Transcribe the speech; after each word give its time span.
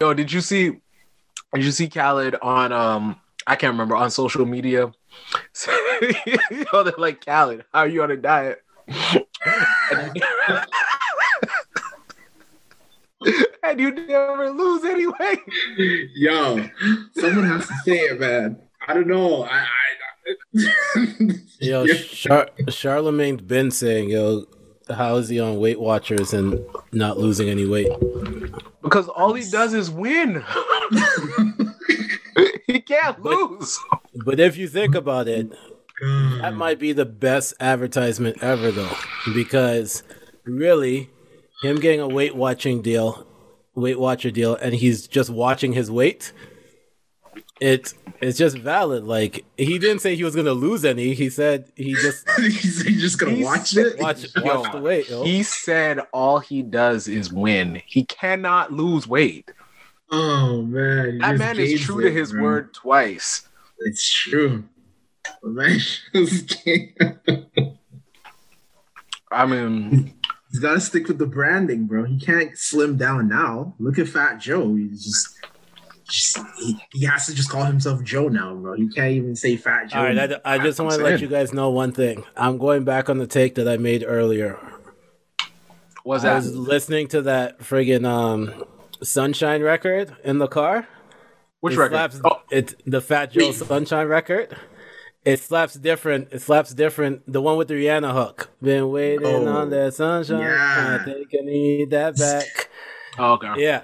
Yo, 0.00 0.14
did 0.14 0.32
you 0.32 0.40
see? 0.40 0.80
Did 1.52 1.64
you 1.64 1.72
see 1.72 1.86
Khaled 1.88 2.34
on? 2.40 2.72
Um, 2.72 3.20
I 3.46 3.54
can't 3.56 3.72
remember 3.72 3.96
on 3.96 4.10
social 4.10 4.46
media. 4.46 4.90
Yo, 6.02 6.82
they're 6.84 6.94
like 6.96 7.22
Khaled, 7.24 7.64
how 7.72 7.80
are 7.80 7.88
you 7.88 8.02
on 8.02 8.10
a 8.10 8.16
diet? 8.16 8.62
and 13.62 13.78
you 13.78 13.90
never 13.90 14.50
lose 14.50 14.84
anyway. 14.84 15.36
Yo, 16.14 16.64
someone 17.18 17.44
has 17.44 17.66
to 17.66 17.74
say 17.84 17.98
it, 17.98 18.18
man. 18.18 18.58
I 18.88 18.94
don't 18.94 19.06
know. 19.06 19.42
I, 19.44 19.66
I 19.66 19.66
yo, 21.60 21.86
Char- 21.86 22.50
Charlemagne's 22.68 23.42
been 23.42 23.70
saying, 23.70 24.10
yo, 24.10 24.46
how 24.94 25.16
is 25.16 25.28
he 25.28 25.40
on 25.40 25.58
Weight 25.58 25.80
Watchers 25.80 26.32
and 26.32 26.58
not 26.92 27.18
losing 27.18 27.48
any 27.48 27.66
weight? 27.66 27.90
Because 28.82 29.08
all 29.08 29.34
he 29.34 29.48
does 29.50 29.74
is 29.74 29.90
win. 29.90 30.42
he 32.66 32.80
can't 32.80 33.22
But- 33.22 33.32
lose. 33.50 33.78
But 34.24 34.40
if 34.40 34.56
you 34.56 34.68
think 34.68 34.94
about 34.94 35.28
it, 35.28 35.50
that 36.40 36.54
might 36.54 36.78
be 36.78 36.92
the 36.92 37.04
best 37.06 37.54
advertisement 37.60 38.42
ever, 38.42 38.70
though, 38.70 38.90
because 39.34 40.02
really, 40.44 41.10
him 41.62 41.76
getting 41.78 42.00
a 42.00 42.08
Weight 42.08 42.34
Watching 42.34 42.82
deal, 42.82 43.26
Weight 43.74 43.98
Watcher 43.98 44.30
deal, 44.30 44.56
and 44.56 44.74
he's 44.74 45.06
just 45.06 45.30
watching 45.30 45.72
his 45.72 45.90
weight. 45.90 46.32
It 47.60 47.92
it's 48.20 48.38
just 48.38 48.56
valid. 48.58 49.04
Like 49.04 49.44
he 49.56 49.78
didn't 49.78 50.00
say 50.00 50.16
he 50.16 50.24
was 50.24 50.34
gonna 50.34 50.52
lose 50.52 50.84
any. 50.84 51.14
He 51.14 51.28
said 51.30 51.70
he 51.76 51.94
just 51.94 52.28
He's 52.38 52.82
he's 52.82 53.00
just 53.00 53.18
gonna 53.18 53.32
He 53.32 53.44
watch 53.44 53.76
it. 53.76 53.98
watch 54.00 54.24
Yo, 54.34 54.42
watch 54.44 54.72
the 54.72 54.80
weight. 54.80 55.08
Yo. 55.10 55.24
He 55.24 55.42
said 55.42 56.00
all 56.12 56.38
he 56.40 56.62
does 56.62 57.06
is 57.08 57.32
win. 57.32 57.82
He 57.86 58.04
cannot 58.04 58.72
lose 58.72 59.06
weight. 59.06 59.50
Oh 60.10 60.62
man, 60.62 61.12
he 61.12 61.18
That 61.18 61.38
man 61.38 61.58
is 61.58 61.68
gains 61.70 61.80
true 61.82 62.02
to 62.02 62.10
his 62.10 62.32
bro. 62.32 62.42
word 62.42 62.74
twice. 62.74 63.46
It's 63.80 64.08
true. 64.10 64.64
Man 65.42 65.78
I 69.32 69.46
mean, 69.46 70.14
He's 70.50 70.58
got 70.58 70.74
to 70.74 70.80
stick 70.80 71.06
with 71.06 71.18
the 71.18 71.26
branding, 71.26 71.86
bro. 71.86 72.04
He 72.04 72.18
can't 72.18 72.58
slim 72.58 72.96
down 72.96 73.28
now. 73.28 73.74
Look 73.78 73.98
at 74.00 74.08
Fat 74.08 74.38
Joe. 74.40 74.74
He's 74.74 75.04
just, 75.04 75.38
just 76.10 76.38
he, 76.58 76.78
he 76.92 77.04
has 77.06 77.26
to 77.26 77.34
just 77.34 77.50
call 77.50 77.64
himself 77.64 78.02
Joe 78.02 78.28
now, 78.28 78.54
bro. 78.54 78.74
He 78.74 78.88
can't 78.88 79.12
even 79.12 79.34
say 79.36 79.56
Fat 79.56 79.88
Joe. 79.90 79.98
All 79.98 80.04
right, 80.04 80.32
I, 80.32 80.40
I 80.44 80.58
just 80.58 80.78
want 80.80 80.92
to 80.94 81.02
let 81.02 81.10
saying. 81.10 81.22
you 81.22 81.28
guys 81.28 81.52
know 81.52 81.70
one 81.70 81.92
thing. 81.92 82.24
I'm 82.36 82.58
going 82.58 82.84
back 82.84 83.08
on 83.08 83.18
the 83.18 83.26
take 83.26 83.54
that 83.56 83.68
I 83.68 83.76
made 83.76 84.04
earlier. 84.06 84.58
was 86.04 86.24
I 86.24 86.30
that? 86.30 86.34
was 86.36 86.54
listening 86.56 87.08
to 87.08 87.22
that 87.22 87.58
friggin' 87.60 88.04
um, 88.06 88.64
Sunshine 89.02 89.62
record 89.62 90.14
in 90.24 90.38
the 90.38 90.48
car. 90.48 90.86
Which 91.60 91.74
it 91.74 91.78
record? 91.78 92.12
Slaps, 92.12 92.20
Oh, 92.24 92.40
It's 92.50 92.74
the 92.86 93.00
Fat 93.00 93.32
Joe 93.32 93.52
Sunshine 93.52 94.06
record. 94.08 94.56
It 95.24 95.38
slaps 95.40 95.74
different. 95.74 96.28
It 96.32 96.40
slaps 96.40 96.72
different. 96.72 97.30
The 97.30 97.42
one 97.42 97.58
with 97.58 97.68
the 97.68 97.74
Rihanna 97.74 98.12
hook. 98.14 98.48
Been 98.62 98.90
waiting 98.90 99.26
Oh, 99.26 99.46
on 99.46 99.68
that 99.70 99.92
sunshine. 99.92 100.40
yeah. 100.40 100.98
I 101.00 101.04
think 101.04 101.28
I 101.38 101.44
need 101.44 101.90
that 101.90 102.16
back. 102.16 102.70
oh, 103.18 103.32
okay. 103.34 103.52
Yeah, 103.62 103.82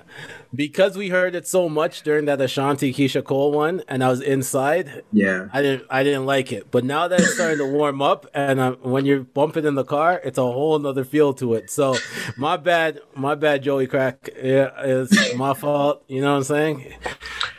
because 0.56 0.96
we 0.96 1.10
heard 1.10 1.34
it 1.34 1.46
so 1.46 1.68
much 1.68 2.02
during 2.02 2.24
that 2.24 2.40
Ashanti 2.40 2.92
Keyshia 2.92 3.22
Cole 3.22 3.52
one, 3.52 3.82
and 3.88 4.02
I 4.02 4.08
was 4.08 4.20
inside. 4.20 5.04
yeah. 5.12 5.48
I 5.52 5.62
didn't. 5.62 5.86
I 5.90 6.02
didn't 6.02 6.26
like 6.26 6.52
it. 6.52 6.70
But 6.70 6.84
now 6.84 7.06
that 7.08 7.20
it's 7.20 7.34
starting 7.34 7.58
to 7.58 7.66
warm 7.66 8.02
up, 8.02 8.26
and 8.34 8.58
uh, 8.58 8.72
when 8.82 9.04
you're 9.06 9.20
bumping 9.20 9.64
in 9.64 9.74
the 9.74 9.84
car, 9.84 10.20
it's 10.24 10.38
a 10.38 10.42
whole 10.42 10.78
nother 10.78 11.04
feel 11.04 11.34
to 11.34 11.54
it. 11.54 11.70
So, 11.70 11.96
my 12.36 12.56
bad. 12.56 13.00
My 13.14 13.34
bad, 13.34 13.62
Joey 13.62 13.86
Crack. 13.86 14.28
Yeah, 14.36 14.70
it's 14.78 15.34
my 15.36 15.54
fault. 15.54 16.02
You 16.08 16.20
know 16.22 16.32
what 16.32 16.38
I'm 16.38 16.44
saying? 16.44 16.94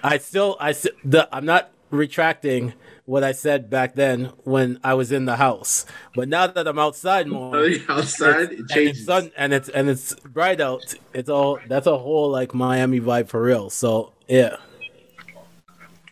I 0.04 0.18
still. 0.18 0.58
I 0.60 0.74
The. 1.04 1.30
I'm 1.32 1.46
not 1.46 1.72
retracting 1.90 2.74
what 3.08 3.24
I 3.24 3.32
said 3.32 3.70
back 3.70 3.96
then 3.96 4.26
when 4.44 4.80
I 4.84 4.94
was 4.94 5.12
in 5.14 5.24
the 5.26 5.38
house. 5.38 5.86
But 6.14 6.28
now 6.28 6.46
that 6.46 6.68
I'm 6.68 6.78
outside 6.78 7.26
more, 7.28 7.56
Outside, 7.88 8.52
it 8.52 8.52
and 8.52 8.60
it's 8.60 8.74
changes. 8.74 9.06
sun 9.06 9.32
and 9.38 9.54
it's 9.54 9.70
and 9.70 9.90
it's 9.90 10.14
bright 10.16 10.60
out. 10.60 10.94
It's 11.14 11.30
all 11.30 11.58
that's 11.70 11.88
a 11.88 11.98
whole 11.98 12.30
like 12.30 12.54
Miami 12.54 13.00
vibe 13.00 13.30
for 13.30 13.42
real. 13.42 13.70
So 13.70 14.12
yeah. 14.28 14.58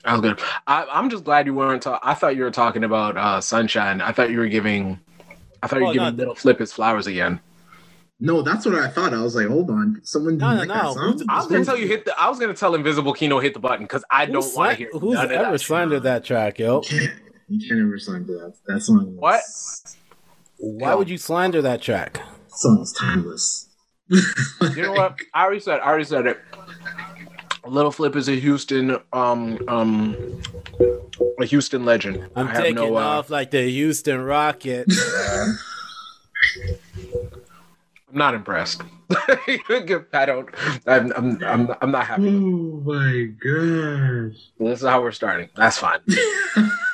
I 0.05 0.13
was 0.13 0.21
good. 0.21 0.39
I, 0.67 0.85
I'm 0.91 1.09
just 1.09 1.23
glad 1.23 1.47
you 1.47 1.53
weren't. 1.53 1.81
Ta- 1.83 1.99
I 2.03 2.13
thought 2.13 2.35
you 2.35 2.43
were 2.43 2.51
talking 2.51 2.83
about 2.83 3.17
uh, 3.17 3.41
sunshine. 3.41 4.01
I 4.01 4.11
thought 4.11 4.29
you 4.29 4.37
were 4.37 4.47
giving. 4.47 4.99
I 5.63 5.67
thought 5.67 5.79
you 5.79 5.85
Oh, 5.85 5.87
were 5.87 5.93
giving 5.95 6.15
no. 6.15 6.17
little 6.17 6.35
flip 6.35 6.59
his 6.59 6.71
flowers 6.71 7.07
again. 7.07 7.39
No, 8.19 8.41
that's 8.41 8.65
what 8.65 8.75
I 8.75 8.87
thought. 8.87 9.13
I 9.13 9.21
was 9.21 9.35
like, 9.35 9.47
hold 9.47 9.69
on, 9.69 9.99
someone 10.03 10.37
No, 10.37 10.51
no, 10.53 10.59
like 10.59 10.67
no. 10.69 10.73
that 10.73 10.93
song? 10.93 11.11
Who's- 11.13 11.25
I 11.27 11.37
was 11.37 11.47
gonna 11.47 11.65
tell 11.65 11.77
you 11.77 11.87
hit 11.87 12.05
the. 12.05 12.17
I 12.19 12.29
was 12.29 12.39
gonna 12.39 12.53
tell 12.53 12.73
Invisible 12.75 13.13
Kino 13.13 13.39
hit 13.39 13.53
the 13.53 13.59
button 13.59 13.85
because 13.85 14.05
I 14.09 14.25
don't 14.25 14.55
want 14.55 14.71
to 14.71 14.77
hear. 14.77 14.89
who's 14.93 15.15
none 15.15 15.25
of 15.25 15.31
ever 15.31 15.51
that. 15.51 15.59
slandered 15.59 16.03
that 16.03 16.23
track, 16.23 16.57
yo? 16.59 16.81
You 16.83 16.99
can't, 16.99 17.11
you 17.49 17.67
can't 17.67 17.81
ever 17.81 17.99
sign 17.99 18.25
to 18.25 18.31
that. 18.33 18.53
That 18.67 18.81
song. 18.81 19.15
What? 19.17 19.41
Why 20.57 20.95
would 20.95 21.09
you 21.09 21.17
slander 21.17 21.61
that 21.61 21.81
track? 21.81 22.21
Song's 22.47 22.93
timeless. 22.93 23.67
You 24.07 24.21
know 24.77 24.91
what? 24.93 25.19
I 25.33 25.43
already 25.43 25.59
said. 25.59 25.81
I 25.81 25.87
already 25.87 26.05
said 26.05 26.25
it. 26.27 26.39
Lil' 27.67 27.91
Flip 27.91 28.15
is 28.15 28.29
a 28.29 28.39
Houston, 28.39 28.97
um, 29.11 29.59
um, 29.67 30.41
a 31.41 31.45
Houston 31.45 31.83
legend. 31.83 32.29
I'm 32.35 32.47
I 32.47 32.51
have 32.51 32.61
taking 32.61 32.75
no, 32.75 32.95
uh, 32.95 32.99
off 33.01 33.29
like 33.29 33.51
the 33.51 33.63
Houston 33.69 34.21
Rockets. 34.21 34.95
I'm 38.15 38.19
not 38.19 38.33
impressed. 38.33 38.81
I 39.11 40.25
don't. 40.25 40.47
I'm. 40.87 41.11
I'm. 41.11 41.43
I'm, 41.43 41.75
I'm 41.81 41.91
not 41.91 42.07
happy. 42.07 42.29
Oh 42.29 42.81
my 42.85 43.25
gosh. 43.43 44.41
This 44.57 44.81
is 44.81 44.87
how 44.87 45.01
we're 45.01 45.11
starting. 45.11 45.49
That's 45.57 45.77
fine. 45.77 45.99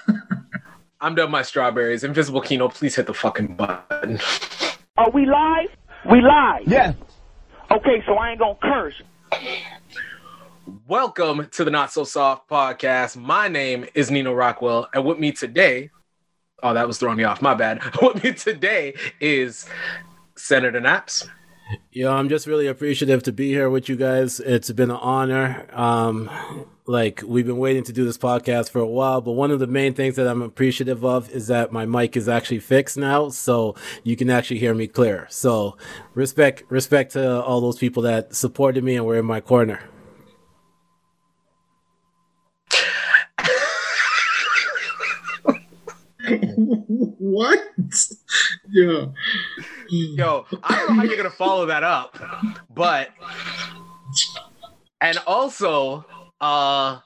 I'm 1.00 1.14
done 1.14 1.30
my 1.30 1.44
strawberries. 1.44 2.04
Invisible 2.04 2.42
Kino, 2.42 2.70
please 2.70 2.96
hit 2.96 3.06
the 3.06 3.14
fucking 3.14 3.56
button. 3.56 4.20
Are 4.98 5.12
we 5.12 5.28
live? 5.28 5.70
We 6.10 6.22
live. 6.22 6.64
Yeah. 6.66 6.94
Okay, 7.70 8.02
so 8.08 8.16
I 8.16 8.32
ain't 8.32 8.40
gonna 8.40 8.58
curse. 8.60 9.00
Welcome 10.88 11.50
to 11.52 11.64
the 11.64 11.70
Not 11.70 11.92
So 11.92 12.04
Soft 12.04 12.50
podcast. 12.50 13.16
My 13.16 13.48
name 13.48 13.86
is 13.94 14.10
Nino 14.10 14.34
Rockwell, 14.34 14.90
and 14.96 15.06
with 15.06 15.20
me 15.20 15.32
today, 15.32 15.92
oh, 16.64 16.74
that 16.74 16.88
was 16.88 16.98
throwing 16.98 17.18
me 17.18 17.26
off. 17.26 17.44
My 17.44 17.54
bad. 17.54 17.80
With 18.02 18.24
me 18.24 18.34
today 18.34 18.96
is 19.20 19.68
Senator 20.42 20.82
Nappz. 20.82 21.28
Yeah, 21.92 22.10
I'm 22.10 22.28
just 22.28 22.48
really 22.48 22.68
appreciative 22.68 23.24
to 23.24 23.32
be 23.32 23.50
here 23.50 23.70
with 23.70 23.88
you 23.88 23.96
guys. 23.96 24.40
It's 24.40 24.72
been 24.72 24.90
an 24.90 24.98
honor. 24.98 25.68
Um, 25.72 26.30
like 26.86 27.22
we've 27.26 27.46
been 27.46 27.60
waiting 27.60 27.84
to 27.84 27.94
do 27.94 28.04
this 28.04 28.18
podcast 28.18 28.72
for 28.72 28.80
a 28.80 28.88
while, 28.88 29.22
but 29.22 29.34
one 29.34 29.52
of 29.52 29.60
the 29.60 29.68
main 29.68 29.94
things 29.94 30.16
that 30.16 30.28
I'm 30.28 30.42
appreciative 30.42 31.06
of 31.06 31.30
is 31.30 31.48
that 31.48 31.72
my 31.72 31.86
mic 31.86 32.18
is 32.18 32.28
actually 32.28 32.60
fixed 32.60 32.98
now, 32.98 33.30
so 33.30 33.76
you 34.04 34.16
can 34.16 34.30
actually 34.30 34.60
hear 34.60 34.74
me 34.74 34.88
clear. 34.88 35.28
So, 35.30 35.78
respect, 36.16 36.64
respect 36.70 37.14
to 37.14 37.42
all 37.44 37.62
those 37.62 37.78
people 37.78 38.04
that 38.04 38.36
supported 38.36 38.84
me 38.84 38.96
and 38.96 39.06
were 39.06 39.18
in 39.18 39.26
my 39.26 39.42
corner. 39.42 39.91
What? 47.32 47.60
Yeah. 48.70 49.06
Yo, 49.90 50.46
I 50.64 50.76
don't 50.76 50.90
know 50.90 50.96
how 50.96 51.04
you're 51.04 51.18
gonna 51.18 51.30
follow 51.30 51.66
that 51.68 51.84
up, 51.84 52.18
but 52.70 53.10
and 55.00 55.18
also, 55.28 56.06
uh, 56.40 57.00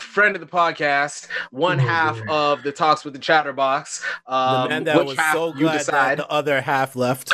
friend 0.00 0.34
of 0.36 0.40
the 0.40 0.46
podcast, 0.46 1.28
one 1.50 1.78
half 1.78 2.20
of 2.28 2.62
the 2.62 2.72
talks 2.72 3.04
with 3.04 3.14
the 3.14 3.20
Chatterbox. 3.20 4.04
The 4.26 4.34
Um, 4.34 4.68
man 4.68 4.84
that 4.84 4.96
which 4.98 5.16
was 5.16 5.32
so 5.32 5.48
you 5.54 5.60
glad 5.60 5.86
that 5.86 6.16
the 6.18 6.28
other 6.28 6.60
half 6.60 6.96
left. 6.96 7.32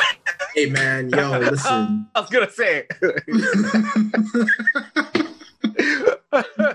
Hey 0.53 0.69
man, 0.69 1.09
yo, 1.09 1.37
listen. 1.39 2.07
I 2.15 2.21
was 2.21 2.29
gonna 2.29 2.49
say. 2.51 2.87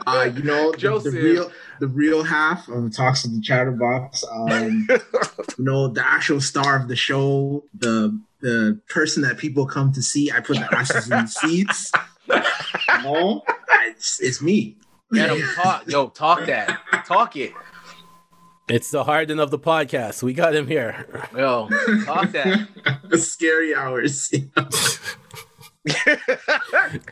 Uh, 0.07 0.31
you 0.35 0.43
know, 0.43 0.73
the, 0.73 0.79
Joseph. 0.79 1.13
the 1.13 1.21
real 1.21 1.53
the 1.81 1.87
real 1.87 2.23
half 2.23 2.69
of 2.69 2.83
the 2.85 2.91
talks 2.91 3.25
of 3.25 3.35
the 3.35 3.41
chatterbox. 3.41 4.25
Um, 4.31 4.89
you 5.59 5.65
know, 5.65 5.89
the 5.89 6.07
actual 6.07 6.41
star 6.41 6.77
of 6.81 6.89
the 6.89 6.97
show, 6.97 7.65
the 7.75 8.19
the 8.41 8.81
person 8.89 9.23
that 9.23 9.39
people 9.39 9.67
come 9.67 9.93
to 9.93 10.03
see. 10.03 10.31
I 10.31 10.41
put 10.41 10.57
the 10.57 10.69
asses 10.75 11.05
in 11.05 11.11
the 11.11 11.27
seats. 11.27 11.93
You 12.29 13.03
know, 13.03 13.43
it's, 13.87 14.21
it's 14.21 14.43
me. 14.43 14.77
Get 15.13 15.31
him 15.31 15.43
talk, 15.57 15.89
yo, 15.89 16.09
talk 16.09 16.47
that, 16.47 16.81
talk 17.07 17.35
it, 17.35 17.53
It's 18.69 18.91
the 18.93 19.03
Harden 19.03 19.41
of 19.41 19.51
the 19.51 19.59
podcast. 19.59 20.23
We 20.23 20.33
got 20.33 20.55
him 20.55 20.69
here. 20.69 21.07
yo, 21.37 21.69
talk 22.05 22.31
that. 22.31 22.69
Scary 23.15 23.75
hours. 23.75 24.33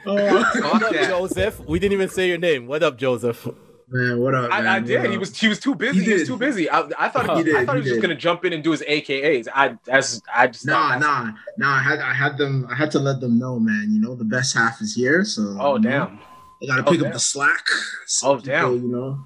Oh, 0.06 0.50
What 0.60 0.82
up. 0.82 0.92
Joseph? 0.92 1.60
We 1.66 1.78
didn't 1.78 1.94
even 1.94 2.08
say 2.08 2.28
your 2.28 2.38
name. 2.38 2.66
What 2.66 2.82
up, 2.82 2.96
Joseph? 2.98 3.48
Man, 3.90 4.20
what 4.20 4.34
up? 4.34 4.52
I, 4.52 4.58
man? 4.60 4.66
I 4.66 4.78
What 4.80 4.86
did. 4.86 5.10
He 5.10 5.18
was 5.18 5.38
he 5.38 5.48
was 5.48 5.58
too 5.58 5.74
busy. 5.74 6.00
He 6.00 6.04
He, 6.06 6.12
was 6.12 6.26
too 6.26 6.36
busy. 6.36 6.68
I, 6.68 6.80
I 6.98 7.08
thought 7.08 7.30
He 7.30 7.38
he, 7.38 7.44
did, 7.44 7.56
I 7.56 7.64
thought 7.64 7.76
he 7.76 7.78
he 7.78 7.80
was 7.80 7.88
just 7.88 8.00
did. 8.00 8.02
gonna 8.02 8.14
jump 8.14 8.44
in 8.44 8.52
and 8.52 8.62
do 8.62 8.72
his 8.72 8.82
AKAs. 8.82 9.48
I 9.54 9.78
that's 9.84 10.20
I 10.34 10.48
just 10.48 10.66
Nah, 10.66 10.98
thought 10.98 11.00
that's- 11.00 11.34
nah, 11.56 11.66
nah. 11.66 11.74
I 11.76 11.80
had 11.82 11.98
I 12.00 12.12
had 12.12 12.36
them. 12.36 12.66
I 12.70 12.74
had 12.74 12.90
to 12.90 12.98
let 12.98 13.20
them 13.20 13.38
know, 13.38 13.58
man. 13.58 13.88
You 13.90 14.00
know, 14.00 14.14
the 14.14 14.24
best 14.24 14.54
half 14.54 14.82
is 14.82 14.94
here. 14.94 15.24
So 15.24 15.56
Oh 15.58 15.76
you 15.76 15.80
know, 15.82 15.88
damn. 15.90 16.20
I 16.62 16.66
gotta 16.66 16.82
Oh, 16.86 16.90
pick 16.90 16.98
damn. 17.00 17.06
up 17.08 17.12
the 17.14 17.18
slack. 17.20 17.66
So 18.06 18.32
Oh, 18.32 18.38
damn. 18.38 18.72
You 18.74 18.88
know, 18.88 19.18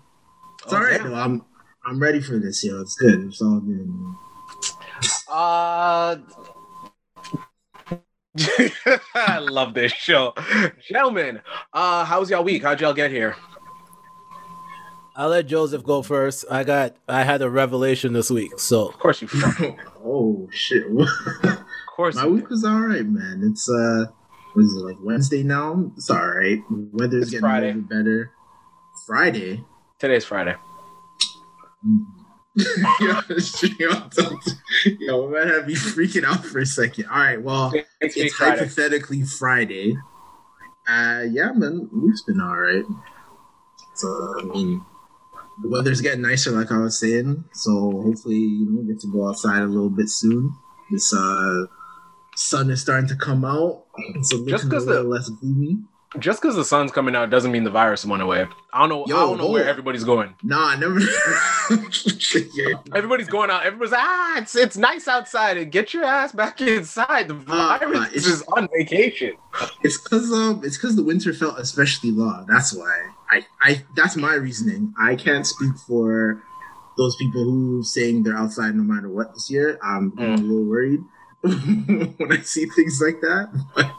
it's 0.63 0.73
Oh, 0.73 0.77
all 0.77 0.83
right 0.85 1.03
though. 1.03 1.15
I'm 1.15 1.45
I'm 1.85 1.99
ready 2.01 2.21
for 2.21 2.39
this, 2.39 2.63
yo. 2.63 2.81
It's 2.81 2.95
good. 2.95 3.25
It's 3.27 3.43
all 3.43 3.59
good. 3.59 3.89
man. 3.89 4.17
Uh, 5.29 6.17
I 9.15 9.39
love 9.41 9.75
this 9.75 9.93
show, 9.93 10.33
gentlemen. 10.89 11.41
Uh, 11.73 12.05
how 12.05 12.21
was 12.21 12.31
y'all 12.31 12.43
week? 12.45 12.63
How'd 12.63 12.81
y'all 12.81 12.95
get 12.95 13.11
here? 13.11 13.37
I'll 15.15 15.29
let 15.29 15.47
Joseph 15.47 15.85
go 15.85 16.01
first. 16.03 16.47
I 16.51 16.65
got 16.65 16.97
I 17.07 17.25
had 17.25 17.43
a 17.43 17.51
revelation 17.51 18.15
this 18.15 18.31
week, 18.31 18.59
so 18.59 18.89
Of 18.89 18.99
course 18.99 19.21
you. 19.21 19.29
oh 20.05 20.49
shit. 20.53 20.85
Of 21.45 21.97
course. 21.97 22.15
My 22.17 22.25
you 22.25 22.33
week 22.33 22.49
was 22.49 22.65
all 22.65 22.81
right, 22.81 23.05
man. 23.05 23.43
It's 23.45 23.69
uh, 23.69 24.07
what 24.55 24.63
is 24.63 24.73
it 24.75 24.81
like 24.83 24.97
Wednesday 25.03 25.43
now? 25.43 25.93
It's 25.95 26.09
all 26.09 26.27
right. 26.27 26.59
Weather's 26.71 27.25
It's 27.25 27.31
getting 27.33 27.43
Friday. 27.43 27.67
a 27.67 27.75
little 27.75 27.83
bit 27.83 27.89
better. 27.91 28.31
Friday. 29.07 29.65
Today's 29.99 30.25
Friday. 30.25 30.55
yo, 33.01 33.21
yo, 35.01 35.29
man, 35.29 35.49
had 35.49 35.67
me 35.67 35.75
freaking 35.75 36.25
out 36.25 36.45
for 36.45 36.59
a 36.59 36.67
second. 36.67 37.07
All 37.07 37.19
right, 37.19 37.43
well, 37.43 37.73
It's, 38.01 38.17
it's 38.17 38.35
hypothetically 38.35 39.23
Friday. 39.23 39.97
Uh, 40.87 41.23
yeah, 41.31 41.53
man, 41.53 41.89
we've 41.93 42.15
been 42.27 42.41
all 42.41 42.57
right. 42.57 42.85
So, 43.95 44.09
I 44.41 44.45
mean, 44.45 44.85
the 45.63 45.69
weather's 45.69 46.01
getting 46.01 46.23
nicer, 46.23 46.51
like 46.51 46.71
I 46.73 46.79
was 46.79 46.99
saying. 46.99 47.45
So 47.53 48.03
hopefully, 48.03 48.37
you 48.37 48.67
know, 48.69 48.81
we 48.83 48.93
get 48.93 49.01
to 49.01 49.13
go 49.13 49.29
outside 49.29 49.63
a 49.63 49.67
little 49.67 49.91
bit 49.91 50.09
soon. 50.09 50.55
This 50.91 51.15
uh, 51.15 51.67
sun 52.37 52.71
is 52.71 52.83
starting 52.83 53.09
to 53.09 53.17
come 53.17 53.45
out. 53.45 53.85
So 53.97 54.03
it's 54.19 54.33
a 54.33 54.45
Just 54.47 54.65
looking 54.65 54.89
a 54.89 54.91
little 54.91 55.11
less 55.11 55.29
gloomy. 55.29 55.79
Just 56.19 56.43
because 56.43 56.57
the 56.57 56.65
sun's 56.65 56.93
coming 56.93 57.17
out 57.17 57.31
doesn't 57.31 57.51
mean 57.53 57.65
the 57.65 57.71
virus 57.71 58.05
went 58.05 58.23
away. 58.23 58.47
I 58.73 58.81
don't 58.81 58.89
know. 58.91 59.05
Yo, 59.07 59.17
I 59.17 59.21
don't 59.21 59.39
know 59.39 59.49
where 59.51 59.67
everybody's 59.67 60.05
going. 60.05 60.35
Nah, 60.43 60.69
I 60.69 60.77
never. 60.77 60.99
Yeah. 62.55 62.75
Everybody's 62.95 63.29
going 63.29 63.51
out. 63.51 63.65
Everybody's 63.65 63.93
ah, 63.97 64.39
it's 64.39 64.55
it's 64.57 64.77
nice 64.77 65.07
outside. 65.09 65.57
And 65.59 65.71
get 65.71 65.93
your 65.95 66.05
ass 66.05 66.33
back 66.33 66.61
inside. 66.61 67.29
The 67.29 67.35
Uh, 67.35 67.79
virus 67.79 68.09
it's- 68.09 68.27
is 68.27 68.43
on 68.49 68.69
vacation. 68.77 69.33
It's 69.83 69.97
cause 69.97 70.31
um, 70.33 70.61
it's 70.65 70.77
cause 70.79 70.97
the 70.97 71.03
winter 71.03 71.33
felt 71.35 71.59
especially 71.59 72.11
long. 72.11 72.47
That's 72.49 72.75
why. 72.75 73.11
I, 73.31 73.47
I, 73.63 73.83
that's 73.97 74.17
my 74.17 74.35
reasoning. 74.35 74.93
I 74.99 75.15
can't 75.17 75.47
speak 75.47 75.73
for 75.87 76.43
those 76.99 77.17
people 77.17 77.45
who 77.45 77.83
saying 77.83 78.23
they're 78.25 78.37
outside 78.37 78.75
no 78.75 78.83
matter 78.83 79.09
what 79.09 79.33
this 79.35 79.51
year. 79.51 79.79
I'm, 79.83 80.13
I'm 80.19 80.33
a 80.35 80.37
Mm. 80.37 80.43
little 80.43 80.65
worried 80.65 81.05
when 81.41 82.33
I 82.33 82.41
see 82.43 82.67
things 82.67 83.01
like 83.05 83.21
that. 83.23 83.93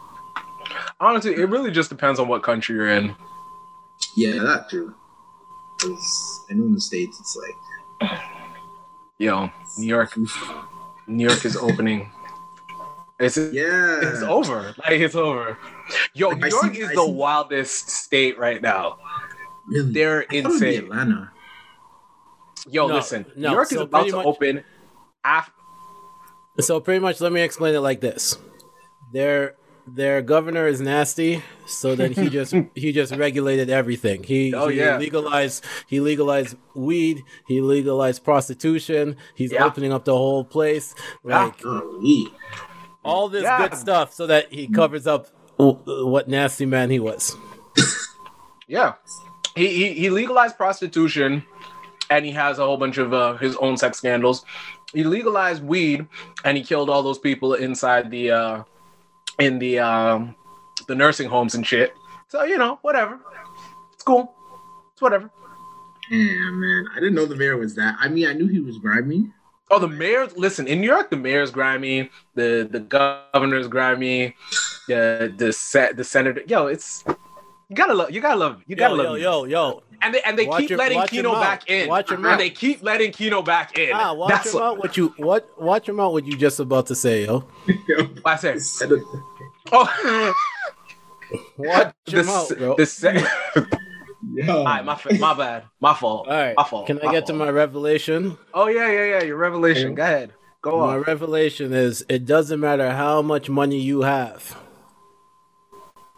Honestly, 1.00 1.34
it 1.34 1.50
really 1.50 1.72
just 1.72 1.90
depends 1.90 2.20
on 2.20 2.28
what 2.28 2.44
country 2.44 2.76
you're 2.76 2.90
in. 2.90 3.16
yeah, 4.16 4.34
that 4.44 4.70
too. 4.70 4.94
'Cause 5.80 6.46
I 6.50 6.54
know 6.54 6.66
in 6.66 6.74
the 6.76 6.82
states 6.82 7.20
it's 7.20 7.36
like 7.36 8.12
Yo, 9.20 9.50
New 9.78 9.88
York, 9.88 10.16
New 11.08 11.28
York 11.28 11.46
is 11.46 11.56
opening. 11.58 12.12
It's 13.20 13.38
yeah, 13.38 14.00
it's 14.02 14.22
over. 14.24 14.74
Like 14.80 15.00
it's 15.00 15.16
over. 15.16 15.58
Yo, 16.14 16.30
Like, 16.30 16.40
New 16.40 16.46
I 16.46 16.50
York 16.50 16.74
see- 16.76 16.82
is 16.82 16.90
I 16.90 16.96
the 16.96 17.06
see- 17.06 17.12
wildest 17.12 17.90
state 17.90 18.38
right 18.40 18.62
now. 18.62 18.98
Really, 19.68 19.92
They're 19.94 20.22
I 20.22 20.26
thought 20.26 20.34
it 20.36 20.44
would 20.46 20.54
insane. 20.54 20.84
Atlanta. 20.86 21.32
Yo, 22.70 22.88
No, 22.88 22.96
listen, 22.96 23.26
no, 23.36 23.50
New 23.50 23.56
York 23.56 23.72
is 23.72 23.80
about 23.82 24.08
to 24.08 24.16
much- 24.16 24.26
open. 24.26 24.64
After 25.24 25.52
so 26.60 26.80
pretty 26.80 27.00
much 27.00 27.20
let 27.22 27.32
me 27.32 27.42
explain 27.42 27.76
it 27.76 27.80
like 27.80 28.02
this. 28.02 28.38
Their 29.14 29.56
their 29.86 30.22
governor 30.22 30.66
is 30.68 30.80
nasty, 30.82 31.44
so 31.66 31.96
then 31.96 32.14
he 32.14 32.30
just 32.30 32.54
he 32.76 32.92
just 32.92 33.16
regulated 33.16 33.70
everything. 33.70 34.24
He, 34.24 34.54
Oh, 34.54 34.70
he 34.70 34.80
yeah. 34.80 34.98
legalized 34.98 35.64
he 35.88 36.00
legalized 36.00 36.56
weed, 36.74 37.24
he 37.48 37.62
legalized 37.62 38.24
prostitution, 38.24 39.18
he's 39.36 39.52
Yeah. 39.52 39.66
opening 39.66 39.92
up 39.92 40.06
the 40.06 40.16
whole 40.16 40.44
place. 40.46 40.96
Like 41.24 41.62
yeah. 41.64 42.26
all 43.04 43.28
this 43.30 43.44
good 43.58 43.76
stuff 43.76 44.14
so 44.14 44.28
that 44.28 44.52
he 44.54 44.68
covers 44.68 45.06
up 45.08 45.28
what 45.58 46.28
nasty 46.28 46.66
man 46.66 46.90
he 46.90 47.00
was. 47.00 47.36
Yeah, 48.68 48.94
he, 49.56 49.68
he 49.68 49.94
he 49.94 50.10
legalized 50.10 50.58
prostitution, 50.58 51.44
and 52.10 52.26
he 52.26 52.32
has 52.32 52.60
a 52.60 52.66
whole 52.66 52.78
bunch 52.78 52.98
of 52.98 53.14
uh, 53.14 53.36
his 53.38 53.56
own 53.58 53.76
sex 53.78 53.98
scandals. 53.98 54.46
He 54.94 55.04
legalized 55.04 55.64
weed, 55.64 56.08
and 56.46 56.56
he 56.58 56.64
killed 56.64 56.90
all 56.90 57.04
those 57.04 57.20
people 57.20 57.54
inside 57.56 58.10
the 58.10 58.32
uh, 58.32 58.64
in 59.40 59.60
the 59.60 59.80
um, 59.80 60.36
the 60.88 60.96
nursing 60.96 61.30
homes 61.30 61.56
and 61.56 61.66
shit. 61.66 61.94
So 62.28 62.44
you 62.44 62.58
know, 62.58 62.80
whatever. 62.82 63.20
It's 63.94 64.04
cool. 64.04 64.34
It's 64.94 65.02
whatever. 65.02 65.30
Yeah, 66.12 66.52
man. 66.52 66.86
I 66.96 67.00
didn't 67.00 67.16
know 67.16 67.26
the 67.26 67.36
mayor 67.36 67.58
was 67.58 67.76
that. 67.76 67.96
I 68.00 68.10
mean, 68.10 68.28
I 68.28 68.34
knew 68.34 68.48
he 68.48 68.60
was 68.60 68.78
grimy. 68.78 69.32
Oh, 69.72 69.80
the 69.80 69.88
mayor. 69.88 70.28
Listen, 70.36 70.68
in 70.68 70.82
New 70.82 70.88
York, 70.88 71.10
the 71.10 71.16
mayor's 71.18 71.50
grimy. 71.52 72.10
The 72.36 72.68
the 72.70 72.80
governor's 72.80 73.68
grimy. 73.68 74.36
The 74.88 75.34
the 75.36 75.54
set 75.54 75.96
the 75.98 76.04
senator. 76.04 76.42
Yo, 76.48 76.68
it's 76.68 77.04
you 77.70 77.76
gotta 77.76 77.94
love. 77.94 78.12
You 78.12 78.22
gotta 78.22 78.36
love. 78.40 78.62
You 78.68 78.76
gotta 78.76 78.96
Yo, 78.96 79.02
love. 79.04 79.06
yo, 79.08 79.14
New 79.16 79.22
York. 79.22 79.50
yo, 79.50 79.74
yo. 79.92 79.93
And 80.04 80.14
they 80.14 80.22
and 80.22 80.38
they 80.38 80.46
Watch 80.48 80.62
keep 80.62 80.70
your- 80.72 80.80
letting 80.80 81.02
Kino 81.08 81.34
back 81.34 81.70
in. 81.70 81.88
Watch 81.88 82.10
your 82.10 82.16
and 82.16 82.24
mouth. 82.24 82.38
they 82.40 82.50
keep 82.50 82.84
letting 82.84 83.12
Kino 83.12 83.42
back 83.42 83.78
in. 83.78 83.92
Ah, 83.94 84.14
watch 84.14 84.30
That's 84.30 84.50
him 84.54 84.60
what 84.60 84.64
out 84.64 84.78
what 84.80 84.98
you 84.98 85.14
what 85.18 85.62
watch 85.62 85.88
him 85.88 86.00
out 86.00 86.12
what 86.14 86.26
you 86.26 86.36
just 86.38 86.60
about 86.60 86.88
to 86.88 86.96
say, 86.96 87.26
yo. 87.26 87.46
I 88.26 88.36
said. 88.36 88.60
Oh, 89.72 90.34
Watch 91.58 91.94
the, 92.06 92.20
him 92.20 92.30
out, 92.30 92.50
bro. 92.58 92.76
the 92.76 92.86
se- 92.86 93.26
Yo. 94.34 94.58
All 94.58 94.66
right, 94.66 94.84
my 94.86 94.96
fa- 94.96 95.14
my 95.16 95.34
bad, 95.34 95.64
my 95.80 95.94
fault. 95.94 96.28
All 96.28 96.34
right. 96.34 96.54
my 96.56 96.64
fault. 96.64 96.86
Can 96.88 97.00
I 97.02 97.06
my 97.06 97.12
get 97.12 97.26
to 97.28 97.34
my 97.34 97.50
revelation? 97.50 98.38
Oh 98.54 98.68
yeah, 98.68 98.90
yeah, 98.92 99.06
yeah. 99.06 99.24
Your 99.24 99.38
revelation. 99.38 99.96
Go 99.96 100.04
ahead. 100.04 100.34
Go 100.62 100.80
My 100.80 100.86
on. 100.96 101.00
My 101.02 101.06
revelation 101.06 101.74
is 101.74 102.06
it 102.10 102.26
doesn't 102.26 102.60
matter 102.60 102.92
how 102.92 103.22
much 103.22 103.50
money 103.50 103.80
you 103.80 104.02
have. 104.02 104.58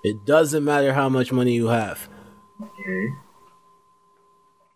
It 0.04 0.26
doesn't 0.26 0.64
matter 0.64 0.94
how 0.94 1.08
much 1.10 1.32
money 1.32 1.54
you 1.54 1.68
have. 1.68 2.10
Okay. 2.62 3.08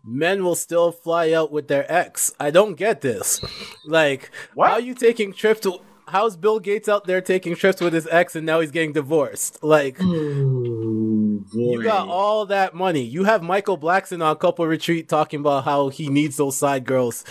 Men 0.03 0.43
will 0.43 0.55
still 0.55 0.91
fly 0.91 1.31
out 1.33 1.51
with 1.51 1.67
their 1.67 1.85
ex. 1.91 2.33
I 2.39 2.51
don't 2.51 2.75
get 2.75 3.01
this. 3.01 3.41
Like, 3.85 4.31
What? 4.53 4.69
how 4.69 4.77
you 4.77 4.93
taking 4.93 5.33
trips 5.33 5.61
to 5.61 5.79
how's 6.07 6.35
Bill 6.35 6.59
Gates 6.59 6.89
out 6.89 7.05
there 7.05 7.21
taking 7.21 7.55
trips 7.55 7.79
with 7.81 7.93
his 7.93 8.07
ex 8.09 8.35
and 8.35 8.45
now 8.45 8.61
he's 8.61 8.71
getting 8.71 8.93
divorced? 8.93 9.63
Like 9.63 9.97
Oh, 10.01 11.43
boy. 11.53 11.71
You 11.73 11.83
got 11.83 12.07
all 12.07 12.45
that 12.47 12.73
money. 12.73 13.01
You 13.03 13.25
have 13.25 13.43
Michael 13.43 13.77
Blackson 13.77 14.23
on 14.25 14.35
couple 14.37 14.65
retreat 14.65 15.07
talking 15.09 15.41
about 15.41 15.65
how 15.65 15.89
he 15.89 16.07
needs 16.09 16.37
those 16.37 16.57
side 16.57 16.85
girls 16.85 17.23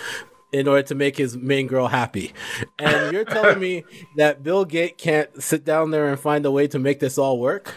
in 0.53 0.67
order 0.69 0.83
to 0.83 0.95
make 0.95 1.17
his 1.17 1.37
main 1.37 1.67
girl 1.67 1.89
happy. 1.89 2.33
And 2.79 3.13
you're 3.13 3.25
telling 3.25 3.59
me 3.59 3.85
that 4.17 4.43
Bill 4.43 4.65
Gates 4.65 4.95
can't 5.03 5.43
sit 5.43 5.65
down 5.65 5.91
there 5.91 6.09
and 6.09 6.19
find 6.19 6.47
a 6.47 6.51
way 6.51 6.67
to 6.69 6.79
make 6.79 7.01
this 7.01 7.19
all 7.19 7.39
work? 7.41 7.75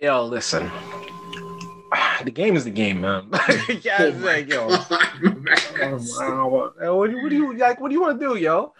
Yo, 0.00 0.24
listen. 0.26 0.70
The 2.24 2.30
game 2.30 2.56
is 2.56 2.64
the 2.64 2.70
game, 2.70 3.00
man. 3.02 3.28
yeah, 3.82 3.96
Oh 4.00 4.04
it's 4.06 4.18
my 4.18 4.24
like, 4.26 4.48
yo. 4.48 4.68
God, 4.68 4.88
man. 5.22 6.50
What, 6.50 6.76
what, 6.96 7.10
do 7.10 7.16
you- 7.16 7.22
what 7.22 7.30
do 7.30 7.36
you 7.36 7.56
like? 7.56 7.80
What 7.80 7.88
do 7.88 7.94
you 7.94 8.00
want 8.02 8.18
to 8.20 8.26
do, 8.26 8.36
yo? 8.36 8.72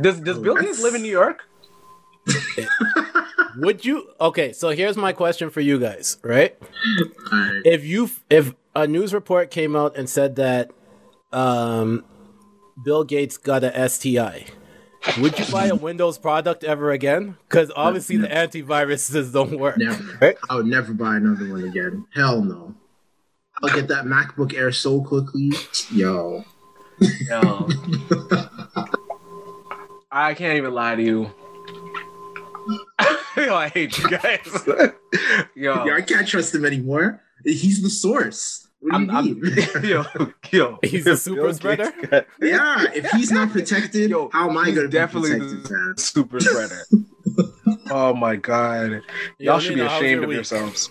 Does 0.00 0.20
Does 0.20 0.38
Oh, 0.38 0.42
Bill 0.42 0.56
Gates 0.56 0.80
live 0.82 0.94
in 0.94 1.02
New 1.02 1.10
York? 1.10 1.42
Would 3.58 3.84
you 3.84 4.08
Okay, 4.20 4.52
so 4.52 4.70
here's 4.70 4.96
my 4.96 5.12
question 5.12 5.50
for 5.50 5.60
you 5.60 5.78
guys, 5.78 6.18
right? 6.22 6.56
If 7.64 7.84
you 7.84 8.10
if 8.28 8.52
a 8.74 8.86
news 8.86 9.14
report 9.14 9.50
came 9.50 9.76
out 9.76 9.96
and 9.96 10.08
said 10.08 10.36
that 10.36 10.70
um 11.32 12.04
Bill 12.84 13.04
Gates 13.04 13.36
got 13.36 13.62
a 13.62 13.88
STI, 13.88 14.46
would 15.18 15.38
you 15.38 15.44
buy 15.46 15.66
a 15.66 15.74
Windows 15.74 16.18
product 16.18 16.64
ever 16.64 16.92
again? 16.92 17.36
Because 17.48 17.70
obviously 17.74 18.16
the 18.16 18.28
antiviruses 18.28 19.32
don't 19.32 19.58
work. 19.58 19.78
Never. 19.78 20.18
Right? 20.20 20.36
I 20.48 20.56
would 20.56 20.66
never 20.66 20.92
buy 20.92 21.16
another 21.16 21.50
one 21.50 21.64
again. 21.64 22.06
Hell 22.14 22.42
no. 22.42 22.74
I'll 23.62 23.74
get 23.74 23.88
that 23.88 24.04
MacBook 24.04 24.54
Air 24.54 24.72
so 24.72 25.02
quickly. 25.02 25.52
Yo. 25.92 26.44
Yo. 27.00 27.68
I 30.10 30.34
can't 30.34 30.56
even 30.56 30.74
lie 30.74 30.96
to 30.96 31.02
you. 31.02 31.30
yo, 33.36 33.54
I 33.54 33.68
hate 33.68 33.98
you 33.98 34.08
guys. 34.08 34.66
yo. 35.54 35.84
Yeah, 35.84 35.94
I 35.96 36.02
can't 36.02 36.26
trust 36.26 36.54
him 36.54 36.64
anymore. 36.64 37.20
He's 37.44 37.82
the 37.82 37.90
source. 37.90 38.63
What 38.84 38.98
do 38.98 39.02
you 39.02 39.10
I'm, 39.10 39.24
mean? 39.40 39.68
I'm, 39.74 39.84
yo, 39.84 40.04
yo, 40.52 40.78
He's 40.82 41.06
a 41.06 41.16
super 41.16 41.42
Bill 41.44 41.54
spreader? 41.54 41.90
yeah, 42.42 42.84
if 42.94 43.10
he's 43.12 43.30
not 43.30 43.50
protected, 43.50 44.10
Yo, 44.10 44.28
how 44.30 44.50
am 44.50 44.58
I 44.58 44.72
gonna 44.72 44.88
be 44.88 44.92
definitely 44.92 45.38
protected, 45.38 45.64
the 45.64 45.94
super 45.96 46.38
spreader. 46.38 46.82
oh 47.90 48.12
my 48.12 48.36
god, 48.36 49.00
y'all 49.38 49.58
should 49.58 49.70
be 49.70 49.76
Nino, 49.76 49.88
how's 49.88 50.02
ashamed 50.02 50.24
of 50.24 50.28
week? 50.28 50.34
yourselves. 50.34 50.90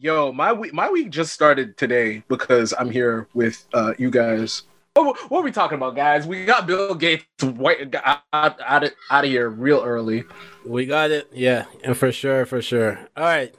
Yo, 0.00 0.32
my 0.32 0.52
week, 0.52 0.74
my 0.74 0.90
week 0.90 1.10
just 1.10 1.32
started 1.32 1.76
today 1.76 2.24
because 2.26 2.74
I'm 2.76 2.90
here 2.90 3.28
with 3.32 3.64
uh, 3.74 3.94
you 3.96 4.10
guys. 4.10 4.64
What, 4.94 5.30
what 5.30 5.38
are 5.38 5.44
we 5.44 5.52
talking 5.52 5.76
about, 5.76 5.94
guys? 5.94 6.26
We 6.26 6.44
got 6.44 6.66
Bill 6.66 6.96
Gates 6.96 7.24
white 7.44 7.94
out, 7.94 8.22
out, 8.32 8.60
out, 8.60 8.84
of, 8.84 8.90
out 9.08 9.24
of 9.24 9.30
here 9.30 9.48
real 9.48 9.84
early. 9.84 10.24
We 10.66 10.84
got 10.84 11.12
it. 11.12 11.28
Yeah, 11.32 11.66
and 11.84 11.96
for 11.96 12.10
sure, 12.10 12.44
for 12.44 12.60
sure. 12.60 12.98
All 13.16 13.22
right. 13.22 13.54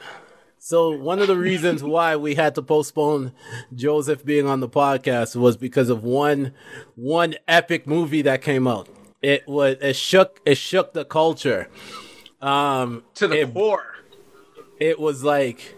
So 0.64 0.92
one 0.96 1.18
of 1.18 1.26
the 1.26 1.36
reasons 1.38 1.84
why 1.84 2.16
we 2.16 2.36
had 2.36 2.54
to 2.54 2.62
postpone 2.62 3.32
Joseph 3.74 4.24
being 4.24 4.46
on 4.46 4.60
the 4.60 4.70
podcast 4.70 5.36
was 5.36 5.58
because 5.58 5.90
of 5.90 6.04
one 6.04 6.54
one 6.94 7.34
epic 7.48 7.88
movie 7.88 8.22
that 8.22 8.44
came 8.44 8.68
out. 8.68 8.88
It 9.24 9.48
was 9.48 9.78
it 9.82 9.96
shook 9.96 10.40
it 10.46 10.60
shook 10.60 10.94
the 10.94 11.04
culture. 11.04 11.68
Um 12.44 13.04
To 13.16 13.28
the 13.28 13.42
it, 13.42 13.52
core. 13.56 13.96
it 14.80 15.00
was 15.00 15.24
like 15.24 15.76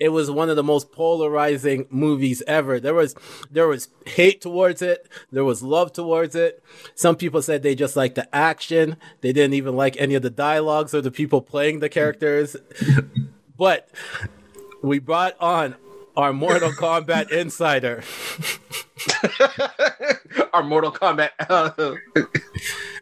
it 0.00 0.08
was 0.08 0.28
one 0.28 0.50
of 0.50 0.56
the 0.56 0.64
most 0.64 0.90
polarizing 0.90 1.86
movies 1.88 2.42
ever. 2.48 2.80
There 2.80 2.94
was 2.94 3.14
there 3.48 3.68
was 3.68 3.90
hate 4.06 4.40
towards 4.40 4.82
it, 4.82 5.08
there 5.30 5.44
was 5.44 5.62
love 5.62 5.92
towards 5.92 6.34
it. 6.34 6.64
Some 6.96 7.14
people 7.14 7.42
said 7.42 7.62
they 7.62 7.76
just 7.76 7.94
liked 7.94 8.16
the 8.16 8.34
action. 8.34 8.96
They 9.20 9.32
didn't 9.32 9.54
even 9.54 9.76
like 9.76 9.96
any 10.00 10.16
of 10.16 10.22
the 10.22 10.30
dialogues 10.30 10.96
or 10.96 11.00
the 11.00 11.12
people 11.12 11.42
playing 11.42 11.78
the 11.78 11.88
characters. 11.88 12.56
But 13.58 13.88
we 14.82 14.98
brought 14.98 15.36
on 15.40 15.74
our 16.16 16.32
Mortal 16.32 16.70
Kombat 16.70 17.30
insider. 17.32 18.02
Our 20.52 20.62
Mortal 20.62 20.90
Kombat. 20.92 21.30
uh, 21.48 21.94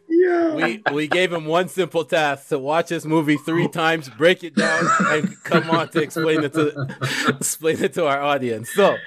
Yeah. 0.09 0.53
We 0.55 0.83
we 0.91 1.07
gave 1.07 1.31
him 1.33 1.45
one 1.45 1.67
simple 1.69 2.03
task 2.05 2.49
to 2.49 2.59
watch 2.59 2.89
this 2.89 3.05
movie 3.05 3.37
three 3.37 3.67
times, 3.67 4.09
break 4.09 4.43
it 4.43 4.55
down, 4.55 4.85
and 5.07 5.41
come 5.43 5.69
on 5.69 5.89
to 5.89 6.01
explain 6.01 6.43
it 6.43 6.53
to 6.53 6.87
explain 7.29 7.83
it 7.83 7.93
to 7.93 8.05
our 8.07 8.21
audience. 8.21 8.69
So, 8.71 8.97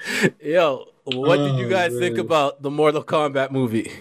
yo, 0.43 0.87
what 1.05 1.37
did 1.37 1.57
you 1.57 1.67
Oh, 1.67 1.71
guys 1.71 1.97
think 1.99 2.19
about 2.19 2.63
the 2.63 2.71
Mortal 2.71 3.05
Kombat 3.05 3.51
movie? 3.51 3.93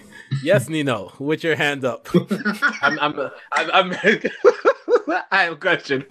Yes, 0.43 0.69
Nino, 0.69 1.11
with 1.19 1.43
your 1.43 1.55
hand 1.55 1.83
up. 1.85 2.07
I'm, 2.81 2.99
I'm, 2.99 3.19
I'm, 3.53 3.71
I'm 3.71 3.93
I 5.31 5.43
have 5.43 5.53
a 5.53 5.57
question. 5.57 6.05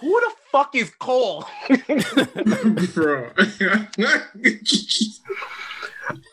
Who 0.00 0.20
the 0.20 0.32
fuck 0.50 0.74
is 0.74 0.90
Cole? 0.98 1.44
Bro. 2.94 3.30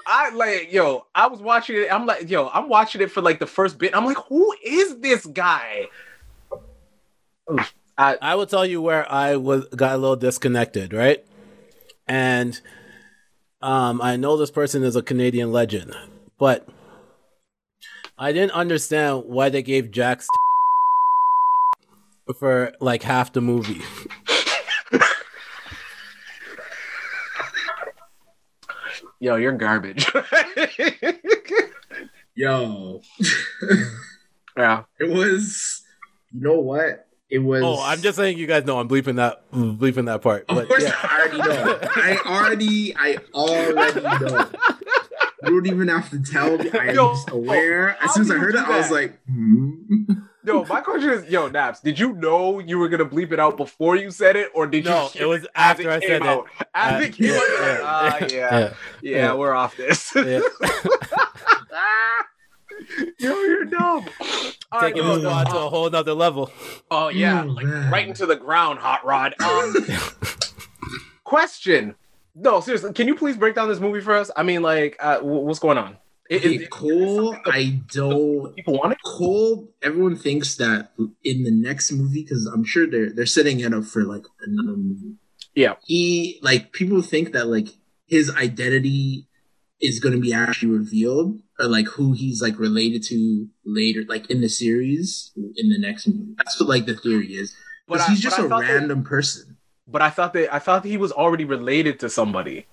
I 0.07 0.29
like, 0.29 0.71
yo, 0.71 1.05
I 1.13 1.27
was 1.27 1.39
watching 1.39 1.77
it. 1.77 1.91
I'm 1.91 2.05
like, 2.05 2.29
yo, 2.29 2.49
I'm 2.49 2.69
watching 2.69 3.01
it 3.01 3.11
for 3.11 3.21
like 3.21 3.39
the 3.39 3.47
first 3.47 3.77
bit. 3.77 3.95
I'm 3.95 4.05
like, 4.05 4.17
who 4.29 4.55
is 4.63 4.99
this 4.99 5.25
guy? 5.25 5.87
I, 7.97 8.17
I 8.21 8.35
will 8.35 8.45
tell 8.45 8.65
you 8.65 8.81
where 8.81 9.09
I 9.11 9.35
was 9.37 9.65
got 9.67 9.95
a 9.95 9.97
little 9.97 10.15
disconnected, 10.15 10.93
right? 10.93 11.25
And 12.07 12.59
um, 13.61 14.01
I 14.01 14.15
know 14.15 14.37
this 14.37 14.51
person 14.51 14.83
is 14.83 14.95
a 14.95 15.01
Canadian 15.01 15.51
legend, 15.51 15.95
but 16.37 16.67
I 18.17 18.31
didn't 18.31 18.51
understand 18.51 19.23
why 19.25 19.49
they 19.49 19.63
gave 19.63 19.91
Jax 19.91 20.27
for 22.33 22.73
like 22.79 23.03
half 23.03 23.33
the 23.33 23.41
movie. 23.41 23.81
yo, 29.19 29.35
you're 29.35 29.51
garbage. 29.53 30.07
Yo. 32.35 33.01
yeah. 34.57 34.83
It 34.99 35.09
was 35.09 35.83
you 36.33 36.41
know 36.41 36.59
what? 36.59 37.07
It 37.29 37.39
was 37.39 37.63
Oh, 37.63 37.81
I'm 37.81 38.01
just 38.01 38.17
saying 38.17 38.37
you 38.37 38.45
guys 38.47 38.65
know 38.65 38.77
I'm 38.79 38.89
bleeping 38.89 39.15
that 39.15 39.49
bleeping 39.51 40.05
that 40.07 40.21
part. 40.21 40.45
Of 40.49 40.55
But 40.57 40.67
course 40.67 40.83
yeah. 40.83 40.93
I 41.01 41.21
already 41.21 41.37
know. 41.37 41.79
I 41.95 42.17
already 42.25 42.93
I 42.95 43.17
already 43.33 44.01
know. 44.01 44.49
You 45.43 45.49
don't 45.61 45.67
even 45.67 45.87
have 45.89 46.09
to 46.09 46.21
tell 46.23 46.57
me. 46.57 46.71
I 46.71 46.87
am 46.87 46.95
Yo, 46.95 47.13
just 47.13 47.29
aware. 47.29 47.89
how 47.99 48.05
As 48.05 48.13
soon 48.15 48.21
as 48.23 48.31
I 48.31 48.35
heard 48.35 48.53
do 48.53 48.57
it, 48.59 48.67
I 48.67 48.77
was 48.77 48.89
like, 48.91 49.19
hmm. 49.27 50.13
Yo, 50.45 50.63
my 50.65 50.79
question 50.81 51.09
is, 51.09 51.25
yo, 51.29 51.49
Nappz, 51.49 51.81
did 51.81 51.97
you 51.97 52.13
know 52.13 52.59
you 52.59 52.77
were 52.77 52.87
gonna 52.87 53.05
bleep 53.05 53.31
it 53.31 53.39
out 53.39 53.57
before 53.57 53.95
you 53.95 54.11
said 54.11 54.35
it, 54.35 54.51
or 54.53 54.67
did 54.67 54.85
No, 54.85 55.09
you? 55.15 55.21
it 55.21 55.25
was 55.25 55.43
as 55.55 55.79
after 55.79 55.89
I 55.89 55.99
came 55.99 56.09
said 56.09 56.21
it. 56.21 56.27
out? 56.27 56.45
As 56.75 57.01
Uh, 57.01 57.05
it 57.05 57.13
came 57.15 57.25
yeah, 57.27 57.33
out, 57.35 57.41
you're 57.41 57.67
yeah, 57.67 57.79
ah, 57.83 58.17
yeah, 58.19 58.27
yeah, 59.01 59.03
yeah, 59.17 59.33
we're 59.33 59.53
off 59.53 59.75
this. 59.75 60.11
yeah. 60.15 60.39
yo, 63.19 63.39
you're 63.41 63.65
dumb. 63.65 64.05
All 64.71 64.81
right, 64.81 64.93
Taking 64.93 65.03
yo, 65.07 65.15
this 65.15 65.23
no, 65.23 65.43
to 65.43 65.57
a 65.57 65.69
whole 65.69 65.89
nother 65.89 66.13
level. 66.13 66.51
Oh 66.91 67.09
yeah, 67.09 67.43
like 67.43 67.65
man. 67.65 67.91
right 67.91 68.07
into 68.07 68.25
the 68.25 68.35
ground, 68.35 68.79
hot 68.79 69.05
rod. 69.05 69.33
Um, 69.43 69.75
question. 71.23 71.95
No, 72.35 72.59
seriously, 72.59 72.91
can 72.93 73.07
you 73.07 73.15
please 73.15 73.37
break 73.37 73.55
down 73.55 73.69
this 73.69 73.79
movie 73.79 74.01
for 74.01 74.13
us? 74.13 74.29
I 74.35 74.43
mean, 74.43 74.61
like, 74.61 74.97
uh, 74.99 75.19
wh- 75.19 75.43
what's 75.45 75.59
going 75.59 75.77
on? 75.77 75.95
Okay, 76.31 76.55
is- 76.55 76.67
Cole, 76.69 77.35
I 77.45 77.81
don't 77.93 78.55
people 78.55 78.73
want 78.79 78.93
it? 78.93 78.97
Cole, 79.05 79.69
everyone 79.83 80.15
thinks 80.15 80.55
that 80.55 80.91
in 81.23 81.43
the 81.43 81.51
next 81.51 81.91
movie, 81.91 82.23
because 82.23 82.45
I'm 82.47 82.63
sure 82.63 82.87
they're 82.87 83.11
they're 83.11 83.25
setting 83.27 83.59
it 83.59 83.73
up 83.73 83.83
for 83.85 84.03
like 84.03 84.23
another 84.41 84.75
movie. 84.77 85.15
Yeah. 85.53 85.75
He 85.85 86.39
like 86.41 86.71
people 86.71 87.01
think 87.01 87.33
that 87.33 87.47
like 87.47 87.67
his 88.07 88.33
identity 88.35 89.27
is 89.81 89.99
gonna 89.99 90.17
be 90.17 90.33
actually 90.33 90.71
revealed, 90.71 91.39
or 91.59 91.67
like 91.67 91.87
who 91.87 92.13
he's 92.13 92.41
like 92.41 92.57
related 92.57 93.03
to 93.03 93.47
later, 93.65 94.03
like 94.07 94.29
in 94.31 94.41
the 94.41 94.49
series, 94.49 95.31
in 95.55 95.69
the 95.69 95.77
next 95.77 96.07
movie. 96.07 96.33
That's 96.37 96.59
what 96.59 96.69
like 96.69 96.85
the 96.87 96.95
theory 96.95 97.33
is. 97.35 97.55
But 97.87 97.95
Because 97.95 98.07
I- 98.07 98.11
he's 98.11 98.21
just 98.21 98.39
a 98.39 98.49
thought 98.49 98.61
that- 98.61 98.73
random 98.73 99.03
person. 99.03 99.57
But 99.87 100.01
I 100.01 100.09
thought 100.09 100.33
that 100.33 100.51
I 100.51 100.57
thought 100.57 100.81
that 100.81 100.89
he 100.89 100.97
was 100.97 101.11
already 101.11 101.45
related 101.45 101.99
to 101.99 102.09
somebody. 102.09 102.65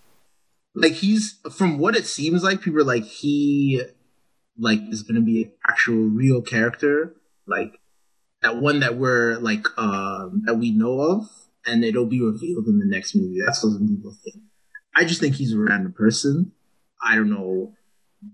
Like 0.75 0.93
he's 0.93 1.39
from 1.51 1.79
what 1.79 1.97
it 1.97 2.07
seems 2.07 2.43
like, 2.43 2.63
people 2.63 2.81
are 2.81 2.85
like 2.85 3.05
he 3.05 3.83
like 4.59 4.81
is 4.91 5.03
gonna 5.03 5.21
be 5.21 5.45
an 5.45 5.53
actual 5.69 5.97
real 5.97 6.43
character, 6.43 7.15
like 7.47 7.79
that 8.43 8.57
one 8.57 8.81
that 8.81 8.97
we're 8.97 9.37
like 9.39 9.67
um 9.79 10.43
that 10.47 10.55
we 10.55 10.71
know 10.71 11.01
of, 11.01 11.29
and 11.67 11.85
it'll 11.85 12.07
be 12.07 12.23
revealed 12.23 12.67
in 12.67 12.79
the 12.79 12.87
next 12.87 13.15
movie. 13.15 13.41
That's 13.45 13.63
what 13.63 13.79
people 13.87 14.17
think. 14.25 14.43
I 14.95 15.05
just 15.05 15.21
think 15.21 15.37
he's 15.37 15.53
a 15.53 15.59
random 15.59 15.93
person. 15.93 16.53
I 17.05 17.17
don't 17.17 17.31
know 17.31 17.75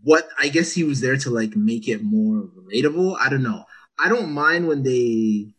what 0.02 0.28
I 0.38 0.48
guess 0.48 0.72
he 0.72 0.84
was 0.84 1.00
there 1.00 1.16
to 1.16 1.30
like 1.30 1.56
make 1.56 1.88
it 1.88 2.02
more 2.02 2.48
relatable. 2.56 3.16
I 3.20 3.28
don't 3.28 3.42
know. 3.42 3.64
I 3.98 4.08
don't 4.08 4.32
mind 4.32 4.68
when 4.68 4.82
they 4.82 5.54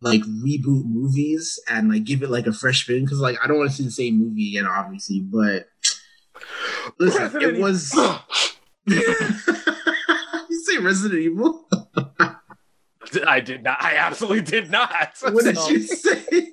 like 0.00 0.22
reboot 0.22 0.84
movies 0.84 1.60
and 1.68 1.90
like 1.90 2.04
give 2.04 2.22
it 2.22 2.30
like 2.30 2.46
a 2.46 2.52
fresh 2.52 2.84
spin 2.84 3.04
because 3.04 3.20
like 3.20 3.36
I 3.42 3.46
don't 3.46 3.58
want 3.58 3.70
to 3.70 3.76
see 3.76 3.84
the 3.84 3.90
same 3.90 4.18
movie 4.18 4.56
again, 4.56 4.66
obviously. 4.66 5.20
But 5.20 5.68
listen, 6.98 7.22
Resident 7.22 7.56
it 7.56 7.60
was. 7.60 7.94
you 8.86 10.62
say 10.64 10.78
Resident 10.78 11.20
Evil? 11.20 11.68
I 13.26 13.40
did 13.40 13.62
not. 13.62 13.82
I 13.82 13.96
absolutely 13.96 14.42
did 14.42 14.70
not. 14.70 14.90
What 15.22 15.44
did 15.44 15.56
So- 15.56 15.68
you 15.70 15.80
say? 15.82 16.50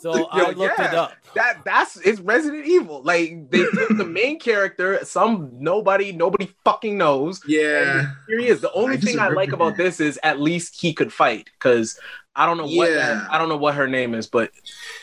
So 0.00 0.26
I 0.32 0.50
looked 0.50 0.78
it 0.78 0.94
up. 0.94 1.12
That 1.34 1.64
that's 1.64 1.96
it's 1.98 2.20
Resident 2.20 2.66
Evil. 2.66 3.02
Like 3.02 3.50
they 3.50 3.62
took 3.64 3.96
the 3.96 4.04
main 4.04 4.38
character, 4.40 4.98
some 5.04 5.50
nobody 5.52 6.12
nobody 6.12 6.48
fucking 6.64 6.98
knows. 6.98 7.40
yeah, 7.46 8.12
here 8.28 8.38
he 8.40 8.46
is. 8.48 8.60
The 8.60 8.72
only 8.72 8.96
I 8.96 9.00
thing 9.00 9.18
I 9.18 9.28
like 9.28 9.48
remember 9.52 9.54
about 9.56 9.76
that. 9.76 9.82
this 9.84 10.00
is 10.00 10.18
at 10.22 10.40
least 10.40 10.80
he 10.80 10.92
could 10.92 11.12
fight. 11.12 11.50
Because 11.58 11.98
I 12.34 12.46
don't 12.46 12.56
know 12.56 12.64
what 12.66 12.90
Yeah. 12.90 12.96
that, 13.14 13.30
I 13.30 13.38
don't 13.38 13.48
know 13.48 13.56
what 13.56 13.74
her 13.76 13.86
name 13.86 14.14
is, 14.14 14.26
but 14.26 14.50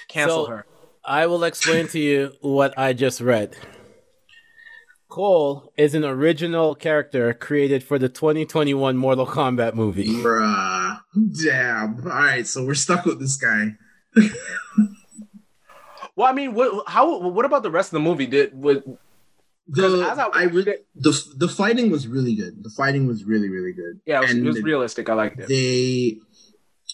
cancel 0.07 0.45
So- 0.45 0.51
her. 0.51 0.65
I 1.05 1.25
will 1.27 1.45
explain 1.45 1.87
to 1.89 1.99
you 1.99 2.33
what 2.41 2.77
I 2.77 2.91
just 2.91 3.21
read. 3.21 3.55
Cole 5.17 5.73
is 5.77 5.95
an 5.95 6.05
original 6.05 6.75
character 6.75 7.33
created 7.33 7.83
for 7.83 7.97
the 7.97 8.07
2021 8.07 8.95
Mortal 8.95 9.25
Kombat 9.25 9.73
movie. 9.73 10.05
bruh, 10.21 10.99
damn. 11.43 11.99
All 12.03 12.09
right, 12.09 12.45
so 12.45 12.63
we're 12.63 12.75
stuck 12.75 13.03
with 13.03 13.19
this 13.19 13.35
guy. 13.35 13.75
Well, 16.15 16.27
I 16.27 16.33
mean, 16.33 16.53
what 16.53 16.87
how 16.87 17.19
what 17.29 17.45
about 17.45 17.63
the 17.63 17.71
rest 17.71 17.89
of 17.89 17.93
the 17.93 17.99
movie? 17.99 18.27
Did 18.27 18.51
would 18.53 18.83
because 19.67 19.99
The 19.99 20.07
as 20.09 20.19
I 20.19 20.27
I 20.27 20.43
re- 20.43 20.63
it, 20.63 20.87
the 20.95 21.19
the 21.35 21.47
fighting 21.47 21.89
was 21.89 22.07
really 22.07 22.35
good. 22.35 22.63
The 22.63 22.69
fighting 22.69 23.07
was 23.07 23.23
really 23.23 23.49
really 23.49 23.73
good. 23.73 23.99
yeah, 24.05 24.19
it 24.19 24.21
was, 24.21 24.33
it 24.35 24.43
was 24.43 24.61
realistic. 24.61 25.09
I 25.09 25.13
liked 25.13 25.39
it. 25.39 25.47
they 25.47 26.19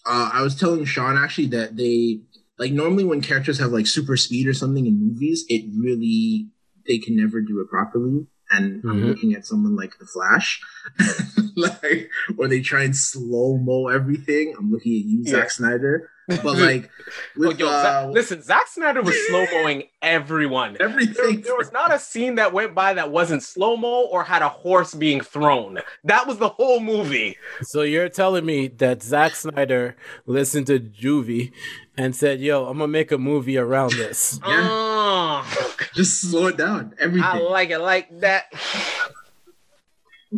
uh, 0.06 0.30
i 0.34 0.42
was 0.42 0.56
telling 0.56 0.84
sean 0.84 1.18
actually 1.18 1.48
that 1.48 1.78
they 1.78 2.20
like 2.60 2.72
normally 2.74 3.06
when 3.06 3.22
characters 3.22 3.60
have 3.60 3.72
like 3.72 3.88
super 3.88 4.18
speed 4.18 4.48
or 4.48 4.54
something 4.54 4.86
in 4.86 5.00
movies 5.00 5.46
it 5.48 5.64
really 5.78 6.48
they 6.88 6.98
can 6.98 7.16
never 7.16 7.42
do 7.42 7.60
it 7.62 7.70
properly 7.70 8.26
and 8.52 8.84
i'm 8.86 9.02
Mhm. 9.02 9.08
looking 9.08 9.34
at 9.34 9.46
someone 9.46 9.76
like 9.76 9.98
the 10.00 10.06
flash 10.06 10.62
like 11.56 12.10
where 12.36 12.48
they 12.48 12.62
try 12.62 12.84
and 12.84 12.96
slow 12.96 13.58
mo 13.58 13.88
everything 13.88 14.54
i'm 14.58 14.72
looking 14.72 14.94
at 14.94 15.06
you 15.06 15.22
Yeah. 15.24 15.32
Zack 15.32 15.52
snyder 15.52 16.10
But 16.28 16.46
like, 16.58 16.90
Oh, 17.38 17.50
with 17.50 17.60
yo, 17.60 17.68
uh, 17.68 17.84
Zack- 17.84 18.14
listen, 18.14 18.42
Zack 18.42 18.68
Snyder 18.70 19.02
was 19.02 19.14
slow 19.28 19.46
moing 19.48 19.90
everyone. 20.02 20.76
There, 20.80 20.88
everything, 20.88 21.42
there 21.42 21.58
was 21.58 21.74
not 21.74 21.94
a 21.94 22.00
scene 22.00 22.36
that 22.36 22.54
went 22.54 22.74
by 22.74 22.94
that 22.94 23.12
wasn't 23.12 23.44
slow 23.44 23.76
mo 23.76 24.06
or 24.10 24.24
had 24.24 24.42
a 24.42 24.48
horse 24.48 24.94
being 24.94 25.20
thrown. 25.20 25.80
That 26.06 26.26
was 26.26 26.38
the 26.38 26.48
whole 26.48 26.80
movie. 26.80 27.36
So 27.64 27.82
you're 27.82 28.08
telling 28.08 28.46
me 28.46 28.70
that 28.70 29.04
Zack 29.04 29.36
Snyder 29.36 29.98
listened 30.26 30.68
to 30.68 30.80
Juvie 30.80 31.52
and 31.98 32.16
said, 32.16 32.40
"Yo, 32.42 32.66
I'm 32.66 32.78
gonna 32.78 32.88
make 32.88 33.12
a 33.12 33.18
movie 33.18 33.58
around 33.58 33.94
this." 33.94 34.40
Yeah. 34.48 34.70
Oh, 34.72 35.76
just 35.94 36.22
slow 36.22 36.48
it 36.48 36.58
down. 36.58 36.94
Everything. 37.00 37.24
I 37.24 37.38
like 37.40 37.70
it 37.70 37.80
like 37.80 38.20
that. 38.22 38.46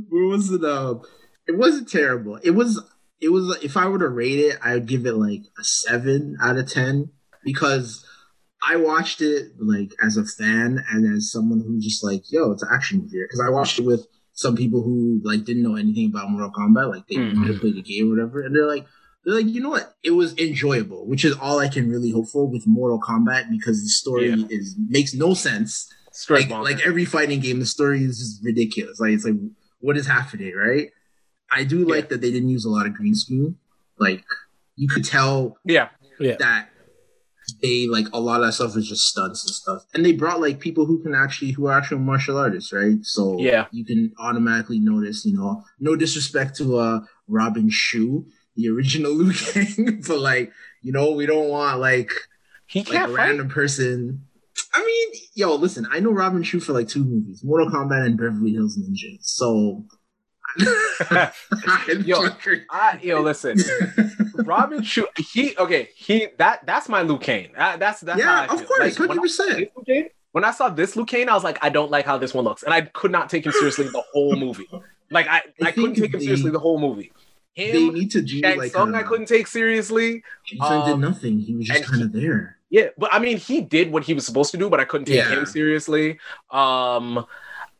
Where 0.09 0.25
was 0.27 0.51
it? 0.51 0.63
Uh, 0.63 0.95
it 1.47 1.57
wasn't 1.57 1.89
terrible. 1.89 2.37
It 2.43 2.51
was. 2.51 2.81
It 3.21 3.29
was. 3.29 3.57
If 3.63 3.77
I 3.77 3.87
were 3.87 3.99
to 3.99 4.09
rate 4.09 4.39
it, 4.39 4.57
I 4.63 4.73
would 4.73 4.87
give 4.87 5.05
it 5.05 5.13
like 5.13 5.43
a 5.59 5.63
seven 5.63 6.37
out 6.41 6.57
of 6.57 6.69
ten 6.69 7.09
because 7.43 8.05
I 8.67 8.75
watched 8.75 9.21
it 9.21 9.53
like 9.59 9.91
as 10.03 10.17
a 10.17 10.25
fan 10.25 10.83
and 10.91 11.15
as 11.15 11.31
someone 11.31 11.61
who 11.65 11.79
just 11.79 12.03
like, 12.03 12.23
yo, 12.31 12.51
it's 12.51 12.63
an 12.63 12.69
action 12.73 12.99
movie. 12.99 13.21
Because 13.23 13.41
I 13.45 13.49
watched 13.49 13.79
it 13.79 13.85
with 13.85 14.05
some 14.33 14.55
people 14.57 14.83
who 14.83 15.21
like 15.23 15.45
didn't 15.45 15.63
know 15.63 15.75
anything 15.75 16.09
about 16.09 16.29
Mortal 16.29 16.51
Kombat, 16.51 16.89
like 16.93 17.07
they 17.07 17.15
Mhm. 17.15 17.33
might 17.35 17.47
have 17.51 17.61
played 17.61 17.75
the 17.75 17.81
game 17.81 18.07
or 18.11 18.15
whatever, 18.15 18.41
and 18.41 18.55
they're 18.55 18.67
like. 18.67 18.85
They're 19.25 19.35
like, 19.35 19.47
you 19.47 19.59
know 19.61 19.71
what? 19.71 19.95
It 20.03 20.11
was 20.11 20.37
enjoyable, 20.37 21.07
which 21.07 21.25
is 21.25 21.35
all 21.37 21.59
I 21.59 21.67
can 21.67 21.89
really 21.89 22.11
hope 22.11 22.27
for 22.29 22.45
with 22.47 22.67
Mortal 22.67 22.99
Kombat 23.01 23.49
because 23.49 23.81
the 23.81 23.89
story 23.89 24.29
Yeah. 24.29 24.45
is 24.49 24.75
makes 24.87 25.13
no 25.13 25.33
sense 25.33 25.87
like, 26.29 26.49
like 26.49 26.79
every 26.85 27.03
fighting 27.05 27.41
game, 27.41 27.59
the 27.59 27.65
story 27.65 28.03
is 28.03 28.17
just 28.19 28.43
ridiculous. 28.45 28.99
Like 28.99 29.11
it's 29.11 29.25
like, 29.25 29.33
what 29.79 29.97
is 29.97 30.07
happening, 30.07 30.53
right? 30.55 30.89
I 31.51 31.63
do 31.65 31.85
like 31.85 32.09
that 32.09 32.21
they 32.21 32.31
didn't 32.31 32.49
use 32.49 32.65
a 32.65 32.69
lot 32.69 32.85
of 32.85 32.93
green 32.93 33.15
screen. 33.15 33.57
Like 33.99 34.23
you 34.75 34.87
could 34.87 35.03
tell 35.05 35.57
yeah. 35.65 35.89
Yeah. 36.19 36.35
that 36.39 36.69
they 37.61 37.87
like 37.87 38.07
a 38.13 38.19
lot 38.19 38.41
of 38.41 38.47
that 38.47 38.53
stuff 38.53 38.75
is 38.77 38.87
just 38.87 39.07
stunts 39.07 39.43
and 39.45 39.53
stuff. 39.53 39.83
And 39.93 40.05
they 40.05 40.13
brought 40.13 40.39
like 40.41 40.59
people 40.59 40.85
who 40.85 41.01
can 41.03 41.13
actually 41.13 41.51
who 41.51 41.67
are 41.67 41.77
actual 41.77 41.99
martial 41.99 42.37
artists, 42.37 42.71
right? 42.73 42.97
So 43.03 43.37
Yeah. 43.39 43.65
you 43.71 43.85
can 43.85 44.13
automatically 44.19 44.79
notice, 44.79 45.25
you 45.25 45.33
know, 45.37 45.63
no 45.79 45.95
disrespect 45.95 46.55
to 46.57 46.77
uh 46.77 46.99
Robin 47.27 47.69
Shou, 47.69 48.25
the 48.55 48.69
original 48.69 49.11
Liu 49.13 49.33
Kang, 49.33 50.01
but 50.07 50.19
like, 50.19 50.51
you 50.81 50.91
know, 50.91 51.11
we 51.11 51.25
don't 51.25 51.49
want 51.49 51.79
like 51.79 52.11
He 52.67 52.79
like 52.83 52.89
a 52.89 53.07
fight. 53.07 53.09
random 53.13 53.49
person. 53.49 54.25
I 54.73 54.83
mean, 54.85 55.21
yo, 55.33 55.55
listen, 55.55 55.85
I 55.91 55.99
know 55.99 56.11
Robin 56.11 56.41
Shou 56.43 56.59
for 56.61 56.71
like 56.73 56.87
two 56.87 57.03
movies, 57.03 57.43
Mortal 57.43 57.69
Kombat 57.69 58.05
and 58.05 58.17
Beverly 58.17 58.51
Hills 58.53 58.77
Ninja. 58.77 59.17
So, 59.21 59.85
Yo, 62.05 62.29
I, 62.71 62.99
yo, 63.01 63.21
listen. 63.21 63.57
Robin 64.45 64.81
Shou, 64.83 65.07
he 65.17 65.55
okay. 65.57 65.89
He 65.95 66.27
that 66.37 66.65
that's 66.65 66.87
my 66.87 67.03
Kang. 67.17 67.49
That, 67.57 67.79
that's 67.79 67.99
that's 68.01 68.19
yeah, 68.19 68.45
of 68.45 68.65
course, 68.65 68.79
Like, 68.79 68.99
when 68.99 69.09
hundred 69.09 69.23
I 69.23 69.27
saw 69.27 69.43
percent. 69.43 69.69
this 69.85 69.87
Luke 69.97 70.11
When 70.31 70.43
I 70.45 70.51
saw 70.51 70.69
this 70.69 70.97
Kang, 71.07 71.27
I 71.29 71.33
was 71.33 71.43
like, 71.43 71.57
I 71.61 71.69
don't 71.69 71.91
like 71.91 72.05
how 72.05 72.17
this 72.17 72.33
one 72.33 72.45
looks, 72.45 72.63
and 72.63 72.73
I 72.73 72.81
could 72.81 73.11
not 73.11 73.29
take 73.29 73.45
him 73.45 73.51
seriously 73.51 73.85
the 73.89 74.03
whole 74.13 74.35
movie. 74.37 74.67
Like 75.11 75.27
I, 75.27 75.41
I, 75.61 75.67
I 75.67 75.71
couldn't 75.71 75.95
take 75.95 76.13
him 76.13 76.19
they- 76.19 76.25
seriously 76.25 76.51
the 76.51 76.59
whole 76.59 76.79
movie. 76.79 77.11
They 77.55 77.89
need 77.89 78.11
to 78.11 78.21
do 78.21 78.39
Shang 78.39 78.57
like 78.57 78.71
Tsung, 78.71 78.93
a, 78.93 78.97
I 78.97 79.03
couldn't 79.03 79.27
take 79.27 79.47
seriously. 79.47 80.23
Shang 80.43 80.59
um, 80.61 80.89
did 80.89 80.99
nothing. 80.99 81.39
He 81.39 81.55
was 81.55 81.67
just 81.67 81.85
kind 81.85 82.03
of 82.03 82.11
there. 82.11 82.57
Yeah, 82.69 82.87
but 82.97 83.13
I 83.13 83.19
mean, 83.19 83.37
he 83.37 83.61
did 83.61 83.91
what 83.91 84.03
he 84.03 84.13
was 84.13 84.25
supposed 84.25 84.51
to 84.51 84.57
do, 84.57 84.69
but 84.69 84.79
I 84.79 84.85
couldn't 84.85 85.05
take 85.05 85.15
Yeah. 85.17 85.29
him 85.29 85.45
seriously. 85.45 86.19
Um, 86.51 87.25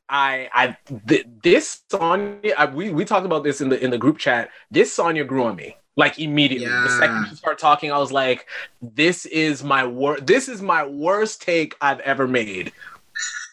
I, 0.08 0.50
I, 0.54 0.78
th- 1.08 1.26
this 1.44 1.82
Sonya, 1.90 2.54
I, 2.58 2.66
we 2.68 2.92
we 2.92 3.04
talked 3.04 3.26
about 3.26 3.44
this 3.44 3.60
in 3.60 3.70
the 3.70 3.84
in 3.84 3.90
the 3.92 3.98
group 3.98 4.18
chat. 4.18 4.50
This 4.72 4.94
Sonya 4.94 5.26
grew 5.26 5.44
on 5.46 5.56
me 5.56 5.76
like 5.98 6.20
immediately. 6.20 6.68
The 6.68 6.90
second 7.00 7.16
Yeah. 7.24 7.30
she 7.30 7.36
started 7.36 7.60
talking, 7.60 7.92
I 7.92 7.98
was 7.98 8.12
like, 8.12 8.48
"This 8.82 9.26
is 9.26 9.64
my 9.64 9.86
worst. 9.86 10.28
This 10.28 10.48
is 10.48 10.62
my 10.62 10.86
worst 10.86 11.42
take 11.42 11.76
I've 11.82 12.00
ever 12.02 12.28
made." 12.28 12.72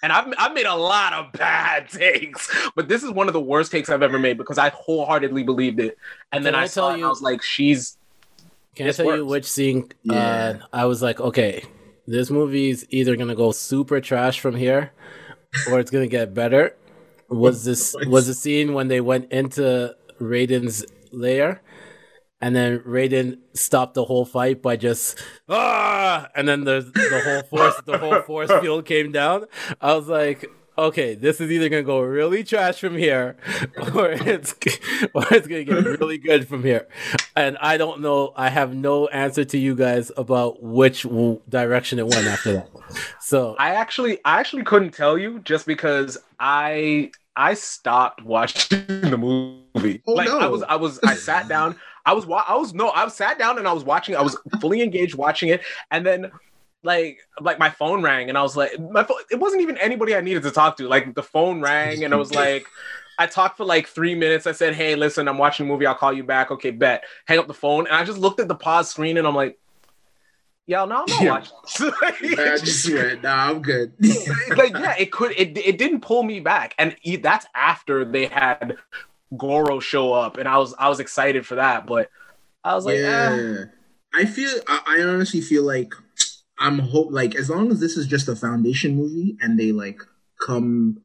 And 0.03 0.13
I've 0.13 0.33
I've 0.37 0.53
made 0.53 0.67
a 0.67 0.75
lot 0.75 1.13
of 1.13 1.33
bad 1.33 1.89
takes, 1.91 2.51
but 2.75 2.89
this 2.89 3.03
is 3.03 3.11
one 3.11 3.29
of 3.29 3.33
the 3.35 3.41
worst 3.41 3.71
takes 3.71 3.89
I've 3.89 4.03
ever 4.03 4.19
made 4.19 4.37
because 4.37 4.59
I 4.59 4.71
wholeheartedly 4.71 5.45
believed 5.45 5.79
it. 5.81 5.97
And 6.33 6.45
then 6.45 6.55
Can 6.55 6.61
I, 6.61 6.65
I 6.65 6.67
saw 6.67 6.81
tell 6.81 6.89
it 6.89 6.93
and 6.95 7.01
you- 7.01 7.07
I 7.07 7.09
was 7.09 7.23
like, 7.23 7.43
"She's 7.43 7.97
Can 8.75 8.89
I 8.89 8.91
tell 8.93 9.17
you 9.17 9.25
which 9.25 9.45
scene? 9.45 9.91
Yeah. 10.03 10.15
Uh, 10.15 10.59
I 10.73 10.87
was 10.87 11.03
like, 11.03 11.21
okay, 11.21 11.65
this 12.07 12.31
movie's 12.31 12.85
either 12.91 13.15
gonna 13.17 13.37
go 13.37 13.53
super 13.53 14.01
trash 14.01 14.41
from 14.41 14.57
here, 14.57 14.91
or 15.71 15.79
it's 15.79 15.91
gonna 15.91 16.09
get 16.09 16.35
better. 16.35 16.75
Was 17.29 17.65
this 17.71 17.95
was 18.07 18.27
the 18.27 18.35
scene 18.35 18.75
when 18.75 18.89
they 18.89 19.01
went 19.01 19.31
into 19.31 19.95
Raiden's 20.21 20.85
lair, 21.13 21.63
and 22.43 22.57
then 22.57 22.81
Raiden 22.81 23.39
stopped 23.55 23.95
the 23.95 24.05
whole 24.05 24.25
fight 24.25 24.61
by 24.61 24.77
just 24.77 25.19
ah, 25.49 26.29
and 26.35 26.47
then 26.49 26.65
the 26.65 26.81
the 26.81 27.23
whole 27.25 27.43
force 27.45 27.81
the 27.87 27.97
whole 27.97 28.21
force 28.23 28.51
field 28.61 28.85
came 28.85 29.13
down. 29.13 29.47
I 29.81 29.95
was 29.95 30.09
like. 30.09 30.45
Okay, 30.79 31.15
this 31.15 31.39
is 31.39 31.51
either 31.51 31.69
gonna 31.69 31.83
go 31.83 32.01
really 32.01 32.43
trash 32.43 32.81
from 32.81 32.97
here, 32.97 33.37
or 33.95 34.13
it's 34.13 34.55
or 35.13 35.23
it's 35.31 35.47
gonna 35.47 35.65
get 35.65 35.85
really 35.85 36.17
good 36.17 36.49
from 36.49 36.63
here, 36.63 36.89
and 37.37 37.59
I 37.59 37.77
don't 37.77 38.01
know. 38.01 38.33
I 38.37 38.49
have 38.49 38.75
no 38.75 39.07
answer 39.09 39.45
to 39.45 39.59
you 39.59 39.75
guys 39.75 40.11
about 40.17 40.63
which 40.63 41.03
w- 41.03 41.43
direction 41.47 41.99
it 41.99 42.07
went 42.07 42.27
after 42.27 42.55
that. 42.55 42.71
So 43.21 43.55
I 43.59 43.75
actually 43.75 44.19
I 44.25 44.41
actually 44.41 44.65
couldn't 44.65 44.93
tell 44.93 45.19
you 45.19 45.41
just 45.41 45.67
because 45.67 46.17
I 46.41 47.11
I 47.37 47.53
stopped 47.53 48.25
watching 48.25 48.87
the 48.87 49.19
movie. 49.19 50.03
Oh, 50.07 50.13
like 50.13 50.29
no. 50.29 50.39
I 50.39 50.47
was 50.47 50.63
I 50.63 50.77
was 50.77 50.99
I 51.01 51.15
sat 51.15 51.49
down. 51.49 51.77
I 52.05 52.13
was 52.13 52.27
wa- 52.27 52.45
I 52.47 52.57
was 52.57 52.75
no 52.75 52.89
I 52.89 53.05
was 53.05 53.15
sat 53.15 53.39
down 53.39 53.59
and 53.59 53.67
I 53.67 53.73
was 53.73 53.85
watching. 53.85 54.17
I 54.17 54.23
was 54.23 54.37
fully 54.61 54.83
engaged 54.83 55.15
watching 55.15 55.49
it, 55.49 55.63
and 55.91 56.05
then 56.05 56.31
like 56.83 57.21
like 57.41 57.59
my 57.59 57.71
phone 57.71 58.03
rang 58.03 58.29
and 58.29 58.37
I 58.37 58.43
was 58.43 58.57
like 58.57 58.79
my 58.79 59.05
phone. 59.05 59.19
It 59.31 59.39
wasn't 59.39 59.63
even 59.63 59.77
anybody 59.79 60.17
I 60.17 60.21
needed 60.21 60.43
to 60.45 60.51
talk 60.51 60.77
to. 60.79 60.89
Like 60.89 61.15
the 61.15 61.23
phone 61.23 61.61
rang 61.61 62.05
and 62.05 62.13
I 62.13 62.17
was 62.17 62.33
like. 62.33 62.67
I 63.19 63.27
talked 63.27 63.59
for 63.59 63.65
like 63.65 63.87
three 63.87 64.15
minutes. 64.15 64.47
I 64.47 64.53
said, 64.53 64.75
"Hey, 64.75 64.97
listen, 64.97 65.29
I'm 65.29 65.37
watching 65.37 65.67
a 65.67 65.69
movie. 65.69 65.85
I'll 65.87 65.95
call 65.95 66.15
you 66.15 66.25
back." 66.25 66.51
Okay, 66.51 66.71
bet. 66.71 67.05
Hang 67.27 67.39
up 67.39 67.47
the 67.47 67.55
phone, 67.55 67.87
and 67.87 67.95
I 67.95 68.05
just 68.05 68.19
looked 68.19 68.41
at 68.41 68.49
the 68.49 68.55
pause 68.55 68.89
screen, 68.89 69.19
and 69.19 69.27
I'm 69.27 69.35
like, 69.35 69.59
"Yo, 70.67 70.87
no, 70.87 71.03
I'm 71.03 71.11
not 71.11 71.23
Yeah. 71.23 71.31
watching." 71.31 71.93
I 72.39 72.57
just 72.57 72.91
went, 72.91 73.23
nah, 73.23 73.51
I'm 73.51 73.61
good. 73.63 73.93
like 74.57 74.77
yeah, 74.77 74.95
it 74.99 75.13
could 75.13 75.33
it 75.33 75.57
it 75.59 75.79
didn't 75.79 76.01
pull 76.01 76.23
me 76.23 76.41
back, 76.41 76.75
and 76.79 76.97
that's 77.21 77.47
after 77.55 78.05
they 78.05 78.27
had 78.27 78.77
Goro 79.37 79.81
show 79.81 80.13
up, 80.13 80.37
and 80.37 80.49
I 80.49 80.59
was 80.59 80.75
I 80.79 80.89
was 80.89 81.01
excited 81.01 81.47
for 81.47 81.55
that, 81.57 81.87
but 81.87 82.09
I 82.65 82.75
was 82.75 82.85
like, 82.85 82.99
yeah, 82.99 83.37
eh. 83.61 83.65
I 84.15 84.25
feel. 84.27 84.51
I, 84.69 84.99
I 84.99 85.03
honestly 85.03 85.41
feel 85.41 85.65
like 85.65 85.95
I'm 86.59 86.79
hope 86.79 87.09
like 87.11 87.35
as 87.35 87.49
long 87.51 87.71
as 87.73 87.81
this 87.81 87.97
is 87.97 88.07
just 88.07 88.29
a 88.29 88.37
foundation 88.37 88.95
movie 88.97 89.37
and 89.41 89.59
they 89.59 89.73
like 89.73 90.01
come 90.47 90.99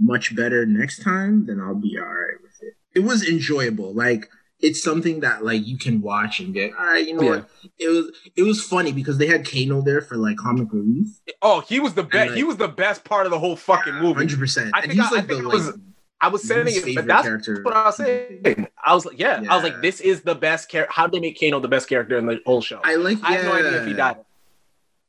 much 0.00 0.34
better 0.34 0.66
next 0.66 1.02
time, 1.02 1.46
then 1.46 1.60
I'll 1.60 1.74
be 1.74 1.96
all 1.98 2.04
right 2.06 2.40
with 2.42 2.52
it. 2.62 2.74
It 2.94 3.00
was 3.04 3.26
enjoyable. 3.28 3.94
Like 3.94 4.28
it's 4.60 4.82
something 4.82 5.20
that 5.20 5.44
like 5.44 5.66
you 5.66 5.76
can 5.76 6.00
watch 6.00 6.40
and 6.40 6.54
get 6.54 6.72
all 6.78 6.86
right. 6.86 7.06
You 7.06 7.14
know 7.16 7.22
Yeah. 7.22 7.30
what? 7.30 7.50
It 7.78 7.88
was 7.88 8.10
it 8.36 8.42
was 8.42 8.62
funny 8.62 8.92
because 8.92 9.18
they 9.18 9.26
had 9.26 9.48
Kano 9.48 9.82
there 9.82 10.00
for 10.00 10.16
like 10.16 10.36
comic 10.38 10.72
relief. 10.72 11.08
oh, 11.42 11.60
he 11.60 11.80
was 11.80 11.94
the 11.94 12.02
best. 12.02 12.30
like- 12.30 12.36
he 12.36 12.44
was 12.44 12.56
the 12.56 12.68
best 12.68 13.04
part 13.04 13.26
of 13.26 13.30
the 13.30 13.38
whole 13.38 13.56
fucking 13.56 13.94
movie. 13.96 14.14
hundred 14.14 14.38
percent. 14.38 14.70
I 14.74 14.78
And 14.80 14.90
think 14.90 15.00
he's 15.02 15.12
I- 15.12 15.16
I 15.16 15.18
like 15.18 15.28
think 15.28 15.42
the 15.42 15.48
it 15.50 15.52
was- 15.52 15.78
I 16.24 16.28
was 16.28 16.42
saying 16.42 16.66
it, 16.68 16.94
but 16.94 17.06
that's 17.06 17.22
character. 17.26 17.60
what 17.62 17.74
I 17.76 17.84
was 17.86 17.96
saying. 17.96 18.66
I 18.82 18.94
was 18.94 19.04
like, 19.04 19.18
yeah, 19.18 19.42
I 19.48 19.54
was 19.56 19.62
like, 19.64 19.80
this 19.82 20.00
is 20.00 20.22
the 20.22 20.34
best 20.34 20.68
character. 20.68 20.92
How 20.92 21.06
did 21.06 21.14
they 21.16 21.20
make 21.28 21.38
Kano 21.40 21.60
the 21.60 21.68
best 21.68 21.88
character 21.88 22.16
in 22.18 22.26
the 22.26 22.40
whole 22.46 22.60
show? 22.62 22.80
I, 22.82 22.94
like. 22.96 23.18
I 23.22 23.30
like. 23.30 23.40
have 23.40 23.44
no 23.44 23.52
idea 23.54 23.80
if 23.82 23.86
he 23.86 23.92
died. 23.94 24.16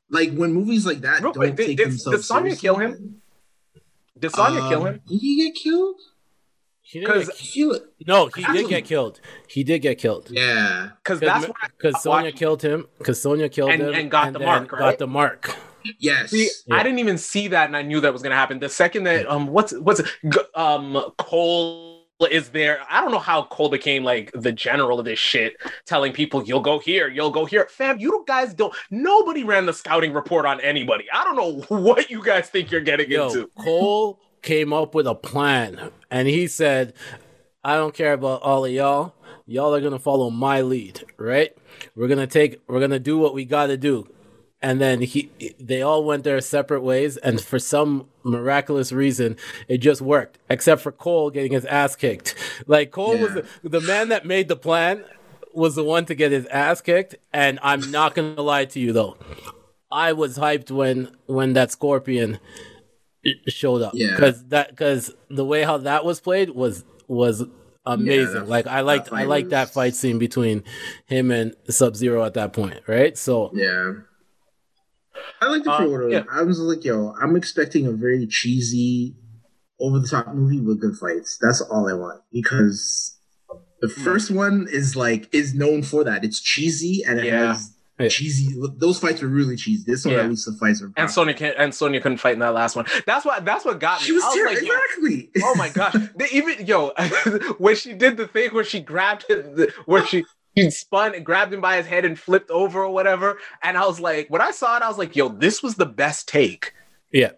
Like 0.09 0.33
when 0.35 0.53
movies 0.53 0.85
like 0.85 1.01
that 1.01 1.21
Real 1.21 1.31
don't 1.31 1.35
quick, 1.35 1.55
did- 1.55 1.67
take 1.67 1.77
did- 1.77 1.87
themselves 1.91 2.17
did 2.19 2.25
Sonya 2.25 2.41
seriously, 2.55 2.67
kill 2.67 2.75
him? 2.77 3.21
Did 4.19 4.31
Sonya 4.31 4.61
um, 4.61 4.69
kill 4.69 4.85
him? 4.85 5.01
Did 5.07 5.19
he 5.19 5.35
get 5.45 5.55
killed? 5.55 5.99
he 6.87 6.99
didn't 6.99 7.13
'Cause- 7.13 7.25
get- 7.27 7.35
I 7.35 7.39
feel 7.39 7.71
it. 7.73 7.83
no, 8.05 8.27
he 8.27 8.43
did 8.53 8.69
get 8.69 8.85
killed. 8.85 9.19
He 9.47 9.63
did 9.63 9.79
get 9.79 9.97
killed. 9.97 10.27
Yeah. 10.29 10.89
Because 11.03 11.19
that's 11.19 11.47
Because 11.77 12.01
Sonya 12.03 12.25
watched- 12.25 12.37
killed 12.37 12.61
him. 12.61 12.87
Because 12.99 13.19
Sonya 13.21 13.49
killed 13.49 13.71
And- 13.71 13.81
him 13.81 13.93
and 13.95 14.11
got 14.11 14.33
the 14.33 14.39
then 14.39 14.45
mark, 14.47 14.69
Got 14.69 14.99
the 14.99 15.07
mark. 15.07 15.55
Yes. 15.99 16.31
See, 16.31 16.49
Yeah. 16.67 16.75
I 16.75 16.83
didn't 16.83 16.99
even 16.99 17.17
see 17.17 17.47
that, 17.49 17.67
and 17.67 17.77
I 17.77 17.81
knew 17.81 17.99
that 18.01 18.13
was 18.13 18.21
gonna 18.21 18.35
happen. 18.35 18.59
The 18.59 18.69
second 18.69 19.03
that 19.03 19.27
um, 19.27 19.47
what's 19.47 19.73
what's 19.73 20.01
um 20.55 21.11
Cole 21.17 22.03
is 22.31 22.49
there? 22.49 22.79
I 22.89 23.01
don't 23.01 23.11
know 23.11 23.19
how 23.19 23.43
Cole 23.43 23.69
became 23.69 24.03
like 24.03 24.31
the 24.33 24.51
general 24.51 24.99
of 24.99 25.05
this 25.05 25.19
shit, 25.19 25.57
telling 25.85 26.13
people 26.13 26.43
you'll 26.43 26.61
go 26.61 26.79
here, 26.79 27.07
you'll 27.07 27.31
go 27.31 27.45
here. 27.45 27.67
Fam, 27.69 27.99
you 27.99 28.23
guys 28.27 28.53
don't. 28.53 28.73
Nobody 28.89 29.43
ran 29.43 29.65
the 29.65 29.73
scouting 29.73 30.13
report 30.13 30.45
on 30.45 30.61
anybody. 30.61 31.05
I 31.11 31.23
don't 31.23 31.35
know 31.35 31.61
what 31.77 32.09
you 32.09 32.23
guys 32.23 32.49
think 32.49 32.71
you're 32.71 32.81
getting 32.81 33.11
Yo, 33.11 33.27
into. 33.27 33.49
Cole 33.59 34.19
came 34.41 34.71
up 34.73 34.95
with 34.95 35.07
a 35.07 35.15
plan, 35.15 35.91
and 36.09 36.27
he 36.27 36.47
said, 36.47 36.93
"I 37.63 37.75
don't 37.75 37.93
care 37.93 38.13
about 38.13 38.41
all 38.41 38.65
of 38.65 38.71
y'all. 38.71 39.13
Y'all 39.45 39.75
are 39.75 39.81
gonna 39.81 39.99
follow 39.99 40.29
my 40.29 40.61
lead, 40.61 41.03
right? 41.17 41.55
We're 41.95 42.07
gonna 42.07 42.27
take. 42.27 42.61
We're 42.67 42.79
gonna 42.79 42.99
do 42.99 43.17
what 43.17 43.33
we 43.33 43.45
gotta 43.45 43.77
do." 43.77 44.07
And 44.67 44.81
then 44.81 45.01
he, 45.01 45.29
they 45.59 45.81
all 45.83 46.03
went 46.03 46.23
their 46.23 46.41
separate 46.41 46.81
ways, 46.81 47.17
and 47.17 47.39
for 47.39 47.59
some 47.59 48.07
miraculous 48.23 48.91
reason, 48.91 49.37
it 49.67 49.77
just 49.77 50.01
worked. 50.01 50.39
Except 50.49 50.81
for 50.81 50.91
Cole 50.91 51.29
getting 51.29 51.51
his 51.51 51.65
ass 51.65 51.95
kicked. 51.95 52.33
Like 52.67 52.89
Cole 52.89 53.17
was 53.17 53.33
the, 53.35 53.45
the 53.63 53.81
man 53.81 54.09
that 54.09 54.25
made 54.25 54.47
the 54.47 54.55
plan 54.55 55.03
was 55.53 55.75
the 55.75 55.83
one 55.83 56.05
to 56.05 56.15
get 56.15 56.31
his 56.31 56.45
ass 56.47 56.81
kicked, 56.81 57.13
and 57.31 57.59
I'm 57.61 57.91
not 57.91 58.15
gonna 58.15 58.41
lie 58.41 58.65
to 58.65 58.79
you 58.79 58.91
though, 58.91 59.17
I 59.91 60.13
was 60.13 60.37
hyped 60.37 60.71
when 60.71 61.11
when 61.27 61.53
that 61.53 61.71
scorpion 61.71 62.39
showed 63.47 63.81
up 63.83 63.93
Yeah. 63.93 64.11
because 64.15 64.45
that 64.47 64.69
because 64.69 65.13
the 65.29 65.45
way 65.45 65.61
how 65.63 65.77
that 65.77 66.05
was 66.05 66.19
played 66.19 66.49
was 66.51 66.83
was 67.07 67.43
amazing. 67.85 68.33
that- 68.33 68.49
like 68.49 68.67
I 68.67 68.81
liked 68.81 69.11
uh, 69.11 69.15
I 69.15 69.19
fight 69.19 69.27
liked 69.27 69.49
that 69.51 69.69
fight 69.69 69.95
scene 69.95 70.17
between 70.17 70.63
him 71.05 71.29
and 71.31 71.53
Sub 71.69 71.95
Zero 71.95 72.23
at 72.23 72.33
that 72.35 72.51
point, 72.53 72.79
right? 72.87 73.17
So 73.17 73.51
Yeah. 73.53 73.93
I 75.41 75.47
like 75.49 75.63
the 75.63 75.71
Uh, 75.71 75.77
pre-order. 75.77 76.09
yeah. 76.09 76.23
I 76.31 76.41
was 76.43 76.59
like, 76.59 76.83
yo, 76.83 77.13
I'm 77.21 77.35
expecting 77.35 77.85
a 77.87 77.91
very 77.91 78.25
cheesy, 78.27 79.15
over 79.79 79.99
the 79.99 80.07
top 80.07 80.33
movie 80.33 80.61
with 80.61 80.79
good 80.79 80.95
fights. 80.95 81.37
That's 81.41 81.59
all 81.61 81.89
I 81.89 81.93
want 81.93 82.21
because 82.31 83.17
the 83.81 83.87
Hmm. 83.89 84.01
first 84.03 84.31
one 84.31 84.67
is 84.71 84.95
like 84.95 85.27
is 85.33 85.53
known 85.53 85.83
for 85.83 86.03
that. 86.05 86.23
It's 86.23 86.39
cheesy 86.39 87.03
and 87.05 87.19
it 87.19 87.25
Yeah. 87.25 87.47
has 87.53 87.71
Yeah. 87.99 88.07
cheesy. 88.07 88.55
Those 88.77 88.99
fights 88.99 89.21
were 89.21 89.27
really 89.27 89.57
cheesy. 89.57 89.83
This 89.85 90.05
one, 90.05 90.13
Yeah. 90.13 90.21
at 90.21 90.29
least, 90.29 90.45
the 90.45 90.53
fights 90.57 90.81
were. 90.81 90.91
And 90.95 91.11
Sonya 91.11 91.33
can 91.33 91.53
and 91.57 91.73
Sonya 91.75 91.99
couldn't 92.01 92.17
fight 92.19 92.33
in 92.33 92.39
that 92.39 92.53
last 92.53 92.75
one. 92.77 92.85
That's 93.05 93.25
what 93.25 93.43
that's 93.43 93.65
what 93.65 93.79
got 93.81 93.99
me. 93.99 94.05
she 94.05 94.11
was, 94.13 94.23
I 94.23 94.27
was 94.27 94.35
terrible. 94.35 94.53
like, 94.53 94.63
exactly. 94.63 95.31
oh 95.43 95.55
my 95.55 95.69
gosh! 95.69 95.95
They 96.17 96.27
even 96.31 96.65
yo 96.65 96.93
when 97.57 97.75
she 97.75 97.93
did 97.93 98.15
the 98.17 98.27
thing 98.27 98.51
where 98.53 98.63
she 98.63 98.79
grabbed 98.79 99.23
him, 99.29 99.67
where 99.85 100.05
she 100.05 100.25
he 100.55 100.63
hmm. 100.63 100.69
spun 100.69 101.13
and 101.15 101.25
grabbed 101.25 101.53
him 101.53 101.61
by 101.61 101.77
his 101.77 101.85
head 101.85 102.05
and 102.05 102.17
flipped 102.17 102.49
over 102.49 102.83
or 102.83 102.91
whatever, 102.93 103.37
and 103.61 103.77
I 103.77 103.85
was 103.85 103.99
like, 103.99 104.29
when 104.29 104.41
I 104.41 104.51
saw 104.51 104.77
it, 104.77 104.83
I 104.83 104.87
was 104.87 104.97
like, 104.97 105.15
yo, 105.15 105.29
this 105.29 105.61
was 105.61 105.75
the 105.75 105.85
best 105.85 106.27
take. 106.27 106.73
yeah. 107.11 107.31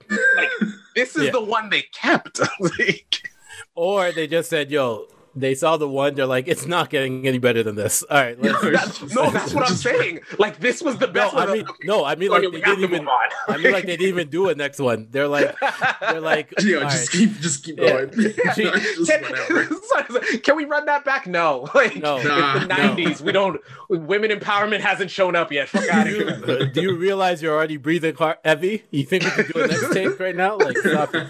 This 0.96 1.16
is 1.16 1.26
Yeah. 1.26 1.32
the 1.32 1.44
one 1.44 1.70
they 1.70 1.84
kept. 1.94 2.40
Like, 2.60 3.30
Or 3.76 4.12
they 4.12 4.26
just 4.28 4.50
said, 4.50 4.72
"Yo." 4.72 5.08
They 5.39 5.54
saw 5.56 5.78
the 5.78 5.88
one. 5.88 6.15
They're 6.15 6.26
like, 6.26 6.47
"It's 6.47 6.65
not 6.65 6.89
getting 6.89 7.28
any 7.28 7.38
better 7.38 7.62
than 7.63 7.76
this." 7.76 8.04
All 8.04 8.17
right, 8.17 8.41
let's. 8.41 8.60
that- 9.00 9.13
no, 9.15 9.30
that's 9.32 9.54
what 9.54 9.69
I'm 9.69 9.76
saying. 9.76 10.21
Like 10.39 10.60
this 10.60 10.82
was 10.82 10.97
the 10.97 11.08
best. 11.08 11.34
No, 11.36 11.39
I 11.41 11.54
mean, 11.54 11.65
no, 11.84 12.06
I 12.06 12.15
mean 12.15 12.30
like 12.32 12.41
they 12.41 12.62
didn't 12.62 12.84
even. 12.84 13.08
I 13.47 13.58
mean 13.58 13.71
like 13.71 13.86
they 13.86 13.97
didn't 13.97 14.10
even 14.10 14.30
do 14.30 14.50
a 14.50 14.56
next 14.56 14.80
one. 14.80 15.08
They're 15.12 15.28
like, 15.28 15.56
they're 16.02 16.19
like, 16.34 16.54
all 16.58 16.63
just 16.65 16.73
right. 16.84 17.10
keep, 17.12 17.39
just 17.39 17.63
keep 17.63 17.80
Yeah. 17.80 18.06
going. 18.06 18.12
Just 18.12 19.10
Can, 19.10 20.39
can 20.41 20.56
we 20.56 20.65
run 20.65 20.86
that 20.86 21.06
back? 21.06 21.28
No, 21.28 21.69
like 21.76 21.95
No. 21.97 22.21
Nah, 22.21 22.56
it's 22.58 22.67
the 22.67 22.67
no. 22.67 22.95
'90s. 22.95 23.21
We 23.21 23.32
don't. 23.32 23.60
Women 23.89 24.32
empowerment 24.32 24.80
hasn't 24.80 25.12
shown 25.12 25.36
up 25.36 25.52
yet. 25.52 25.69
Fuck 25.69 25.88
out 25.89 26.08
of 26.08 26.13
do, 26.13 26.26
here. 26.26 26.60
you, 26.60 26.65
do 26.71 26.82
you 26.82 26.95
realize 26.97 27.41
you're 27.41 27.54
already 27.56 27.78
breathing 27.78 28.15
heavy? 28.43 28.84
You 28.91 29.04
think 29.06 29.23
we 29.23 29.30
can 29.32 29.52
do 29.52 29.63
a 29.63 29.67
next 29.67 29.93
take 29.93 30.19
right 30.19 30.36
now? 30.36 30.58
Like, 30.58 30.78
stop 30.78 31.13
it. 31.13 31.28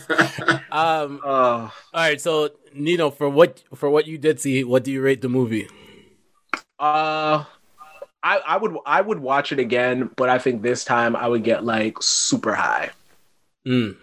Um. 0.71 1.21
Uh, 1.23 1.27
All 1.27 1.71
right. 1.93 2.19
So, 2.21 2.49
Nino, 2.73 3.09
for 3.11 3.29
what 3.29 3.63
for 3.75 3.89
what 3.89 4.07
you 4.07 4.17
did 4.17 4.39
see, 4.39 4.63
what 4.63 4.83
do 4.83 4.91
you 4.91 5.01
rate 5.01 5.21
the 5.21 5.29
movie? 5.29 5.67
Uh, 6.79 7.43
I 8.23 8.37
I 8.37 8.57
would 8.57 8.75
I 8.85 9.01
would 9.01 9.19
watch 9.19 9.51
it 9.51 9.59
again, 9.59 10.09
but 10.15 10.29
I 10.29 10.37
think 10.39 10.61
this 10.61 10.83
time 10.85 11.15
I 11.15 11.27
would 11.27 11.43
get 11.43 11.63
like 11.63 11.97
super 12.01 12.53
high. 12.55 12.91
Mm. 13.67 13.97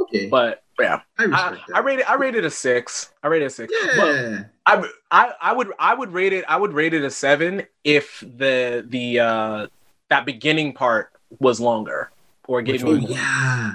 okay, 0.00 0.28
But 0.30 0.62
yeah, 0.80 1.00
I 1.18 1.24
I, 1.32 1.50
respect 1.50 1.70
I 1.74 1.80
that. 1.80 1.84
rated 1.84 2.04
I 2.06 2.14
rated 2.14 2.44
a 2.44 2.50
six. 2.50 3.12
I 3.22 3.28
rated 3.28 3.46
a 3.48 3.50
six. 3.50 3.72
But 3.96 4.14
yeah. 4.14 4.44
I, 4.66 4.88
I 5.10 5.32
I 5.40 5.52
would 5.52 5.72
I 5.78 5.94
would 5.94 6.12
rate 6.12 6.32
it 6.32 6.44
I 6.48 6.56
would 6.56 6.72
rate 6.72 6.94
it 6.94 7.02
a 7.04 7.10
seven 7.10 7.66
if 7.84 8.20
the 8.20 8.84
the 8.88 9.20
uh 9.20 9.66
that 10.10 10.24
beginning 10.24 10.72
part 10.72 11.12
was 11.40 11.60
longer 11.60 12.10
or 12.46 12.62
gave 12.62 12.84
Oh 12.84 12.92
me 12.92 13.00
more 13.00 13.10
yeah. 13.10 13.74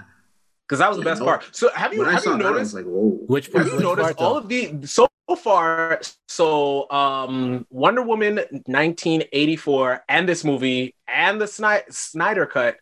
Because 0.67 0.79
that 0.79 0.89
was 0.89 0.97
the 0.97 1.03
best 1.03 1.19
no. 1.19 1.25
part. 1.25 1.43
So 1.51 1.69
have 1.71 1.93
you 1.93 1.99
When 1.99 2.09
have 2.09 2.21
saw 2.21 2.31
you 2.31 2.37
that, 2.37 2.45
I 2.45 2.49
noticed? 2.51 2.73
was 2.73 2.83
like, 2.83 2.85
whoa. 2.85 3.09
Which 3.27 3.45
Have 3.47 3.53
part? 3.53 3.65
you 3.67 3.73
Which 3.73 3.83
noticed 3.83 4.17
part, 4.17 4.19
all 4.19 4.37
of 4.37 4.47
the 4.47 4.73
so 4.85 5.07
far? 5.37 6.01
So, 6.27 6.89
um, 6.91 7.65
Wonder 7.69 8.01
Woman 8.01 8.35
1984 8.37 10.03
and 10.09 10.27
this 10.27 10.43
movie 10.43 10.95
and 11.07 11.39
the 11.39 11.47
Snyder, 11.47 11.83
Snyder 11.89 12.45
cut, 12.45 12.77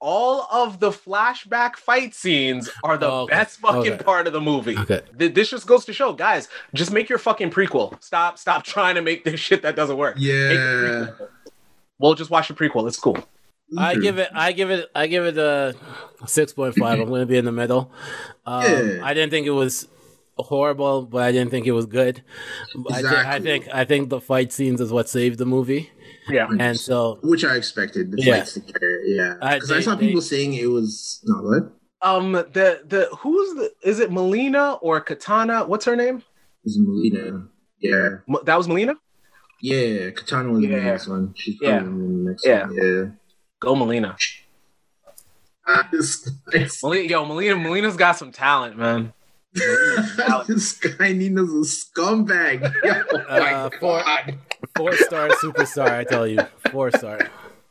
all 0.00 0.48
of 0.50 0.80
the 0.80 0.90
flashback 0.90 1.76
fight 1.76 2.14
scenes 2.14 2.70
are 2.82 2.96
the 2.96 3.06
Oh, 3.06 3.20
okay. 3.22 3.34
best 3.34 3.60
fucking 3.60 3.92
Okay. 3.92 4.02
part 4.04 4.26
of 4.26 4.32
the 4.32 4.40
movie. 4.40 4.76
Okay. 4.78 5.02
This 5.14 5.50
just 5.50 5.66
goes 5.66 5.84
to 5.84 5.92
show, 5.92 6.12
guys, 6.14 6.48
just 6.74 6.90
make 6.90 7.08
your 7.10 7.18
fucking 7.18 7.50
prequel. 7.50 8.02
Stop, 8.02 8.38
stop 8.38 8.64
trying 8.74 8.94
to 8.94 9.02
make 9.02 9.24
this 9.24 9.38
shit 9.38 9.62
that 9.62 9.76
doesn't 9.76 9.96
work. 9.98 10.16
Yeah. 10.18 10.30
prequel. 10.32 11.28
We'll 11.98 12.14
just 12.14 12.30
watch 12.30 12.48
the 12.48 12.54
prequel. 12.54 12.88
It's 12.88 12.96
cool. 12.98 13.18
I 13.78 13.94
give 13.96 14.18
it. 14.18 14.30
I 14.34 14.52
give 14.52 14.70
it. 14.70 14.88
I 14.94 15.06
give 15.06 15.24
it 15.24 15.38
a 15.38 15.74
six 16.26 16.52
point 16.52 16.74
five. 16.76 16.98
I'm 17.00 17.06
going 17.08 17.20
to 17.20 17.26
be 17.26 17.36
in 17.36 17.44
the 17.44 17.52
middle. 17.52 17.90
Um, 18.46 18.62
Yeah. 18.64 19.00
I 19.04 19.14
didn't 19.14 19.30
think 19.30 19.46
it 19.46 19.50
was 19.52 19.86
horrible, 20.38 21.02
but 21.02 21.22
I 21.22 21.32
didn't 21.32 21.50
think 21.50 21.66
it 21.66 21.72
was 21.72 21.86
good. 21.86 22.22
I, 22.90 23.02
thi- 23.02 23.08
I 23.08 23.40
think. 23.40 23.68
I 23.72 23.84
think 23.84 24.08
the 24.10 24.20
fight 24.20 24.52
scenes 24.52 24.80
is 24.80 24.90
what 24.92 25.08
saved 25.08 25.38
the 25.38 25.44
movie, 25.46 25.90
Yeah. 26.28 26.48
and 26.58 26.78
so 26.78 27.18
Which 27.22 27.44
I 27.44 27.56
expected. 27.56 28.12
The 28.12 28.22
Yeah. 28.22 28.36
fights. 28.38 28.58
Yeah. 29.04 29.34
I- 29.42 29.54
Because 29.56 29.70
I, 29.70 29.74
they- 29.76 29.82
saw 29.82 29.94
they- 29.94 30.06
people 30.06 30.22
saying 30.22 30.54
it 30.54 30.66
was 30.70 31.20
not 31.24 31.44
what? 31.44 31.72
Um, 32.02 32.32
the 32.32 32.80
the 32.88 33.08
who's 33.18 33.54
the 33.56 33.70
is 33.84 34.00
it 34.00 34.10
Mileena 34.10 34.78
or 34.80 35.00
Katana? 35.02 35.64
What's 35.66 35.84
her 35.84 35.94
name? 35.96 36.16
It 36.16 36.22
was 36.64 36.78
Mileena. 36.78 37.46
Yeah. 37.78 38.08
That 38.44 38.56
was 38.56 38.66
Mileena. 38.68 38.94
Yeah. 39.60 40.10
Katana 40.10 40.50
was 40.50 40.64
in 40.64 40.70
the 40.70 40.76
Yeah. 40.78 40.84
next 40.84 41.08
one. 41.08 41.34
She's 41.36 41.56
Yeah. 41.60 41.80
in 41.80 42.24
the 42.24 42.30
next 42.30 42.46
Yeah. 42.46 42.66
one. 42.66 42.76
Yeah. 42.76 43.04
Go 43.60 43.74
Mileena. 43.74 44.16
this, 45.92 46.28
this, 46.50 46.82
Mileena, 46.82 47.08
yo, 47.10 47.24
Mileena, 47.26 47.56
Mileena's 47.62 47.96
got 47.96 48.16
some 48.16 48.32
talent, 48.32 48.76
man. 48.76 49.12
this 50.46 50.72
guy 50.78 51.12
Nina's 51.12 51.50
a 51.50 52.00
scumbag. 52.00 52.62
Yo, 52.84 53.02
oh 53.12 53.18
my 53.28 53.52
Uh, 53.52 53.70
for- 53.80 54.02
God. 54.02 54.38
four 54.76 54.92
star 54.94 55.28
superstar. 55.30 55.90
I 55.90 56.04
tell 56.04 56.26
you, 56.26 56.38
four 56.70 56.90
star. 56.92 57.18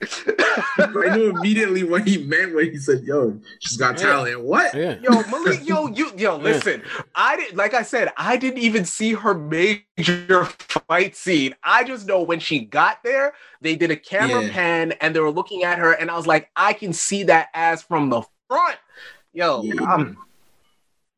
I 0.01 1.09
knew 1.13 1.29
immediately 1.29 1.83
what 1.83 2.07
he 2.07 2.23
meant 2.23 2.55
when 2.55 2.71
he 2.71 2.77
said, 2.77 3.03
"Yo, 3.03 3.39
she's 3.59 3.75
got 3.77 3.95
Yeah. 3.99 4.07
talent." 4.07 4.41
What? 4.41 4.73
Yeah. 4.73 4.97
Yo, 5.01 5.23
Malik, 5.23 5.67
yo, 5.67 5.88
you, 5.88 6.12
yo, 6.17 6.38
listen. 6.38 6.81
I 7.15 7.35
didn't, 7.35 7.57
like 7.57 7.73
I 7.73 7.81
said, 7.83 8.13
I 8.15 8.38
didn't 8.38 8.59
even 8.59 8.85
see 8.85 9.13
her 9.13 9.33
major 9.33 10.45
fight 10.88 11.15
scene. 11.15 11.53
I 11.63 11.83
just 11.83 12.07
know 12.07 12.21
when 12.21 12.39
she 12.39 12.59
got 12.59 13.03
there, 13.03 13.33
they 13.62 13.75
did 13.75 13.91
a 13.91 13.97
camera 13.97 14.43
Yeah. 14.43 14.51
pan 14.51 14.91
and 14.93 15.13
they 15.15 15.19
were 15.19 15.31
looking 15.31 15.63
at 15.63 15.79
her, 15.79 15.91
and 15.91 16.09
I 16.09 16.15
was 16.15 16.27
like, 16.27 16.49
I 16.55 16.73
can 16.73 16.93
see 16.93 17.23
that 17.23 17.49
ass 17.53 17.83
from 17.83 18.09
the 18.09 18.21
front. 18.47 18.77
Yo, 19.33 19.63
Yeah. 19.63 19.81
um, 19.93 20.17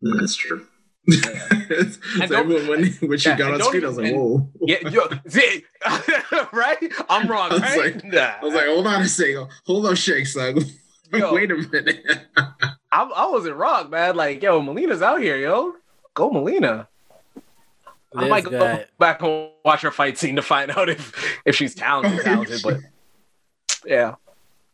That's 0.02 0.36
true. 0.36 0.66
It's 1.08 1.98
like 2.20 2.30
don't- 2.30 2.48
when, 2.50 2.68
when, 2.68 2.84
when 3.10 3.18
she 3.18 3.30
yeah, 3.30 3.38
got 3.38 3.54
on 3.54 3.62
screen, 3.62 3.84
I 3.84 3.88
was 3.88 3.98
like, 3.98 4.08
even- 4.08 4.20
"Whoa!" 4.20 4.50
yeah, 4.62 4.88
yo, 4.90 5.08
see, 5.28 5.64
right? 6.54 6.78
I'm 7.10 7.28
wrong, 7.28 7.52
I 7.52 7.54
was 7.56 7.62
right? 7.64 7.96
like- 7.96 8.04
Nah. 8.06 8.34
I 8.42 8.46
was 8.46 8.54
like, 8.54 8.66
"Hold 8.66 8.88
on 8.88 9.02
a 9.02 9.08
second, 9.08 9.48
hold 9.66 9.86
on, 9.88 9.96
Shake, 9.96 10.28
son. 10.28 10.58
Yo. 11.14 11.34
Wait 11.34 11.52
a 11.52 11.56
minute." 11.56 12.04
I, 12.94 13.04
I 13.04 13.28
wasn't 13.30 13.56
wrong, 13.56 13.90
man. 13.90 14.16
Like, 14.16 14.44
yo, 14.44 14.62
Mileena's 14.62 15.02
out 15.02 15.22
here, 15.22 15.38
yo. 15.38 15.74
Go, 16.14 16.30
Mileena. 16.30 16.88
I 18.14 18.22
This 18.22 18.30
might 18.30 18.44
go 18.44 18.52
guy. 18.52 18.86
back 19.00 19.22
and 19.22 19.50
watch 19.64 19.82
her 19.82 19.92
fight 19.92 20.18
scene 20.18 20.36
to 20.36 20.42
find 20.42 20.70
out 20.72 20.90
if 20.90 21.40
if 21.46 21.56
she's 21.56 21.74
talented, 21.74 22.22
talented. 22.26 22.62
But 22.62 22.80
yeah, 23.86 24.16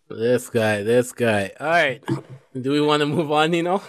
This 0.10 0.50
guy. 0.50 0.82
This 0.82 1.12
guy. 1.12 1.52
All 1.60 1.68
right. 1.68 2.04
Do 2.60 2.72
we 2.72 2.82
want 2.82 3.02
to 3.02 3.06
move 3.06 3.32
on, 3.32 3.52
Nino? 3.52 3.82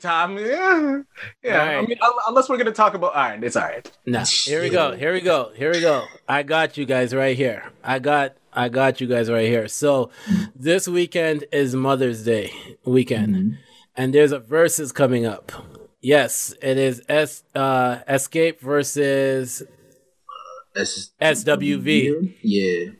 Tom. 0.00 0.38
Yeah, 0.38 1.02
yeah. 1.42 1.62
I 1.62 1.86
mean, 1.86 1.98
unless 2.26 2.48
we're 2.48 2.56
gonna 2.56 2.72
talk 2.72 2.94
about, 2.94 3.14
all 3.14 3.22
right, 3.22 3.42
it's 3.42 3.56
all 3.56 3.62
right. 3.62 3.90
No. 4.06 4.24
Here 4.44 4.60
we 4.60 4.70
go. 4.70 4.96
Here 4.96 5.12
we 5.12 5.20
go. 5.20 5.52
Here 5.54 5.70
we 5.70 5.80
go. 5.80 6.04
I 6.28 6.42
got 6.42 6.76
you 6.76 6.84
guys 6.86 7.14
right 7.14 7.36
here. 7.36 7.70
I 7.84 7.98
got 7.98 8.36
I 8.52 8.68
got 8.68 9.00
you 9.00 9.06
guys 9.06 9.30
right 9.30 9.46
here. 9.46 9.68
So 9.68 10.10
this 10.54 10.88
weekend 10.88 11.44
is 11.52 11.74
Mother's 11.74 12.24
Day 12.24 12.52
weekend. 12.84 13.58
And 13.96 14.14
there's 14.14 14.32
a 14.32 14.38
versus 14.38 14.92
coming 14.92 15.26
up. 15.26 15.52
Yes, 16.00 16.54
it 16.62 16.78
is 16.78 17.02
S 17.08 17.44
uh 17.54 17.98
Xscape 18.08 18.60
versus 18.60 19.62
That's 20.74 21.10
SWV. 21.20 22.34
Yeah. 22.42 22.92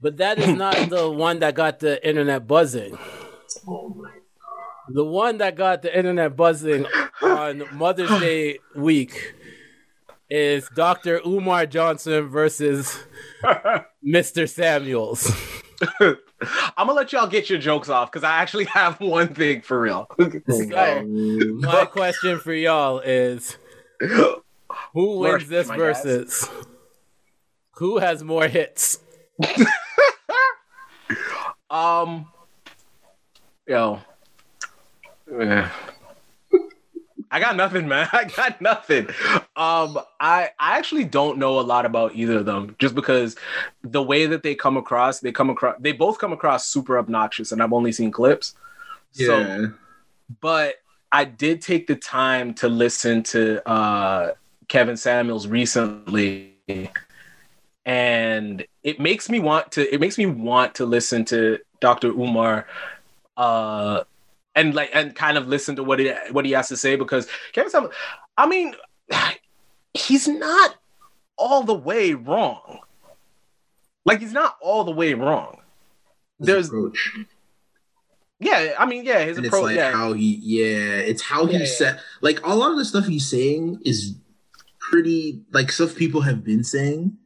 But 0.00 0.16
that 0.18 0.38
is 0.38 0.48
not 0.56 0.90
the 0.90 1.08
one 1.08 1.38
that 1.38 1.54
got 1.54 1.78
the 1.78 2.06
internet 2.06 2.46
buzzing. 2.46 2.98
The 4.88 5.04
one 5.04 5.38
that 5.38 5.56
got 5.56 5.82
the 5.82 5.96
internet 5.96 6.36
buzzing 6.36 6.86
on 7.22 7.64
Mother's 7.72 8.10
Day 8.20 8.58
week 8.74 9.34
is 10.28 10.68
Dr. 10.74 11.20
Umar 11.26 11.66
Johnson 11.66 12.28
versus 12.28 12.98
Mr. 14.04 14.48
Samuels. 14.48 15.30
I'm 16.00 16.16
gonna 16.86 16.92
let 16.92 17.12
y'all 17.12 17.26
get 17.26 17.48
your 17.50 17.58
jokes 17.58 17.88
off 17.88 18.10
because 18.10 18.24
I 18.24 18.38
actually 18.38 18.64
have 18.66 19.00
one 19.00 19.34
thing 19.34 19.62
for 19.62 19.80
real. 19.80 20.08
So, 20.48 21.02
my 21.04 21.84
question 21.86 22.38
for 22.38 22.52
y'all 22.52 22.98
is 23.00 23.56
who 24.00 25.18
wins 25.18 25.48
this 25.48 25.68
my 25.68 25.76
guys. 25.76 26.02
versus? 26.02 26.50
Who 27.76 27.98
has 27.98 28.22
more 28.24 28.48
hits? 28.48 28.98
Um, 31.70 32.26
yo, 33.66 34.00
I 37.32 37.40
got 37.40 37.56
nothing, 37.56 37.88
man. 37.88 38.08
I 38.12 38.24
got 38.24 38.60
nothing. 38.60 39.08
Um, 39.56 39.98
I 40.20 40.50
I 40.58 40.78
actually 40.78 41.04
don't 41.04 41.38
know 41.38 41.58
a 41.58 41.62
lot 41.62 41.86
about 41.86 42.14
either 42.14 42.38
of 42.38 42.44
them, 42.44 42.76
just 42.78 42.94
because 42.94 43.36
the 43.82 44.02
way 44.02 44.26
that 44.26 44.42
they 44.42 44.54
come 44.54 44.76
across, 44.76 45.20
they 45.20 45.32
come 45.32 45.48
across, 45.48 45.76
they 45.80 45.92
both 45.92 46.18
come 46.18 46.32
across 46.32 46.68
super 46.68 46.98
obnoxious, 46.98 47.50
and 47.50 47.62
I've 47.62 47.72
only 47.72 47.92
seen 47.92 48.10
clips. 48.10 48.54
Yeah. 49.14 49.26
So, 49.26 49.72
but 50.40 50.74
I 51.10 51.24
did 51.24 51.62
take 51.62 51.86
the 51.86 51.96
time 51.96 52.52
to 52.54 52.68
listen 52.68 53.22
to 53.24 53.66
uh, 53.66 54.32
Kevin 54.68 54.98
Samuels 54.98 55.46
recently, 55.46 56.52
and 57.86 58.64
it 58.82 59.00
makes 59.00 59.30
me 59.30 59.40
want 59.40 59.72
to. 59.72 59.94
It 59.94 60.00
makes 60.00 60.18
me 60.18 60.26
want 60.26 60.74
to 60.76 60.84
listen 60.84 61.24
to 61.26 61.58
Dr. 61.80 62.08
Umar, 62.08 62.66
uh, 63.38 64.04
and 64.54 64.74
like 64.74 64.90
and 64.92 65.14
kind 65.14 65.38
of 65.38 65.48
listen 65.48 65.76
to 65.76 65.84
what 65.84 65.98
he 65.98 66.12
what 66.30 66.44
he 66.44 66.52
has 66.52 66.68
to 66.68 66.76
say 66.76 66.96
because 66.96 67.26
Kevin 67.52 67.70
Samuels. 67.70 67.94
I 68.36 68.46
mean, 68.46 68.74
he's 69.94 70.28
not 70.28 70.76
all 71.36 71.62
the 71.62 71.74
way 71.74 72.14
wrong. 72.14 72.80
Like 74.04 74.20
he's 74.20 74.32
not 74.32 74.56
all 74.60 74.84
the 74.84 74.90
way 74.92 75.14
wrong. 75.14 75.60
His 76.38 76.46
There's 76.46 76.68
approach. 76.68 77.12
yeah, 78.40 78.74
I 78.78 78.86
mean, 78.86 79.04
yeah, 79.04 79.24
his 79.24 79.36
and 79.36 79.46
it's 79.46 79.54
like 79.54 79.76
yeah, 79.76 79.92
how 79.92 80.12
he 80.12 80.38
yeah 80.42 80.96
it's 80.96 81.22
how 81.22 81.46
he 81.46 81.54
Yeah, 81.54 81.58
yeah. 81.60 81.66
said 81.66 82.00
like 82.20 82.44
a 82.44 82.54
lot 82.54 82.72
of 82.72 82.78
the 82.78 82.84
stuff 82.84 83.06
he's 83.06 83.28
saying 83.30 83.80
is 83.84 84.16
pretty 84.90 85.42
like 85.52 85.70
stuff 85.70 85.94
people 85.94 86.22
have 86.22 86.42
been 86.44 86.64
saying 86.64 87.16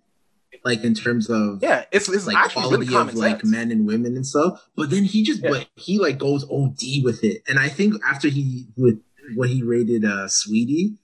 like 0.66 0.84
in 0.84 0.92
terms 0.94 1.30
of 1.30 1.62
yeah, 1.62 1.84
it's 1.92 2.08
it's 2.10 2.26
like 2.26 2.36
actually 2.36 2.62
quality 2.64 2.86
really 2.90 3.00
of 3.10 3.14
like 3.14 3.44
men 3.44 3.70
and 3.70 3.86
women 3.86 4.16
and 4.16 4.26
stuff 4.26 4.52
but 4.76 4.90
then 4.90 5.04
he 5.04 5.22
just 5.22 5.42
Yeah. 5.42 5.50
but 5.50 5.68
he 5.76 5.98
like 5.98 6.18
goes 6.18 6.42
od 6.50 6.76
with 7.04 7.24
it 7.24 7.42
and 7.48 7.58
i 7.58 7.68
think 7.68 7.94
after 8.04 8.28
he 8.28 8.66
with 8.76 8.98
when 9.36 9.48
he 9.48 9.62
rated 9.62 10.04
uh 10.04 10.28
sweetie 10.28 10.96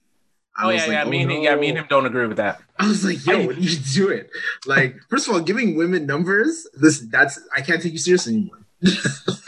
I 0.55 0.65
Oh 0.65 0.67
was 0.67 0.75
yeah, 0.75 0.81
like, 0.81 0.91
yeah. 0.91 1.03
oh, 1.05 1.09
Me 1.09 1.21
and 1.23 1.31
him, 1.31 1.41
yeah, 1.41 1.55
me 1.55 1.69
and 1.69 1.77
him 1.79 1.85
don't 1.89 2.05
agree 2.05 2.27
with 2.27 2.37
that. 2.37 2.61
I 2.77 2.87
was 2.87 3.03
like, 3.03 3.25
yo, 3.25 3.39
I- 3.39 3.45
what 3.47 3.55
are 3.57 3.59
you 3.59 3.75
doing? 3.91 4.25
Like, 4.67 4.97
first 5.09 5.27
of 5.27 5.33
all, 5.33 5.41
giving 5.41 5.75
women 5.75 6.05
numbers, 6.05 6.67
this 6.79 6.99
that's 7.09 7.39
I 7.57 7.61
can't 7.61 7.81
take 7.81 7.93
you 7.93 7.97
seriously 7.97 8.33
anymore. 8.35 8.59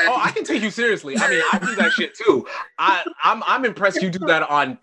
Oh, 0.07 0.19
I 0.19 0.31
can 0.31 0.43
take 0.43 0.63
you 0.63 0.71
seriously. 0.71 1.15
I 1.17 1.29
mean, 1.29 1.43
I 1.53 1.59
do 1.59 1.75
that 1.75 1.91
shit 1.91 2.15
too. 2.17 2.47
I 2.79 3.03
I'm 3.23 3.43
I'm 3.45 3.65
impressed 3.65 4.01
you 4.01 4.09
do 4.09 4.25
that 4.25 4.49
on. 4.49 4.79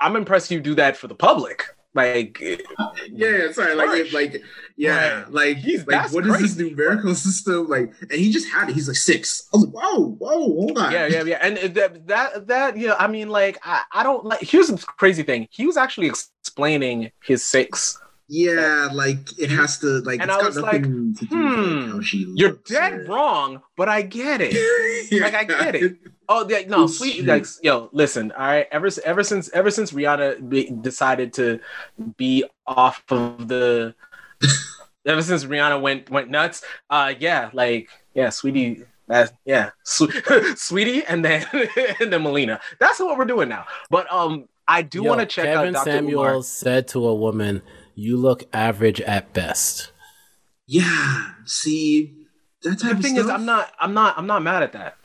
I'm 0.00 0.16
impressed 0.16 0.50
you 0.50 0.58
do 0.60 0.74
that 0.74 0.96
for 0.96 1.06
the 1.06 1.14
public. 1.14 1.64
Like, 1.94 2.40
yeah, 2.40 2.56
yeah, 3.12 3.52
sorry, 3.52 3.74
like, 3.76 4.00
if, 4.00 4.12
like, 4.12 4.42
yeah, 4.76 5.24
like, 5.30 5.58
He's- 5.58 5.86
like, 5.86 6.12
what 6.12 6.26
is 6.26 6.32
this 6.32 6.54
crazy, 6.56 6.70
numerical 6.70 7.14
system? 7.14 7.68
Like, 7.68 7.92
and 8.00 8.12
he 8.12 8.32
just 8.32 8.48
had 8.48 8.68
it. 8.68 8.74
He's 8.74 8.88
like 8.88 8.96
six. 8.96 9.48
I 9.54 9.58
was 9.58 9.66
like, 9.66 9.74
whoa, 9.74 10.08
whoa, 10.18 10.38
hold 10.38 10.76
on. 10.78 10.90
yeah, 10.92 11.06
yeah, 11.06 11.22
yeah. 11.22 11.38
And 11.40 11.56
that 11.76 12.06
that 12.08 12.46
that 12.48 12.76
yeah. 12.76 12.96
I 12.98 13.06
mean, 13.06 13.28
like, 13.28 13.58
I, 13.62 13.82
I 13.92 14.02
don't 14.02 14.24
like. 14.24 14.40
Here's 14.40 14.66
the 14.66 14.76
crazy 14.78 15.22
thing. 15.22 15.46
He 15.52 15.66
was 15.66 15.76
actually 15.76 16.08
explaining 16.08 17.12
his 17.22 17.44
six. 17.44 18.00
Yeah, 18.26 18.88
like 18.92 19.38
it 19.38 19.50
has 19.50 19.78
to, 19.80 20.00
like, 20.00 20.20
And 20.20 20.30
it's 20.30 20.38
I 20.38 20.40
got 20.40 20.46
was 20.46 20.58
like, 20.58 20.82
to 20.82 20.88
do 20.88 21.06
with 21.20 21.28
hmm, 21.28 21.90
how 21.92 22.00
she. 22.00 22.26
You're 22.34 22.58
dead 22.66 22.92
or- 22.94 23.04
wrong, 23.04 23.62
but 23.76 23.88
I 23.88 24.02
get 24.02 24.40
it. 24.40 24.52
Yeah. 24.54 25.20
Like, 25.24 25.34
I 25.34 25.44
get 25.44 25.74
it. 25.76 25.96
Oh, 26.28 26.46
yeah, 26.48 26.62
no, 26.66 26.84
It's 26.84 26.98
sweet. 26.98 27.24
Like, 27.24 27.46
yo, 27.62 27.88
listen. 27.92 28.32
All 28.32 28.38
right, 28.46 28.66
ever 28.70 28.88
ever 29.04 29.22
since 29.22 29.48
ever 29.50 29.70
since 29.70 29.92
Rihanna 29.92 30.48
be, 30.48 30.70
decided 30.70 31.32
to 31.34 31.60
be 32.16 32.44
off 32.66 33.02
of 33.10 33.48
the, 33.48 33.94
ever 35.06 35.22
since 35.22 35.44
Rihanna 35.44 35.80
went 35.80 36.10
went 36.10 36.30
nuts. 36.30 36.62
Uh, 36.88 37.14
yeah, 37.18 37.50
like, 37.52 37.88
yeah, 38.14 38.30
sweetie. 38.30 38.84
That 39.06 39.32
yeah, 39.44 39.70
Su- 39.82 40.08
sweetie, 40.56 41.04
and 41.04 41.22
then 41.24 41.44
and 41.52 42.10
then 42.12 42.22
Mileena. 42.22 42.58
That's 42.80 42.98
what 43.00 43.18
we're 43.18 43.26
doing 43.26 43.50
now. 43.50 43.66
But 43.90 44.10
um, 44.10 44.48
I 44.66 44.80
do 44.80 45.02
want 45.02 45.20
to 45.20 45.26
check 45.26 45.44
Kevin 45.44 45.76
out 45.76 45.84
Dr. 45.84 45.90
Samuels 45.90 46.26
Umar. 46.26 46.42
said 46.42 46.88
to 46.88 47.06
a 47.06 47.14
woman, 47.14 47.60
"You 47.94 48.16
look 48.16 48.44
average 48.54 49.02
at 49.02 49.34
best." 49.34 49.90
Yeah, 50.66 51.32
see, 51.44 52.14
that 52.62 52.78
type 52.80 52.92
The 52.92 52.96
of 52.96 53.02
thing 53.02 53.14
stuff. 53.16 53.26
is, 53.26 53.30
I'm 53.30 53.44
not, 53.44 53.70
I'm 53.78 53.92
not, 53.92 54.16
I'm 54.16 54.26
not 54.26 54.42
mad 54.42 54.62
at 54.62 54.72
that. 54.72 54.96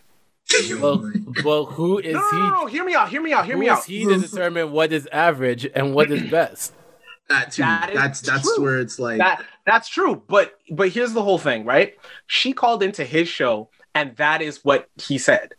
Well, 0.79 1.11
well, 1.43 1.65
who 1.65 1.99
is 1.99 2.13
No, 2.13 2.19
no, 2.31 2.37
no, 2.39 2.49
no, 2.61 2.65
hear 2.65 2.83
me 2.83 2.93
out. 2.95 3.09
Hear 3.09 3.21
me 3.21 3.33
out. 3.33 3.45
Hear 3.45 3.55
he? 3.55 3.59
me 3.61 3.69
out. 3.69 3.79
is 3.79 3.85
he 3.85 4.05
to 4.05 4.17
determine 4.17 4.71
what 4.71 4.91
is 4.91 5.07
average 5.11 5.67
and 5.75 5.93
what 5.93 6.11
is 6.11 6.23
best? 6.31 6.73
that 7.29 7.51
too. 7.51 7.61
That 7.61 7.89
is 7.91 7.95
that's 7.95 8.21
that's 8.21 8.55
true. 8.55 8.63
where 8.63 8.79
it's 8.79 8.97
like, 8.97 9.19
that 9.19 9.43
that's 9.63 9.87
true 9.87 10.23
but 10.27 10.57
but 10.71 10.89
here's 10.89 11.13
the 11.13 11.21
whole 11.21 11.37
thing 11.37 11.63
right 11.63 11.93
she 12.25 12.53
called 12.53 12.81
into 12.81 13.05
his 13.05 13.27
show 13.27 13.69
and 13.93 14.15
that 14.17 14.41
is 14.41 14.65
what 14.65 14.87
he 14.99 15.19
said 15.19 15.53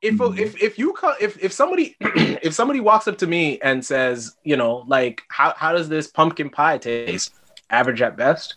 if 0.00 0.14
Mhm. 0.14 0.38
if 0.38 0.62
if 0.62 0.78
you 0.78 0.92
co- 0.92 1.16
if 1.20 1.42
if 1.42 1.52
somebody 1.52 1.96
if 2.00 2.54
somebody 2.54 2.78
walks 2.78 3.08
up 3.08 3.18
to 3.18 3.26
me 3.26 3.58
and 3.62 3.84
says 3.84 4.36
you 4.44 4.56
know 4.56 4.84
like 4.86 5.22
how 5.28 5.52
how 5.56 5.72
does 5.72 5.88
this 5.88 6.06
pumpkin 6.06 6.50
pie 6.50 6.78
taste 6.78 7.34
average 7.70 8.00
at 8.00 8.16
best 8.16 8.54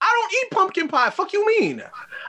I 0.00 0.20
don't 0.20 0.32
eat 0.32 0.50
pumpkin 0.50 0.88
pie. 0.88 1.10
Fuck 1.10 1.32
you 1.32 1.46
mean? 1.46 1.82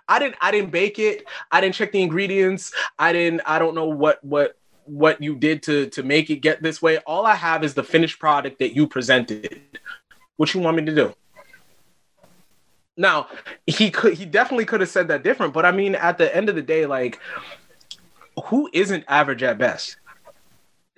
I 0.07 0.19
didn't 0.19 0.35
I 0.41 0.51
didn't 0.51 0.71
bake 0.71 0.99
it. 0.99 1.25
I 1.51 1.61
didn't 1.61 1.75
check 1.75 1.91
the 1.91 2.01
ingredients. 2.01 2.73
I 2.97 3.13
didn't 3.13 3.41
I 3.45 3.59
don't 3.59 3.75
know 3.75 3.85
what 3.85 4.23
what 4.23 4.57
what 4.85 5.21
you 5.21 5.35
did 5.35 5.61
to 5.63 5.87
to 5.89 6.03
make 6.03 6.29
it 6.29 6.37
get 6.37 6.63
this 6.63 6.81
way. 6.81 6.97
All 6.99 7.25
I 7.25 7.35
have 7.35 7.63
is 7.63 7.73
the 7.73 7.83
finished 7.83 8.19
product 8.19 8.59
that 8.59 8.75
you 8.75 8.87
presented. 8.87 9.61
What 10.37 10.53
you 10.53 10.61
want 10.61 10.77
me 10.77 10.85
to 10.85 10.95
do? 10.95 11.13
Now, 12.97 13.27
he 13.65 13.91
could 13.91 14.15
he 14.15 14.25
definitely 14.25 14.65
could 14.65 14.81
have 14.81 14.89
said 14.89 15.07
that 15.09 15.23
different, 15.23 15.53
but 15.53 15.65
I 15.65 15.71
mean 15.71 15.95
at 15.95 16.17
the 16.17 16.35
end 16.35 16.49
of 16.49 16.55
the 16.55 16.61
day 16.61 16.85
like 16.85 17.19
who 18.45 18.69
isn't 18.73 19.03
average 19.07 19.43
at 19.43 19.57
best? 19.57 19.97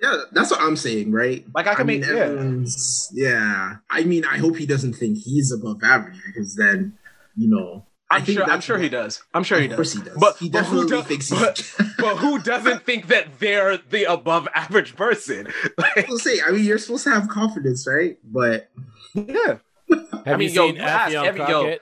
Yeah, 0.02 0.24
that's 0.32 0.50
what 0.50 0.60
I'm 0.60 0.76
saying, 0.76 1.12
right? 1.12 1.44
Like, 1.54 1.66
I 1.68 1.74
can 1.74 1.86
mean, 1.86 2.00
make- 2.00 2.10
yeah. 2.10 2.16
everyone's- 2.16 3.08
yeah. 3.14 3.76
I 3.88 4.02
mean, 4.04 4.24
I 4.24 4.38
hope 4.38 4.56
he 4.56 4.66
doesn't 4.66 4.94
think 4.94 5.18
he's 5.18 5.52
above 5.52 5.82
average 5.84 6.20
because 6.26 6.56
then, 6.56 6.98
you 7.36 7.48
know, 7.48 7.86
I 8.10 8.16
I'm 8.16 8.24
think 8.24 8.38
sure 8.40 8.50
I'm 8.50 8.60
sure 8.60 8.78
he 8.78 8.90
does. 8.90 9.22
I'm 9.32 9.42
sure 9.42 9.58
he 9.58 9.66
Of 9.68 9.76
course 9.76 9.94
does. 9.94 10.02
he 10.02 10.08
does. 10.10 10.18
But 10.18 10.36
he 10.36 10.50
but 10.50 10.64
who 10.66 10.86
definitely 10.86 10.96
does- 10.98 11.06
thinks 11.06 11.30
but- 11.30 11.58
he's. 11.58 11.94
but 11.98 12.16
who 12.18 12.38
doesn't 12.40 12.82
think 12.84 13.06
that 13.08 13.38
they're 13.38 13.78
the 13.78 14.04
above 14.04 14.48
average 14.54 14.96
person? 14.96 15.48
Like, 15.78 16.10
I'll 16.10 16.18
say, 16.18 16.40
I 16.46 16.50
mean, 16.50 16.64
you're 16.64 16.76
supposed 16.78 17.04
to 17.04 17.10
have 17.10 17.28
confidence, 17.28 17.86
right? 17.86 18.18
But 18.24 18.68
yeah. 19.14 19.58
Have 20.26 20.38
mean, 20.38 20.48
you 20.50 20.54
yo, 20.54 20.66
seen 20.68 20.76
you 20.76 20.82
ask 20.82 21.12
Affion 21.14 21.24
every- 21.26 21.40
yo. 21.40 21.76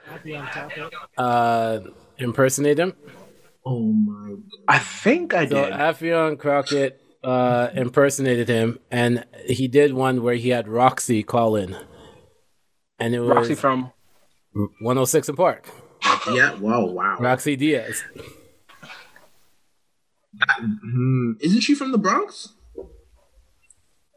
Crockett 0.45 0.93
uh, 1.17 1.79
impersonate 2.17 2.77
him? 2.79 2.93
oh 3.65 3.79
my, 3.91 4.35
I 4.67 4.79
think 4.79 5.33
I 5.33 5.45
So 5.47 5.55
did. 5.65 5.73
Affion 5.73 6.37
Crockett 6.39 7.00
uh, 7.23 7.69
impersonated 7.73 8.47
him, 8.49 8.79
and 8.89 9.25
he 9.47 9.67
did 9.67 9.93
one 9.93 10.23
where 10.23 10.35
he 10.35 10.49
had 10.49 10.65
Rocsi 10.67 11.25
call 11.25 11.55
in, 11.55 11.75
and 12.99 13.13
it 13.13 13.19
was 13.19 13.49
Rocsi 13.49 13.57
from 13.57 13.91
106 14.53 15.29
& 15.33 15.35
Park. 15.35 15.67
yeah, 16.31 16.55
wow, 16.55 16.85
wow. 16.85 17.17
Rocsi 17.19 17.57
Diaz. 17.57 18.03
Hmm, 20.59 21.33
Isn't 21.39 21.61
she 21.61 21.75
from 21.75 21.91
the 21.91 21.97
Bronx? 21.97 22.49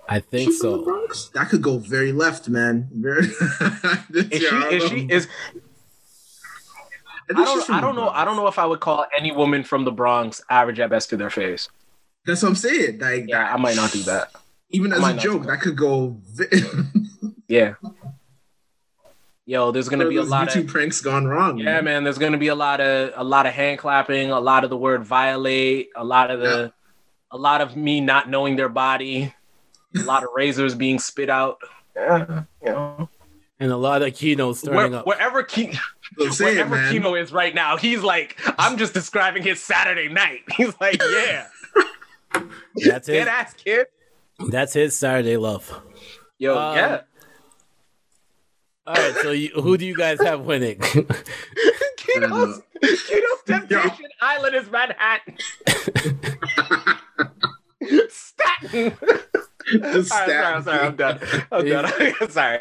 I 0.08 0.20
think 0.20 0.52
She 0.52 0.58
from 0.58 0.70
the 0.70 0.76
so. 0.78 0.84
Bronx? 0.84 1.28
That 1.34 1.48
could 1.48 1.62
go 1.62 1.78
very 1.78 2.12
left, 2.12 2.48
man. 2.48 2.88
Very. 2.92 3.26
is 4.14 4.42
she 4.42 4.46
is 4.46 4.88
she 4.88 5.06
is 5.10 5.28
I 7.30 7.32
don't 7.44 7.70
I 7.70 7.80
don't 7.80 7.96
know 7.96 8.08
I 8.10 8.24
don't 8.24 8.36
know 8.36 8.46
if 8.46 8.58
I 8.58 8.66
would 8.66 8.80
call 8.80 9.06
any 9.16 9.32
woman 9.32 9.64
from 9.64 9.84
the 9.84 9.90
Bronx 9.92 10.42
average 10.50 10.78
at 10.78 10.90
best 10.90 11.08
to 11.10 11.16
their 11.16 11.30
face. 11.30 11.68
That's 12.26 12.42
what 12.42 12.50
I'm 12.50 12.54
saying. 12.56 12.98
Like, 12.98 13.24
Yeah, 13.28 13.52
I 13.52 13.56
might 13.58 13.76
not 13.76 13.92
do 13.92 14.02
that. 14.04 14.30
even 14.70 14.92
as 14.92 14.98
a 15.02 15.14
joke, 15.14 15.42
do 15.42 15.48
that 15.48 15.60
could 15.60 15.76
go. 15.76 16.16
ve- 16.24 16.46
Yeah. 17.48 17.74
Yo, 19.46 19.70
there's 19.72 19.90
gonna 19.90 20.08
be 20.08 20.16
a 20.16 20.22
lot 20.22 20.48
YouTube 20.48 20.60
of 20.62 20.66
pranks 20.68 21.00
gone 21.02 21.26
wrong. 21.26 21.58
yeah, 21.58 21.80
man. 21.82 22.02
There's 22.02 22.16
gonna 22.16 22.38
be 22.38 22.48
a 22.48 22.54
lot 22.54 22.80
of 22.80 23.12
a 23.14 23.22
lot 23.22 23.44
of 23.44 23.52
hand 23.52 23.78
clapping, 23.78 24.30
a 24.30 24.40
lot 24.40 24.64
of 24.64 24.70
the 24.70 24.76
word 24.76 25.04
violate, 25.04 25.90
a 25.94 26.02
lot 26.02 26.30
of 26.30 26.40
the 26.40 26.72
a 27.30 27.36
lot 27.36 27.60
of 27.60 27.76
me 27.76 28.00
not 28.00 28.30
knowing 28.30 28.56
their 28.56 28.70
body, 28.70 29.34
a 29.94 30.00
lot 30.02 30.22
of 30.22 30.30
razors 30.34 30.74
being 30.74 30.98
spit 30.98 31.28
out. 31.28 31.58
Yeah, 31.94 32.44
you 32.64 32.70
know. 32.72 33.08
And 33.60 33.70
a 33.70 33.76
lot 33.76 34.00
of 34.02 34.14
keynotes 34.14 34.64
Where, 34.64 34.74
turning 34.74 34.94
up. 34.94 35.06
wherever 35.06 35.42
Ke- 35.42 35.52
saying, 35.52 35.76
wherever 36.38 36.74
man. 36.76 36.92
Kino 36.92 37.14
is 37.14 37.30
right 37.30 37.54
now, 37.54 37.76
he's 37.76 38.02
like, 38.02 38.36
I'm 38.58 38.78
just 38.78 38.94
describing 38.94 39.42
his 39.42 39.60
Saturday 39.62 40.08
night. 40.08 40.40
He's 40.56 40.74
like, 40.80 41.00
yeah, 41.00 41.46
That's 42.84 43.08
it. 43.08 43.12
dead 43.12 43.28
ass 43.28 43.54
kid. 43.54 43.86
that's 44.50 44.72
his 44.72 44.98
Saturday 44.98 45.36
love. 45.36 45.80
Yo, 46.38 46.56
Um, 46.58 46.76
yeah. 46.76 47.00
All 48.86 48.94
right, 48.94 49.14
so 49.22 49.30
you, 49.30 49.48
who 49.54 49.78
do 49.78 49.86
you 49.86 49.96
guys 49.96 50.20
have 50.20 50.42
winning? 50.42 50.78
Kino's, 51.96 52.60
Kino's 52.82 53.42
Temptation 53.46 54.08
Island 54.20 54.54
is 54.56 54.70
Manhattan. 54.70 55.36
Staten. 58.10 58.92
The 59.72 60.04
Sorry, 60.04 60.30
sorry, 60.30 60.62
stat- 60.62 60.64
sorry, 60.64 60.80
I'm 60.80 60.96
done. 60.96 61.20
I'm 61.50 61.66
done. 61.66 61.92
sorry. 62.30 62.60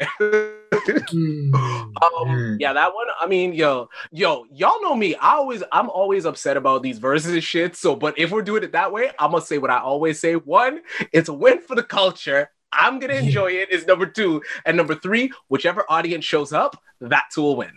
um, 2.02 2.56
yeah, 2.58 2.72
that 2.72 2.94
one. 2.94 3.06
I 3.20 3.26
mean, 3.26 3.52
yo, 3.52 3.88
yo, 4.10 4.46
y'all 4.52 4.80
know 4.82 4.94
me. 4.94 5.14
I 5.16 5.34
always, 5.34 5.62
I'm 5.70 5.90
always 5.90 6.24
upset 6.24 6.56
about 6.56 6.82
these 6.82 6.98
verses 6.98 7.32
and 7.32 7.44
shit. 7.44 7.76
So, 7.76 7.94
but 7.94 8.18
if 8.18 8.30
we're 8.30 8.42
doing 8.42 8.62
it 8.62 8.72
that 8.72 8.90
way, 8.92 9.10
I'm 9.18 9.32
gonna 9.32 9.44
say 9.44 9.58
what 9.58 9.70
I 9.70 9.78
always 9.80 10.18
say. 10.18 10.34
One, 10.36 10.80
it's 11.12 11.28
a 11.28 11.34
win 11.34 11.60
for 11.60 11.74
the 11.74 11.82
culture. 11.82 12.50
I'm 12.72 12.98
gonna 12.98 13.14
enjoy 13.14 13.52
it. 13.52 13.70
Is 13.70 13.86
number 13.86 14.06
two, 14.06 14.42
and 14.64 14.76
number 14.76 14.94
three, 14.94 15.30
whichever 15.48 15.84
audience 15.88 16.24
shows 16.24 16.52
up, 16.52 16.80
that's 17.00 17.36
who 17.36 17.42
will 17.42 17.56
win. 17.56 17.72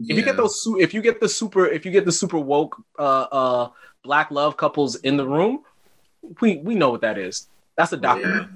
If 0.00 0.16
you 0.16 0.22
get 0.22 0.36
those, 0.36 0.66
if 0.78 0.94
you 0.94 1.02
get 1.02 1.20
the 1.20 1.28
super, 1.28 1.66
if 1.66 1.84
you 1.84 1.90
get 1.90 2.04
the 2.04 2.12
super 2.12 2.38
woke, 2.38 2.76
uh, 2.98 3.26
uh, 3.30 3.68
black 4.02 4.30
love 4.30 4.56
couples 4.56 4.96
in 4.96 5.16
the 5.16 5.26
room, 5.26 5.60
we 6.40 6.58
we 6.58 6.74
know 6.74 6.90
what 6.90 7.00
that 7.02 7.18
is. 7.18 7.48
That's 7.76 7.92
a 7.92 7.96
document. 7.96 8.50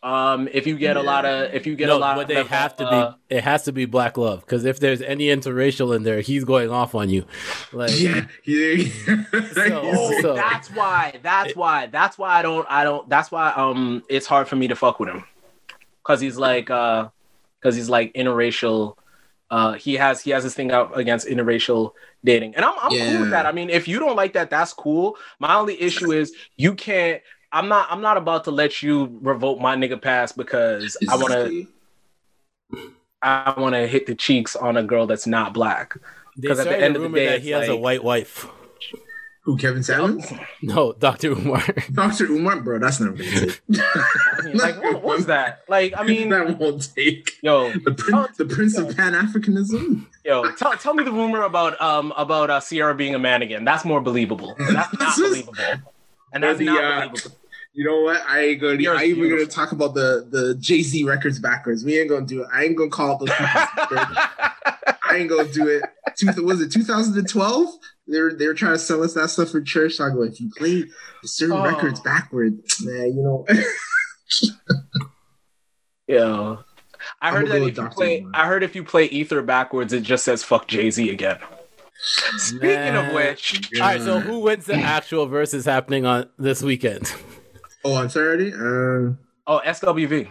Um, 0.00 0.48
if 0.52 0.66
you 0.68 0.76
get 0.78 0.96
a 0.96 1.02
lot 1.02 1.24
of, 1.24 1.52
if 1.52 1.66
you 1.66 1.74
get 1.74 1.88
a 1.90 1.96
lot, 1.96 2.14
but 2.14 2.22
of, 2.22 2.28
they 2.28 2.44
have 2.44 2.76
to 2.76 2.86
uh, 2.86 3.10
be. 3.28 3.36
It 3.36 3.42
has 3.42 3.64
to 3.64 3.72
be 3.72 3.84
black 3.84 4.16
love 4.16 4.40
because 4.40 4.64
if 4.64 4.78
there's 4.78 5.02
any 5.02 5.26
interracial 5.26 5.94
in 5.96 6.04
there, 6.04 6.20
he's 6.20 6.44
going 6.44 6.70
off 6.70 6.94
on 6.94 7.10
you. 7.10 7.24
Like, 7.72 7.98
Yeah, 7.98 8.26
yeah. 8.44 8.84
Oh, 9.72 10.20
So- 10.20 10.34
that's 10.34 10.70
why. 10.70 11.18
That's 11.22 11.56
why. 11.56 11.86
That's 11.86 12.16
why 12.16 12.38
I 12.38 12.42
don't. 12.42 12.66
I 12.70 12.84
don't. 12.84 13.08
That's 13.08 13.32
why. 13.32 13.50
Um, 13.56 14.04
it's 14.08 14.26
hard 14.26 14.46
for 14.46 14.54
me 14.54 14.68
to 14.68 14.76
fuck 14.76 15.00
with 15.00 15.08
him, 15.08 15.24
cause 16.04 16.20
he's 16.20 16.36
like, 16.36 16.70
uh, 16.70 17.08
cause 17.60 17.74
he's 17.74 17.88
like 17.88 18.12
interracial. 18.14 18.96
Uh, 19.50 19.72
he 19.72 19.94
has 19.94 20.20
he 20.20 20.30
has 20.30 20.44
this 20.44 20.54
thing 20.54 20.70
out 20.70 20.96
against 20.96 21.26
interracial 21.26 21.92
dating, 22.22 22.54
and 22.54 22.64
I'm 22.64 22.74
I'm 22.80 22.90
cool 22.90 23.20
with 23.22 23.30
that. 23.30 23.46
I 23.46 23.52
mean, 23.52 23.68
if 23.68 23.88
you 23.88 23.98
don't 23.98 24.14
like 24.14 24.34
that, 24.34 24.48
that's 24.48 24.72
cool. 24.72 25.16
My 25.40 25.56
only 25.56 25.80
issue 25.80 26.12
is 26.12 26.32
you 26.56 26.74
can't. 26.76 27.20
I'm 27.52 27.68
not. 27.68 27.88
I'm 27.90 28.02
not 28.02 28.16
about 28.16 28.44
to 28.44 28.50
let 28.50 28.82
you 28.82 29.18
revoke 29.22 29.60
my 29.60 29.74
nigga 29.76 30.00
pass 30.00 30.32
because 30.32 30.96
I 31.08 31.16
want 31.16 31.32
to. 31.32 31.66
I 33.20 33.54
want 33.58 33.74
to 33.74 33.86
hit 33.86 34.06
the 34.06 34.14
cheeks 34.14 34.54
on 34.54 34.76
a 34.76 34.82
girl 34.82 35.06
that's 35.06 35.26
not 35.26 35.52
black. 35.52 35.96
Because 36.38 36.60
at 36.60 36.68
the 36.68 36.80
end 36.80 36.94
of 36.96 37.02
the 37.02 37.08
day, 37.08 37.40
he 37.40 37.50
has 37.50 37.68
a 37.68 37.76
white 37.76 38.04
wife. 38.04 38.46
Who, 39.48 39.56
Kevin 39.56 39.82
Samuels? 39.82 40.30
No, 40.62 40.92
Doctor 40.92 41.32
Umar. 41.32 41.62
Dr. 41.92 42.26
Umar? 42.26 42.60
Bro, 42.60 42.80
that's 42.80 43.00
not 43.00 43.16
gonna 43.16 43.30
take. 43.30 43.60
I 43.70 44.42
mean, 44.44 44.58
like, 44.58 44.82
what 44.82 45.02
was 45.02 45.24
that? 45.24 45.64
Like, 45.68 45.94
I 45.96 46.02
mean, 46.04 46.28
that 46.28 46.58
won't 46.58 46.94
take. 46.94 47.30
yo, 47.40 47.72
The, 47.72 47.92
prin- 47.92 48.26
the 48.36 48.44
Prince 48.44 48.76
of 48.76 48.94
Pan 48.94 49.14
Africanism? 49.14 50.04
Yo, 50.22 50.50
tell, 50.56 50.76
tell 50.76 50.92
me 50.92 51.02
the 51.02 51.12
rumor 51.12 51.44
about 51.44 51.80
um 51.80 52.12
about 52.18 52.50
uh, 52.50 52.60
Sierra 52.60 52.94
being 52.94 53.14
a 53.14 53.18
man 53.18 53.40
again. 53.40 53.64
That's 53.64 53.86
more 53.86 54.02
believable. 54.02 54.54
That's 54.58 54.92
not 54.98 55.16
believable. 55.16 55.54
And 56.34 56.42
that's 56.42 56.58
the, 56.58 56.66
not 56.66 56.84
uh, 56.84 57.08
believable. 57.08 57.37
You 57.78 57.84
know 57.84 58.00
what? 58.00 58.20
I 58.28 58.40
ain't 58.40 58.60
gonna. 58.60 58.82
Yours 58.82 58.98
I 58.98 59.04
ain't 59.04 59.18
even 59.18 59.30
gonna 59.30 59.46
talk 59.46 59.70
about 59.70 59.94
the 59.94 60.26
the 60.28 60.56
Jay 60.56 60.82
Z 60.82 61.04
records 61.04 61.38
backwards. 61.38 61.84
We 61.84 61.96
ain't 61.96 62.10
gonna 62.10 62.26
do 62.26 62.42
it. 62.42 62.48
I 62.52 62.64
ain't 62.64 62.76
gonna 62.76 62.90
call 62.90 63.14
it 63.14 63.20
those. 63.20 63.30
people 63.36 63.46
I 65.08 65.14
ain't 65.14 65.30
gonna 65.30 65.46
do 65.52 65.68
it. 65.68 65.84
Two, 66.16 66.44
was 66.44 66.60
it 66.60 66.72
2012? 66.72 67.68
They're 68.08 68.34
they 68.34 68.48
were 68.48 68.54
trying 68.54 68.72
to 68.72 68.80
sell 68.80 69.04
us 69.04 69.14
that 69.14 69.30
stuff 69.30 69.50
for 69.50 69.60
church. 69.60 70.00
I 70.00 70.10
go, 70.10 70.24
if 70.24 70.40
you 70.40 70.50
play 70.56 70.86
certain 71.24 71.56
Oh. 71.56 71.62
records 71.62 72.00
backwards, 72.00 72.84
man, 72.84 73.16
you 73.16 73.22
know. 73.22 73.46
yeah. 76.08 76.56
I 77.22 77.30
heard 77.30 77.46
that 77.46 77.62
if 77.62 77.76
you 77.76 77.88
play, 77.90 78.18
Umar. 78.18 78.32
I 78.34 78.46
heard 78.48 78.64
if 78.64 78.74
you 78.74 78.82
play 78.82 79.04
Ether 79.04 79.40
backwards, 79.40 79.92
it 79.92 80.00
just 80.00 80.24
says 80.24 80.42
"fuck 80.42 80.66
Jay 80.66 80.90
Z" 80.90 81.08
again. 81.10 81.38
Speaking 82.38 82.96
of 82.96 83.06
Man. 83.06 83.14
which, 83.14 83.70
All 83.80 83.86
right, 83.86 84.02
so 84.02 84.18
who 84.18 84.40
wins 84.40 84.66
the 84.66 84.74
actual 84.80 85.28
Verzuz 85.28 85.64
happening 85.64 86.06
on 86.06 86.28
this 86.38 86.60
weekend? 86.60 87.14
Oh, 87.84 87.94
on 87.94 88.10
Saturday? 88.10 88.52
Uh, 88.52 89.14
oh 89.46 89.60
SWV. 89.64 90.28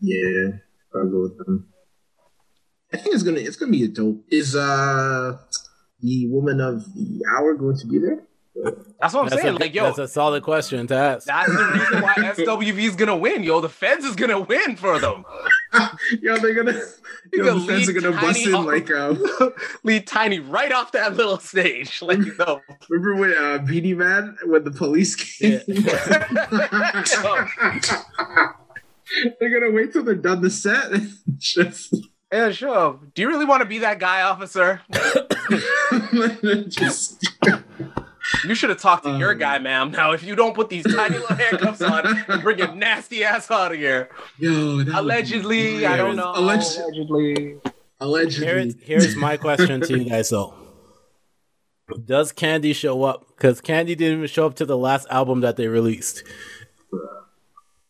yeah, 0.00 0.48
I'll 0.94 1.08
go 1.08 1.22
with 1.22 1.38
them. 1.38 1.68
I 2.92 2.96
think 2.96 3.14
it's 3.14 3.24
gonna 3.24 3.40
it's 3.40 3.56
gonna 3.56 3.72
be 3.72 3.84
a 3.84 3.88
dope. 3.88 4.24
Is 4.30 4.54
uh 4.54 5.38
the 6.00 6.26
woman 6.28 6.60
of 6.60 6.84
the 6.94 7.22
hour 7.36 7.54
going 7.54 7.76
to 7.78 7.86
be 7.86 7.98
there? 7.98 8.22
That's 9.00 9.12
what 9.12 9.22
I'm 9.22 9.28
That's 9.30 9.42
saying. 9.42 9.56
a, 9.56 9.58
like, 9.58 9.74
yo, 9.74 9.84
that's 9.84 9.98
a 9.98 10.06
solid 10.06 10.44
question 10.44 10.86
to 10.86 10.94
ask. 10.94 11.26
that's 11.26 11.50
the 11.50 11.64
reason 11.64 12.02
why 12.02 12.14
SWV 12.14 12.78
is 12.78 12.94
gonna 12.94 13.16
win. 13.16 13.42
Yo, 13.42 13.60
the 13.60 13.68
Feds 13.68 14.04
is 14.04 14.14
gonna 14.14 14.38
win 14.40 14.76
for 14.76 15.00
them. 15.00 15.24
Yeah, 16.22 16.36
they're 16.38 16.54
gonna. 16.54 16.78
You 17.32 17.44
Yo, 17.44 17.58
the 17.58 17.66
fans 17.66 17.88
are 17.88 17.92
gonna 17.92 18.12
bust 18.12 18.46
in 18.46 18.54
off- 18.54 18.66
like 18.66 18.90
um. 18.90 19.22
Lead 19.82 20.06
Tiny 20.06 20.38
right 20.40 20.70
off 20.72 20.92
that 20.92 21.16
little 21.16 21.38
stage. 21.38 22.00
Like, 22.02 22.18
no. 22.38 22.60
Remember 22.88 23.16
when 23.16 23.34
uh, 23.36 23.58
Beenie 23.58 23.94
Man 23.94 24.36
when 24.44 24.62
the 24.64 24.70
police 24.70 25.14
came? 25.16 25.60
they're 29.40 29.60
gonna 29.60 29.72
wait 29.72 29.92
till 29.92 30.02
they're 30.04 30.14
done 30.14 30.40
the 30.42 30.50
set. 30.50 30.92
and 30.92 31.12
just, 31.38 31.94
Yeah, 32.32 32.50
sure. 32.50 33.00
Do 33.14 33.22
you 33.22 33.28
really 33.28 33.44
want 33.46 33.62
to 33.62 33.66
be 33.68 33.78
that 33.78 33.98
guy, 33.98 34.22
officer? 34.22 34.80
just 36.68 37.26
You 38.44 38.54
should 38.54 38.70
have 38.70 38.80
talked 38.80 39.04
to 39.04 39.16
your 39.18 39.32
Um, 39.32 39.38
guy, 39.38 39.58
ma'am. 39.58 39.90
Now, 39.90 40.12
if 40.12 40.22
you 40.22 40.34
don't 40.34 40.54
put 40.54 40.68
these 40.70 40.84
tiny 40.84 41.18
little 41.18 41.36
handcuffs 41.36 41.82
on 41.82 42.06
and 42.28 42.42
bring 42.42 42.58
your 42.58 42.74
nasty 42.74 43.22
ass 43.24 43.50
out 43.50 43.72
of 43.72 43.78
here, 43.78 44.08
yo. 44.38 44.50
that 44.50 44.76
would 44.76 44.86
be 44.86 44.92
allegedly, 44.92 45.86
I 45.86 45.96
don't 45.96 46.16
know. 46.16 46.32
Alleg- 46.32 46.78
allegedly. 46.78 47.56
allegedly. 48.00 48.46
Here's, 48.46 48.74
here's 49.04 49.16
my 49.16 49.36
question 49.36 49.80
to 49.82 49.98
you 49.98 50.08
guys 50.08 50.30
though. 50.30 50.54
Does 52.06 52.32
Kandi 52.32 52.74
show 52.74 53.02
up? 53.04 53.26
Because 53.36 53.60
Kandi 53.60 53.88
didn't 53.88 54.16
even 54.18 54.26
show 54.26 54.46
up 54.46 54.54
to 54.56 54.64
the 54.64 54.78
last 54.78 55.06
album 55.10 55.40
that 55.42 55.56
they 55.56 55.68
released. 55.68 56.22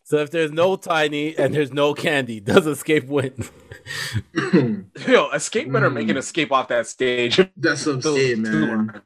So 0.03 0.17
if 0.17 0.29
there's 0.31 0.51
no 0.51 0.75
Tiny 0.75 1.35
and 1.35 1.53
there's 1.53 1.71
no 1.73 1.95
Kandi, 1.95 2.43
does 2.43 2.65
Xscape 2.65 3.07
win? 3.07 3.33
Yo, 5.07 5.29
Xscape 5.29 5.71
better 5.71 5.89
make 5.89 6.05
Hmm. 6.05 6.11
an 6.11 6.17
escape 6.17 6.51
off 6.51 6.67
that 6.67 6.87
stage. 6.87 7.37
That's 7.57 7.85
what 7.85 7.95
I'm 7.95 8.01
saying, 8.01 8.41
man. 8.41 9.01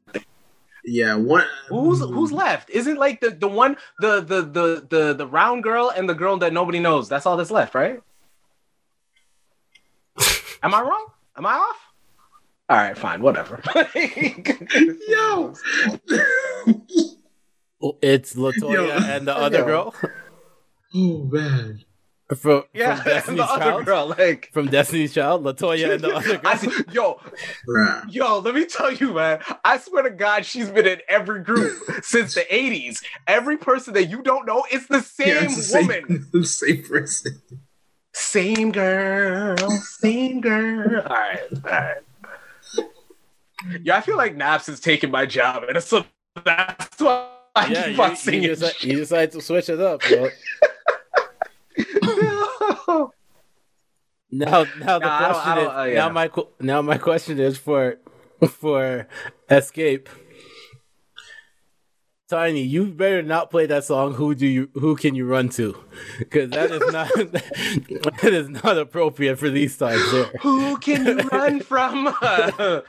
Yeah, 0.89 1.15
what? 1.15 1.45
Who's 1.67 1.99
mm. 1.99 2.13
who's 2.13 2.31
left? 2.31 2.69
Isn't 2.69 2.97
like 2.97 3.21
the 3.21 3.29
the 3.29 3.47
one 3.47 3.77
the 3.99 4.21
the 4.21 4.41
the 4.41 4.87
the 4.89 5.13
the 5.13 5.27
round 5.27 5.63
girl 5.63 5.89
and 5.95 6.09
the 6.09 6.15
girl 6.15 6.37
that 6.37 6.51
nobody 6.51 6.79
knows. 6.79 7.07
That's 7.07 7.25
all 7.25 7.37
that's 7.37 7.51
left, 7.51 7.75
right? 7.75 8.01
Am 10.63 10.73
I 10.73 10.81
wrong? 10.81 11.07
Am 11.37 11.45
I 11.45 11.53
off? 11.53 11.77
All 12.69 12.77
right, 12.77 12.97
fine, 12.97 13.21
whatever. 13.21 13.61
Yo, 13.95 15.53
It's 18.01 18.35
Latoya 18.35 18.73
Yo. 18.73 18.89
and 18.91 19.27
the 19.27 19.35
other 19.35 19.59
Yo. 19.59 19.65
girl 19.65 19.95
oh 20.95 21.23
man. 21.31 21.83
From, 22.37 22.63
yeah, 22.73 22.95
from 22.95 23.05
and 23.05 23.05
Destiny's 23.05 23.37
the 23.37 23.43
other 23.51 23.63
Child. 23.63 23.85
girl, 23.85 24.07
like 24.17 24.49
From 24.53 24.67
Destiny's 24.67 25.13
Child, 25.15 25.43
Latoya 25.43 25.93
and 25.95 26.03
the 26.03 26.15
other 26.15 26.37
girl. 26.37 26.41
I 26.45 26.83
yo, 26.91 27.19
Yo, 28.09 28.39
let 28.39 28.53
me 28.53 28.65
tell 28.65 28.93
you, 28.93 29.13
man. 29.13 29.39
I 29.65 29.79
swear 29.79 30.03
to 30.03 30.11
God, 30.11 30.45
she's 30.45 30.69
been 30.69 30.85
in 30.85 31.01
every 31.09 31.41
group 31.41 31.75
since 32.03 32.35
the 32.35 32.41
80s. 32.41 33.03
Every 33.25 33.57
person 33.57 33.95
that 33.95 34.05
you 34.05 34.21
don't 34.21 34.45
know, 34.45 34.63
it's 34.71 34.85
the 34.85 35.01
same 35.01 35.27
Yeah, 35.27 35.43
it's 35.45 35.71
the 35.71 35.79
woman. 35.79 36.05
Same, 36.07 36.27
the 36.31 36.45
same 36.45 36.83
person. 36.83 37.41
Same 38.13 38.71
girl, 38.71 39.55
same 39.81 40.41
girl. 40.41 41.01
All 41.01 41.07
right, 41.09 41.39
all 41.51 41.61
right. 41.71 41.97
Yeah, 43.83 43.97
I 43.97 44.01
feel 44.01 44.17
like 44.17 44.37
Nappz 44.37 44.69
is 44.69 44.79
taking 44.79 45.09
my 45.11 45.25
job, 45.25 45.63
and 45.63 45.75
it's 45.77 45.87
so 45.87 46.05
that's 46.45 46.99
why 46.99 47.27
I 47.55 47.67
yeah, 47.67 47.87
keep 47.87 47.97
you, 47.97 48.03
on 48.03 48.09
you, 48.11 48.15
singing. 48.15 48.41
decide, 48.43 48.83
you 48.83 48.95
decide 48.97 49.31
to 49.33 49.41
switch 49.41 49.69
it 49.69 49.79
up, 49.81 50.01
bro. 52.85 53.11
Now, 54.31 54.65
now 54.79 54.99
the 54.99 55.05
Nah, 55.05 55.17
I 55.17 55.21
don't- 55.21 55.33
question 55.33 55.57
is 55.57 55.67
uh, 55.69 55.83
yeah. 55.89 55.95
now 55.95 56.09
my 56.09 56.29
now 56.59 56.81
my 56.81 56.97
question 56.97 57.39
is 57.39 57.57
for 57.57 57.97
for 58.47 59.07
Xscape. 59.49 60.07
Tiny, 62.29 62.61
you 62.61 62.85
better 62.91 63.23
not 63.23 63.49
play 63.49 63.65
that 63.65 63.85
song. 63.85 64.13
Who 64.13 64.35
do 64.35 64.45
you? 64.45 64.69
Who 64.75 64.95
can 64.95 65.15
you 65.15 65.25
run 65.25 65.49
to? 65.49 65.75
Because 66.19 66.51
that 66.51 66.69
is 66.69 66.79
not 66.93 67.07
that 68.21 68.31
is 68.31 68.49
not 68.49 68.77
appropriate 68.77 69.37
for 69.39 69.49
these 69.49 69.75
times. 69.75 70.11
There. 70.11 70.25
Who 70.41 70.77
can 70.77 71.07
you 71.07 71.15
run 71.29 71.59
from? 71.61 72.13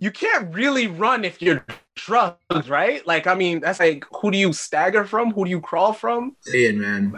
you 0.00 0.10
can't 0.10 0.52
really 0.52 0.88
run 0.88 1.24
if 1.24 1.40
you're 1.40 1.64
drugged, 1.94 2.68
right? 2.68 3.06
Like, 3.06 3.28
I 3.28 3.36
mean, 3.36 3.60
that's 3.60 3.78
like, 3.78 4.04
who 4.20 4.32
do 4.32 4.38
you 4.38 4.52
stagger 4.52 5.04
from? 5.04 5.30
Who 5.32 5.44
do 5.44 5.50
you 5.50 5.60
crawl 5.60 5.92
from? 5.92 6.34
Saying, 6.40 6.80
man. 6.80 7.14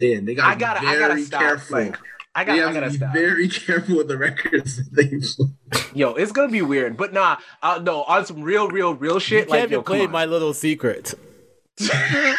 Saying, 0.00 0.24
they 0.24 0.34
got 0.34 0.46
I 0.46 0.54
gotta, 0.54 0.80
I 0.86 0.94
gotta 0.98 1.14
very 1.14 1.24
stop. 1.24 1.40
careful. 1.40 1.78
Like, 1.78 1.96
I 2.34 2.44
they 2.44 2.56
got, 2.56 2.58
I 2.58 2.64
have 2.66 2.74
gotta 2.74 2.90
be 2.90 2.96
stop. 2.96 3.12
very 3.12 3.48
careful 3.66 3.96
with 3.96 4.08
the 4.08 4.16
records 4.16 4.76
that 4.76 4.94
they 4.94 5.78
Yo, 5.98 6.14
it's 6.14 6.30
gonna 6.32 6.52
be 6.52 6.62
weird, 6.62 6.96
but 6.96 7.12
nah, 7.12 7.36
uh, 7.62 7.80
no, 7.82 8.02
on 8.04 8.24
some 8.26 8.42
real, 8.42 8.68
real, 8.68 8.94
real 8.94 9.14
You 9.14 9.20
shit. 9.20 9.38
can't 9.48 9.50
Like, 9.50 9.60
even 9.64 9.70
yo, 9.72 9.82
play. 9.82 10.06
My 10.06 10.24
Little 10.26 10.54
Secret, 10.54 11.14
that, 11.78 12.36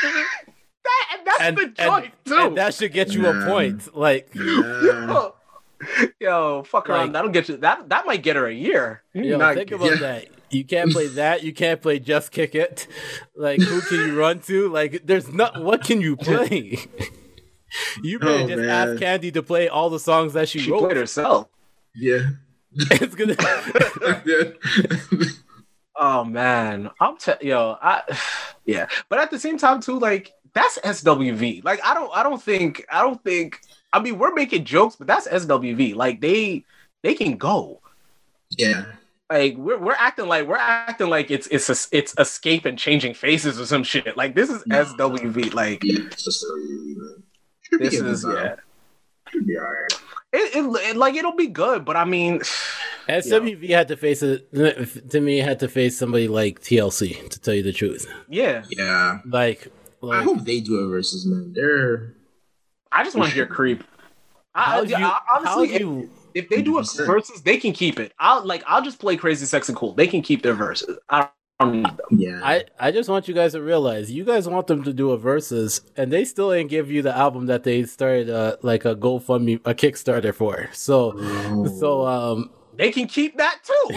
and 1.14 1.28
that's 1.28 1.42
and, 1.42 1.58
the 1.58 1.62
and, 1.64 1.76
joint 1.78 2.14
too. 2.26 2.36
and 2.38 2.58
that 2.58 2.74
should 2.74 2.94
get 2.94 3.14
you 3.14 3.28
a 3.28 3.46
point. 3.46 3.96
Like, 3.96 4.30
Yeah. 4.34 4.44
yo, 4.44 5.36
yo, 6.20 6.64
fuck 6.64 6.90
around. 6.90 7.00
Like- 7.08 7.14
That'll 7.14 7.32
get 7.32 7.50
you. 7.50 7.58
That 7.58 7.90
that 7.90 8.06
might 8.06 8.24
get 8.24 8.36
her 8.36 8.48
a 8.48 8.54
year. 8.54 9.04
Yo, 9.14 9.38
not- 9.38 9.56
think 9.56 9.72
about 9.72 9.90
yeah. 9.92 9.96
that. 9.98 10.26
You 10.52 10.64
can't 10.64 10.92
play 10.92 11.08
that. 11.22 11.44
You 11.44 11.54
can't 11.54 11.82
play 11.82 12.00
Just 12.00 12.32
Kick 12.32 12.56
It. 12.56 12.88
Like, 13.36 13.62
who 13.62 13.82
can 13.82 13.98
you 14.08 14.20
run 14.20 14.40
to? 14.42 14.68
Like, 14.70 15.02
there's 15.06 15.32
not. 15.32 15.62
What 15.64 15.84
can 15.84 16.02
you 16.02 16.16
play? 16.16 16.80
You 18.04 18.17
better 18.17 18.32
Oh, 18.32 18.48
just 18.48 18.58
man. 18.62 18.69
ask 18.69 19.00
Kandi 19.00 19.32
to 19.36 19.44
play 19.44 19.67
all 19.67 19.92
the 19.92 20.00
songs 20.00 20.34
that 20.34 20.50
she, 20.50 20.58
She 20.58 20.71
wrote. 20.71 20.80
played 20.86 20.98
herself. 20.98 21.50
Yeah. 21.94 22.21
it's 22.73 23.13
gonna. 23.13 23.36
Oh 25.96 26.23
man, 26.23 26.90
I'm 27.00 27.17
te- 27.17 27.34
yo, 27.48 27.78
I 27.82 28.02
yeah, 28.65 28.88
but 29.10 29.19
at 29.19 29.32
the 29.32 29.38
same 29.40 29.58
time 29.60 29.82
too, 29.82 30.00
like 30.00 30.32
that's 30.54 30.80
SWV. 30.80 31.63
Like 31.63 31.80
I 31.86 31.94
don't, 31.94 32.10
I 32.15 32.23
don't 32.23 32.42
think, 32.42 32.86
I 32.92 33.02
don't 33.02 33.23
think. 33.23 33.60
I 33.92 34.00
mean, 34.00 34.17
we're 34.17 34.34
making 34.34 34.65
jokes, 34.65 34.96
but 34.96 35.08
that's 35.08 35.28
SWV. 35.28 35.96
Like 35.96 36.21
they, 36.21 36.63
they 37.04 37.13
can 37.15 37.38
go. 37.38 37.82
yeah. 38.58 38.86
Like 39.30 39.58
we're 39.58 39.77
we're 39.77 39.94
acting 39.94 40.27
like 40.27 40.48
we're 40.48 40.56
acting 40.58 41.08
like 41.10 41.30
it's 41.30 41.48
it's 41.48 41.69
a, 41.69 41.75
it's 41.96 42.15
Xscape 42.15 42.65
and 42.65 42.80
changing 42.80 43.13
faces 43.13 43.60
or 43.60 43.65
some 43.65 43.84
shit. 43.84 44.17
Like 44.17 44.34
this 44.36 44.50
is 44.50 44.65
No. 44.65 44.84
SWV. 44.86 45.54
Like 45.54 45.84
Yeah. 45.84 46.00
It's 46.08 46.23
just 46.25 46.42
so 46.42 46.48
easy, 46.58 46.96
man. 46.98 47.23
Should 47.62 47.80
be 47.80 47.86
this 47.90 48.00
is 48.00 48.25
better. 48.25 48.44
yeah. 48.44 49.32
Should 49.32 49.46
be 49.46 49.58
alright. 49.58 49.94
It, 50.34 50.56
it, 50.56 50.90
it 50.92 50.98
like 50.98 51.13
it'll 51.15 51.36
be 51.36 51.48
good, 51.48 51.86
but 51.86 51.96
I 51.96 52.06
mean, 52.06 52.40
SWV 53.08 53.69
had 53.69 53.88
to 53.90 53.98
face 53.98 54.21
it. 54.23 54.52
To 55.12 55.21
me, 55.21 55.38
had 55.38 55.60
to 55.60 55.67
face 55.67 55.98
somebody 55.98 56.27
like 56.27 56.62
TLC. 56.62 57.30
To 57.30 57.40
tell 57.40 57.54
you 57.54 57.63
the 57.63 57.73
truth, 57.73 58.08
yeah. 58.30 58.63
Yeah. 58.71 59.19
like, 59.25 59.67
I 60.04 60.23
hope 60.23 60.44
they 60.44 60.60
do 60.60 60.77
a 60.77 60.84
Verzuz, 60.88 61.25
man. 61.25 61.54
They're 61.54 62.13
I 62.92 63.04
just 63.04 63.15
want 63.15 63.30
to 63.30 63.36
hear 63.36 63.46
creep. 63.48 63.84
I, 64.56 64.63
how 64.63 64.80
I, 64.80 64.82
you, 64.84 64.96
I- 64.96 65.19
honestly, 65.38 65.67
do 65.67 65.84
you 65.84 66.10
if 66.34 66.50
they 66.50 66.62
do 66.62 66.77
a 66.77 66.82
100%. 66.82 67.08
Verzuz, 67.08 67.44
they 67.44 67.58
can 67.58 67.73
keep 67.73 68.00
it. 68.00 68.13
I'll 68.19 68.46
like 68.46 68.63
I'll 68.67 68.82
just 68.82 69.00
play 69.00 69.17
crazy, 69.17 69.46
sex, 69.46 69.69
and 69.69 69.77
cool. 69.77 69.94
They 69.94 70.08
can 70.08 70.21
keep 70.21 70.42
their 70.44 70.54
verses. 70.54 70.98
I 71.10 71.30
don't 71.60 71.73
need 71.73 71.86
them. 71.86 71.98
yeah. 72.12 72.40
I, 72.44 72.63
I 72.80 72.92
just 72.92 73.10
want 73.10 73.27
you 73.27 73.34
guys 73.34 73.52
to 73.52 73.62
realize 73.62 74.10
you 74.10 74.23
guys 74.23 74.48
want 74.48 74.67
them 74.67 74.84
to 74.84 74.94
do 74.94 75.12
a 75.12 75.17
versus 75.17 75.82
and 75.98 76.12
they 76.12 76.23
still 76.23 76.54
ain't 76.54 76.69
give 76.69 76.90
you 76.90 77.02
the 77.02 77.15
album 77.15 77.48
that 77.48 77.63
they 77.63 77.84
started 77.84 78.30
uh, 78.30 78.56
like 78.62 78.86
a 78.86 78.96
GoFundMe 78.96 79.60
a 79.65 79.73
Kickstarter 79.73 80.34
for. 80.34 80.69
So 80.71 81.17
so 81.80 82.06
um 82.08 82.52
They 82.77 82.92
can 82.92 83.08
keep 83.08 83.38
that 83.38 83.60
too. 83.63 83.94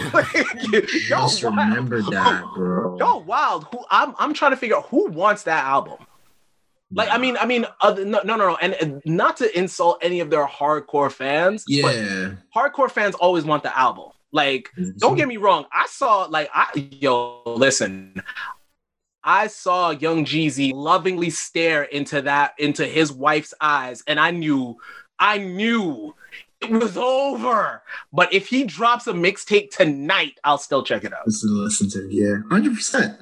yo, 1.07 1.15
just 1.21 1.41
wild. 1.43 1.55
remember 1.55 2.01
that, 2.01 2.43
bro. 2.53 2.97
Yo, 2.99 3.19
wild. 3.19 3.65
Who 3.71 3.79
I'm 3.89 4.13
I'm 4.19 4.33
trying 4.33 4.51
to 4.51 4.57
figure 4.57 4.75
out 4.75 4.87
who 4.87 5.09
wants 5.11 5.43
that 5.43 5.63
album. 5.63 5.99
Like 6.93 7.09
I 7.09 7.17
mean 7.17 7.37
I 7.37 7.45
mean 7.45 7.65
other, 7.81 8.05
no 8.05 8.21
no 8.23 8.35
no 8.35 8.49
no 8.49 8.55
and, 8.57 8.73
and 8.73 9.01
not 9.05 9.37
to 9.37 9.57
insult 9.57 9.99
any 10.01 10.19
of 10.19 10.29
their 10.29 10.45
hardcore 10.45 11.11
fans. 11.11 11.63
but 11.65 11.95
Yeah. 11.95 12.31
hardcore 12.55 12.91
fans 12.91 13.15
always 13.15 13.45
want 13.45 13.63
the 13.63 13.77
album. 13.77 14.11
Like 14.31 14.71
mm-hmm. 14.77 14.97
don't 14.97 15.15
get 15.15 15.27
me 15.27 15.37
wrong. 15.37 15.65
I 15.71 15.87
saw 15.87 16.23
like 16.23 16.49
I 16.53 16.67
yo 16.75 17.43
listen. 17.45 18.21
I 19.23 19.47
saw 19.47 19.91
young 19.91 20.25
Jeezy 20.25 20.73
lovingly 20.73 21.29
stare 21.29 21.83
into 21.83 22.21
that 22.23 22.53
into 22.57 22.85
his 22.85 23.11
wife's 23.11 23.53
eyes, 23.61 24.03
and 24.05 24.19
I 24.19 24.31
knew, 24.31 24.75
I 25.17 25.37
knew 25.37 26.13
it 26.59 26.71
was 26.71 26.97
over. 26.97 27.83
But 28.11 28.33
if 28.33 28.47
he 28.47 28.65
drops 28.65 29.07
a 29.07 29.13
mixtape 29.13 29.69
tonight, 29.69 30.39
I'll 30.43 30.57
still 30.57 30.83
check 30.83 31.05
it 31.05 31.13
out. 31.13 31.25
Listen, 31.25 31.63
listen 31.63 31.89
to 31.91 32.07
yeah, 32.11 32.37
hundred 32.49 32.75
percent. 32.75 33.17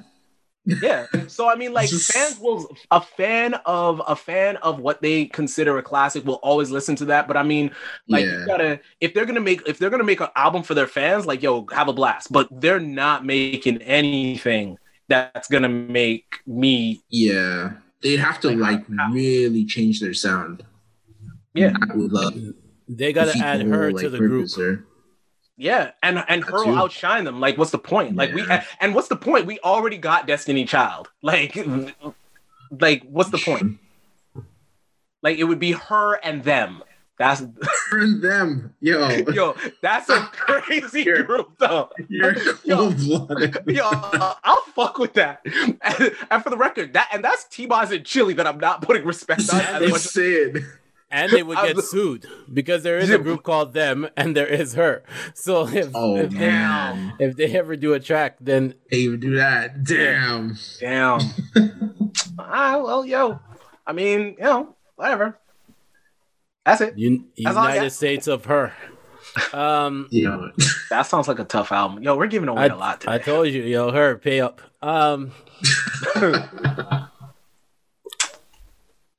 Yeah. 0.64 1.06
So 1.26 1.48
I 1.48 1.56
mean, 1.56 1.72
like 1.78 1.88
Just- 1.90 2.12
fans 2.12 2.38
will 2.38 2.74
a 2.90 3.00
fan 3.00 3.54
of 3.66 4.00
a 4.06 4.14
fan 4.14 4.56
of 4.58 4.78
what 4.78 5.02
they 5.02 5.26
consider 5.26 5.78
a 5.78 5.82
classic 5.82 6.24
will 6.24 6.36
always 6.36 6.70
listen 6.70 6.94
to 6.96 7.04
that. 7.06 7.26
But 7.26 7.36
I 7.36 7.42
mean, 7.42 7.72
like 8.08 8.24
Yeah. 8.24 8.40
you 8.40 8.46
gotta 8.46 8.80
if 9.00 9.12
they're 9.14 9.26
gonna 9.26 9.40
make 9.40 9.66
if 9.66 9.78
they're 9.78 9.90
gonna 9.90 10.04
make 10.04 10.20
an 10.20 10.28
album 10.36 10.62
for 10.62 10.74
their 10.74 10.86
fans, 10.86 11.26
like 11.26 11.42
yo, 11.42 11.66
have 11.72 11.88
a 11.88 11.92
blast. 11.92 12.30
But 12.32 12.48
they're 12.52 12.80
not 12.80 13.24
making 13.26 13.82
anything 13.82 14.78
that's 15.08 15.48
gonna 15.48 15.68
make 15.68 16.40
me 16.46 17.02
Yeah, 17.10 17.72
they'd 18.02 18.18
have 18.20 18.38
to 18.40 18.50
Like, 18.50 18.88
like 18.88 19.12
really 19.12 19.64
change 19.64 20.00
their 20.00 20.14
sound. 20.14 20.62
yeah 21.54 21.74
I 21.90 21.96
would 21.96 22.12
love. 22.12 22.34
they 22.88 23.12
gotta 23.12 23.36
add 23.38 23.62
her 23.62 23.90
whole, 23.90 23.98
to 23.98 24.04
like, 24.04 24.12
the 24.12 24.18
group. 24.18 24.48
Yeah 25.62 25.92
and 26.02 26.22
and 26.28 26.42
her 26.44 26.64
will 26.66 26.76
outshine 26.76 27.24
them. 27.24 27.40
Like, 27.40 27.56
what's 27.56 27.70
the 27.70 27.78
point? 27.78 28.16
Like 28.16 28.34
we 28.34 28.44
and 28.80 28.94
what's 28.94 29.08
the 29.08 29.16
point? 29.16 29.46
We 29.46 29.58
already 29.60 29.96
got 29.96 30.26
Destiny 30.26 30.64
Child. 30.64 31.08
Like, 31.22 31.56
like 32.70 33.02
what's 33.04 33.30
the 33.30 33.38
point? 33.38 33.78
Like 35.22 35.38
it 35.38 35.44
would 35.44 35.58
be 35.60 35.72
her 35.72 36.14
and 36.16 36.42
them. 36.44 36.82
That's 37.18 37.42
Burn 37.90 38.20
them, 38.20 38.74
yo. 38.80 39.08
yo, 39.08 39.54
that's 39.80 40.08
a 40.08 40.22
crazy 40.32 41.02
You're- 41.02 41.22
group 41.22 41.50
though. 41.58 41.90
You're 42.08 42.34
Yo. 42.64 42.88
Yo, 43.66 43.88
I'll 44.42 44.62
fuck 44.74 44.98
with 44.98 45.12
that. 45.14 45.42
And, 45.44 46.16
and 46.30 46.42
for 46.42 46.50
the 46.50 46.56
record, 46.56 46.94
that 46.94 47.10
and 47.12 47.22
that's 47.22 47.44
T-Boz 47.44 47.92
and 47.92 48.04
Chili 48.04 48.34
that 48.34 48.46
I'm 48.46 48.58
not 48.58 48.82
putting 48.82 49.04
respect 49.04 49.42
on. 49.52 49.90
much- 49.90 50.00
said. 50.00 50.64
And 51.12 51.30
they 51.30 51.42
would 51.42 51.58
get 51.62 51.78
sued 51.84 52.26
because 52.52 52.82
there 52.82 52.98
is 52.98 53.10
a 53.10 53.18
group 53.18 53.42
called 53.44 53.74
them 53.74 54.08
and 54.16 54.34
there 54.34 54.46
is 54.46 54.74
her. 54.74 55.04
So 55.34 55.68
if 55.68 55.90
Oh 55.94 56.16
if, 56.16 56.30
they, 56.30 57.12
if 57.20 57.36
they 57.36 57.56
ever 57.58 57.76
do 57.76 57.92
a 57.92 58.00
track, 58.00 58.38
then 58.40 58.74
they 58.90 59.08
would 59.08 59.20
do 59.20 59.36
that. 59.36 59.84
Damn. 59.84 60.56
Damn. 60.80 61.20
ah, 62.38 62.80
well, 62.82 63.04
yo. 63.04 63.38
I 63.86 63.92
mean, 63.92 64.36
you 64.38 64.44
know, 64.44 64.74
whatever. 64.96 65.38
That's 66.64 66.80
it. 66.80 66.94
un- 66.96 67.26
That's 67.36 67.56
all 67.56 67.66
I 67.66 67.74
United. 67.74 67.90
States 67.90 68.26
of 68.26 68.46
her. 68.46 68.72
Um, 69.52 70.08
Yo, 70.10 70.50
That 70.90 71.02
sounds 71.02 71.28
like 71.28 71.38
a 71.38 71.44
tough 71.44 71.72
album. 71.72 72.02
Yo, 72.02 72.16
we're 72.16 72.26
giving 72.26 72.48
away 72.48 72.64
I, 72.64 72.66
a 72.66 72.76
lot 72.76 73.00
today. 73.00 73.14
I 73.14 73.18
told 73.18 73.48
you, 73.48 73.62
yo, 73.62 73.90
her 73.90 74.18
pay 74.18 74.40
up. 74.40 74.60
Um, 74.82 75.32
all 76.16 76.32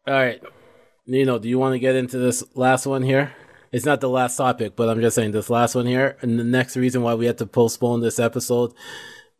right, 0.07 0.41
Neno, 1.07 1.39
do 1.41 1.47
you 1.49 1.57
want 1.59 1.73
to 1.73 1.79
get 1.79 1.95
into 1.95 2.17
this 2.17 2.43
last 2.55 2.85
one 2.85 3.01
here? 3.03 3.33
It's 3.71 3.85
not 3.85 4.01
the 4.01 4.09
last 4.09 4.37
topic, 4.37 4.75
but 4.75 4.87
I'm 4.89 5.01
just 5.01 5.15
saying 5.15 5.31
this 5.31 5.49
last 5.49 5.73
one 5.75 5.85
here, 5.87 6.15
and 6.21 6.39
the 6.39 6.43
next 6.43 6.77
reason 6.77 7.01
why 7.01 7.15
we 7.15 7.25
had 7.25 7.39
to 7.39 7.45
postpone 7.47 8.01
this 8.01 8.19
episode 8.19 8.73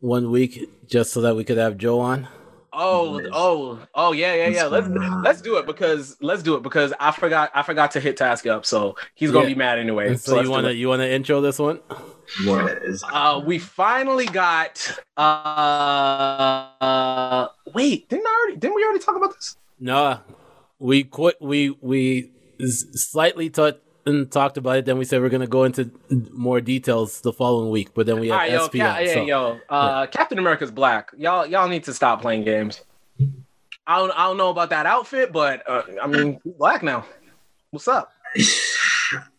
one 0.00 0.30
week 0.30 0.68
just 0.86 1.12
so 1.12 1.20
that 1.22 1.36
we 1.36 1.44
could 1.44 1.56
have 1.56 1.78
Joe 1.78 2.00
on. 2.00 2.26
oh, 2.72 3.20
oh, 3.32 3.78
oh, 3.94 4.12
yeah, 4.12 4.34
yeah, 4.34 4.48
yeah. 4.48 4.64
Let's 4.64 4.88
What's 4.88 4.98
going 4.98 5.10
on? 5.12 5.22
let's 5.22 5.40
do 5.40 5.56
it 5.58 5.66
because 5.66 6.16
let's 6.20 6.42
do 6.42 6.56
it 6.56 6.62
because 6.64 6.92
I 6.98 7.12
forgot 7.12 7.52
I 7.54 7.62
forgot 7.62 7.92
to 7.92 8.00
hit 8.00 8.16
task 8.16 8.46
up, 8.48 8.66
so 8.66 8.96
he's 9.14 9.30
gonna 9.30 9.44
Yeah. 9.46 9.54
be 9.54 9.58
mad 9.58 9.78
anyway. 9.78 10.08
And 10.08 10.20
So, 10.20 10.32
so 10.32 10.40
you 10.42 10.50
want 10.50 10.66
to 10.66 10.74
you 10.74 10.88
want 10.88 11.00
to 11.00 11.10
intro 11.10 11.40
this 11.40 11.58
one? 11.60 11.78
what 12.44 12.82
is? 12.82 13.04
Uh, 13.10 13.40
we 13.46 13.58
finally 13.60 14.26
got. 14.26 14.98
Uh, 16.76 17.46
wait, 17.72 18.08
didn't 18.08 18.26
I 18.26 18.40
already? 18.42 18.56
Didn't 18.58 18.74
we 18.74 18.82
already 18.84 18.98
talk 18.98 19.14
about 19.16 19.32
this? 19.34 19.56
No, 19.78 20.18
we 20.78 21.04
quit. 21.04 21.36
We 21.40 21.76
we 21.80 22.30
slightly 22.94 23.50
touched 23.50 23.80
and 24.06 24.30
talked 24.30 24.56
about 24.56 24.76
it. 24.78 24.84
Then 24.84 24.98
we 24.98 25.04
said 25.04 25.20
we're 25.20 25.28
gonna 25.30 25.46
go 25.46 25.64
into 25.64 25.90
more 26.32 26.60
details 26.60 27.20
the 27.22 27.32
following 27.32 27.70
week. 27.70 27.90
But 27.94 28.06
then 28.06 28.20
we 28.20 28.30
All 28.30 28.38
had 28.38 28.44
right, 28.44 28.52
yo, 28.52 28.66
SP 28.68 28.76
Ca- 28.78 28.96
on. 28.98 29.04
yeah, 29.04 29.22
yo, 29.22 29.58
uh, 29.68 30.06
Captain 30.06 30.38
America's 30.38 30.70
black. 30.70 31.10
Y'all, 31.16 31.46
y'all 31.46 31.68
need 31.68 31.84
to 31.84 31.94
stop 31.94 32.20
playing 32.22 32.44
games. 32.44 32.82
I 33.86 33.98
don't, 33.98 34.10
I 34.12 34.26
don't 34.28 34.38
know 34.38 34.48
about 34.48 34.70
that 34.70 34.86
outfit, 34.86 35.30
but 35.32 35.62
uh, 35.68 35.82
I 36.02 36.06
mean, 36.06 36.40
black 36.44 36.82
now. 36.82 37.04
What's 37.70 37.88
up? 37.88 38.12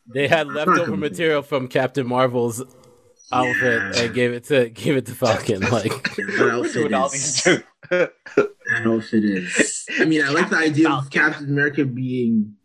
They 0.08 0.28
had 0.28 0.48
leftover 0.48 0.96
material 0.98 1.42
from 1.42 1.68
Captain 1.68 2.06
Marvel's 2.06 2.64
outfit 3.32 3.98
and 3.98 4.14
gave 4.14 4.34
it 4.34 4.44
to 4.46 4.70
gave 4.70 4.96
it 4.98 5.06
to 5.08 5.14
Falcon. 5.16 5.62
Like 5.62 5.92
That 6.16 6.36
We're 6.40 6.52
outfit 6.52 6.74
doing 6.74 6.94
all 6.94 7.08
is. 7.08 7.44
That 7.90 8.12
outfit 8.86 9.24
is. 9.24 9.86
I 10.00 10.06
mean, 10.06 10.24
I 10.24 10.30
like 10.30 10.50
the 10.50 10.58
idea 10.58 10.90
of 10.90 11.10
Captain 11.10 11.46
America 11.48 11.86
being 11.86 12.56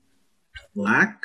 black, 0.75 1.23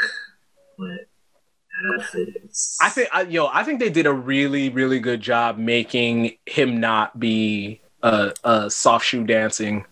but 0.77 0.87
that 0.87 1.95
outfit 2.01 2.29
is. 2.43 2.77
I 2.81 2.89
think, 2.89 3.09
I, 3.13 3.21
yo, 3.23 3.47
I 3.47 3.63
think 3.63 3.79
they 3.79 3.89
did 3.89 4.05
a 4.05 4.13
really, 4.13 4.69
really 4.69 4.99
good 4.99 5.21
job 5.21 5.57
making 5.57 6.33
him 6.45 6.79
not 6.79 7.19
be 7.19 7.81
a, 8.03 8.33
a 8.43 8.69
soft 8.69 9.05
shoe 9.05 9.23
dancing. 9.25 9.85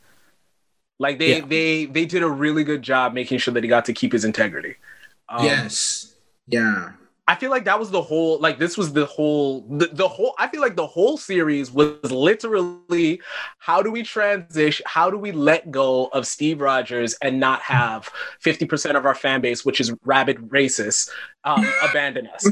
Like 1.00 1.20
they, 1.20 1.38
Yeah. 1.40 1.46
they, 1.46 1.86
they 1.86 2.06
did 2.06 2.24
a 2.24 2.30
really 2.30 2.64
good 2.64 2.82
job 2.82 3.14
making 3.14 3.40
sure 3.40 3.54
that 3.54 3.64
he 3.64 3.70
got 3.70 3.86
to 3.86 3.94
keep 3.94 4.12
his 4.12 4.24
integrity. 4.26 4.76
Um, 5.30 5.44
yes. 5.46 6.14
Yeah. 6.48 6.92
I 7.26 7.36
feel 7.36 7.52
like 7.52 7.64
that 7.66 7.80
was 7.80 7.90
the 7.90 8.02
whole 8.02 8.38
like 8.40 8.60
this 8.60 8.78
was 8.78 8.92
the 8.92 9.06
whole 9.06 9.62
the, 9.78 9.88
the 9.88 10.08
whole 10.10 10.34
I 10.38 10.48
feel 10.48 10.60
like 10.60 10.76
the 10.76 10.86
whole 10.86 11.18
series 11.18 11.72
was 11.72 12.12
literally 12.12 13.22
how 13.60 13.82
do 13.82 13.92
we 13.92 14.04
transition 14.04 14.84
how 14.90 15.10
do 15.10 15.18
we 15.18 15.32
let 15.32 15.72
go 15.72 16.08
of 16.08 16.28
Steve 16.28 16.60
Rogers 16.60 17.16
and 17.22 17.40
not 17.40 17.62
have 17.62 18.10
50% 18.44 18.98
of 18.98 19.06
our 19.06 19.16
fan 19.16 19.40
base 19.40 19.64
which 19.64 19.80
is 19.80 19.94
rabid 20.04 20.38
racists 20.50 21.10
um 21.46 21.66
abandon 21.90 22.28
us. 22.28 22.46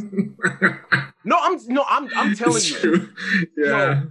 No, 1.25 1.37
I'm 1.41 1.59
no 1.67 1.83
I'm 1.89 2.09
I'm 2.15 2.35
telling 2.35 2.55
It's 2.55 2.71
you. 2.71 2.77
true. 2.79 3.09
Yeah. 3.57 4.03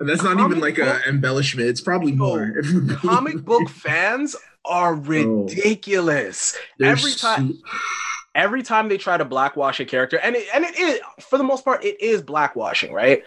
And 0.00 0.08
that's 0.08 0.24
not 0.24 0.36
even 0.40 0.58
like 0.58 0.78
a 0.78 1.00
embellishment. 1.06 1.68
It's 1.68 1.80
probably 1.80 2.10
more. 2.10 2.58
If 2.58 2.72
we're 2.72 2.80
being- 2.80 2.96
Comic 2.98 3.44
book 3.44 3.68
fans 3.68 4.34
are 4.64 4.96
ridiculous. 4.96 6.56
They're 6.78 6.90
Every 6.90 7.12
time 7.12 7.60
every 8.34 8.62
time 8.62 8.88
they 8.88 8.98
try 8.98 9.16
to 9.16 9.24
blackwash 9.24 9.80
a 9.80 9.84
character 9.84 10.18
and 10.18 10.36
it, 10.36 10.46
and 10.54 10.64
it 10.64 10.78
is 10.78 11.00
for 11.20 11.36
the 11.38 11.44
most 11.44 11.64
part 11.64 11.84
it 11.84 12.00
is 12.00 12.22
blackwashing 12.22 12.92
right? 12.92 13.22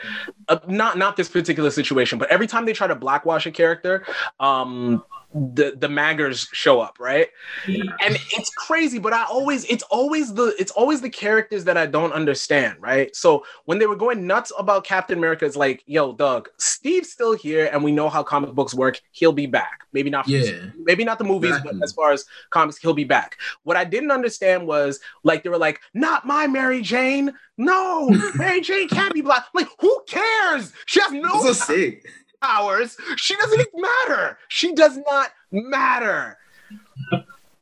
Uh, 0.48 0.58
not 0.68 0.98
not 0.98 1.16
this 1.16 1.30
particular 1.30 1.70
situation 1.70 2.18
but 2.18 2.30
every 2.30 2.48
time 2.48 2.66
they 2.66 2.74
try 2.74 2.88
to 2.88 2.96
blackwash 2.96 3.46
a 3.46 3.52
character 3.52 4.06
um 4.40 5.04
the 5.36 5.76
the 5.78 5.90
maggers 5.90 6.48
show 6.54 6.80
up, 6.80 6.98
right? 6.98 7.28
And 7.68 8.18
it's 8.32 8.50
crazy, 8.52 9.00
but 9.00 9.12
I 9.12 9.26
always 9.26 9.66
it's 9.66 9.84
always 9.84 10.34
the 10.34 10.56
it's 10.58 10.72
always 10.72 11.02
the 11.02 11.10
characters 11.10 11.66
that 11.66 11.76
I 11.78 11.86
don't 11.88 12.14
understand, 12.14 12.78
right? 12.80 13.14
So 13.14 13.46
when 13.66 13.78
they 13.78 13.86
were 13.86 13.98
going 13.98 14.26
nuts 14.26 14.54
about 14.58 14.86
Captain 14.86 15.18
America, 15.18 15.46
it's 15.46 15.58
like, 15.58 15.84
yo, 15.88 16.14
Doug, 16.14 16.48
Steve's 16.58 17.12
still 17.12 17.34
here, 17.36 17.70
and 17.74 17.84
we 17.84 17.92
know 17.92 18.08
how 18.08 18.24
comic 18.24 18.52
books 18.54 18.74
work. 18.74 19.02
He'll 19.12 19.34
be 19.34 19.46
back. 19.46 19.82
Maybe 19.92 20.10
not, 20.10 20.26
Yeah. 20.28 20.52
maybe 20.78 21.04
not 21.04 21.18
the 21.18 21.26
movies, 21.26 21.52
Exactly. 21.52 21.80
but 21.80 21.84
as 21.84 21.92
far 21.94 22.12
as 22.14 22.26
comics, 22.50 22.78
he'll 22.78 22.94
be 22.94 23.04
back. 23.04 23.38
What 23.64 23.76
I 23.76 23.84
didn't 23.84 24.12
understand 24.12 24.66
was 24.68 25.00
like 25.24 25.44
they 25.44 25.50
were 25.50 25.58
like, 25.58 25.82
not 25.94 26.26
my 26.26 26.48
Mary 26.48 26.82
Jane. 26.82 27.34
No, 27.58 28.10
Mary 28.36 28.62
Jane 28.62 28.88
can't 28.88 29.14
be 29.14 29.22
black. 29.22 29.46
Like, 29.54 29.68
who 29.80 30.02
cares? 30.08 30.72
She 30.86 31.02
has 31.02 31.12
no 31.12 31.42
so 31.42 31.54
sick. 31.54 32.06
Powers. 32.46 32.98
She 33.18 33.36
doesn't 33.36 33.60
even 33.60 33.82
matter. 33.82 34.38
She 34.48 34.74
does 34.74 34.98
not 34.98 35.32
matter. 35.52 36.38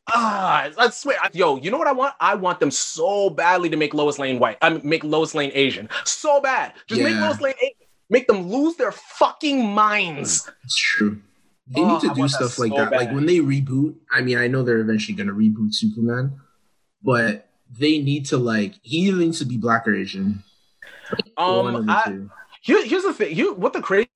Ah, 0.07 0.69
I 0.77 0.89
swear, 0.89 1.17
yo, 1.34 1.57
you 1.57 1.71
know 1.71 1.77
what 1.77 1.88
I 1.88 1.93
want? 1.93 2.13
I 2.19 2.36
want 2.36 2.59
them 2.59 2.71
so 2.71 3.29
badly 3.29 3.69
to 3.69 3.77
make 3.77 3.93
Lois 3.93 4.19
Lane 4.19 4.38
white. 4.38 4.57
I 4.61 4.69
mean, 4.69 4.81
make 4.84 5.03
Lois 5.03 5.34
Lane 5.34 5.51
Asian, 5.53 5.88
so 6.03 6.41
bad. 6.41 6.73
Just 6.88 7.01
make 7.01 7.15
Lois 7.15 7.39
Lane 7.39 7.53
Asian. 7.61 7.88
Make 8.09 8.27
them 8.27 8.49
lose 8.49 8.75
their 8.75 8.91
fucking 8.91 9.65
minds. 9.65 10.49
It's 10.63 10.75
true. 10.77 11.21
They 11.67 11.81
Oh, 11.81 11.93
need 11.93 12.01
to 12.01 12.11
I 12.11 12.13
do 12.13 12.19
want 12.19 12.31
that 12.34 12.38
stuff 12.38 12.59
like 12.59 12.71
so 12.71 12.77
that. 12.77 12.91
Like 12.91 13.11
when 13.11 13.25
they 13.25 13.38
reboot, 13.38 13.95
I 14.11 14.21
mean, 14.21 14.38
I 14.38 14.47
know 14.47 14.61
they're 14.61 14.79
eventually 14.79 15.15
gonna 15.15 15.31
reboot 15.31 15.73
Superman, 15.73 16.39
but 17.01 17.49
they 17.71 17.99
need 17.99 18.25
to 18.27 18.38
like 18.38 18.75
he 18.81 19.07
either 19.07 19.17
needs 19.17 19.39
to 19.39 19.45
be 19.45 19.57
black 19.57 19.88
or 19.88 19.95
Asian. 19.95 20.43
Um, 21.38 21.89
I, 21.89 22.19
here, 22.61 22.86
here's 22.86 23.03
the 23.03 23.13
thing. 23.13 23.36
You, 23.36 23.53
what 23.53 23.73
the 23.73 23.81
crazy 23.81 24.07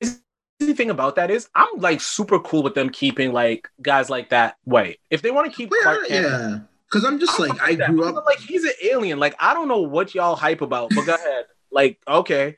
thing 0.59 0.89
about 0.89 1.15
that 1.15 1.29
is, 1.31 1.49
I'm 1.55 1.67
like 1.77 2.01
super 2.01 2.39
cool 2.39 2.63
with 2.63 2.75
them 2.75 2.89
keeping 2.89 3.31
like 3.31 3.69
guys 3.81 4.09
like 4.09 4.29
that 4.29 4.57
white. 4.63 4.99
If 5.09 5.21
they 5.21 5.31
want 5.31 5.51
to 5.51 5.55
keep 5.55 5.69
Well, 5.71 5.81
Clark 5.83 5.99
yeah, 6.09 6.21
Kent, 6.21 6.25
yeah. 6.25 6.59
Because 6.89 7.03
I'm 7.03 7.19
just 7.19 7.39
like 7.39 7.61
I 7.61 7.75
grew 7.75 7.97
Because 7.97 8.11
up. 8.11 8.17
I'm 8.19 8.25
like 8.25 8.39
he's 8.39 8.63
an 8.63 8.71
alien. 8.83 9.19
Like 9.19 9.35
I 9.39 9.53
don't 9.53 9.67
know 9.67 9.81
what 9.81 10.15
y'all 10.15 10.35
hype 10.35 10.61
about, 10.61 10.91
but 10.95 11.05
go 11.05 11.15
ahead. 11.15 11.45
Like 11.69 11.99
okay, 12.07 12.55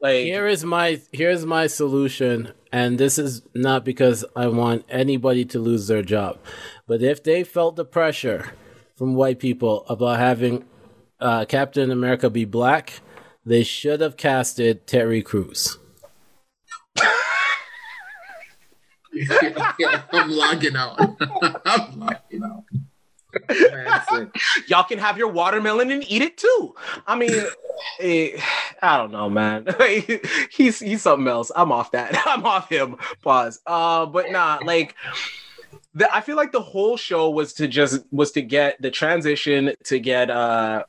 like 0.00 0.24
Here 0.24 0.46
is 0.46 0.64
my 0.64 1.00
here's 1.12 1.44
my 1.44 1.66
solution, 1.66 2.52
and 2.72 2.98
this 2.98 3.18
is 3.18 3.42
not 3.52 3.84
because 3.84 4.24
I 4.36 4.46
want 4.46 4.84
anybody 4.88 5.44
to 5.46 5.58
lose 5.58 5.88
their 5.88 6.02
job, 6.02 6.38
but 6.86 7.02
if 7.02 7.22
they 7.22 7.42
felt 7.42 7.74
the 7.74 7.84
pressure 7.84 8.52
from 8.96 9.16
white 9.16 9.40
people 9.40 9.84
about 9.88 10.18
having 10.20 10.64
uh, 11.20 11.44
Captain 11.46 11.90
America 11.90 12.30
be 12.30 12.44
black, 12.44 13.00
they 13.44 13.64
should 13.64 14.00
have 14.00 14.16
casted 14.16 14.86
Terry 14.86 15.20
Crews. 15.20 15.76
I'm 20.12 20.30
logging 20.30 20.76
out. 20.76 20.98
I'm 21.64 21.98
logging 21.98 22.42
out. 22.42 22.64
Y'all 24.68 24.84
can 24.84 24.98
have 24.98 25.18
your 25.18 25.28
watermelon 25.28 25.90
and 25.90 26.04
eat 26.08 26.22
it 26.22 26.36
too. 26.36 26.74
I 27.06 27.16
mean, 27.16 27.32
eh, 28.00 28.40
I 28.82 28.96
don't 28.96 29.12
know, 29.12 29.28
man. 29.28 29.66
he's 30.50 30.80
he's 30.80 31.02
something 31.02 31.28
else. 31.28 31.50
I'm 31.54 31.72
off 31.72 31.90
that. 31.92 32.16
I'm 32.26 32.44
off 32.44 32.68
him. 32.68 32.96
Pause. 33.22 33.60
Uh, 33.66 34.06
but 34.06 34.30
nah, 34.30 34.58
like. 34.64 34.94
The, 35.96 36.12
I 36.12 36.22
feel 36.22 36.34
like 36.34 36.50
the 36.50 36.60
whole 36.60 36.96
show 36.96 37.30
was 37.30 37.52
to 37.54 37.68
just 37.68 38.02
was 38.10 38.32
to 38.32 38.42
get 38.42 38.82
the 38.82 38.90
transition 38.90 39.74
to 39.84 40.00
get 40.00 40.28
uh 40.28 40.82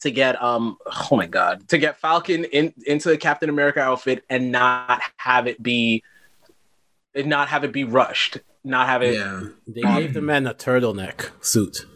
to 0.00 0.10
get 0.10 0.42
um 0.42 0.78
oh 0.86 1.16
my 1.16 1.26
god 1.26 1.68
to 1.68 1.76
get 1.76 1.98
Falcon 1.98 2.44
in 2.44 2.72
into 2.86 3.10
the 3.10 3.18
Captain 3.18 3.50
America 3.50 3.80
outfit 3.80 4.24
and 4.30 4.50
not 4.50 5.02
have 5.16 5.46
it 5.46 5.62
be 5.62 6.02
and 7.16 7.26
not 7.26 7.48
have 7.48 7.64
it 7.64 7.72
be 7.72 7.84
rushed 7.84 8.38
not 8.66 8.88
have 8.88 9.02
it 9.02 9.14
Yeah. 9.14 9.42
They 9.66 9.82
gave 9.82 10.12
the 10.12 10.20
man 10.20 10.46
a 10.46 10.54
turtleneck 10.54 11.30
suit. 11.40 11.86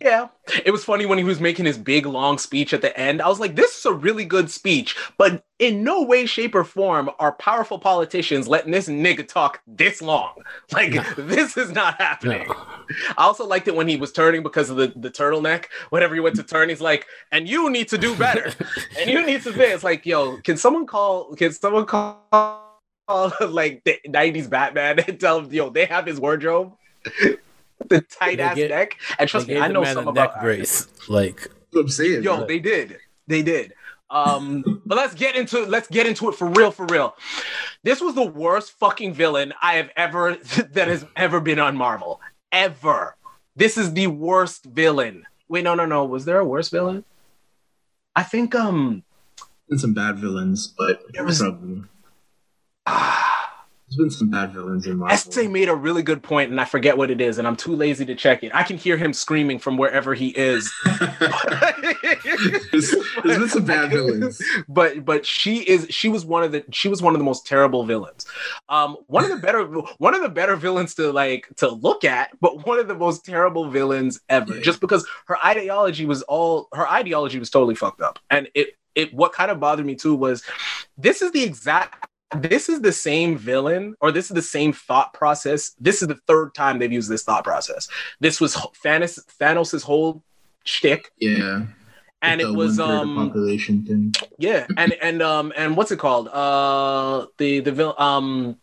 Yeah. 0.00 0.28
It 0.64 0.70
was 0.70 0.84
funny 0.84 1.04
when 1.04 1.18
he 1.18 1.24
was 1.24 1.40
making 1.40 1.64
his 1.64 1.78
big 1.78 2.06
long 2.06 2.38
speech 2.38 2.72
at 2.72 2.80
the 2.80 2.96
end. 2.98 3.20
I 3.20 3.28
was 3.28 3.40
like, 3.40 3.56
this 3.56 3.76
is 3.76 3.84
a 3.86 3.92
really 3.92 4.24
good 4.24 4.48
speech, 4.48 4.96
but 5.18 5.42
in 5.58 5.82
no 5.82 6.02
way, 6.02 6.26
shape, 6.26 6.54
or 6.54 6.62
form 6.62 7.10
are 7.18 7.32
powerful 7.32 7.80
politicians 7.80 8.46
letting 8.46 8.70
this 8.70 8.88
nigga 8.88 9.26
talk 9.26 9.60
this 9.66 10.00
long. 10.00 10.34
Like, 10.72 11.16
this 11.16 11.56
is 11.56 11.70
not 11.70 12.00
happening. 12.00 12.46
No. 12.46 12.54
I 13.16 13.24
also 13.24 13.46
liked 13.46 13.68
it 13.68 13.74
when 13.74 13.88
he 13.88 13.96
was 13.96 14.12
turning 14.12 14.42
because 14.42 14.70
of 14.70 14.76
the, 14.76 14.92
the 14.94 15.10
turtleneck. 15.10 15.66
Whenever 15.90 16.14
he 16.14 16.20
went 16.20 16.36
to 16.36 16.42
turn, 16.42 16.68
he's 16.68 16.80
like, 16.80 17.06
and 17.32 17.48
you 17.48 17.70
need 17.70 17.88
to 17.88 17.98
do 17.98 18.14
better. 18.16 18.52
and 18.98 19.10
you 19.10 19.24
need 19.24 19.42
to 19.42 19.52
be. 19.52 19.60
It's 19.60 19.84
like, 19.84 20.04
yo, 20.06 20.38
can 20.38 20.56
someone 20.56 20.86
call, 20.86 21.34
can 21.36 21.52
someone 21.52 21.86
call, 21.86 22.73
like 23.08 23.84
the 23.84 23.98
90s 24.06 24.48
Batman 24.48 25.00
and 25.00 25.20
tell 25.20 25.40
him, 25.40 25.52
yo, 25.52 25.70
they 25.70 25.84
have 25.86 26.06
his 26.06 26.18
wardrobe? 26.20 26.72
the 27.88 28.00
tight 28.00 28.40
ass 28.40 28.56
They 28.56 28.68
neck. 28.68 28.96
And 29.18 29.28
trust 29.28 29.48
me, 29.48 29.58
I 29.58 29.68
know 29.68 29.84
some 29.84 30.08
about 30.08 30.34
neck 30.34 30.42
brace. 30.42 30.88
Like 31.08 31.36
That's 31.42 31.52
what 31.72 31.80
I'm 31.82 31.88
saying. 31.88 32.22
Yo, 32.22 32.38
bro. 32.38 32.46
they 32.46 32.58
did. 32.58 32.98
They 33.26 33.42
did. 33.42 33.72
Um, 34.10 34.82
but 34.86 34.96
let's 34.96 35.14
get 35.14 35.34
into 35.34 35.64
let's 35.64 35.88
get 35.88 36.06
into 36.06 36.28
it 36.28 36.34
for 36.34 36.46
real, 36.48 36.70
for 36.70 36.86
real. 36.86 37.16
This 37.82 38.00
was 38.00 38.14
the 38.14 38.22
worst 38.22 38.72
fucking 38.72 39.12
villain 39.14 39.52
I 39.60 39.74
have 39.74 39.90
ever 39.96 40.36
that 40.72 40.88
has 40.88 41.04
ever 41.16 41.40
been 41.40 41.58
on 41.58 41.76
Marvel. 41.76 42.20
Ever. 42.52 43.16
This 43.56 43.76
is 43.76 43.92
the 43.92 44.06
worst 44.06 44.64
villain. 44.66 45.24
Wait, 45.48 45.64
no, 45.64 45.74
no, 45.74 45.84
no. 45.84 46.04
Was 46.04 46.24
there 46.24 46.38
a 46.38 46.44
worse 46.44 46.68
villain? 46.70 47.04
I 48.14 48.22
think 48.22 48.54
um 48.54 49.02
And 49.68 49.80
some 49.80 49.94
bad 49.94 50.18
villains, 50.18 50.72
but 50.78 51.02
There 51.12 51.24
was- 51.24 51.40
probably 51.40 51.82
there's 52.86 53.96
been 53.96 54.10
some 54.10 54.30
bad 54.30 54.52
villains 54.52 54.86
in 54.86 54.98
Marvel. 54.98 55.14
Essay 55.14 55.46
made 55.46 55.68
a 55.68 55.74
really 55.74 56.02
good 56.02 56.22
point, 56.22 56.50
and 56.50 56.60
I 56.60 56.64
forget 56.64 56.96
what 56.96 57.10
it 57.10 57.20
is, 57.20 57.38
and 57.38 57.46
I'm 57.46 57.56
too 57.56 57.74
lazy 57.76 58.04
to 58.06 58.14
check 58.14 58.42
it. 58.42 58.54
I 58.54 58.62
can 58.62 58.76
hear 58.76 58.96
him 58.96 59.12
screaming 59.12 59.58
from 59.58 59.76
wherever 59.76 60.14
he 60.14 60.28
is. 60.28 60.72
there's, 62.72 62.94
there's 63.22 63.38
been 63.38 63.48
some 63.48 63.64
bad 63.64 63.90
villains. 63.90 64.40
but 64.68 65.04
but 65.04 65.26
she 65.26 65.58
is 65.58 65.86
she 65.90 66.08
was 66.08 66.24
one 66.24 66.42
of 66.42 66.52
the 66.52 66.64
she 66.72 66.88
was 66.88 67.02
one 67.02 67.14
of 67.14 67.18
the 67.20 67.24
most 67.24 67.46
terrible 67.46 67.84
villains 67.84 68.26
um 68.68 68.96
one 69.06 69.24
of 69.24 69.30
the 69.30 69.36
better 69.36 69.64
one 69.98 70.14
of 70.14 70.22
the 70.22 70.28
better 70.28 70.56
villains 70.56 70.94
to 70.94 71.12
like 71.12 71.46
to 71.56 71.68
look 71.68 72.04
at 72.04 72.30
but 72.40 72.66
one 72.66 72.78
of 72.78 72.88
the 72.88 72.94
most 72.94 73.24
terrible 73.24 73.68
villains 73.70 74.20
ever 74.28 74.54
Yeah. 74.56 74.62
just 74.62 74.80
because 74.80 75.06
her 75.26 75.36
ideology 75.44 76.06
was 76.06 76.22
all 76.22 76.68
her 76.72 76.88
ideology 76.88 77.38
was 77.38 77.50
totally 77.50 77.74
fucked 77.74 78.00
up 78.00 78.18
and 78.30 78.48
it 78.54 78.76
it 78.94 79.12
what 79.14 79.32
kind 79.32 79.50
of 79.50 79.60
bothered 79.60 79.86
me 79.86 79.94
too 79.94 80.14
was 80.14 80.42
this 80.96 81.22
is 81.22 81.32
the 81.32 81.42
exact 81.42 82.06
this 82.36 82.68
is 82.68 82.80
the 82.80 82.92
same 82.92 83.36
villain 83.38 83.94
or 84.00 84.10
this 84.10 84.26
is 84.26 84.34
the 84.34 84.42
same 84.42 84.72
thought 84.72 85.12
process 85.14 85.74
this 85.78 86.02
is 86.02 86.08
the 86.08 86.16
third 86.26 86.52
time 86.54 86.78
they've 86.78 86.92
used 86.92 87.08
this 87.08 87.22
thought 87.22 87.44
process 87.44 87.88
this 88.20 88.40
was 88.40 88.54
Thanos 88.84 89.18
Thanos' 89.40 89.82
whole 89.82 90.22
shtick 90.64 91.12
Yeah, 91.18 91.66
and 92.22 92.40
it 92.40 92.52
was 92.52 92.80
um 92.80 93.14
population 93.14 93.84
thing. 93.84 94.14
yeah, 94.38 94.66
and 94.76 94.94
and 94.94 95.22
um 95.22 95.52
and 95.56 95.76
what's 95.76 95.90
it 95.92 95.98
called? 95.98 96.28
Uh, 96.28 97.26
the 97.38 97.60
the 97.60 97.70
vil- 97.72 97.94
um, 97.98 98.56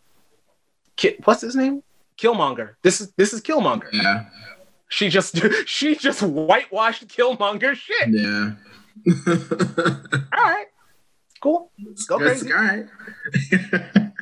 Ki- 0.96 1.16
what's 1.24 1.40
his 1.42 1.54
name? 1.56 1.82
Killmonger. 2.18 2.74
This 2.82 3.00
is 3.00 3.12
this 3.16 3.32
is 3.32 3.40
Killmonger. 3.40 3.88
Yeah, 3.92 4.24
She 4.88 5.08
just 5.08 5.40
she 5.66 5.94
just 5.94 6.22
whitewashed 6.22 7.06
Killmonger 7.08 7.74
shit. 7.74 8.08
yeah. 8.10 8.52
All 10.36 10.44
right, 10.44 10.66
cool. 11.42 11.70
Go 12.08 12.18
That's 12.18 12.42
crazy. 12.42 12.52
all 12.52 12.58
right. 12.58 14.12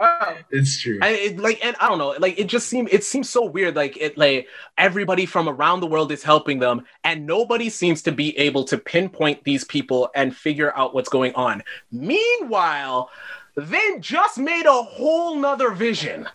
Uh, 0.00 0.34
it's 0.50 0.80
true. 0.80 0.98
I, 1.02 1.08
it, 1.08 1.38
like 1.38 1.64
and 1.64 1.74
I 1.80 1.88
don't 1.88 1.98
know, 1.98 2.14
like 2.18 2.38
it 2.38 2.46
just 2.46 2.68
seemed 2.68 2.88
it 2.92 3.02
seems 3.02 3.28
so 3.28 3.44
weird. 3.44 3.74
Like 3.74 3.96
it 3.96 4.16
like 4.16 4.46
everybody 4.76 5.26
from 5.26 5.48
around 5.48 5.80
the 5.80 5.86
world 5.86 6.12
is 6.12 6.22
helping 6.22 6.60
them, 6.60 6.84
and 7.02 7.26
nobody 7.26 7.68
seems 7.68 8.02
to 8.02 8.12
be 8.12 8.36
able 8.38 8.64
to 8.64 8.78
pinpoint 8.78 9.42
these 9.44 9.64
people 9.64 10.08
and 10.14 10.34
figure 10.34 10.76
out 10.76 10.94
what's 10.94 11.08
going 11.08 11.34
on. 11.34 11.64
Meanwhile, 11.90 13.10
they 13.56 13.98
just 13.98 14.38
made 14.38 14.66
a 14.66 14.82
whole 14.82 15.34
nother 15.36 15.70
vision. 15.72 16.28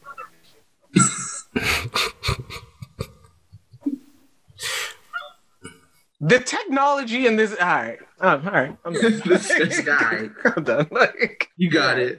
the 6.28 6.40
technology 6.40 7.28
in 7.28 7.36
this 7.36 7.52
all 7.60 7.68
right. 7.68 8.00
Um, 8.22 8.48
all 8.48 8.54
right. 8.54 8.78
I'm 8.86 8.94
done. 9.02 9.22
This- 9.26 9.48
this 9.50 9.82
guy. 9.82 10.30
I'm 10.56 10.64
done. 10.64 10.88
Like 10.92 11.50
you 11.58 11.70
got 11.70 12.00
it. 12.00 12.18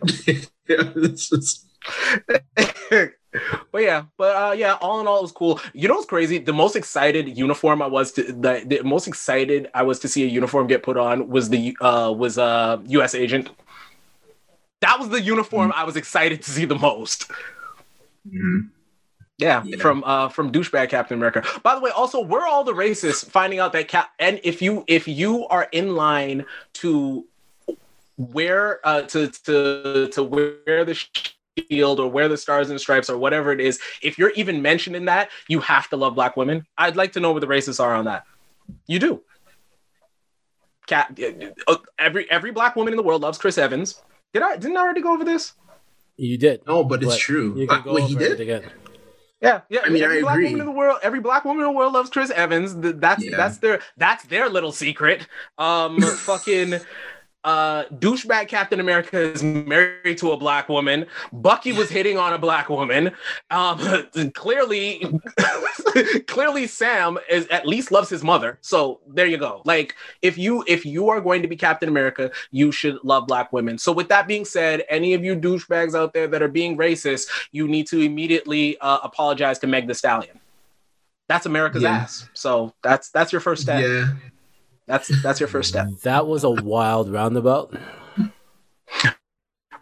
yeah, 0.69 0.93
this 0.95 1.33
is- 1.33 1.67
but 3.73 3.83
yeah, 3.83 4.05
but 4.17 4.37
uh, 4.37 4.53
yeah, 4.53 4.75
all 4.81 5.01
in 5.01 5.07
all, 5.07 5.19
it 5.19 5.23
was 5.23 5.33
cool. 5.33 5.61
You 5.73 5.89
know 5.89 5.95
what's 5.95 6.07
crazy? 6.07 6.39
The 6.39 6.53
most 6.53 6.77
excited 6.77 7.37
uniform 7.37 7.83
I 7.83 7.87
was 7.89 8.13
to 8.13 8.23
the, 8.23 8.63
the 8.65 8.83
most 8.85 9.09
excited 9.09 9.69
I 9.75 9.83
was 9.83 9.99
to 10.01 10.09
see 10.09 10.23
a 10.23 10.27
uniform 10.29 10.67
get 10.69 10.83
put 10.83 10.97
on 10.97 11.29
was 11.29 11.49
the 11.49 11.77
uh 11.81 12.15
was 12.17 12.39
uh 12.39 12.79
U.S. 12.87 13.15
agent. 13.15 13.51
That 14.83 14.99
was 15.01 15.09
the 15.09 15.21
uniform 15.21 15.73
I 15.75 15.85
was 15.85 15.97
excited 15.97 16.43
to 16.43 16.51
see 16.51 16.65
the 16.65 16.77
most. 16.79 17.31
Mhm. 18.29 18.71
Yeah, 19.39 19.63
Yeah. 19.65 19.79
from 19.79 20.05
uh 20.05 20.29
from 20.29 20.53
douchebag 20.53 20.91
Captain 20.91 21.17
America. 21.17 21.43
By 21.63 21.75
the 21.75 21.81
way, 21.81 21.91
also 21.91 22.21
we're 22.21 22.47
all 22.47 22.63
the 22.63 22.73
racists 22.73 23.29
finding 23.29 23.59
out 23.59 23.73
that 23.73 23.89
Cap 23.89 24.11
and 24.19 24.41
if 24.45 24.63
you 24.63 24.85
if 24.87 25.09
you 25.09 25.47
are 25.49 25.69
in 25.73 25.97
line 25.97 26.47
to 26.75 27.27
wear 28.17 28.81
uh 28.87 29.03
to 29.03 29.29
to 29.45 30.09
to 30.13 30.23
wear 30.23 30.85
the 30.85 30.95
shield 31.69 31.99
or 31.99 32.09
wear 32.09 32.29
the 32.29 32.37
stars 32.37 32.71
and 32.71 32.81
stripes 32.81 33.11
or 33.11 33.19
whatever 33.19 33.51
it 33.51 33.61
is, 33.61 33.81
if 34.03 34.19
you're 34.19 34.31
even 34.31 34.63
mentioned 34.63 34.95
in 34.95 35.07
that, 35.07 35.31
you 35.49 35.59
have 35.61 35.89
to 35.89 35.97
love 35.97 36.15
black 36.15 36.37
women. 36.37 36.65
I'd 36.79 36.95
like 36.97 37.13
to 37.15 37.21
know 37.21 37.33
what 37.33 37.41
the 37.41 37.49
racists 37.49 37.83
are 37.83 37.95
on 37.95 38.05
that. 38.05 38.25
You 38.87 39.01
do. 39.01 39.21
Cat, 40.87 41.19
uh, 41.67 41.77
every 41.99 42.31
every 42.31 42.53
black 42.53 42.77
woman 42.77 42.93
in 42.93 42.97
the 42.97 43.03
world 43.03 43.23
loves 43.23 43.39
Chris 43.39 43.59
Evans. 43.59 44.01
Did 44.33 44.43
I 44.43 44.57
didn't 44.59 44.77
I 44.77 44.81
already 44.81 45.01
go 45.01 45.13
over 45.13 45.25
this? 45.25 45.55
You 46.17 46.39
did. 46.39 46.61
No, 46.69 46.85
but 46.85 47.03
it's 47.03 47.15
But 47.15 47.19
true. 47.19 47.59
You 47.59 47.67
can 47.67 47.79
Uh, 47.79 47.81
go 47.85 47.95
wait, 47.95 48.05
over 48.05 48.09
he 48.19 48.25
it 48.25 48.29
did? 48.37 48.41
again. 48.41 48.71
Yeah, 49.41 49.61
yeah. 49.69 49.81
I 49.85 49.91
mean, 49.91 50.03
every 50.03 50.19
I 50.19 50.23
black 50.23 50.35
agree. 50.37 50.45
woman 50.47 50.61
in 50.61 50.67
the 50.67 50.73
world, 50.73 50.99
every 51.03 51.21
black 51.21 51.45
woman 51.45 51.65
in 51.65 51.71
the 51.71 51.77
world 51.77 51.93
loves 51.93 52.09
Chris 52.11 52.31
Evans. 52.31 52.75
That's 52.99 53.23
Yeah. 53.25 53.37
that's 53.37 53.59
their 53.59 53.81
that's 53.97 54.25
their 54.25 54.49
little 54.49 54.73
secret. 54.73 55.27
Um, 55.59 56.01
fucking 56.25 56.81
uh, 57.45 57.85
douchebag 57.87 58.49
Captain 58.49 58.81
America 58.81 59.19
is 59.21 59.43
married 59.43 60.17
to 60.19 60.33
a 60.33 60.37
black 60.37 60.69
woman. 60.69 61.07
Bucky 61.33 61.73
was 61.73 61.91
hitting 61.91 62.17
on 62.19 62.33
a 62.33 62.39
black 62.39 62.69
woman. 62.71 63.13
Um, 63.51 63.79
clearly, 64.35 65.05
clearly, 66.27 66.67
Sam 66.67 67.19
is 67.31 67.47
at 67.49 67.67
least 67.67 67.93
loves 67.93 68.09
his 68.09 68.25
mother. 68.25 68.59
So 68.63 69.01
there 69.07 69.27
you 69.27 69.37
go. 69.37 69.63
Like, 69.65 69.95
if 70.23 70.39
you 70.39 70.65
if 70.67 70.87
you 70.87 71.09
are 71.11 71.21
going 71.21 71.43
to 71.43 71.49
be 71.49 71.57
Captain 71.57 71.89
America, 71.89 72.31
you 72.51 72.73
should 72.73 72.97
love 73.05 73.27
black 73.27 73.53
women. 73.53 73.77
So 73.79 73.93
with 73.93 74.09
that 74.09 74.27
being 74.27 74.45
said, 74.45 74.85
any 74.89 75.15
of 75.15 75.23
you 75.23 75.37
douchebags 75.37 75.95
out 75.95 76.15
there 76.15 76.27
that 76.29 76.43
are 76.43 76.49
being 76.49 76.79
racist, 76.79 77.29
you 77.53 77.69
need 77.69 77.87
to 77.89 78.01
immediately 78.01 78.79
uh, 78.79 79.01
apologize 79.03 79.59
to 79.61 79.67
Meg 79.67 79.87
The 79.87 79.95
Stallion. 79.95 80.41
That's 81.29 81.47
America's 81.47 81.83
Yeah. 81.83 81.97
ass. 81.97 82.29
So 82.35 82.75
that's 82.83 83.11
that's 83.11 83.33
your 83.33 83.41
first 83.41 83.63
step. 83.63 83.83
Yeah. 83.83 84.09
That's 84.87 85.09
that's 85.23 85.41
your 85.41 85.49
first 85.49 85.71
step. 85.71 85.89
That 86.03 86.27
was 86.27 86.45
a 86.45 86.51
wild 86.51 87.11
roundabout. 87.11 87.75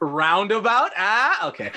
Roundabout? 0.01 0.91
Ah, 0.97 1.49
okay. 1.49 1.71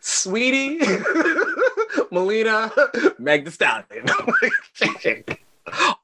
Saweetie, 0.00 0.78
Mileena, 2.10 3.18
Meg 3.18 3.44
the 3.44 3.50
Stallion. 3.50 4.06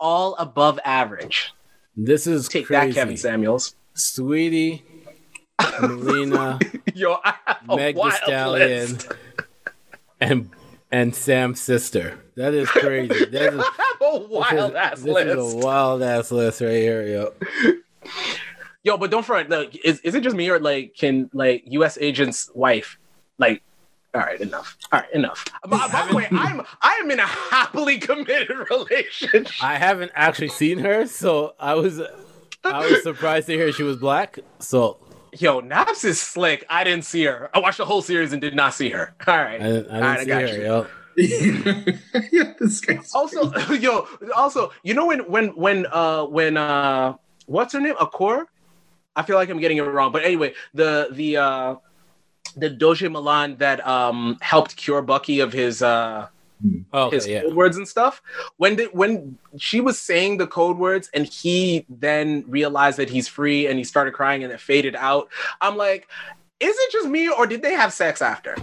All 0.00 0.34
above 0.36 0.78
average. 0.84 1.52
This 1.96 2.26
is 2.26 2.48
Take 2.48 2.66
crazy. 2.66 2.92
that, 2.92 2.94
Kevin 2.94 3.16
Samuels. 3.16 3.74
Saweetie, 3.96 4.82
Mileena, 5.60 6.60
Yo, 6.94 7.18
Meg 7.74 7.96
the 7.96 8.10
Stallion, 8.12 8.92
list. 8.92 9.12
and 10.20 10.50
and 10.90 11.14
Sam's 11.14 11.60
sister. 11.60 12.18
That 12.36 12.54
is 12.54 12.68
crazy. 12.68 13.26
That 13.30 13.54
is, 13.54 13.64
a 14.00 14.18
wild 14.28 14.74
ass 14.74 15.00
this 15.00 15.12
list. 15.12 15.26
is 15.38 15.54
a 15.54 15.56
wild 15.56 16.02
ass 16.02 16.30
list 16.30 16.60
right 16.60 16.70
here, 16.70 17.06
yo. 17.06 17.32
Yo, 18.82 18.96
but 18.96 19.10
don't 19.10 19.24
front. 19.24 19.50
Like, 19.50 19.76
is, 19.84 20.00
is 20.00 20.14
it 20.14 20.22
just 20.22 20.36
me 20.36 20.48
or 20.48 20.58
like 20.58 20.94
can 20.94 21.28
like 21.32 21.64
U.S. 21.66 21.98
agent's 22.00 22.50
wife 22.54 22.98
like? 23.38 23.62
All 24.14 24.22
right, 24.22 24.40
enough. 24.40 24.78
All 24.90 25.00
right, 25.00 25.12
enough. 25.12 25.44
By, 25.66 25.88
by 25.88 26.06
the 26.08 26.16
way, 26.16 26.28
I'm 26.30 26.62
I 26.80 26.94
am 27.02 27.10
in 27.10 27.20
a 27.20 27.26
happily 27.26 27.98
committed 27.98 28.56
relationship. 28.70 29.48
I 29.62 29.76
haven't 29.76 30.12
actually 30.14 30.48
seen 30.48 30.78
her, 30.78 31.06
so 31.06 31.54
I 31.60 31.74
was 31.74 32.00
I 32.64 32.90
was 32.90 33.02
surprised 33.02 33.48
to 33.48 33.52
hear 33.52 33.72
she 33.72 33.82
was 33.82 33.96
black. 33.98 34.38
So 34.60 34.98
Yo, 35.36 35.60
Nappz 35.60 36.04
is 36.04 36.20
slick. 36.20 36.64
I 36.68 36.84
didn't 36.84 37.04
see 37.04 37.24
her. 37.24 37.50
I 37.54 37.58
watched 37.58 37.78
the 37.78 37.84
whole 37.84 38.02
series 38.02 38.32
and 38.32 38.40
did 38.40 38.54
not 38.54 38.74
see 38.74 38.90
her. 38.90 39.14
All 39.26 39.36
right. 39.36 39.60
I 39.60 39.64
didn't, 39.64 39.90
I 39.90 39.94
All 39.94 40.00
right, 40.00 40.26
didn't 40.26 40.26
see 40.26 40.28
got 40.28 40.42
her, 40.42 40.56
you. 40.56 40.62
yo. 40.62 40.86
yeah, 42.32 42.54
this 42.60 42.80
guy's 42.80 43.12
Also, 43.12 43.52
yo, 43.74 44.06
also, 44.36 44.70
you 44.84 44.94
know 44.94 45.06
when 45.06 45.20
when 45.30 45.48
when 45.48 45.86
uh 45.90 46.24
when 46.24 46.56
uh 46.56 47.14
what's 47.46 47.72
her 47.72 47.80
name? 47.80 47.96
Akor? 48.00 48.46
I 49.16 49.22
feel 49.22 49.34
like 49.36 49.48
I'm 49.50 49.58
getting 49.58 49.78
it 49.78 49.82
wrong. 49.82 50.12
But 50.12 50.24
anyway, 50.24 50.54
the 50.74 51.08
the 51.10 51.36
uh 51.38 51.74
the 52.56 52.70
Dora 52.70 52.96
Milaje 52.96 53.58
that 53.58 53.84
um 53.86 54.38
helped 54.40 54.76
cure 54.76 55.02
Bucky 55.02 55.40
of 55.40 55.52
his 55.52 55.82
uh 55.82 56.28
Oh, 56.92 57.10
his 57.10 57.26
yeah. 57.26 57.42
code 57.42 57.54
words 57.54 57.76
and 57.76 57.86
stuff. 57.86 58.22
When 58.56 58.76
did 58.76 58.90
when 58.92 59.38
she 59.58 59.80
was 59.80 59.98
saying 59.98 60.38
the 60.38 60.46
code 60.46 60.78
words 60.78 61.10
and 61.14 61.26
he 61.26 61.86
then 61.88 62.44
realized 62.48 62.98
that 62.98 63.10
he's 63.10 63.28
free 63.28 63.66
and 63.66 63.78
he 63.78 63.84
started 63.84 64.14
crying 64.14 64.42
and 64.44 64.52
it 64.52 64.60
faded 64.60 64.96
out. 64.96 65.28
I'm 65.60 65.76
like, 65.76 66.08
is 66.60 66.76
it 66.78 66.92
just 66.92 67.08
me 67.08 67.28
or 67.28 67.46
did 67.46 67.62
they 67.62 67.74
have 67.74 67.92
sex 67.92 68.20
after? 68.22 68.56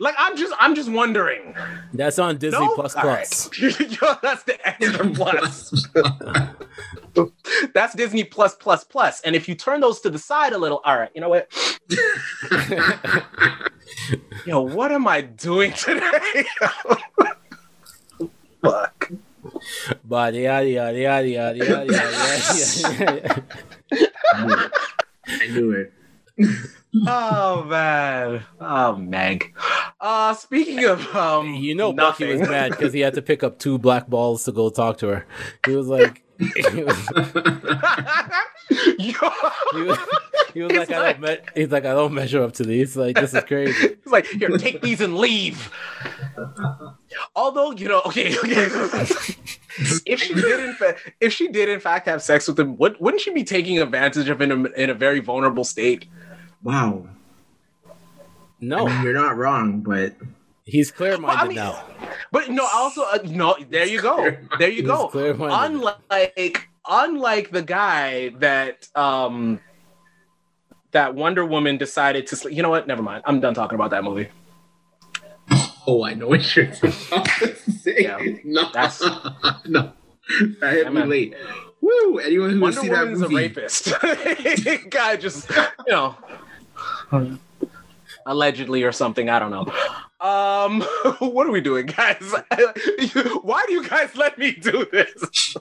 Like 0.00 0.14
I'm 0.18 0.34
just 0.34 0.54
I'm 0.58 0.74
just 0.74 0.90
wondering. 0.90 1.54
That's 1.92 2.18
on 2.18 2.38
Disney 2.38 2.58
No? 2.58 2.74
Plus 2.74 2.96
All 2.96 3.02
Plus. 3.02 3.50
right. 3.60 3.80
Yo, 3.80 4.14
that's 4.22 4.44
the 4.44 4.58
extra 4.66 5.10
plus. 5.10 5.86
that's 7.74 7.94
Disney 7.94 8.24
Plus 8.24 8.54
Plus 8.54 8.82
Plus. 8.82 9.20
And 9.20 9.36
if 9.36 9.46
you 9.46 9.54
turn 9.54 9.80
those 9.80 10.00
to 10.00 10.08
the 10.08 10.18
side 10.18 10.54
a 10.54 10.58
little, 10.58 10.80
all 10.86 10.98
right, 10.98 11.10
you 11.14 11.20
know 11.20 11.28
what? 11.28 11.52
Yo, 14.46 14.62
what 14.62 14.90
am 14.90 15.06
I 15.06 15.20
doing 15.20 15.74
today? 15.74 16.44
Fuck. 18.62 19.12
But 20.06 20.32
yada 20.32 20.66
yada 20.66 20.98
yada 20.98 21.28
yada 21.28 21.58
yada 21.58 21.92
yada. 21.92 22.22
yada. 22.98 24.70
I 25.26 25.46
knew 25.48 25.72
it. 25.72 25.92
Oh 27.06 27.64
man. 27.64 28.42
Oh 28.60 28.96
Meg. 28.96 29.54
Uh 30.00 30.34
speaking 30.34 30.84
of 30.84 31.14
um 31.14 31.54
You 31.54 31.74
know, 31.74 31.92
Bucky 31.92 32.26
was 32.26 32.48
mad 32.48 32.72
because 32.72 32.92
he 32.92 33.00
had 33.00 33.14
to 33.14 33.22
pick 33.22 33.42
up 33.42 33.58
two 33.58 33.78
black 33.78 34.08
balls 34.08 34.44
to 34.44 34.52
go 34.52 34.70
talk 34.70 34.98
to 34.98 35.08
her. 35.08 35.26
He 35.66 35.76
was 35.76 35.86
like, 35.86 36.24
he 36.38 36.82
was, 36.82 37.08
he 38.98 39.12
was, 39.12 39.38
he 39.74 39.82
was 39.82 39.98
He's 40.54 40.78
like, 40.78 40.90
I 40.90 41.12
don't 41.12 41.20
me- 41.20 41.38
he's 41.54 41.70
like, 41.70 41.84
I 41.84 41.92
don't 41.92 42.14
measure 42.14 42.42
up 42.42 42.52
to 42.54 42.64
these. 42.64 42.96
Like, 42.96 43.16
this 43.16 43.34
is 43.34 43.44
crazy. 43.44 43.96
He's 44.04 44.12
like, 44.12 44.26
here, 44.26 44.48
take 44.58 44.80
these 44.82 45.00
and 45.00 45.16
leave. 45.16 45.70
Although, 47.36 47.72
you 47.72 47.88
know, 47.88 48.02
okay, 48.06 48.36
okay. 48.38 48.66
if 50.06 50.20
she 50.20 50.34
did 50.34 50.60
in 50.60 50.74
fact, 50.74 51.12
if 51.20 51.32
she 51.32 51.48
did 51.48 51.68
in 51.68 51.80
fact 51.80 52.06
have 52.08 52.22
sex 52.22 52.48
with 52.48 52.58
him, 52.58 52.76
would, 52.78 52.96
wouldn't 53.00 53.20
she 53.20 53.32
be 53.32 53.44
taking 53.44 53.78
advantage 53.78 54.28
of 54.28 54.40
him 54.40 54.50
in 54.50 54.66
a, 54.66 54.70
in 54.70 54.90
a 54.90 54.94
very 54.94 55.20
vulnerable 55.20 55.64
state? 55.64 56.06
Wow. 56.62 57.06
I 57.86 57.90
No, 58.60 58.86
mean, 58.86 59.02
you're 59.02 59.14
not 59.14 59.36
wrong, 59.36 59.80
but 59.80 60.14
he's 60.64 60.90
clear 60.90 61.16
minded 61.18 61.26
Well, 61.26 61.44
I 61.44 61.48
mean- 61.48 61.56
now. 61.56 61.84
But 62.32 62.50
no, 62.50 62.66
also 62.72 63.02
uh, 63.02 63.18
no. 63.24 63.56
There 63.70 63.86
you 63.86 64.00
go. 64.00 64.16
There 64.58 64.68
you 64.68 64.82
He's 64.82 64.86
go. 64.86 65.08
clear-minded. 65.08 65.80
Unlike 66.08 66.68
unlike 66.88 67.50
the 67.50 67.62
guy 67.62 68.28
that 68.38 68.86
um 68.94 69.58
that 70.92 71.14
Wonder 71.16 71.44
Woman 71.44 71.76
decided 71.76 72.28
to. 72.28 72.36
Sl- 72.36 72.50
you 72.50 72.62
know 72.62 72.70
what? 72.70 72.86
Never 72.86 73.02
mind. 73.02 73.22
I'm 73.26 73.40
done 73.40 73.54
talking 73.54 73.74
about 73.74 73.90
that 73.90 74.04
movie. 74.04 74.28
oh, 75.88 76.04
I 76.04 76.14
know 76.14 76.28
what 76.28 76.54
you're 76.54 76.66
about 77.10 77.26
to 77.40 77.56
say. 77.72 77.96
Yeah, 78.02 78.18
no, 78.44 78.70
that's- 78.72 79.00
no, 79.66 79.92
that 80.60 80.72
hit 80.72 80.84
Yeah, 80.84 80.90
me 80.90 81.02
late. 81.04 81.34
Woo! 81.80 82.18
Anyone 82.18 82.50
who 82.50 82.60
Wonder 82.60 82.80
see 82.80 82.88
that 82.90 83.00
Woman's 83.10 83.22
a 83.22 83.28
rapist. 83.28 83.92
guy 84.90 85.16
just 85.16 85.48
you 85.50 85.92
know 85.92 86.14
allegedly 88.26 88.82
or 88.82 88.92
something. 88.92 89.28
I 89.28 89.38
don't 89.38 89.50
know. 89.50 89.72
Um, 90.20 90.82
what 91.32 91.46
are 91.46 91.50
we 91.50 91.60
doing, 91.60 91.86
guys? 91.86 92.22
Why 93.42 93.64
do 93.66 93.72
you 93.72 93.88
guys 93.88 94.14
let 94.16 94.38
me 94.38 94.52
do 94.52 94.86
this? 94.90 95.56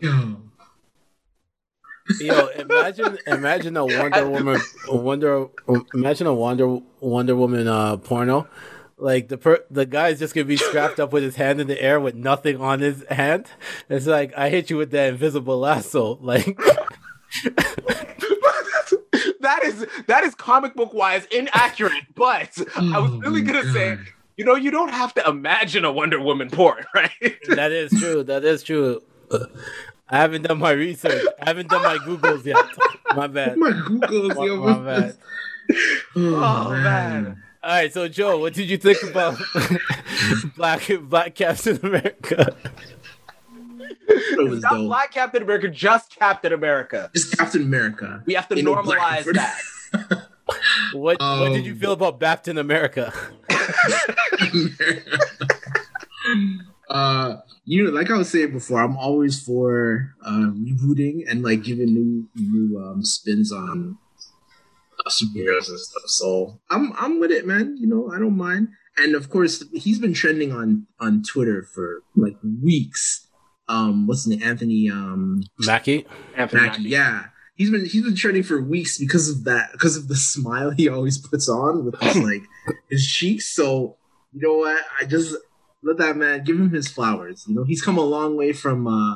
Yo, 2.20 2.48
imagine, 2.48 3.18
imagine 3.28 3.78
a 3.78 3.86
Wonder 3.86 4.28
Woman, 4.28 4.60
Wonder, 4.88 5.48
imagine 5.94 6.28
a 6.28 6.34
Wonder 6.34 6.80
Wonder 7.00 7.36
Woman 7.36 7.68
uh, 7.68 7.98
porno. 7.98 8.48
Like 8.98 9.30
the 9.30 9.38
per- 9.38 9.64
the 9.72 9.86
guy's 9.86 10.20
just 10.20 10.34
gonna 10.34 10.46
be 10.46 10.58
strapped 10.58 11.00
up 11.00 11.14
with 11.14 11.24
his 11.24 11.38
hand 11.38 11.62
in 11.62 11.68
the 11.68 11.82
air 11.82 12.00
with 12.00 12.16
nothing 12.16 12.60
on 12.60 12.80
his 12.80 13.06
hand. 13.10 13.46
It's 13.88 14.08
like 14.08 14.34
I 14.36 14.50
hit 14.50 14.70
you 14.70 14.76
with 14.76 14.92
that 14.92 15.10
invisible 15.10 15.60
lasso. 15.60 16.18
Like 16.20 16.60
that 19.60 19.68
is 19.68 19.88
that 20.08 20.24
is 20.24 20.36
comic 20.36 20.76
book 20.76 20.94
wise 20.94 21.26
inaccurate, 21.32 22.04
but 22.16 22.58
I 22.76 23.00
was 23.00 23.12
Oh 23.12 23.18
really 23.20 23.42
gonna 23.42 23.72
say, 23.72 23.92
mm-hmm. 23.92 24.04
you 24.38 24.46
know, 24.46 24.56
you 24.56 24.72
don't 24.72 24.92
have 24.92 25.14
to 25.16 25.28
imagine 25.28 25.86
a 25.86 25.92
Wonder 25.92 26.20
Woman 26.20 26.50
porn, 26.50 26.86
right? 26.96 27.12
that 27.50 27.72
is 27.72 27.92
true. 28.00 28.24
That 28.24 28.44
is 28.44 28.64
true. 28.64 29.02
I 30.12 30.18
haven't 30.18 30.44
done 30.44 30.58
my 30.58 30.72
research. 30.72 31.24
I 31.42 31.50
haven't 31.50 31.70
done 31.70 31.84
my 31.84 31.98
Googles 31.98 32.44
yet. 32.44 32.58
My 33.16 33.28
bad. 33.28 33.58
my 33.58 33.72
Google's 33.72 34.36
My, 34.36 34.46
yo. 34.46 34.58
my 34.58 34.80
bad. 34.86 35.18
oh, 36.16 36.36
oh 36.36 36.70
man. 36.72 37.44
All 37.62 37.72
right, 37.72 37.94
so 37.94 38.08
Joe, 38.08 38.40
what 38.40 38.54
did 38.54 38.70
you 38.70 38.78
think 38.78 39.04
about 39.04 39.38
Black 40.56 40.90
Black 41.02 41.36
Captain 41.36 41.78
America? 41.84 42.56
It 44.08 44.50
was 44.50 44.62
Not 44.62 44.72
dope. 44.72 44.88
Black 44.88 45.12
Captain 45.12 45.44
America, 45.44 45.70
just 45.70 46.16
Captain 46.16 46.54
America. 46.54 47.10
Just 47.16 47.38
Captain 47.38 47.62
America. 47.64 48.24
We 48.26 48.34
have 48.36 48.48
to 48.50 48.56
Ain't 48.56 48.66
no 48.66 48.76
normalize 48.76 49.26
that. 49.34 49.60
What 50.94 51.20
What 51.22 51.54
did 51.54 51.66
you 51.68 51.74
Um, 51.74 51.80
feel 51.80 51.92
about 51.92 52.20
Captain 52.20 52.58
America? 52.58 53.14
uh, 56.90 57.36
you 57.66 57.84
know, 57.84 57.92
like 57.92 58.10
I 58.10 58.18
was 58.18 58.30
saying 58.30 58.52
before, 58.52 58.82
I'm 58.82 58.98
always 58.98 59.40
for 59.42 60.16
uh, 60.26 60.50
rebooting 60.58 61.30
and 61.30 61.44
like 61.44 61.64
giving 61.64 61.94
new 61.94 62.28
new 62.36 62.80
um, 62.80 63.04
spins 63.06 63.52
on 63.52 63.98
uh, 65.06 65.10
superheroes 65.10 65.70
and 65.70 65.80
stuff. 65.80 66.04
So 66.08 66.60
I'm 66.70 66.94
I'm 66.98 67.20
with 67.20 67.32
it, 67.32 67.46
man. 67.46 67.78
You 67.80 67.88
know, 67.88 68.12
I 68.14 68.18
don't 68.20 68.38
mind. 68.38 68.70
And 68.98 69.16
of 69.16 69.30
course, 69.30 69.64
he's 69.74 70.00
been 70.00 70.14
trending 70.14 70.52
on 70.52 70.88
on 71.00 71.22
Twitter 71.24 71.64
for 71.64 72.02
like 72.16 72.38
weeks. 72.64 73.28
Um, 73.70 74.08
what's 74.08 74.26
his 74.26 74.38
name? 74.38 74.44
Anthony 74.50 74.90
um 74.90 75.44
Mackie. 75.60 76.06
Anthony 76.36 76.62
Mackie. 76.62 76.82
Yeah, 76.84 77.26
he's 77.56 77.70
been 77.72 77.86
he's 77.86 78.04
been 78.04 78.16
trending 78.16 78.44
for 78.44 78.62
weeks 78.62 78.98
because 78.98 79.30
of 79.30 79.44
that 79.46 79.72
because 79.72 79.96
of 79.96 80.08
the 80.10 80.16
smile 80.34 80.72
he 80.72 80.90
always 80.90 81.18
puts 81.18 81.48
on 81.48 81.86
with 81.86 81.98
his 82.02 82.16
like 82.30 82.42
his 82.90 83.06
cheeks. 83.08 83.46
So 83.46 83.96
you 84.34 84.42
know 84.42 84.58
what? 84.58 84.84
I 85.00 85.06
just 85.06 85.36
let 85.84 85.98
that 86.00 86.18
man 86.18 86.44
give 86.44 86.58
him 86.60 86.72
his 86.72 86.88
flowers. 86.90 87.46
You 87.48 87.56
know, 87.56 87.64
he's 87.64 87.82
come 87.82 87.98
a 87.98 88.04
long 88.04 88.36
way 88.36 88.52
from. 88.54 88.88
uh 88.88 89.16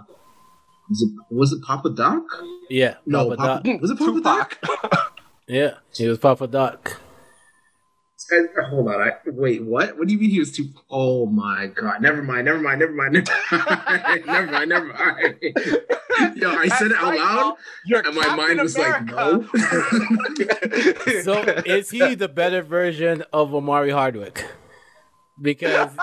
Was 0.89 1.01
it 1.01 1.09
was 1.33 1.51
it 1.51 1.61
Papa 1.63 1.89
Doc? 1.89 2.23
Yeah. 2.69 2.95
No, 3.05 3.29
Papa 3.29 3.37
Papa, 3.37 3.63
Doc. 3.67 3.81
was 3.81 3.91
it 3.91 3.97
Papa 3.97 4.21
Doc? 4.21 4.57
Yeah, 5.45 5.73
he 5.93 6.07
was 6.07 6.19
Papa 6.19 6.47
Doc. 6.47 7.01
This 8.33 8.47
guy- 8.55 8.63
hold 8.69 8.87
on, 8.87 9.01
I, 9.01 9.11
wait, 9.27 9.63
what? 9.63 9.97
What 9.97 10.07
do 10.07 10.13
you 10.13 10.19
mean 10.19 10.31
he 10.31 10.39
was 10.39 10.51
too? 10.51 10.69
Oh 10.89 11.25
my 11.27 11.67
god! 11.67 12.01
Never 12.01 12.23
mind, 12.23 12.45
never 12.45 12.59
mind, 12.59 12.79
never 12.79 12.91
mind, 12.91 13.13
never 13.13 13.27
mind, 13.51 14.25
never 14.25 14.51
mind, 14.51 14.69
never. 14.69 14.87
Yo, 16.35 16.51
I 16.51 16.67
said 16.67 16.91
it 16.91 16.97
out 16.97 17.15
loud, 17.15 17.55
You're 17.85 18.01
and 18.05 18.15
my 18.15 18.35
mind 18.35 18.59
was 18.61 18.77
like, 18.77 19.03
no. 19.05 19.47
So 21.23 21.41
is 21.65 21.89
he 21.91 22.15
the 22.15 22.27
better 22.27 22.61
version 22.63 23.23
of 23.31 23.53
Omari 23.53 23.91
Hardwick? 23.91 24.45
Because 25.41 25.91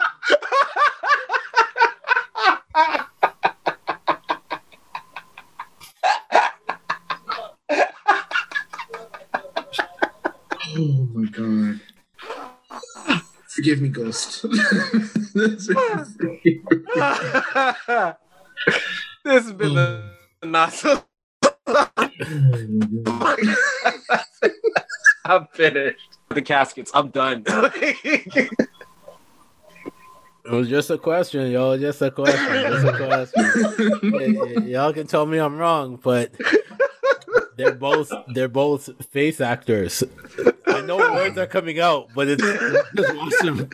oh 10.76 11.08
my 11.14 11.28
god! 11.30 11.80
Forgive 13.60 13.82
me, 13.82 13.90
Ghost. 13.90 14.40
this 15.34 15.68
has 19.26 19.52
been 19.52 19.74
the 19.74 20.02
not 20.42 20.72
so. 20.72 21.04
I'm 25.26 25.46
finished. 25.52 26.00
The 26.30 26.40
caskets. 26.40 26.90
I'm 26.94 27.10
done. 27.10 27.42
it 27.46 28.48
was 30.46 30.70
just 30.70 30.88
a 30.88 30.96
question, 30.96 31.50
yo. 31.50 31.76
Just 31.76 32.00
a 32.00 32.10
question. 32.10 32.46
Just 32.46 32.86
a 32.86 32.96
question. 32.96 33.44
Y- 34.10 34.36
y- 34.56 34.64
y'all 34.68 34.94
can 34.94 35.06
tell 35.06 35.26
me 35.26 35.36
I'm 35.36 35.58
wrong, 35.58 36.00
but 36.02 36.32
they're 37.58 37.74
both 37.74 38.10
they're 38.28 38.48
both 38.48 38.88
face 39.10 39.38
actors. 39.42 40.02
I 40.76 40.80
know 40.82 40.96
words 40.96 41.36
are 41.38 41.46
coming 41.46 41.80
out, 41.80 42.08
but 42.14 42.28
it's 42.28 42.42
just 42.42 43.14
watch 43.16 43.32
them. 43.42 43.68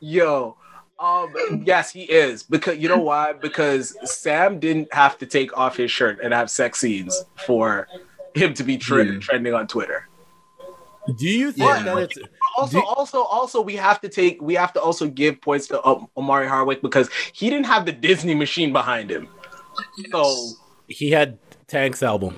Yo, 0.00 0.56
um, 0.98 1.34
yes, 1.64 1.90
he 1.92 2.02
is 2.04 2.42
because 2.42 2.78
you 2.78 2.88
know 2.88 2.98
why? 2.98 3.32
Because 3.32 3.96
Sam 4.10 4.58
didn't 4.58 4.92
have 4.92 5.18
to 5.18 5.26
take 5.26 5.56
off 5.56 5.76
his 5.76 5.90
shirt 5.90 6.18
and 6.22 6.32
have 6.32 6.50
sex 6.50 6.78
scenes 6.80 7.24
for 7.46 7.86
him 8.34 8.54
to 8.54 8.64
be 8.64 8.76
tre- 8.78 9.04
Yeah. 9.10 9.18
trending 9.20 9.54
on 9.54 9.66
Twitter. 9.66 10.08
Do 11.18 11.26
you 11.28 11.52
think 11.52 11.68
Yeah. 11.68 11.82
that 11.84 11.98
it's 11.98 12.18
Also, 12.58 12.80
Do- 12.80 12.86
also, 12.86 13.22
also, 13.22 13.60
we 13.60 13.76
have 13.76 14.00
to 14.00 14.08
take 14.08 14.40
we 14.40 14.54
have 14.54 14.72
to 14.72 14.80
also 14.80 15.06
give 15.06 15.40
points 15.42 15.66
to 15.68 15.84
um, 15.86 16.08
Omari 16.16 16.48
Hardwick 16.48 16.80
because 16.82 17.10
he 17.32 17.50
didn't 17.50 17.66
have 17.66 17.84
the 17.86 17.92
Disney 17.92 18.34
machine 18.34 18.72
behind 18.72 19.10
him. 19.10 19.28
So 20.10 20.34
he 20.88 21.10
had 21.10 21.38
Tank's 21.68 22.02
album? 22.02 22.34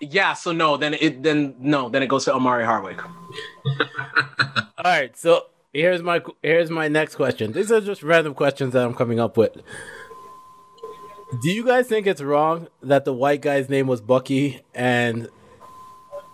Yeah, 0.00 0.34
so 0.34 0.52
no, 0.52 0.76
then 0.76 0.94
it 0.94 1.22
then 1.22 1.56
no, 1.58 1.88
then 1.88 2.02
it 2.02 2.06
goes 2.08 2.24
to 2.26 2.34
Omari 2.34 2.64
Hardwick. 2.64 3.02
All 3.04 4.84
right, 4.84 5.16
so 5.16 5.46
here's 5.72 6.02
my 6.02 6.22
here's 6.42 6.70
my 6.70 6.88
next 6.88 7.16
question. 7.16 7.52
These 7.52 7.72
are 7.72 7.80
just 7.80 8.02
random 8.02 8.34
questions 8.34 8.74
that 8.74 8.84
I'm 8.84 8.94
coming 8.94 9.18
up 9.18 9.36
with. 9.36 9.56
Do 11.42 11.50
you 11.50 11.64
guys 11.64 11.88
think 11.88 12.06
it's 12.06 12.22
wrong 12.22 12.68
that 12.82 13.04
the 13.04 13.12
white 13.12 13.42
guy's 13.42 13.68
name 13.68 13.86
was 13.86 14.00
Bucky 14.00 14.62
and 14.74 15.28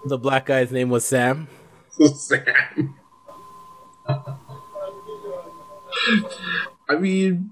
the 0.04 0.18
black 0.18 0.46
guy's 0.46 0.70
name 0.70 0.88
was 0.88 1.04
Sam? 1.04 1.48
Sam. 2.14 2.94
I 6.88 6.96
mean, 6.96 7.50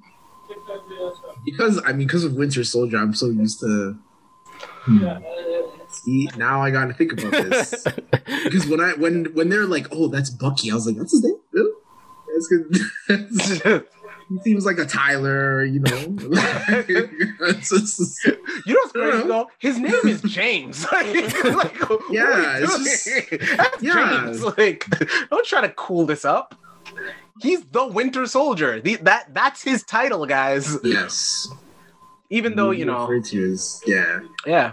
because 1.44 1.82
I 1.84 1.92
mean, 1.92 2.06
because 2.06 2.24
of 2.24 2.34
Winter 2.34 2.64
Soldier, 2.64 2.98
I'm 2.98 3.14
so 3.14 3.26
used 3.26 3.60
to. 3.60 3.98
Hmm. 4.82 5.06
See, 6.04 6.28
now 6.36 6.60
I 6.62 6.70
got 6.70 6.86
to 6.86 6.94
think 6.94 7.12
about 7.12 7.30
this 7.32 7.84
because 8.44 8.66
when 8.66 8.80
I 8.80 8.92
when 8.94 9.26
when 9.34 9.48
they're 9.48 9.66
like, 9.66 9.86
"Oh, 9.92 10.08
that's 10.08 10.30
Bucky," 10.30 10.70
I 10.70 10.74
was 10.74 10.86
like, 10.86 10.96
"That's 10.96 11.12
his 11.12 11.22
name." 11.22 11.36
Really? 11.52 11.72
That's 12.34 12.48
good. 13.68 13.84
He 14.28 14.38
seems 14.38 14.64
like 14.64 14.78
a 14.78 14.86
Tyler, 14.86 15.62
you 15.62 15.80
know. 15.80 16.16
Just- 17.60 18.24
You 18.66 18.74
know 18.74 18.80
what's 18.80 18.92
crazy 18.92 19.18
Yeah. 19.18 19.24
though? 19.26 19.50
His 19.58 19.78
name 19.78 19.92
is 20.06 20.22
James. 20.22 20.86
like, 20.90 21.44
like, 21.54 21.80
Yeah, 22.10 22.58
it's 22.62 22.78
just- 23.04 23.40
That's 23.56 23.82
yeah. 23.82 24.22
James. 24.24 24.42
Like, 24.42 24.86
don't 25.28 25.44
try 25.44 25.60
to 25.60 25.68
cool 25.70 26.06
this 26.06 26.24
up. 26.24 26.54
He's 27.42 27.62
the 27.66 27.86
Winter 27.86 28.26
Soldier. 28.26 28.80
The, 28.80 28.96
that 28.96 29.34
that's 29.34 29.62
his 29.62 29.82
title, 29.82 30.24
guys. 30.24 30.78
yes. 30.82 31.48
Even 32.30 32.56
though 32.56 32.70
you 32.70 32.86
know, 32.86 33.02
referred 33.02 33.24
to 33.26 33.52
as 33.52 33.82
yeah. 33.86 34.20
yeah. 34.46 34.72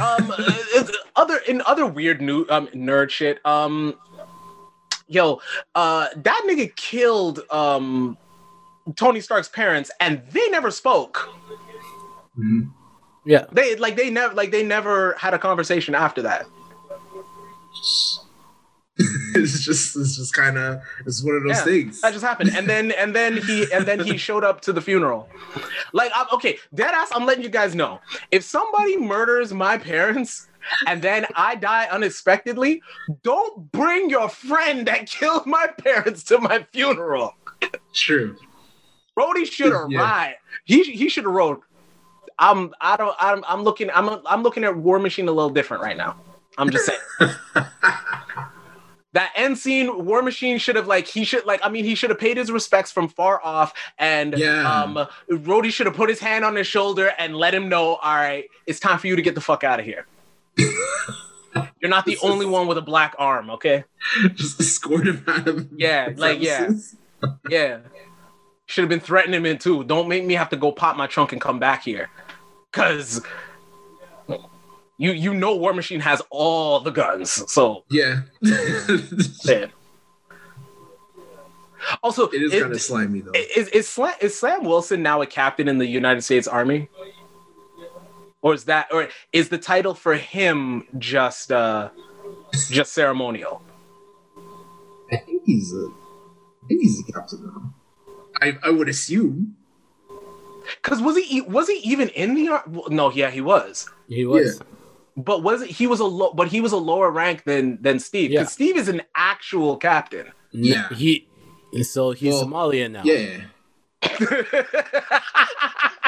Um, 0.00 0.34
uh, 0.36 0.84
other 1.16 1.38
in 1.48 1.62
other 1.66 1.86
weird 1.86 2.20
new 2.20 2.46
um 2.48 2.66
nerd 2.68 3.10
shit. 3.10 3.44
Um, 3.44 3.94
yo, 5.08 5.40
uh, 5.74 6.08
that 6.16 6.46
nigga 6.48 6.74
killed 6.76 7.40
um 7.50 8.16
Tony 8.94 9.20
Stark's 9.20 9.48
parents, 9.48 9.90
and 10.00 10.22
they 10.30 10.48
never 10.48 10.70
spoke. 10.70 11.28
Mhm. 12.38 12.70
Yeah. 13.24 13.46
They 13.52 13.76
like 13.76 13.96
they 13.96 14.10
never 14.10 14.34
like 14.34 14.52
they 14.52 14.62
never 14.62 15.14
had 15.14 15.34
a 15.34 15.38
conversation 15.38 15.94
after 15.94 16.22
that. 16.22 16.46
It's 19.42 19.64
just 19.64 19.96
it's 19.96 20.16
just 20.16 20.34
kind 20.34 20.58
of 20.58 20.80
it's 21.06 21.22
one 21.22 21.36
of 21.36 21.42
those 21.44 21.56
Yeah, 21.58 21.64
things. 21.64 22.00
That 22.00 22.12
just 22.12 22.24
happened, 22.24 22.50
and 22.56 22.68
then 22.68 22.92
and 22.92 23.14
then 23.14 23.36
he 23.36 23.70
and 23.72 23.86
then 23.86 24.00
he 24.00 24.16
showed 24.16 24.44
up 24.44 24.60
to 24.62 24.72
the 24.72 24.80
funeral. 24.80 25.28
Like, 25.92 26.12
I'm, 26.14 26.26
okay, 26.32 26.58
dead 26.74 26.92
ass. 26.94 27.10
I'm 27.14 27.26
letting 27.26 27.42
you 27.44 27.50
guys 27.50 27.74
know 27.74 28.00
if 28.30 28.42
somebody 28.44 28.96
murders 28.96 29.52
my 29.52 29.78
parents 29.78 30.48
and 30.86 31.00
then 31.00 31.26
I 31.36 31.54
die 31.54 31.86
unexpectedly, 31.90 32.82
don't 33.22 33.70
bring 33.70 34.10
your 34.10 34.28
friend 34.28 34.86
that 34.88 35.06
killed 35.08 35.46
my 35.46 35.68
parents 35.78 36.24
to 36.24 36.38
my 36.38 36.66
funeral. 36.72 37.34
True. 37.94 38.36
Brody 39.14 39.44
should 39.44 39.72
have 39.72 39.90
Yeah. 39.90 40.00
right. 40.00 40.34
He 40.64 40.82
he 40.82 41.08
should 41.08 41.24
have 41.24 41.32
wrote. 41.32 41.62
I'm 42.38 42.74
I 42.80 42.96
don't 42.98 43.16
I'm 43.18 43.42
I'm 43.48 43.62
looking 43.62 43.90
I'm 43.94 44.20
I'm 44.26 44.42
looking 44.42 44.64
at 44.64 44.76
War 44.76 44.98
Machine 44.98 45.28
a 45.28 45.32
little 45.32 45.48
different 45.50 45.82
right 45.82 45.96
now. 45.96 46.16
I'm 46.58 46.70
just 46.70 46.84
saying. 46.86 47.00
that 49.16 49.32
end 49.34 49.56
scene, 49.58 50.04
War 50.04 50.20
Machine 50.22 50.58
should 50.58 50.76
have 50.76 50.86
like 50.86 51.06
he 51.06 51.24
should 51.24 51.44
like 51.46 51.60
I 51.62 51.68
mean 51.68 51.84
he 51.84 51.94
should 51.94 52.10
have 52.10 52.18
paid 52.18 52.36
his 52.36 52.50
respects 52.50 52.92
from 52.92 53.08
far 53.08 53.42
off, 53.44 53.72
and 53.98 54.36
Yeah. 54.36 54.70
um, 54.82 55.06
Rhodey 55.30 55.70
should 55.72 55.86
have 55.86 55.96
put 55.96 56.08
his 56.08 56.20
hand 56.20 56.44
on 56.44 56.54
his 56.54 56.66
shoulder 56.66 57.12
and 57.18 57.34
let 57.36 57.54
him 57.54 57.68
know, 57.68 57.94
all 57.96 58.14
right, 58.14 58.44
it's 58.66 58.78
time 58.80 58.98
for 58.98 59.06
you 59.06 59.16
to 59.16 59.22
get 59.22 59.34
the 59.34 59.40
fuck 59.40 59.64
out 59.64 59.80
of 59.80 59.86
here. 59.86 60.06
You're 61.80 61.90
not 61.90 62.04
the 62.04 62.12
This 62.12 62.24
only 62.24 62.46
is- 62.46 62.52
one 62.52 62.66
with 62.66 62.78
a 62.78 62.82
black 62.82 63.14
arm, 63.18 63.50
okay? 63.50 63.84
just 64.34 64.60
escort 64.60 65.06
him 65.06 65.24
out 65.26 65.48
of 65.48 65.68
Yeah, 65.76 66.10
like, 66.16 66.40
yeah. 66.40 66.70
Yeah. 67.48 67.78
Should 68.66 68.82
have 68.82 68.88
been 68.90 69.00
threatening 69.00 69.44
him 69.46 69.58
too. 69.58 69.84
Don't 69.84 70.08
make 70.08 70.24
me 70.24 70.34
have 70.34 70.50
to 70.50 70.56
go 70.56 70.72
pop 70.72 70.96
my 70.96 71.06
trunk 71.06 71.32
and 71.32 71.40
come 71.40 71.58
back 71.58 71.82
here. 71.84 72.10
Cause 72.72 73.22
you 74.98 75.12
you 75.12 75.34
know 75.34 75.54
War 75.56 75.72
Machine 75.72 76.00
has 76.00 76.22
all 76.30 76.80
the 76.80 76.90
guns. 76.90 77.30
So 77.52 77.84
Yeah. 77.90 78.22
yeah. 79.44 79.66
Also, 82.02 82.28
it 82.28 82.42
is 82.42 82.52
kind 82.52 82.72
of 82.72 82.80
slimy 82.80 83.20
though. 83.20 83.32
is 83.34 83.68
is 83.68 83.88
Slam, 83.88 84.14
is 84.20 84.38
Slam 84.38 84.64
Wilson 84.64 85.02
now 85.02 85.22
a 85.22 85.26
captain 85.26 85.68
in 85.68 85.78
the 85.78 85.86
United 85.86 86.22
States 86.22 86.48
Army? 86.48 86.88
Or 88.42 88.54
is 88.54 88.64
that 88.64 88.88
or 88.92 89.08
is 89.32 89.48
the 89.50 89.58
title 89.58 89.94
for 89.94 90.14
him 90.14 90.86
just 90.98 91.52
uh 91.52 91.90
just 92.70 92.92
ceremonial? 92.92 93.62
I 95.12 95.16
think 95.16 95.42
he's 95.44 95.72
a 95.72 95.86
I 96.64 96.66
think 96.68 96.82
he's 96.82 97.00
a 97.08 97.12
captain 97.12 97.44
now. 97.44 97.74
I 98.40 98.58
I 98.64 98.70
would 98.70 98.88
assume. 98.88 99.56
Cuz 100.82 101.00
was 101.00 101.16
he 101.18 101.40
was 101.42 101.68
he 101.68 101.76
even 101.78 102.08
in 102.10 102.34
the 102.34 102.48
ar- 102.48 102.64
No, 102.88 103.12
yeah, 103.12 103.30
he 103.30 103.40
was. 103.40 103.88
He 104.08 104.24
was. 104.24 104.60
But 105.16 105.42
was 105.42 105.62
it 105.62 105.70
he 105.70 105.86
was 105.86 106.00
a 106.00 106.04
low 106.04 106.32
but 106.34 106.48
he 106.48 106.60
was 106.60 106.72
a 106.72 106.76
lower 106.76 107.10
rank 107.10 107.44
than 107.44 107.78
than 107.80 107.98
Steve 107.98 108.30
Yeah. 108.30 108.42
cuz 108.44 108.52
Steve 108.52 108.76
is 108.76 108.88
an 108.88 109.02
actual 109.14 109.76
captain. 109.76 110.32
Yeah. 110.52 110.88
He 110.90 111.26
so 111.82 112.12
he's 112.12 112.34
Well, 112.34 112.44
Somalian 112.46 112.92
now. 112.92 113.02
Yeah. 113.04 113.40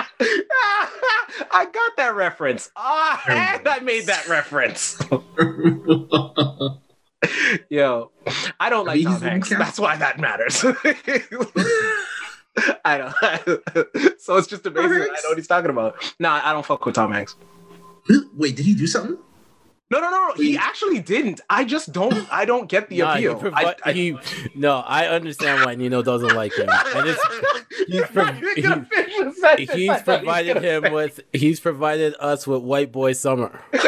I 1.51 1.65
got 1.73 1.97
that 1.97 2.15
reference. 2.15 2.71
Ah, 2.77 3.23
and 3.29 3.67
I 3.69 3.79
made 3.81 4.07
that 4.07 4.29
reference. 4.29 4.99
Yo, 7.69 8.11
I 8.61 8.71
don't 8.71 8.87
like 8.87 8.97
He's 8.97 9.07
Tom 9.07 9.21
Hanks. 9.21 9.49
That's 9.51 9.79
why 9.79 9.97
that 9.97 10.19
matters. 10.21 10.65
I 12.85 12.99
don't. 12.99 14.21
so 14.21 14.37
it's 14.37 14.47
just 14.49 14.67
amazing. 14.67 15.03
I 15.03 15.07
know 15.07 15.29
what 15.31 15.39
he's 15.39 15.47
talking 15.47 15.71
about. 15.71 15.97
Nah, 16.19 16.41
I 16.45 16.53
don't 16.53 16.67
fuck 16.67 16.85
with 16.85 16.95
Tom 16.95 17.13
Hanks. 17.13 17.37
Wait, 18.35 18.57
did 18.57 18.65
he 18.67 18.75
do 18.75 18.87
something? 18.87 19.19
No, 19.91 20.01
no, 20.01 20.11
no, 20.11 20.29
no. 20.29 20.35
He 20.35 20.57
actually 20.59 21.01
didn't. 21.01 21.41
I 21.49 21.65
just 21.65 21.93
don't. 21.93 22.15
I 22.31 22.45
don't 22.45 22.69
get 22.69 22.91
the 22.91 22.99
Nah, 22.99 23.15
he 23.17 23.25
appeal. 23.25 23.41
provi- 23.41 23.57
I, 23.57 23.75
I, 23.87 23.93
he, 23.93 24.19
no, 24.55 24.77
I 24.81 25.07
understand 25.07 25.65
why 25.65 25.77
Neno 25.77 26.05
doesn't 26.05 26.35
like 26.35 26.53
him, 26.55 26.69
and 26.69 27.09
it's 27.09 27.23
he's 27.89 28.05
pro- 28.09 28.29
even 28.59 28.85
he- 28.85 28.95
finish 28.95 29.17
the 29.17 29.33
sentence. 29.33 29.71
I 29.71 29.77
he's 29.77 30.03
provided 30.03 30.55
gonna 30.55 30.67
him 30.69 30.83
finish. 30.83 30.93
with 30.95 31.21
he's 31.33 31.59
provided 31.61 32.15
us 32.21 32.47
with 32.47 32.61
White 32.63 32.93
Boy 32.93 33.13
Summer. 33.15 33.63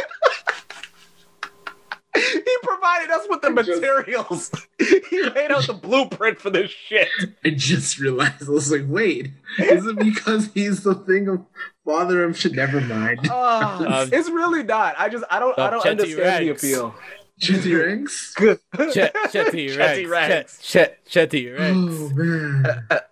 He 2.45 2.57
provided 2.63 3.11
us 3.11 3.27
with 3.29 3.43
the 3.43 3.51
just- 3.63 3.81
materials. 3.81 4.51
he 5.11 5.23
laid 5.23 5.51
out 5.51 5.67
the 5.67 5.75
blueprint 5.75 6.39
for 6.39 6.51
this 6.51 6.71
shit. 6.71 7.09
I 7.45 7.51
just 7.51 7.99
realized. 7.99 8.49
I 8.49 8.51
was 8.51 8.71
like, 8.71 8.85
wait, 8.87 9.31
is 9.59 9.87
it 9.87 9.99
because 9.99 10.51
he's 10.55 10.83
the 10.83 10.95
thing 10.95 11.29
of 11.29 11.45
father 11.85 12.25
of 12.25 12.39
shit? 12.39 12.53
Never 12.53 12.81
mind. 12.81 13.29
Um, 13.31 14.11
it's 14.13 14.31
really 14.31 14.63
not. 14.63 14.95
I 14.99 15.09
just 15.09 15.25
I 15.31 15.39
don't 15.39 15.59
I 15.59 15.67
uh, 15.67 15.71
don't 15.71 15.83
Chetty 15.83 15.91
understand 15.91 16.47
the 16.47 16.51
appeal. 16.51 16.95
Chitty 17.41 17.75
Ranks? 17.75 18.35
Good. 18.35 18.59
Chet, 18.93 19.15
Chetty 19.15 19.71
Chetty 19.71 19.79
Ranks. 19.79 20.11
Ranks. 20.11 20.59
Chet, 20.63 21.05
Chet, 21.07 21.31
Chetty 21.31 21.59
Ranks. 21.59 21.95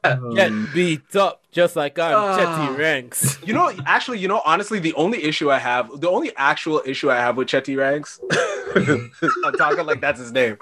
Oh, 0.04 0.32
man. 0.32 0.34
Get 0.34 0.74
beat 0.74 1.16
up 1.16 1.42
just 1.50 1.76
like 1.76 1.98
I'm 1.98 2.14
Ah. 2.14 2.38
Chetty 2.68 2.78
Ranks. 2.78 3.38
You 3.48 3.54
know, 3.54 3.72
actually, 3.86 4.18
you 4.18 4.28
know, 4.28 4.42
honestly, 4.44 4.78
the 4.78 4.92
only 4.94 5.24
issue 5.24 5.50
I 5.50 5.58
have, 5.58 6.00
the 6.02 6.08
only 6.10 6.32
actual 6.36 6.82
issue 6.84 7.10
I 7.10 7.16
have 7.16 7.38
with 7.38 7.48
Chetty 7.48 7.78
Ranks, 7.78 8.20
I'm 8.74 9.52
talking 9.56 9.86
like 9.86 10.02
that's 10.02 10.20
his 10.20 10.32
name, 10.32 10.58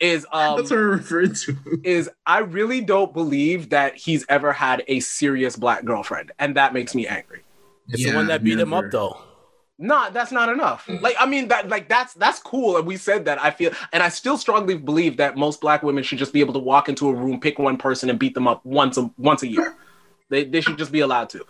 is 0.00 0.26
um 0.32 0.56
That's 0.56 0.70
what 0.70 0.78
I 0.78 0.82
referred 0.82 1.36
to. 1.36 1.56
is 1.84 2.08
I 2.24 2.38
really 2.38 2.80
don't 2.80 3.12
believe 3.12 3.70
that 3.70 3.96
he's 3.96 4.24
ever 4.30 4.52
had 4.54 4.82
a 4.88 5.00
serious 5.00 5.56
black 5.56 5.84
girlfriend, 5.84 6.32
and 6.38 6.56
that 6.56 6.72
makes 6.72 6.94
me 6.94 7.06
angry. 7.06 7.42
It's 7.88 8.04
the 8.04 8.14
one 8.14 8.28
that 8.28 8.42
beat 8.42 8.58
him 8.58 8.72
up 8.72 8.86
though. 8.90 9.20
Nah, 9.82 10.10
that's 10.10 10.30
not 10.30 10.50
enough. 10.50 10.86
Mm. 10.86 11.00
Like, 11.00 11.16
I 11.18 11.24
mean, 11.24 11.48
that 11.48 11.70
like 11.70 11.88
that's 11.88 12.12
that's 12.14 12.38
cool, 12.38 12.76
and 12.76 12.86
we 12.86 12.96
said 12.98 13.24
that. 13.24 13.40
I 13.42 13.50
feel, 13.50 13.72
and 13.94 14.02
I 14.02 14.10
still 14.10 14.36
strongly 14.36 14.76
believe 14.76 15.16
that 15.16 15.38
most 15.38 15.60
black 15.62 15.82
women 15.82 16.04
should 16.04 16.18
just 16.18 16.34
be 16.34 16.40
able 16.40 16.52
to 16.52 16.58
walk 16.58 16.90
into 16.90 17.08
a 17.08 17.14
room, 17.14 17.40
pick 17.40 17.58
one 17.58 17.78
person, 17.78 18.10
and 18.10 18.18
beat 18.18 18.34
them 18.34 18.46
up 18.46 18.64
once 18.66 18.98
a 18.98 19.10
once 19.16 19.42
a 19.42 19.48
year. 19.48 19.74
They 20.28 20.44
they 20.44 20.60
should 20.60 20.76
just 20.76 20.92
be 20.92 21.00
allowed 21.00 21.30
to, 21.30 21.44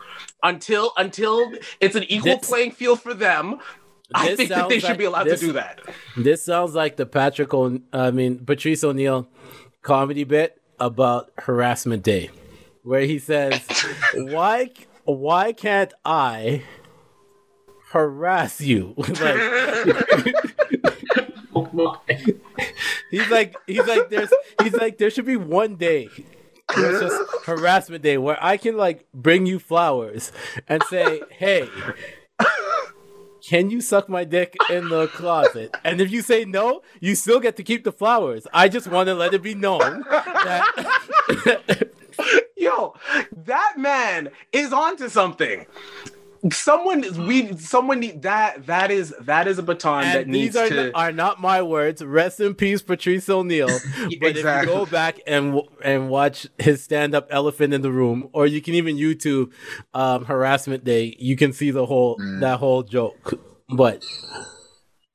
until 0.44 0.92
until 0.96 1.52
it's 1.80 1.96
an 1.96 2.04
equal 2.04 2.36
This- 2.38 2.48
playing 2.48 2.70
field 2.70 3.02
for 3.02 3.14
them. 3.14 3.58
I 4.14 4.34
think 4.36 4.48
that 4.48 4.68
they 4.68 4.78
should 4.80 4.90
like- 4.90 4.98
be 4.98 5.04
allowed 5.04 5.24
this- 5.24 5.40
to 5.40 5.46
do 5.46 5.52
that. 5.52 5.80
This 6.16 6.44
sounds 6.44 6.74
like 6.74 6.96
the 6.96 7.06
Patrick, 7.06 7.52
o- 7.52 7.80
I 7.92 8.10
mean 8.12 8.44
Patrice 8.44 8.82
O'Neill 8.84 9.28
comedy 9.82 10.24
bit 10.24 10.60
about 10.78 11.30
harassment 11.38 12.02
day, 12.04 12.30
where 12.84 13.02
he 13.02 13.18
says, 13.18 13.60
"Why, 14.14 14.70
why 15.04 15.52
can't 15.52 15.92
I 16.04 16.62
harass 17.90 18.60
you?" 18.60 18.94
like 18.96 19.20
Oh 21.54 21.68
my. 21.72 21.96
he's 23.10 23.28
like, 23.28 23.56
he's 23.66 23.86
like, 23.86 24.08
there's, 24.08 24.32
he's 24.62 24.74
like, 24.74 24.98
there 24.98 25.10
should 25.10 25.26
be 25.26 25.36
one 25.36 25.76
day. 25.76 26.08
where 26.74 26.92
It's 26.92 27.00
just 27.00 27.44
harassment 27.44 28.02
day 28.02 28.18
where 28.18 28.38
I 28.40 28.56
can 28.56 28.76
like 28.76 29.06
bring 29.12 29.46
you 29.46 29.58
flowers 29.58 30.30
and 30.68 30.82
say, 30.84 31.20
"Hey, 31.30 31.68
can 33.42 33.70
you 33.70 33.80
suck 33.80 34.08
my 34.08 34.22
dick 34.22 34.54
in 34.70 34.88
the 34.88 35.08
closet?" 35.08 35.74
And 35.82 36.00
if 36.00 36.12
you 36.12 36.22
say 36.22 36.44
no, 36.44 36.82
you 37.00 37.16
still 37.16 37.40
get 37.40 37.56
to 37.56 37.64
keep 37.64 37.82
the 37.82 37.92
flowers. 37.92 38.46
I 38.52 38.68
just 38.68 38.86
want 38.86 39.08
to 39.08 39.14
let 39.14 39.34
it 39.34 39.42
be 39.42 39.56
known 39.56 40.04
that 40.08 41.90
Yo, 42.56 42.94
that 43.32 43.74
man 43.76 44.28
is 44.52 44.72
onto 44.72 45.08
something. 45.08 45.66
Someone 46.52 47.04
is 47.04 47.18
we 47.18 47.56
someone 47.56 48.00
need 48.00 48.22
that 48.22 48.66
that 48.66 48.90
is 48.90 49.14
that 49.20 49.46
is 49.46 49.58
a 49.58 49.62
baton 49.62 50.04
that 50.04 50.22
and 50.22 50.30
needs 50.30 50.54
these 50.54 50.62
are, 50.62 50.68
to 50.68 50.86
n- 50.86 50.92
are 50.94 51.12
not 51.12 51.40
my 51.40 51.60
words. 51.60 52.02
Rest 52.02 52.40
in 52.40 52.54
peace, 52.54 52.80
Patrice 52.82 53.28
O'Neill. 53.28 53.68
But 54.20 54.36
if 54.36 54.44
you 54.44 54.66
go 54.66 54.86
back 54.86 55.20
and 55.26 55.60
and 55.84 56.08
watch 56.08 56.46
his 56.58 56.82
stand 56.82 57.14
up 57.14 57.26
"Elephant 57.30 57.74
in 57.74 57.82
the 57.82 57.92
Room," 57.92 58.28
or 58.32 58.46
you 58.46 58.62
can 58.62 58.74
even 58.74 58.96
YouTube 58.96 59.52
um, 59.92 60.24
"Harassment 60.24 60.84
Day," 60.84 61.14
you 61.18 61.36
can 61.36 61.52
see 61.52 61.70
the 61.70 61.86
whole 61.86 62.16
that 62.40 62.58
whole 62.58 62.82
joke. 62.82 63.38
But 63.68 64.04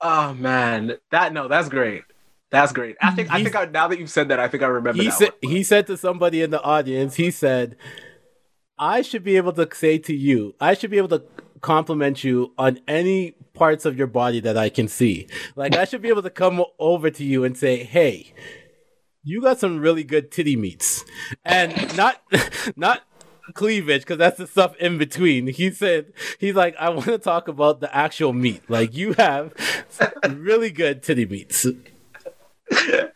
Oh 0.02 0.34
man, 0.36 0.98
that 1.12 1.34
no, 1.34 1.48
that's 1.48 1.70
great. 1.70 2.04
That's 2.52 2.72
great. 2.72 2.96
I 3.02 3.12
think 3.12 3.32
I 3.32 3.44
think 3.44 3.56
I, 3.56 3.66
now 3.66 3.88
that 3.88 4.00
you've 4.00 4.10
said 4.10 4.30
that, 4.30 4.40
I 4.40 4.48
think 4.48 4.64
I 4.64 4.68
remember 4.68 5.02
he 5.02 5.10
that 5.10 5.18
said 5.18 5.32
one. 5.42 5.52
he 5.54 5.64
said 5.64 5.88
to 5.88 5.98
somebody 5.98 6.42
in 6.42 6.52
the 6.52 6.62
audience, 6.62 7.16
he 7.16 7.32
said, 7.32 7.76
"I 8.78 9.02
should 9.02 9.24
be 9.24 9.38
able 9.38 9.54
to 9.54 9.68
say 9.74 9.98
to 10.00 10.16
you, 10.16 10.56
I 10.60 10.74
should 10.74 10.92
be 10.92 10.98
able 10.98 11.10
to 11.10 11.24
compliment 11.62 12.24
you 12.24 12.54
on 12.58 12.80
any 12.88 13.32
parts 13.54 13.86
of 13.86 13.98
your 13.98 14.08
body 14.08 14.40
that 14.42 14.58
I 14.58 14.70
can 14.70 14.88
see. 14.88 15.28
Like 15.56 15.76
I 15.76 15.86
should 15.86 16.02
be 16.02 16.10
able 16.10 16.24
to 16.24 16.30
come 16.30 16.64
over 16.80 17.10
to 17.10 17.24
you 17.24 17.44
and 17.44 17.58
say, 17.58 17.84
"Hey, 17.84 18.34
you 19.24 19.42
got 19.42 19.60
some 19.60 19.80
really 19.80 20.04
good 20.04 20.32
titty 20.32 20.56
meats," 20.56 21.04
and 21.44 21.96
not 21.96 22.22
not." 22.76 23.02
cleavage 23.54 24.02
because 24.02 24.18
that's 24.18 24.40
the 24.40 24.48
stuff 24.48 24.76
in 24.78 24.98
between 24.98 25.46
he 25.46 25.70
said 25.70 26.12
he's 26.40 26.56
like 26.56 26.76
i 26.80 26.90
want 26.90 27.06
to 27.06 27.20
talk 27.20 27.48
about 27.48 27.80
the 27.80 27.96
actual 27.96 28.34
meat 28.34 28.60
like 28.70 28.96
you 28.96 29.14
have 29.14 29.54
really 30.32 30.72
good 30.72 31.04
titty 31.04 31.28
meats 31.28 31.68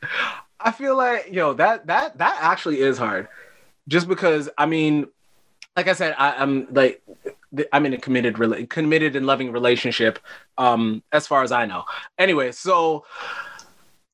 I 0.60 0.72
feel 0.72 0.95
like 0.95 1.30
yo 1.32 1.53
that 1.53 1.88
that 1.88 2.18
that 2.18 2.38
actually 2.41 2.82
is 2.82 2.97
hard, 2.97 3.28
just 3.88 4.07
because 4.07 4.49
I 4.57 4.66
mean, 4.66 5.07
like 5.76 5.88
I 5.88 5.93
said, 5.93 6.15
I, 6.17 6.36
I'm 6.36 6.67
like 6.72 7.01
I'm 7.74 7.86
in 7.86 7.93
a 7.93 7.97
committed 7.97 8.70
committed 8.70 9.15
and 9.15 9.26
loving 9.26 9.51
relationship, 9.51 10.20
um, 10.57 11.03
as 11.11 11.28
far 11.28 11.43
as 11.43 11.51
I 11.51 11.65
know. 11.65 11.84
Anyway, 12.17 12.51
so 12.51 13.05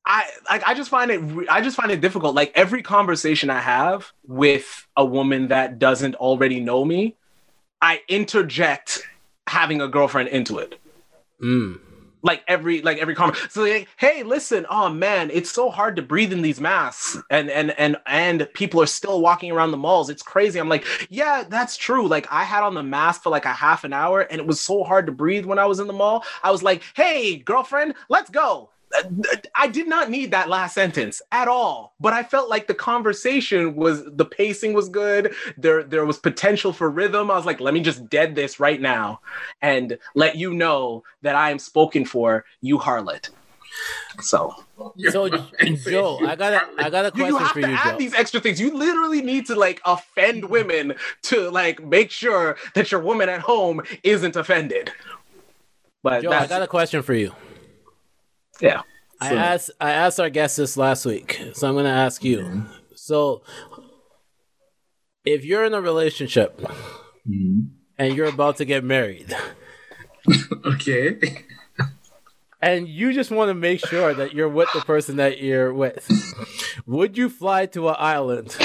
I 0.04 0.28
like 0.48 0.62
I 0.66 0.74
just 0.74 0.90
find 0.90 1.10
it 1.10 1.48
I 1.50 1.60
just 1.60 1.76
find 1.76 1.90
it 1.90 2.00
difficult. 2.00 2.34
Like 2.34 2.52
every 2.54 2.82
conversation 2.82 3.50
I 3.50 3.60
have 3.60 4.12
with 4.26 4.86
a 4.96 5.04
woman 5.04 5.48
that 5.48 5.78
doesn't 5.78 6.14
already 6.16 6.60
know 6.60 6.84
me, 6.84 7.16
I 7.82 8.00
interject 8.08 9.02
having 9.46 9.80
a 9.80 9.88
girlfriend 9.88 10.28
into 10.30 10.58
it 10.58 10.78
mm. 11.42 11.78
Like 12.26 12.42
every 12.48 12.82
like 12.82 12.98
every 12.98 13.14
comment 13.14 13.38
so 13.48 13.62
like 13.62 13.88
hey 13.96 14.22
listen 14.22 14.66
oh 14.68 14.88
man 14.88 15.30
it's 15.32 15.50
so 15.50 15.70
hard 15.70 15.96
to 15.96 16.02
breathe 16.02 16.32
in 16.32 16.42
these 16.42 16.60
masks. 16.60 17.16
And 17.30 17.48
and 17.50 17.70
and 17.78 17.96
and 18.06 18.48
people 18.54 18.82
are 18.82 18.86
still 18.86 19.20
walking 19.20 19.50
around 19.52 19.70
the 19.70 19.76
malls. 19.76 20.10
It's 20.10 20.22
crazy. 20.22 20.58
I'm 20.58 20.68
like 20.68 20.84
yeah 21.08 21.44
that's 21.48 21.76
true. 21.76 22.06
Like 22.06 22.30
i 22.30 22.44
had 22.44 22.62
on 22.62 22.74
the 22.74 22.82
mask 22.82 23.22
for 23.22 23.30
like 23.30 23.44
a 23.44 23.52
half 23.52 23.84
an 23.84 23.92
hour 23.92 24.20
and 24.20 24.40
it 24.40 24.46
was 24.46 24.60
so 24.60 24.84
hard 24.84 25.06
to 25.06 25.12
breathe 25.12 25.46
when 25.46 25.58
i 25.58 25.64
was 25.64 25.80
in 25.80 25.86
the 25.86 25.92
mall. 25.92 26.24
I 26.42 26.50
was 26.50 26.62
like 26.62 26.82
hey 26.94 27.36
girlfriend 27.36 27.94
let's 28.08 28.30
go 28.30 28.70
I 29.54 29.68
did 29.68 29.88
not 29.88 30.10
need 30.10 30.30
that 30.30 30.48
last 30.48 30.74
sentence 30.74 31.20
at 31.32 31.48
all, 31.48 31.94
but 32.00 32.12
I 32.12 32.22
felt 32.22 32.48
like 32.48 32.66
the 32.66 32.74
conversation 32.74 33.74
was 33.76 34.04
the 34.04 34.24
pacing 34.24 34.72
was 34.72 34.88
good. 34.88 35.34
There 35.56 35.82
there 35.82 36.04
was 36.04 36.18
potential 36.18 36.72
for 36.72 36.90
rhythm. 36.90 37.30
I 37.30 37.36
was 37.36 37.46
like, 37.46 37.60
let 37.60 37.74
me 37.74 37.80
just 37.80 38.08
dead 38.08 38.34
this 38.34 38.60
right 38.60 38.80
now 38.80 39.20
and 39.62 39.98
let 40.14 40.36
you 40.36 40.54
know 40.54 41.04
that 41.22 41.34
I 41.36 41.50
am 41.50 41.58
spoken 41.58 42.04
for, 42.04 42.44
you 42.60 42.78
harlot. 42.78 43.30
So 44.20 44.54
So 45.10 45.28
Joe, 45.28 46.18
I 46.26 46.36
got 46.36 46.52
a 46.54 46.62
I 46.78 46.90
got 46.90 47.06
a 47.06 47.12
you, 47.16 47.26
question 47.26 47.26
you 47.26 47.36
have 47.38 47.48
for 47.52 47.60
to 47.60 47.68
you, 47.68 47.74
add 47.74 47.92
Joe. 47.92 47.98
these 47.98 48.14
extra 48.14 48.40
things. 48.40 48.60
You 48.60 48.76
literally 48.76 49.22
need 49.22 49.46
to 49.46 49.54
like 49.54 49.80
offend 49.84 50.44
women 50.48 50.94
to 51.24 51.50
like 51.50 51.84
make 51.84 52.10
sure 52.10 52.56
that 52.74 52.90
your 52.90 53.00
woman 53.00 53.28
at 53.28 53.40
home 53.40 53.82
isn't 54.02 54.36
offended. 54.36 54.90
But 56.02 56.22
Joe, 56.22 56.30
I 56.30 56.46
got 56.46 56.62
a 56.62 56.66
question 56.66 57.02
for 57.02 57.14
you. 57.14 57.32
Yeah. 58.60 58.82
I 59.20 59.34
asked 59.34 59.70
I 59.80 59.90
asked 59.92 60.20
our 60.20 60.28
guest 60.30 60.56
this 60.58 60.76
last 60.76 61.06
week, 61.06 61.40
so 61.54 61.68
I'm 61.68 61.74
gonna 61.74 61.88
ask 61.88 62.22
you. 62.22 62.64
So, 62.94 63.42
if 65.24 65.44
you're 65.44 65.64
in 65.64 65.74
a 65.74 65.80
relationship 65.80 66.60
Mhm. 67.28 67.68
and 67.98 68.14
you're 68.14 68.28
about 68.28 68.56
to 68.58 68.64
get 68.64 68.84
married, 68.84 69.34
Okay. 70.66 71.44
and 72.60 72.88
you 72.88 73.12
just 73.12 73.30
want 73.30 73.48
to 73.48 73.54
make 73.54 73.80
sure 73.86 74.12
that 74.14 74.34
you're 74.34 74.48
with 74.48 74.68
the 74.74 74.80
person 74.80 75.16
that 75.16 75.40
you're 75.40 75.72
with, 75.72 76.06
would 76.86 77.16
you 77.16 77.28
fly 77.30 77.66
to 77.66 77.88
an 77.88 77.96
island 77.98 78.56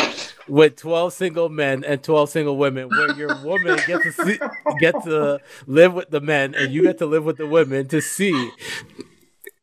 with 0.47 0.75
12 0.75 1.13
single 1.13 1.49
men 1.49 1.83
and 1.85 2.03
12 2.03 2.29
single 2.29 2.57
women 2.57 2.89
where 2.89 3.15
your 3.15 3.35
woman 3.43 3.79
gets 3.87 4.03
to 4.03 4.11
see, 4.11 4.39
get 4.79 4.95
to 5.03 5.39
live 5.65 5.93
with 5.93 6.09
the 6.09 6.19
men 6.19 6.53
and 6.55 6.73
you 6.73 6.81
get 6.83 6.97
to 6.97 7.05
live 7.05 7.23
with 7.23 7.37
the 7.37 7.47
women 7.47 7.87
to 7.87 8.01
see 8.01 8.49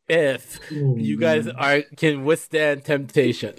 if 0.09 0.59
you 0.71 1.17
guys 1.17 1.47
are 1.47 1.81
can 1.97 2.25
withstand 2.25 2.83
temptation? 2.85 3.55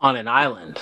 On 0.00 0.16
an 0.16 0.28
island. 0.28 0.78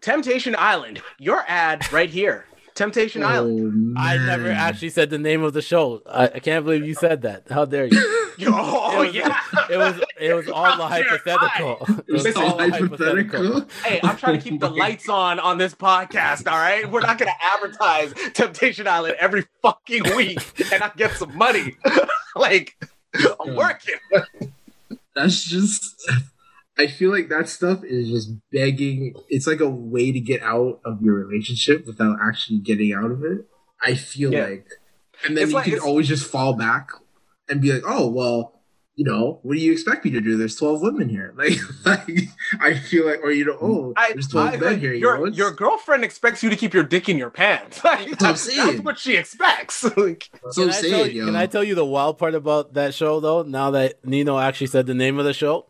Temptation 0.00 0.56
Island. 0.58 1.02
Your 1.18 1.44
ad 1.46 1.92
right 1.92 2.08
here. 2.08 2.46
Temptation 2.74 3.22
Oh, 3.22 3.26
Island. 3.26 3.98
I 3.98 4.16
never 4.16 4.50
actually 4.50 4.88
said 4.88 5.10
the 5.10 5.18
name 5.18 5.42
of 5.42 5.52
the 5.52 5.60
show. 5.60 6.00
I, 6.06 6.24
I 6.24 6.38
can't 6.38 6.64
believe 6.64 6.86
you 6.86 6.94
said 6.94 7.20
that. 7.22 7.50
How 7.50 7.64
dare 7.66 7.86
you? 7.86 8.16
Oh 8.42 9.02
it 9.02 9.06
was, 9.06 9.14
yeah. 9.14 9.38
It 9.68 9.76
was 9.76 10.00
it 10.18 10.32
was 10.32 10.48
all 10.48 10.74
the 10.78 10.86
hypothetical. 10.86 11.86
It 12.08 12.12
was 12.12 12.34
all 12.34 12.52
all 12.52 12.58
hypothetical. 12.70 13.66
Hey, 13.84 14.00
I'm 14.02 14.16
trying 14.16 14.40
to 14.40 14.50
keep 14.50 14.60
the 14.60 14.70
lights 14.70 15.10
on 15.10 15.38
on 15.38 15.58
this 15.58 15.74
podcast. 15.74 16.50
All 16.50 16.56
right, 16.56 16.90
we're 16.90 17.02
not 17.02 17.18
gonna 17.18 17.32
advertise 17.42 18.14
Temptation 18.32 18.88
Island 18.88 19.16
every 19.20 19.44
fucking 19.60 20.16
week 20.16 20.38
and 20.72 20.82
I 20.82 20.90
get 20.96 21.12
some 21.18 21.36
money. 21.36 21.76
like 22.34 22.78
I'm 23.40 23.54
working. 23.56 23.94
That's 25.14 25.44
just. 25.44 26.10
I 26.78 26.86
feel 26.86 27.10
like 27.10 27.28
that 27.28 27.48
stuff 27.48 27.84
is 27.84 28.08
just 28.08 28.30
begging. 28.52 29.14
It's 29.28 29.46
like 29.46 29.60
a 29.60 29.68
way 29.68 30.12
to 30.12 30.20
get 30.20 30.42
out 30.42 30.80
of 30.84 31.02
your 31.02 31.14
relationship 31.26 31.86
without 31.86 32.18
actually 32.22 32.58
getting 32.60 32.92
out 32.94 33.10
of 33.10 33.22
it. 33.24 33.46
I 33.82 33.94
feel 33.94 34.32
Yeah. 34.32 34.46
like, 34.46 34.66
and 35.26 35.36
then 35.36 35.42
It's 35.44 35.50
you 35.52 35.56
like- 35.56 35.64
can 35.66 35.78
always 35.80 36.08
just 36.08 36.26
fall 36.26 36.54
back 36.54 36.90
and 37.48 37.60
be 37.60 37.72
like, 37.72 37.82
"Oh 37.86 38.08
well, 38.08 38.59
you 39.00 39.06
know, 39.06 39.38
what 39.42 39.54
do 39.54 39.60
you 39.60 39.72
expect 39.72 40.04
me 40.04 40.10
to 40.10 40.20
do? 40.20 40.36
There's 40.36 40.56
12 40.56 40.82
women 40.82 41.08
here." 41.08 41.32
Like, 41.40 41.58
like 41.86 42.28
I 42.60 42.74
feel 42.74 43.06
like, 43.06 43.20
or 43.22 43.30
you 43.30 43.46
know, 43.46 43.56
oh, 43.62 43.94
I, 43.96 44.12
there's 44.12 44.28
12 44.28 44.46
I- 44.46 44.50
men 44.58 44.72
like, 44.72 44.78
here. 44.80 44.92
You 44.92 45.00
your, 45.00 45.18
know, 45.18 45.32
your 45.32 45.52
girlfriend 45.52 46.04
expects 46.04 46.42
you 46.42 46.50
to 46.50 46.56
keep 46.56 46.74
your 46.74 46.82
dick 46.82 47.08
in 47.08 47.16
your 47.16 47.30
pants. 47.30 47.80
Like, 47.84 48.18
That's 48.18 48.20
what 48.20 48.22
I'm 48.22 48.32
that's, 48.34 48.46
that's 48.56 48.80
what 48.82 48.98
she 48.98 49.16
expects. 49.16 49.84
like, 49.96 50.28
that's 50.44 50.44
what 50.44 50.54
Can 50.54 50.62
I'm 50.64 50.68
I, 50.68 50.72
tell 50.72 50.80
saying, 50.82 51.14
you, 51.16 51.20
yo. 51.22 51.26
can 51.26 51.36
I 51.36 51.46
tell 51.46 51.64
you 51.64 51.74
the 51.74 51.86
wild 51.86 52.18
part 52.18 52.34
about 52.34 52.74
that 52.74 52.92
show 52.92 53.20
though? 53.20 53.42
Now 53.42 53.70
that 53.70 54.02
Neno 54.02 54.38
actually 54.42 54.66
said 54.66 54.84
the 54.86 54.94
name 54.94 55.18
of 55.18 55.24
the 55.24 55.32
show, 55.32 55.64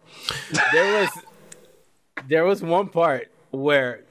there 0.72 1.00
was 1.00 1.08
there 2.28 2.44
was 2.44 2.62
one 2.62 2.88
part 2.88 3.30
where 3.52 4.02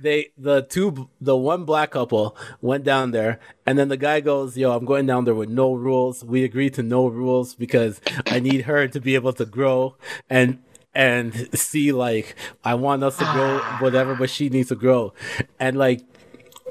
they 0.00 0.30
the 0.36 0.62
two 0.62 1.08
the 1.20 1.36
one 1.36 1.64
black 1.64 1.92
couple 1.92 2.36
went 2.60 2.84
down 2.84 3.10
there 3.10 3.38
and 3.66 3.78
then 3.78 3.88
the 3.88 3.96
guy 3.96 4.20
goes 4.20 4.56
yo 4.56 4.72
i'm 4.72 4.84
going 4.84 5.06
down 5.06 5.24
there 5.24 5.34
with 5.34 5.48
no 5.48 5.72
rules. 5.72 6.24
We 6.24 6.44
agreed 6.44 6.74
to 6.74 6.82
no 6.82 7.06
rules 7.06 7.54
because 7.54 8.00
i 8.26 8.40
need 8.40 8.62
her 8.62 8.88
to 8.88 9.00
be 9.00 9.14
able 9.14 9.32
to 9.34 9.44
grow 9.44 9.96
and 10.28 10.62
and 10.94 11.48
see 11.58 11.92
like 11.92 12.36
i 12.64 12.74
want 12.74 13.02
us 13.02 13.18
to 13.18 13.24
grow 13.32 13.58
whatever 13.80 14.14
but 14.14 14.30
she 14.30 14.48
needs 14.48 14.68
to 14.68 14.76
grow. 14.76 15.12
And 15.58 15.76
like 15.76 16.02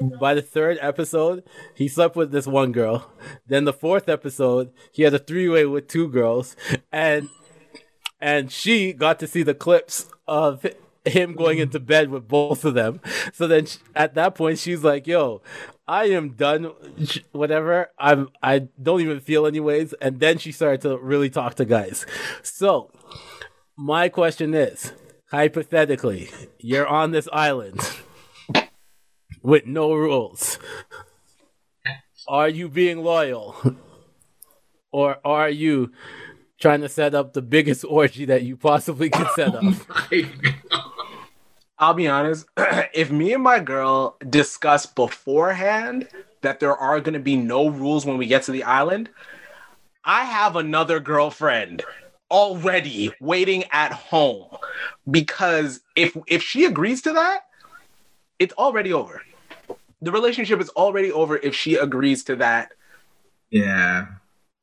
by 0.00 0.34
the 0.34 0.42
third 0.42 0.78
episode, 0.80 1.44
he 1.74 1.88
slept 1.88 2.16
with 2.16 2.32
this 2.32 2.46
one 2.46 2.72
girl. 2.72 3.10
Then 3.46 3.64
the 3.64 3.72
fourth 3.72 4.08
episode, 4.08 4.72
he 4.92 5.02
had 5.02 5.14
a 5.14 5.18
three 5.18 5.48
way 5.48 5.66
with 5.66 5.88
two 5.88 6.08
girls, 6.08 6.56
and 6.90 7.28
and 8.20 8.50
she 8.50 8.92
got 8.92 9.18
to 9.20 9.26
see 9.26 9.42
the 9.42 9.54
clips 9.54 10.08
of 10.26 10.66
him 11.04 11.34
going 11.34 11.58
into 11.58 11.78
bed 11.80 12.10
with 12.10 12.28
both 12.28 12.64
of 12.64 12.74
them. 12.74 13.00
So 13.32 13.46
then 13.46 13.66
sh 13.66 13.78
at 13.94 14.14
that 14.14 14.34
point, 14.34 14.58
she's 14.58 14.82
like, 14.82 15.06
"Yo, 15.06 15.42
I 15.86 16.06
am 16.06 16.30
done. 16.30 16.72
Whatever. 17.32 17.90
I'm. 17.98 18.30
I 18.42 18.68
don't 18.80 19.00
even 19.00 19.20
feel 19.20 19.46
anyways." 19.46 19.92
And 19.94 20.20
then 20.20 20.38
she 20.38 20.52
started 20.52 20.80
to 20.82 20.98
really 20.98 21.30
talk 21.30 21.54
to 21.56 21.64
guys. 21.64 22.06
So 22.42 22.90
my 23.76 24.08
question 24.08 24.54
is, 24.54 24.92
hypothetically, 25.30 26.30
you're 26.58 26.86
on 26.86 27.10
this 27.10 27.28
island 27.32 27.80
with 29.42 29.66
no 29.66 29.92
rules. 29.92 30.58
Are 32.26 32.48
you 32.48 32.68
being 32.68 33.02
loyal? 33.02 33.76
Or 34.90 35.18
are 35.24 35.50
you 35.50 35.90
trying 36.60 36.80
to 36.82 36.88
set 36.88 37.14
up 37.16 37.32
the 37.32 37.42
biggest 37.42 37.84
orgy 37.84 38.24
that 38.26 38.44
you 38.44 38.56
possibly 38.56 39.10
could 39.10 39.26
set 39.34 39.54
up? 39.54 39.64
Oh 40.70 40.93
I'll 41.84 41.92
be 41.92 42.08
honest. 42.08 42.46
if 42.94 43.10
me 43.10 43.34
and 43.34 43.42
my 43.42 43.60
girl 43.60 44.16
discuss 44.30 44.86
beforehand 44.86 46.08
that 46.40 46.58
there 46.58 46.74
are 46.74 46.98
going 46.98 47.12
to 47.12 47.20
be 47.20 47.36
no 47.36 47.68
rules 47.68 48.06
when 48.06 48.16
we 48.16 48.26
get 48.26 48.42
to 48.44 48.52
the 48.52 48.62
island, 48.62 49.10
I 50.02 50.24
have 50.24 50.56
another 50.56 50.98
girlfriend 50.98 51.82
already 52.30 53.12
waiting 53.20 53.64
at 53.70 53.92
home 53.92 54.46
because 55.10 55.80
if 55.94 56.16
if 56.26 56.42
she 56.42 56.64
agrees 56.64 57.02
to 57.02 57.12
that, 57.12 57.48
it's 58.38 58.54
already 58.54 58.94
over. 58.94 59.20
The 60.00 60.10
relationship 60.10 60.62
is 60.62 60.70
already 60.70 61.12
over 61.12 61.36
if 61.36 61.54
she 61.54 61.74
agrees 61.74 62.24
to 62.24 62.36
that 62.36 62.72
yeah. 63.50 64.06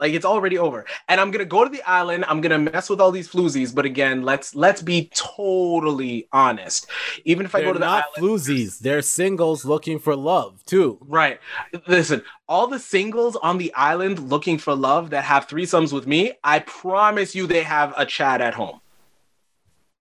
Like 0.01 0.11
it's 0.13 0.25
already 0.25 0.57
over. 0.57 0.85
And 1.07 1.21
I'm 1.21 1.31
gonna 1.31 1.45
go 1.45 1.63
to 1.63 1.69
the 1.69 1.81
island. 1.83 2.25
I'm 2.27 2.41
gonna 2.41 2.57
mess 2.57 2.89
with 2.89 2.99
all 2.99 3.11
these 3.11 3.29
floozies. 3.29 3.73
But 3.73 3.85
again, 3.85 4.23
let's 4.23 4.53
let's 4.55 4.81
be 4.81 5.09
totally 5.13 6.27
honest. 6.33 6.87
Even 7.23 7.45
if 7.45 7.55
I 7.55 7.59
They're 7.59 7.69
go 7.69 7.73
to 7.73 7.79
the 7.79 7.85
not 7.85 8.05
island, 8.17 8.33
floozies. 8.39 8.79
They're 8.79 9.01
singles 9.01 9.63
looking 9.63 9.99
for 9.99 10.15
love 10.15 10.65
too. 10.65 10.97
right? 11.01 11.39
Listen, 11.87 12.23
all 12.49 12.67
the 12.67 12.79
singles 12.79 13.37
on 13.37 13.57
the 13.59 13.73
island 13.75 14.17
looking 14.29 14.57
for 14.57 14.75
love 14.75 15.11
that 15.11 15.23
have 15.23 15.47
threesomes 15.47 15.93
with 15.93 16.07
me, 16.07 16.33
I 16.43 16.59
promise 16.59 17.33
you, 17.35 17.47
they 17.47 17.63
have 17.63 17.93
a 17.95 18.05
chat 18.05 18.41
at 18.41 18.55
home. 18.55 18.81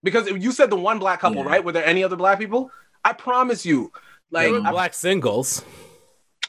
Because 0.03 0.29
you 0.31 0.51
said 0.53 0.71
the 0.71 0.77
one 0.77 0.99
black 0.99 1.21
couple, 1.21 1.43
Yeah. 1.43 1.49
right? 1.51 1.63
Were 1.65 1.73
there 1.73 1.85
any 1.85 2.03
other 2.03 2.17
black 2.17 2.39
people? 2.39 2.71
I 3.05 3.13
promise 3.13 3.67
you. 3.67 3.93
Like, 4.31 4.51
I- 4.53 4.71
black 4.71 4.95
singles. 4.95 5.63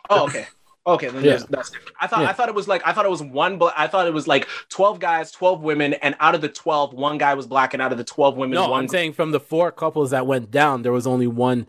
oh, 0.09 0.25
okay. 0.27 0.47
Okay, 0.87 1.09
then 1.09 1.23
Yeah. 1.23 1.31
that's, 1.33 1.45
that's 1.45 1.69
different. 1.69 1.95
I 2.01 2.07
thought 2.07 2.21
Yeah. 2.21 2.29
I 2.29 2.33
thought 2.33 2.49
it 2.49 2.55
was 2.55 2.67
like 2.67 2.81
I 2.85 2.91
thought 2.93 3.05
it 3.05 3.11
was 3.11 3.21
one 3.21 3.57
black. 3.57 3.73
I 3.77 3.85
thought 3.87 4.07
it 4.07 4.13
was 4.13 4.27
like 4.27 4.47
twelve 4.69 4.99
guys, 4.99 5.31
twelve 5.31 5.61
women, 5.61 5.93
and 5.95 6.15
out 6.19 6.33
of 6.35 6.41
the 6.41 6.49
twelve, 6.49 6.93
one 6.93 7.17
guy 7.19 7.33
was 7.35 7.45
black, 7.45 7.73
and 7.73 7.81
out 7.83 7.91
of 7.91 7.97
the 7.99 8.03
twelve 8.03 8.35
women, 8.35 8.55
No, 8.55 8.69
one. 8.69 8.81
I'm 8.83 8.87
saying 8.87 9.13
from 9.13 9.31
the 9.31 9.39
four 9.39 9.71
couples 9.71 10.09
that 10.11 10.25
went 10.25 10.49
down, 10.49 10.81
there 10.81 10.91
was 10.91 11.05
only 11.05 11.27
one 11.27 11.67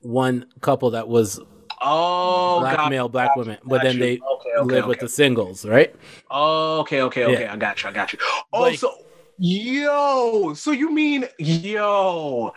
one 0.00 0.46
couple 0.60 0.90
that 0.90 1.06
was 1.08 1.38
oh, 1.80 2.58
black 2.60 2.76
got- 2.76 2.90
male, 2.90 3.08
black 3.08 3.28
got 3.30 3.38
women, 3.38 3.58
but 3.64 3.76
got 3.76 3.84
then 3.84 3.94
you. 3.94 4.00
they 4.00 4.12
okay, 4.14 4.50
okay, 4.58 4.74
live 4.74 4.86
with 4.86 4.98
the 4.98 5.08
singles, 5.08 5.64
right? 5.64 5.94
Oh, 6.30 6.80
okay, 6.80 7.02
okay, 7.02 7.24
okay. 7.26 7.42
Yeah. 7.42 7.52
I 7.52 7.56
got 7.56 7.80
you. 7.82 7.88
I 7.88 7.92
got 7.92 8.12
you. 8.12 8.18
Oh, 8.52 8.62
Like- 8.62 8.78
so 8.80 8.92
yo, 9.38 10.52
so 10.54 10.72
you 10.72 10.90
mean 10.92 11.26
yo, 11.38 12.52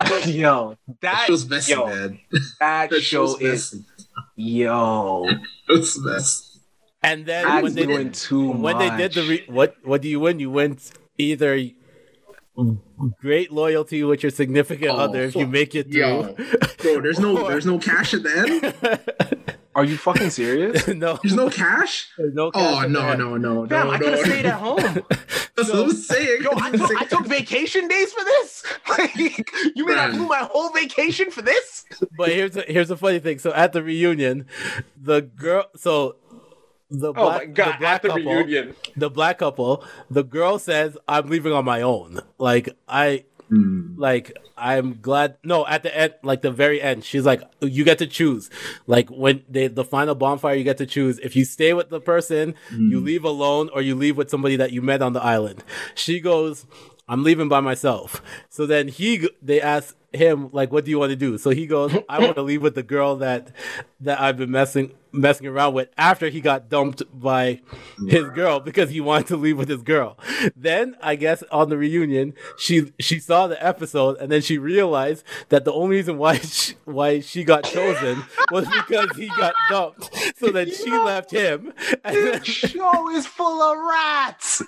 yo, 0.26 0.76
that 0.86 1.00
That 1.00 1.24
show's 1.26 1.48
messy, 1.48 1.72
yo, 1.72 1.86
man. 1.86 2.20
that 2.60 2.90
That 2.90 3.00
show 3.02 3.36
is 3.36 3.72
messy. 3.72 3.84
Yo. 4.36 5.26
It's 5.68 5.98
messy. 6.04 6.60
And 7.02 7.24
then 7.26 7.44
That's 7.44 7.62
when 7.62 7.74
they 7.74 7.86
doing 7.86 8.12
too 8.12 8.50
when 8.50 8.78
they 8.78 8.90
did 8.96 9.12
the 9.12 9.22
re- 9.22 9.44
what 9.48 9.76
what 9.84 10.02
do 10.02 10.08
you 10.08 10.18
win? 10.20 10.40
You 10.40 10.50
win 10.50 10.78
either 11.18 11.70
great 13.20 13.52
loyalty 13.52 14.02
with 14.02 14.22
your 14.22 14.30
significant 14.30 14.90
Oh, 14.90 14.96
other 14.96 15.22
if 15.24 15.36
you 15.36 15.46
make 15.46 15.74
it 15.74 15.88
Yo, 15.88 16.32
through. 16.34 16.46
bro, 16.78 17.00
there's 17.02 17.20
no 17.20 17.46
there's 17.48 17.66
no 17.66 17.78
cash 17.78 18.14
at 18.14 18.22
the 18.22 18.32
end. 18.36 19.56
Are 19.76 19.84
you 19.84 19.96
fucking 19.98 20.30
serious? 20.30 20.88
no, 20.88 21.18
There's 21.22 21.34
no 21.34 21.50
cash. 21.50 22.08
there's 22.18 22.34
no. 22.34 22.46
Oh 22.48 22.50
cash 22.52 22.86
in 22.86 22.92
no 22.92 23.00
there. 23.02 23.16
no 23.18 23.36
no 23.36 23.66
Damn, 23.66 23.86
no 23.88 23.92
I 23.92 23.98
could 23.98 24.06
no. 24.12 24.16
have 24.16 24.26
stayed 24.26 24.46
at 24.46 24.54
home. 24.54 24.78
That's 25.56 25.68
what 25.70 25.74
I'm 25.84 25.90
saying. 25.92 26.42
Yo, 26.42 26.50
I 26.54 26.70
took, 26.70 27.02
I 27.02 27.04
took 27.04 27.26
vacation 27.26 27.86
days 27.86 28.12
for 28.12 28.24
this. 28.24 28.64
Like, 28.88 29.14
you 29.16 29.84
mean 29.86 29.98
I 29.98 30.08
Bruh. 30.08 30.12
blew 30.14 30.26
my 30.28 30.48
whole 30.50 30.70
vacation 30.70 31.30
for 31.30 31.42
this? 31.42 31.84
But 32.16 32.30
here's 32.30 32.56
a, 32.56 32.62
here's 32.62 32.90
a 32.90 32.96
funny 32.96 33.18
thing. 33.18 33.38
So 33.38 33.52
at 33.52 33.72
the 33.72 33.82
reunion, 33.82 34.46
the 35.00 35.20
girl, 35.22 35.66
so 35.76 36.16
the 36.90 37.12
black, 37.12 37.42
Oh 37.42 37.46
my 37.46 37.52
god! 37.52 37.74
the 37.74 37.78
black 37.78 38.02
the 38.02 38.08
couple, 38.08 38.24
reunion, 38.32 38.76
the 38.96 39.10
black 39.10 39.38
couple, 39.38 39.84
the 40.08 40.22
girl 40.24 40.58
says, 40.58 40.96
"I'm 41.08 41.28
leaving 41.28 41.52
on 41.52 41.64
my 41.64 41.82
own." 41.82 42.20
Like 42.38 42.70
I, 42.88 43.24
Hmm. 43.48 43.94
like 43.98 44.36
I'm 44.56 45.00
glad. 45.00 45.36
No, 45.44 45.66
at 45.66 45.82
the 45.82 45.96
end, 45.96 46.14
like 46.22 46.42
the 46.42 46.50
very 46.50 46.80
end, 46.80 47.04
she's 47.04 47.26
like, 47.26 47.42
"You 47.60 47.84
get 47.84 47.98
to 47.98 48.06
choose." 48.06 48.50
Like 48.86 49.08
when 49.10 49.44
they 49.48 49.66
the 49.66 49.84
final 49.84 50.14
bonfire, 50.14 50.54
you 50.54 50.64
get 50.64 50.78
to 50.78 50.86
choose 50.86 51.18
if 51.20 51.36
you 51.36 51.44
stay 51.44 51.74
with 51.74 51.90
the 51.90 52.00
person, 52.00 52.54
you 52.70 53.00
mm. 53.00 53.04
leave 53.04 53.24
alone, 53.24 53.68
or 53.72 53.82
you 53.82 53.94
leave 53.94 54.16
with 54.16 54.30
somebody 54.30 54.56
that 54.56 54.72
you 54.72 54.82
met 54.82 55.02
on 55.02 55.12
the 55.12 55.22
island. 55.22 55.62
She 55.94 56.20
goes. 56.20 56.66
I'm 57.08 57.22
leaving 57.22 57.48
by 57.48 57.60
myself. 57.60 58.20
So 58.48 58.66
then 58.66 58.88
he, 58.88 59.28
they 59.40 59.60
ask 59.60 59.96
him 60.16 60.50
like, 60.52 60.72
"What 60.72 60.84
do 60.84 60.90
you 60.90 60.98
want 60.98 61.10
to 61.10 61.16
do?" 61.16 61.38
So 61.38 61.50
he 61.50 61.66
goes, 61.66 61.94
"I 62.08 62.18
want 62.20 62.36
to 62.36 62.42
leave 62.42 62.62
with 62.62 62.74
the 62.74 62.82
girl 62.82 63.16
that, 63.16 63.48
that 64.00 64.20
I've 64.20 64.36
been 64.36 64.50
messing 64.50 64.92
messing 65.12 65.46
around 65.46 65.72
with 65.72 65.88
after 65.96 66.28
he 66.28 66.42
got 66.42 66.68
dumped 66.68 67.02
by 67.12 67.62
his 68.06 68.28
girl 68.30 68.60
because 68.60 68.90
he 68.90 69.00
wanted 69.00 69.28
to 69.28 69.36
leave 69.36 69.58
with 69.58 69.68
his 69.68 69.82
girl." 69.82 70.18
Then 70.54 70.96
I 71.02 71.16
guess 71.16 71.42
on 71.50 71.68
the 71.68 71.76
reunion, 71.76 72.34
she 72.58 72.92
she 72.98 73.18
saw 73.18 73.46
the 73.46 73.64
episode 73.64 74.16
and 74.18 74.30
then 74.30 74.42
she 74.42 74.58
realized 74.58 75.24
that 75.48 75.64
the 75.64 75.72
only 75.72 75.96
reason 75.96 76.18
why 76.18 76.38
she, 76.38 76.74
why 76.84 77.20
she 77.20 77.44
got 77.44 77.64
chosen 77.64 78.24
was 78.50 78.66
because 78.68 79.16
he 79.16 79.28
got 79.28 79.54
dumped. 79.70 80.10
So 80.38 80.50
then 80.50 80.70
she 80.70 80.90
left 80.90 81.30
him. 81.30 81.72
And 82.04 82.16
then, 82.16 82.32
this 82.40 82.46
show 82.46 83.10
is 83.10 83.26
full 83.26 83.62
of 83.62 83.78
rats. 83.78 84.62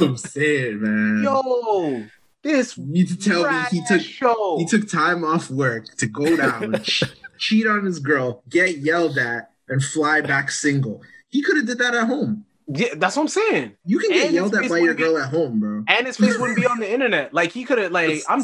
I'm 0.00 0.16
saying, 0.16 0.80
man. 0.80 1.22
Yo, 1.24 2.04
this 2.42 2.76
you 2.78 2.84
need 2.86 3.08
to 3.08 3.16
tell 3.16 3.50
me 3.50 3.58
he 3.70 3.82
took 3.88 4.00
show. 4.00 4.56
he 4.58 4.66
took 4.66 4.88
time 4.88 5.24
off 5.24 5.50
work 5.50 5.86
to 5.96 6.06
go 6.06 6.36
down, 6.36 6.80
cheat 7.38 7.66
on 7.66 7.84
his 7.84 7.98
girl, 7.98 8.42
get 8.48 8.78
yelled 8.78 9.18
at, 9.18 9.50
and 9.68 9.82
fly 9.82 10.20
back 10.20 10.50
single. 10.50 11.02
He 11.28 11.42
could 11.42 11.56
have 11.56 11.66
did 11.66 11.78
that 11.78 11.94
at 11.94 12.06
home. 12.06 12.44
yeah, 12.68 12.94
that's 12.96 13.16
what 13.16 13.22
I'm 13.22 13.28
saying. 13.28 13.76
You 13.84 13.98
can 13.98 14.10
get 14.10 14.26
And 14.26 14.34
yelled 14.34 14.54
at 14.54 14.62
by 14.68 14.78
your 14.78 14.80
wouldn't 14.80 14.98
be- 14.98 15.02
girl 15.04 15.18
at 15.18 15.28
home, 15.30 15.60
bro. 15.60 15.84
And 15.88 16.06
his 16.06 16.16
face 16.16 16.38
wouldn't 16.38 16.58
be 16.58 16.66
on 16.66 16.78
the 16.80 16.90
internet. 16.96 17.34
Like 17.34 17.52
he 17.52 17.64
could 17.64 17.78
have. 17.78 17.92
Like 17.92 18.22
I'm. 18.28 18.42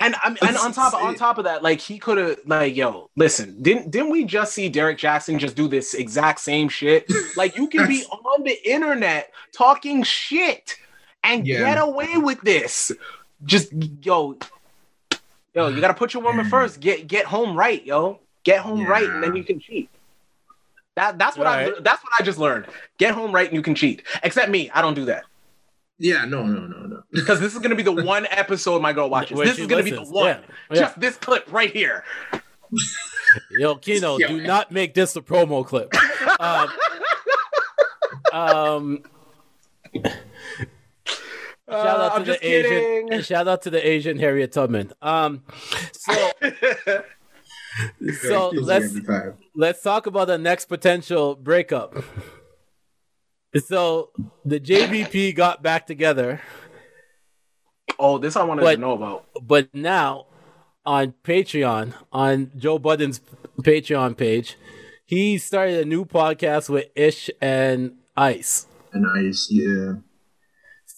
And 0.00 0.14
I'm 0.24 0.38
and 0.40 0.56
on 0.56 0.72
top 0.72 0.94
of, 0.94 1.02
on 1.02 1.16
top 1.16 1.36
of 1.36 1.44
that, 1.44 1.62
like 1.62 1.80
he 1.82 1.98
could 1.98 2.16
have 2.16 2.38
like 2.46 2.74
yo, 2.74 3.10
listen, 3.14 3.60
didn't 3.62 3.90
didn't 3.90 4.08
we 4.08 4.24
just 4.24 4.54
see 4.54 4.70
Derek 4.70 4.96
Jackson 4.96 5.38
just 5.38 5.54
do 5.54 5.68
this 5.68 5.92
exact 5.92 6.40
same 6.40 6.70
shit? 6.70 7.04
Like 7.36 7.56
you 7.58 7.68
can 7.68 7.86
be 7.86 8.02
on 8.10 8.42
the 8.42 8.56
internet 8.70 9.32
talking 9.52 10.02
shit 10.02 10.76
and 11.26 11.46
Yeah. 11.46 11.58
get 11.60 11.78
away 11.78 12.16
with 12.16 12.40
this. 12.42 12.92
Just 13.44 13.72
yo, 14.02 14.36
yo, 15.54 15.68
you 15.68 15.80
gotta 15.80 15.94
put 15.94 16.14
your 16.14 16.22
woman 16.22 16.48
first. 16.48 16.80
Get 16.80 17.06
get 17.06 17.26
home 17.26 17.56
right, 17.56 17.84
yo. 17.84 18.20
Get 18.44 18.60
home 18.60 18.86
right, 18.86 19.08
and 19.08 19.22
then 19.22 19.34
you 19.36 19.44
can 19.44 19.60
cheat. 19.60 19.90
That 20.94 21.18
that's 21.18 21.36
what 21.36 21.46
I 21.46 21.70
that's 21.80 22.02
what 22.02 22.12
I 22.18 22.22
just 22.22 22.38
learned. 22.38 22.66
Get 22.98 23.12
home 23.14 23.32
right, 23.32 23.46
and 23.46 23.54
you 23.54 23.62
can 23.62 23.74
cheat. 23.74 24.02
Except 24.22 24.48
me, 24.50 24.70
I 24.70 24.80
don't 24.80 24.94
do 24.94 25.04
that 25.06 25.24
Yeah, 25.98 26.24
no, 26.24 26.46
no, 26.46 26.60
no, 26.66 26.86
no. 26.86 27.02
because 27.12 27.40
this 27.40 27.52
is 27.54 27.58
gonna 27.58 27.74
be 27.74 27.82
the 27.82 27.92
one 27.92 28.26
episode 28.30 28.80
my 28.80 28.92
girl 28.94 29.10
watches. 29.10 29.36
Where 29.36 29.46
this 29.46 29.58
is 29.58 29.66
gonna 29.66 29.82
listens. 29.82 30.00
be 30.00 30.06
the 30.06 30.12
one. 30.12 30.26
Yeah. 30.26 30.40
Yeah. 30.70 30.80
Just 30.80 31.00
this 31.00 31.16
clip 31.16 31.52
right 31.52 31.70
here. 31.70 32.04
Yo, 33.58 33.74
Kino, 33.76 34.16
Yo. 34.18 34.28
do 34.28 34.40
not 34.40 34.70
make 34.72 34.94
this 34.94 35.14
a 35.16 35.20
promo 35.20 35.66
clip. 35.66 35.92
Um, 36.38 36.68
um, 38.32 39.02
shout 41.68 41.86
Uh, 41.86 42.02
out 42.02 42.08
to 42.10 42.14
I'm 42.16 42.24
just 42.24 42.40
the 42.40 42.46
Asian. 42.46 42.70
kidding. 42.70 43.22
Shout 43.22 43.48
out 43.48 43.62
to 43.62 43.70
the 43.70 43.86
Asian 43.88 44.18
Harriet 44.18 44.52
Tubman. 44.52 44.92
Um, 45.02 45.42
so 45.92 46.30
so 48.28 48.48
let's 48.50 48.94
let's 49.54 49.82
talk 49.82 50.06
about 50.06 50.26
the 50.28 50.38
next 50.38 50.66
potential 50.66 51.34
breakup. 51.34 51.94
So 53.56 54.10
the 54.44 54.60
JBP 54.60 55.34
got 55.34 55.62
back 55.62 55.86
together, 55.86 56.40
Oh, 57.98 58.18
this 58.18 58.36
I 58.36 58.44
wanted 58.44 58.62
But- 58.62 58.74
to 58.74 58.80
know 58.80 58.92
about. 58.92 59.24
but 59.42 59.74
now 59.74 60.26
on 60.84 61.14
Patreon, 61.24 61.94
on 62.12 62.50
Joe 62.56 62.78
Budden's 62.78 63.20
Patreon 63.62 64.16
page, 64.16 64.56
he 65.06 65.38
started 65.38 65.78
a 65.80 65.84
new 65.84 66.04
podcast 66.04 66.68
with 66.68 66.86
Ish 66.94 67.30
and 67.40 67.92
Ice. 68.16 68.66
Nice, 68.92 69.48
yeah. 69.50 69.94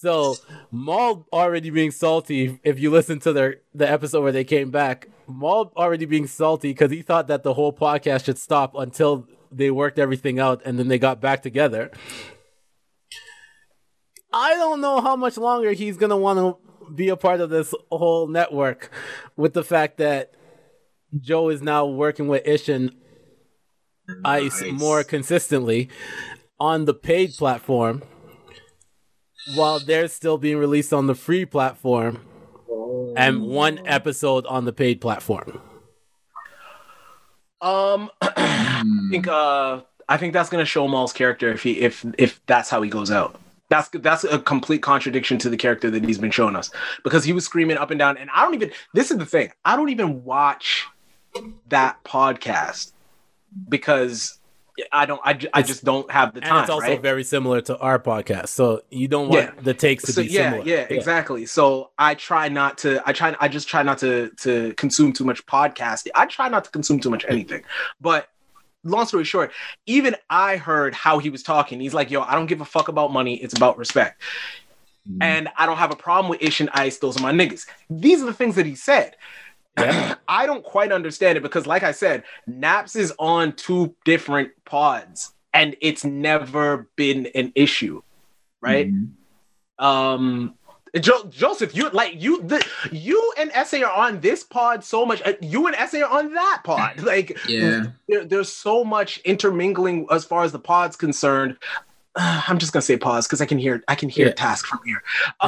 So 0.01 0.37
Mal 0.71 1.27
already 1.33 1.71
being 1.71 1.91
salty. 1.91 2.61
If 2.63 2.79
you 2.79 2.89
listen 2.89 3.19
to 3.21 3.33
their 3.33 3.57
the 3.75 3.91
episode 3.91 4.23
where 4.23 4.31
they 4.31 4.45
came 4.45 4.71
back, 4.71 5.09
Mal 5.27 5.73
already 5.77 6.05
being 6.05 6.29
salty 6.29 6.69
because 6.69 6.93
he 6.93 7.03
thought 7.03 7.27
that 7.27 7.43
the 7.43 7.55
whole 7.55 7.73
podcast 7.73 8.27
should 8.27 8.39
stop 8.39 8.77
until 8.77 9.27
they 9.51 9.73
worked 9.73 9.99
everything 9.99 10.39
out 10.39 10.63
and 10.65 10.79
then 10.79 10.87
they 10.87 11.01
got 11.01 11.21
back 11.21 11.43
together. 11.43 11.91
I 14.33 14.55
don't 14.55 14.81
know 14.81 15.01
how 15.01 15.17
much 15.17 15.37
longer 15.37 15.73
he's 15.73 15.97
gonna 15.97 16.17
want 16.17 16.39
to 16.39 16.93
be 16.95 17.09
a 17.09 17.17
part 17.17 17.41
of 17.41 17.51
this 17.51 17.75
whole 17.91 18.29
network, 18.29 18.91
with 19.37 19.53
the 19.53 19.65
fact 19.65 19.97
that 19.97 20.33
Joe 21.19 21.49
is 21.49 21.61
now 21.61 21.87
working 21.87 22.29
with 22.29 22.47
Ish 22.47 22.69
and 22.69 22.93
Ice 24.25 24.63
more 24.71 25.03
consistently 25.03 25.89
on 26.61 26.85
the 26.85 26.95
paid 26.95 27.35
platform 27.35 28.03
while 29.55 29.81
they're 29.81 30.09
still 30.09 30.39
being 30.39 30.59
released 30.59 30.93
on 30.93 31.07
the 31.07 31.15
free 31.15 31.45
platform 31.45 32.21
and 33.17 33.43
one 33.43 33.81
episode 33.87 34.47
on 34.47 34.65
the 34.65 34.73
paid 34.73 35.01
platform. 35.01 35.61
Um, 37.61 38.11
I 38.23 38.83
think 39.11 39.27
uh, 39.27 39.81
I 40.09 40.17
think 40.17 40.33
that's 40.33 40.49
gonna 40.49 40.65
show 40.65 40.87
Mal's 40.87 41.13
character 41.13 41.51
if 41.51 41.63
he 41.63 41.81
if 41.81 42.05
if 42.17 42.41
that's 42.47 42.71
how 42.71 42.83
he 42.83 42.91
goes 42.91 43.11
out. 43.11 43.41
That's 43.69 43.89
that's 43.89 44.25
a 44.25 44.39
complete 44.39 44.83
contradiction 44.83 45.39
to 45.39 45.51
the 45.51 45.57
character 45.57 45.91
that 45.91 46.05
he's 46.05 46.19
been 46.19 46.31
showing 46.31 46.57
us 46.57 46.71
because 47.05 47.25
he 47.25 47.33
was 47.33 47.45
screaming 47.45 47.77
up 47.77 47.91
and 47.91 47.99
down, 47.99 48.17
and 48.17 48.31
I 48.35 48.45
don't 48.45 48.55
even. 48.55 48.71
This 48.95 49.11
is 49.11 49.19
the 49.19 49.27
thing. 49.27 49.53
I 49.65 49.77
don't 49.77 49.91
even 49.91 50.25
watch 50.25 50.87
that 51.69 52.03
podcast 52.05 52.93
because 53.69 54.38
I 54.93 55.07
don't. 55.07 55.21
I, 55.25 55.39
I 55.53 55.63
just 55.63 55.85
don't 55.85 56.11
have 56.11 56.35
the 56.35 56.41
And 56.41 56.49
time. 56.49 56.61
it's 56.63 56.71
also 56.71 56.87
right? 56.87 57.01
very 57.03 57.25
similar 57.25 57.61
to 57.63 57.79
our 57.79 57.99
podcast. 57.99 58.49
So 58.49 58.83
you 58.91 59.09
don't 59.09 59.29
want 59.29 59.55
Yeah. 59.55 59.63
the 59.63 59.75
takes 59.75 60.05
to 60.05 60.13
so 60.13 60.23
be 60.23 60.29
yeah, 60.29 60.51
similar. 60.51 60.69
yeah, 60.69 60.87
exactly. 60.91 61.47
So 61.47 61.91
I 61.99 62.15
try 62.15 62.49
not 62.49 62.79
to. 62.79 63.03
I 63.07 63.13
try. 63.13 63.35
I 63.41 63.49
just 63.49 63.69
try 63.69 63.83
not 63.83 63.99
to 63.99 64.31
to 64.39 64.75
consume 64.75 65.13
too 65.13 65.25
much 65.25 65.45
podcast. 65.47 66.07
I 66.15 66.27
try 66.27 66.49
not 66.49 66.65
to 66.65 66.71
consume 66.71 67.01
too 67.01 67.11
much 67.11 67.25
anything. 67.29 67.63
But 68.01 68.29
long 68.85 69.07
story 69.07 69.25
short, 69.25 69.53
even 69.87 70.15
I 70.31 70.57
heard 70.57 70.95
how 70.95 71.19
he 71.19 71.31
was 71.31 71.43
talking. 71.43 71.81
He's 71.81 71.95
like, 71.95 72.11
"Yo, 72.11 72.23
I 72.23 72.35
don't 72.35 72.47
give 72.47 72.61
a 72.61 72.65
fuck 72.65 72.89
about 72.89 73.13
money. 73.13 73.37
It's 73.37 73.55
about 73.55 73.79
respect." 73.79 74.23
Mm-hmm. 75.09 75.23
And 75.23 75.49
I 75.57 75.67
don't 75.67 75.79
have 75.79 75.91
a 75.91 75.97
problem 75.97 76.29
with 76.31 76.43
Ish 76.43 76.61
and 76.61 76.71
Ice. 76.75 76.99
Those 76.99 77.17
are 77.17 77.23
my 77.23 77.33
niggas. 77.33 77.67
These 77.89 78.23
are 78.23 78.27
the 78.27 78.35
things 78.35 78.55
that 78.57 78.67
he 78.67 78.75
said. 78.75 79.17
I 80.29 80.47
don't 80.47 80.65
quite 80.65 80.93
understand 80.93 81.37
it 81.39 81.43
because, 81.43 81.67
like 81.67 81.83
I 81.83 81.93
said, 81.93 82.25
Nappz 82.49 82.97
is 82.97 83.13
on 83.19 83.53
two 83.53 83.95
different 84.05 84.51
pods, 84.65 85.33
and 85.53 85.77
it's 85.81 86.05
never 86.05 86.89
been 86.97 87.27
an 87.35 87.53
issue, 87.55 88.03
right? 88.61 88.93
Mhm. 88.93 89.11
um 89.79 90.55
jo- 91.01 91.25
joseph 91.31 91.73
you 91.77 91.89
like 91.91 92.21
you 92.21 92.43
the 92.43 92.65
you 92.91 93.33
and 93.39 93.53
sa 93.65 93.77
are 93.79 93.93
on 94.09 94.21
this 94.21 94.43
pod 94.43 94.83
so 94.83 95.07
much 95.07 95.23
uh, 95.25 95.35
you 95.41 95.67
and 95.69 95.77
sa 95.89 95.99
are 95.99 96.19
on 96.19 96.33
that 96.35 96.63
pod 96.65 97.01
like 97.13 97.39
Yeah. 97.47 97.85
there, 98.09 98.25
there's 98.25 98.53
so 98.53 98.83
much 98.85 99.19
intermingling 99.19 100.07
as 100.11 100.25
far 100.25 100.43
as 100.43 100.51
the 100.51 100.59
pod's 100.59 100.97
concerned 100.97 101.57
Uh, 102.19 102.43
i'm 102.49 102.59
just 102.59 102.73
gonna 102.73 102.83
say 102.83 102.97
pause 102.97 103.27
because 103.27 103.41
i 103.41 103.47
can 103.47 103.59
hear 103.59 103.83
i 103.89 103.95
can 103.95 104.09
hear 104.09 104.27
Yeah. 104.27 104.33
task 104.35 104.67
from 104.67 104.81
here 104.85 105.03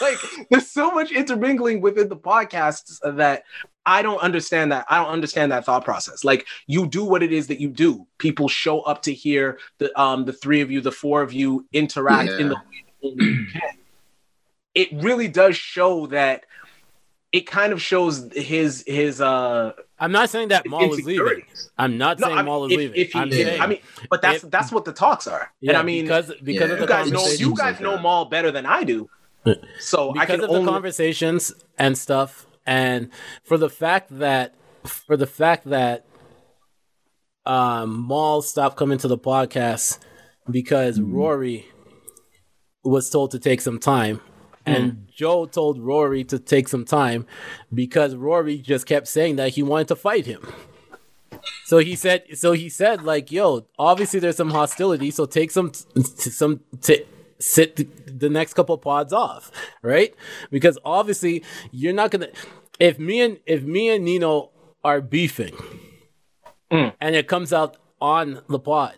like 0.00 0.18
there's 0.50 0.68
so 0.68 0.90
much 0.90 1.12
intermingling 1.12 1.80
within 1.80 2.08
the 2.08 2.16
podcasts 2.16 2.98
that 3.16 3.44
I 3.84 4.02
don't 4.02 4.20
understand 4.20 4.70
that. 4.70 4.86
I 4.88 4.98
don't 4.98 5.10
understand 5.10 5.50
that 5.50 5.64
thought 5.64 5.84
process. 5.84 6.22
Like 6.22 6.46
you 6.68 6.86
do 6.86 7.04
what 7.04 7.20
it 7.20 7.32
is 7.32 7.48
that 7.48 7.58
you 7.60 7.68
do. 7.68 8.06
People 8.18 8.46
show 8.46 8.82
up 8.82 9.02
to 9.02 9.12
hear 9.12 9.58
the 9.78 10.00
um 10.00 10.24
the 10.24 10.32
three 10.32 10.60
of 10.60 10.70
you, 10.70 10.80
the 10.80 10.92
four 10.92 11.20
of 11.20 11.32
you 11.32 11.66
interact 11.72 12.38
in 12.38 12.48
the 12.48 12.54
way 12.54 12.84
that 13.02 13.16
you 13.16 13.44
can. 13.52 13.60
It 14.76 14.88
really 15.02 15.26
does 15.26 15.56
show 15.56 16.06
that 16.06 16.46
it 17.32 17.46
kind 17.46 17.72
of 17.72 17.80
shows 17.80 18.30
his 18.34 18.84
his 18.86 19.20
uh 19.20 19.72
I'm 19.98 20.12
not 20.12 20.28
saying 20.30 20.48
that 20.48 20.66
Mal 20.68 20.92
is 20.92 21.04
leaving. 21.04 21.42
I'm 21.78 21.96
not 21.96 22.18
No, 22.18 22.26
saying 22.26 22.38
I 22.38 22.42
mean, 22.42 22.46
Mal 22.46 22.64
is 22.66 22.72
if- 22.72 22.78
leaving. 22.78 23.00
if 23.00 23.12
he- 23.12 23.18
I'm 23.18 23.28
if- 23.28 23.34
saying, 23.34 23.60
I 23.60 23.66
mean, 23.66 23.78
but 24.10 24.20
that's 24.22 24.44
if- 24.44 24.50
that's 24.50 24.70
what 24.72 24.84
the 24.84 24.92
talks 24.92 25.26
are. 25.26 25.50
yeah, 25.60 25.70
and 25.70 25.78
I 25.78 25.82
mean, 25.82 26.04
because 26.04 26.32
because 26.42 26.68
Yeah. 26.70 26.74
of 26.74 26.78
the 26.80 26.84
you 26.84 26.88
guys 26.88 27.10
know 27.12 27.26
you 27.28 27.54
guys 27.56 27.80
know 27.80 27.92
that. 27.92 28.02
Mal 28.02 28.24
better 28.26 28.50
than 28.50 28.66
I 28.66 28.84
do. 28.84 29.08
So 29.80 30.10
I 30.10 30.12
because 30.12 30.26
can 30.26 30.34
of 30.44 30.50
the 30.50 30.56
only 30.58 30.70
conversations 30.72 31.52
and 31.78 31.96
stuff 31.98 32.46
and 32.66 33.08
for 33.44 33.56
the 33.58 33.68
fact 33.70 34.18
that 34.18 34.54
for 34.84 35.16
the 35.16 35.26
fact 35.26 35.68
that 35.70 36.04
um 37.46 38.06
Mal 38.06 38.42
stopped 38.42 38.76
coming 38.76 38.98
to 38.98 39.08
the 39.08 39.18
podcast 39.18 39.98
because 40.50 40.98
Mm-hmm. 40.98 41.14
Rory 41.14 41.66
was 42.84 43.08
told 43.10 43.30
to 43.32 43.38
take 43.38 43.60
some 43.60 43.78
time 43.78 44.20
and 44.66 44.92
Mm. 44.92 45.06
Joe 45.12 45.46
told 45.46 45.80
Rory 45.80 46.24
to 46.24 46.38
take 46.38 46.68
some 46.68 46.84
time 46.84 47.26
because 47.72 48.14
Rory 48.14 48.58
just 48.58 48.86
kept 48.86 49.08
saying 49.08 49.36
that 49.36 49.50
he 49.50 49.62
wanted 49.62 49.88
to 49.88 49.96
fight 49.96 50.26
him. 50.26 50.46
So 51.66 51.78
he 51.78 51.96
said 51.96 52.24
so 52.34 52.52
he 52.52 52.68
said 52.68 53.02
like 53.02 53.32
yo 53.32 53.66
obviously 53.78 54.20
there's 54.20 54.36
some 54.36 54.50
hostility 54.50 55.10
so 55.10 55.24
take 55.26 55.50
some 55.50 55.70
t- 55.70 55.82
some 56.30 56.60
t- 56.80 57.04
sit 57.38 57.76
th- 57.76 57.88
the 58.06 58.28
next 58.28 58.54
couple 58.54 58.76
pods 58.78 59.12
off 59.12 59.50
right 59.82 60.14
because 60.50 60.78
obviously 60.84 61.42
you're 61.72 61.94
not 61.94 62.10
gonna 62.10 62.28
if 62.78 62.98
me 62.98 63.20
and 63.20 63.38
if 63.46 63.62
me 63.64 63.88
and 63.88 64.06
Neno 64.06 64.50
are 64.84 65.00
beefing 65.00 65.56
and 67.00 67.16
it 67.16 67.26
comes 67.26 67.52
out 67.52 67.76
on 68.00 68.42
the 68.48 68.58
pod 68.58 68.94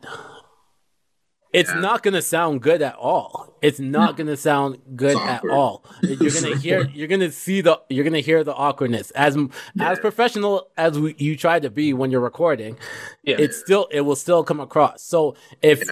it's 1.55 1.73
not 1.75 2.03
gonna 2.03 2.21
sound 2.23 2.61
good 2.61 2.83
at 2.83 2.97
all. 2.97 3.57
It's 3.63 3.81
not 3.81 4.17
gonna 4.19 4.37
sound 4.37 4.79
good 4.95 5.17
at 5.17 5.43
all. 5.49 5.85
You're 6.03 6.31
gonna 6.31 6.57
hear, 6.57 6.89
you're 6.93 7.09
gonna 7.09 7.31
see 7.31 7.61
the, 7.63 7.81
you're 7.89 8.05
gonna 8.05 8.21
hear 8.21 8.45
the 8.45 8.55
awkwardness. 8.55 9.11
As 9.13 9.39
as 9.81 9.99
professional 10.01 10.69
as 10.77 10.99
we, 10.99 11.15
you 11.17 11.37
try 11.37 11.61
to 11.61 11.71
be 11.71 11.93
when 11.95 12.11
you're 12.11 12.21
recording, 12.21 12.77
Yeah. 13.23 13.37
it's 13.39 13.57
still, 13.59 13.89
it 13.91 14.03
will 14.03 14.17
still 14.17 14.45
come 14.45 14.61
across. 14.61 15.03
So 15.03 15.35
if 15.63 15.83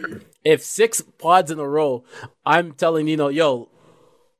if 0.44 0.62
six 0.62 1.00
pods 1.18 1.50
in 1.50 1.58
a 1.58 1.68
row, 1.68 2.04
I'm 2.44 2.72
telling 2.72 3.06
Neno, 3.06 3.32
yo, 3.32 3.68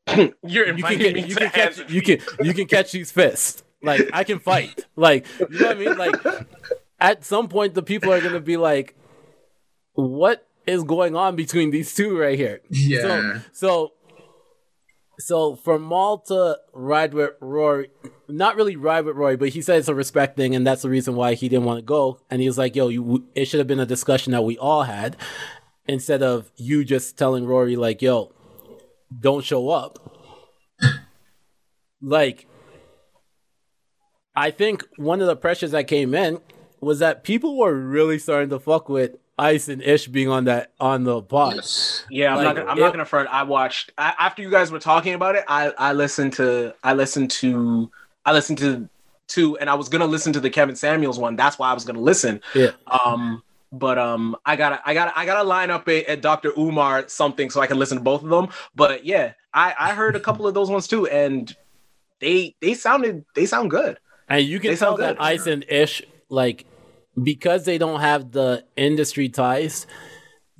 you're 0.43 0.77
you 0.77 0.83
can, 0.85 0.99
me 0.99 1.21
you 1.23 1.35
to 1.35 1.41
can 1.41 1.51
catch, 1.51 1.91
you 1.91 2.03
can, 2.03 2.19
you 2.43 2.53
can 2.53 2.67
catch 2.67 2.93
these 2.93 3.11
fists. 3.13 3.63
Like 3.83 4.11
I 4.13 4.25
can 4.25 4.39
fight. 4.41 4.85
Like 4.97 5.27
you 5.39 5.59
know 5.61 5.69
what 5.69 5.77
I 5.77 5.81
mean? 5.81 5.97
Like 5.97 6.17
at 7.01 7.25
some 7.25 7.49
point, 7.49 7.75
the 7.75 7.83
people 7.83 8.13
are 8.13 8.21
gonna 8.21 8.41
be 8.41 8.57
like, 8.57 8.95
what 9.95 10.47
is 10.67 10.83
going 10.85 11.17
on 11.17 11.37
between 11.37 11.71
these 11.71 11.95
two 11.95 12.19
right 12.19 12.39
here? 12.39 12.61
Yeah. 12.71 13.01
So, 13.01 13.41
so, 13.53 13.93
so 15.19 15.57
for 15.57 15.79
Mal 15.79 16.19
to 16.29 16.59
ride 16.73 17.15
with 17.15 17.31
Rory, 17.41 17.91
not 18.29 18.57
really 18.57 18.77
ride 18.77 19.05
with 19.05 19.17
Rory, 19.17 19.37
but 19.37 19.51
he 19.51 19.63
said 19.63 19.79
it's 19.79 19.89
a 19.89 19.95
respect 19.95 20.37
thing, 20.37 20.55
and 20.55 20.67
that's 20.67 20.83
the 20.83 20.91
reason 20.91 21.15
why 21.15 21.35
he 21.35 21.49
didn't 21.49 21.65
want 21.65 21.79
to 21.79 21.85
go. 21.85 22.21
And 22.31 22.41
he 22.41 22.49
was 22.49 22.59
like, 22.59 22.75
"Yo, 22.77 22.89
you, 22.89 23.27
it 23.35 23.47
should 23.47 23.59
have 23.59 23.67
been 23.67 23.81
a 23.81 23.87
discussion 23.87 24.33
that 24.33 24.43
we 24.43 24.59
all 24.59 24.85
had, 24.85 25.17
instead 25.87 26.23
of 26.23 26.51
you 26.57 26.85
just 26.85 27.17
telling 27.19 27.47
Rory 27.47 27.77
like, 27.77 28.03
yo, 28.03 28.33
don't 29.19 29.45
show 29.45 29.71
up." 29.71 29.99
like, 32.03 32.47
I 34.35 34.51
think 34.51 34.85
one 34.97 35.21
of 35.21 35.27
the 35.27 35.37
pressures 35.37 35.73
that 35.73 35.87
came 35.87 36.15
in 36.15 36.41
was 36.81 36.99
that 36.99 37.23
people 37.23 37.57
were 37.57 37.75
really 37.75 38.19
starting 38.19 38.51
to 38.51 38.59
fuck 38.59 38.89
with 38.89 39.17
Ice 39.43 39.69
and 39.69 39.83
Ish 39.83 40.07
being 40.09 40.29
on 40.29 40.45
that 40.45 40.73
on 40.81 41.05
the 41.05 41.21
pod. 41.23 41.57
Yes. 41.57 42.05
Yeah, 42.11 42.37
I'm 42.37 42.45
not. 42.45 42.57
Gonna, 42.57 42.71
I'm 42.71 42.79
it- 42.79 42.81
not 42.81 42.93
gonna 42.93 43.05
front. 43.05 43.29
I 43.31 43.43
watched 43.43 43.93
I, 43.99 44.15
after 44.19 44.41
you 44.43 44.51
guys 44.51 44.71
were 44.71 44.79
talking 44.79 45.15
about 45.15 45.35
it. 45.35 45.45
I 45.49 45.73
I 45.79 45.93
listened 45.93 46.33
to 46.35 46.75
I 46.85 46.95
listened 46.95 47.31
to 47.33 47.91
I 48.25 48.33
listened 48.33 48.59
to 48.59 48.89
two, 49.29 49.57
and 49.59 49.69
I 49.69 49.75
was 49.75 49.89
gonna 49.89 50.07
listen 50.07 50.33
to 50.35 50.41
the 50.41 50.51
Kevin 50.51 50.77
Samuels 50.77 51.19
one. 51.19 51.37
That's 51.37 51.59
why 51.59 51.71
I 51.71 51.75
was 51.75 51.85
gonna 51.85 52.01
listen. 52.01 52.41
Yeah. 52.55 52.71
Um, 52.87 53.43
but 53.73 53.99
um, 53.99 54.37
I 54.45 54.57
gotta 54.57 54.81
I 54.85 54.95
gotta 54.95 55.19
I 55.19 55.25
gotta 55.27 55.43
line 55.49 55.71
up 55.71 55.89
a, 55.89 56.05
a 56.05 56.17
Dr. 56.17 56.53
Umar 56.59 57.09
something 57.09 57.51
so 57.51 57.61
I 57.61 57.67
can 57.67 57.79
listen 57.79 57.99
to 57.99 58.05
both 58.05 58.23
of 58.23 58.29
them. 58.29 58.49
But 58.75 59.05
yeah, 59.05 59.33
I 59.53 59.75
I 59.79 59.95
heard 59.95 60.15
a 60.15 60.21
couple 60.21 60.47
of 60.47 60.55
those 60.55 60.71
ones 60.71 60.87
too, 60.87 61.07
and 61.07 61.55
they 62.21 62.55
they 62.61 62.75
sounded 62.75 63.25
they 63.35 63.47
sound 63.47 63.71
good. 63.71 63.99
And 64.29 64.45
you 64.45 64.61
can 64.61 64.71
They 64.71 64.77
tell 64.77 64.97
sound 64.97 65.03
that. 65.03 65.21
Ice 65.23 65.47
and 65.47 65.65
Ish, 65.69 66.03
like, 66.31 66.65
because 67.21 67.65
they 67.65 67.79
don't 67.79 68.01
have 68.01 68.33
the 68.33 68.65
industry 68.77 69.29
ties 69.29 69.87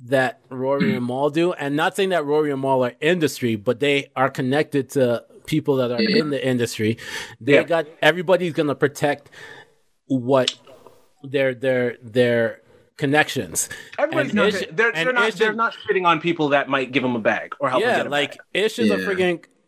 that 0.05 0.39
Rory 0.49 0.95
and 0.95 1.05
Mal 1.07 1.29
do. 1.29 1.53
And 1.53 1.75
not 1.75 1.95
saying 1.95 2.09
that 2.09 2.25
Rory 2.25 2.51
and 2.51 2.61
Mal 2.61 2.83
are 2.83 2.93
industry, 2.99 3.55
but 3.55 3.79
they 3.79 4.11
are 4.15 4.29
connected 4.29 4.89
to 4.91 5.23
people 5.45 5.77
that 5.77 5.91
are 5.91 6.01
Yeah. 6.01 6.17
in 6.17 6.29
the 6.29 6.37
mm-hmm. 6.37 6.47
industry. 6.47 6.97
They 7.39 7.53
Yeah. 7.53 7.63
got 7.63 7.87
everybody's 8.01 8.53
gonna 8.53 8.75
protect 8.75 9.29
what 10.07 10.57
their 11.23 11.53
their 11.53 11.97
their 12.01 12.61
connections. 12.97 13.69
Everybody's 13.97 14.33
not 14.33 14.47
Ish- 14.49 14.67
they're, 14.71 14.91
they're 14.91 15.13
not 15.13 15.29
Ish 15.29 15.35
they're 15.35 15.53
not 15.53 15.75
shitting 15.87 16.05
on 16.05 16.21
people 16.21 16.49
that 16.49 16.69
might 16.69 16.91
give 16.91 17.03
them 17.03 17.15
a 17.15 17.19
bag 17.19 17.55
or 17.59 17.69
help 17.69 17.83
them 17.83 18.05
yeah, 18.05 18.09
like 18.09 18.31
bag. 18.31 18.65
Ish 18.65 18.79
is 18.79 18.91
a 18.91 18.97
Yeah. 18.99 19.05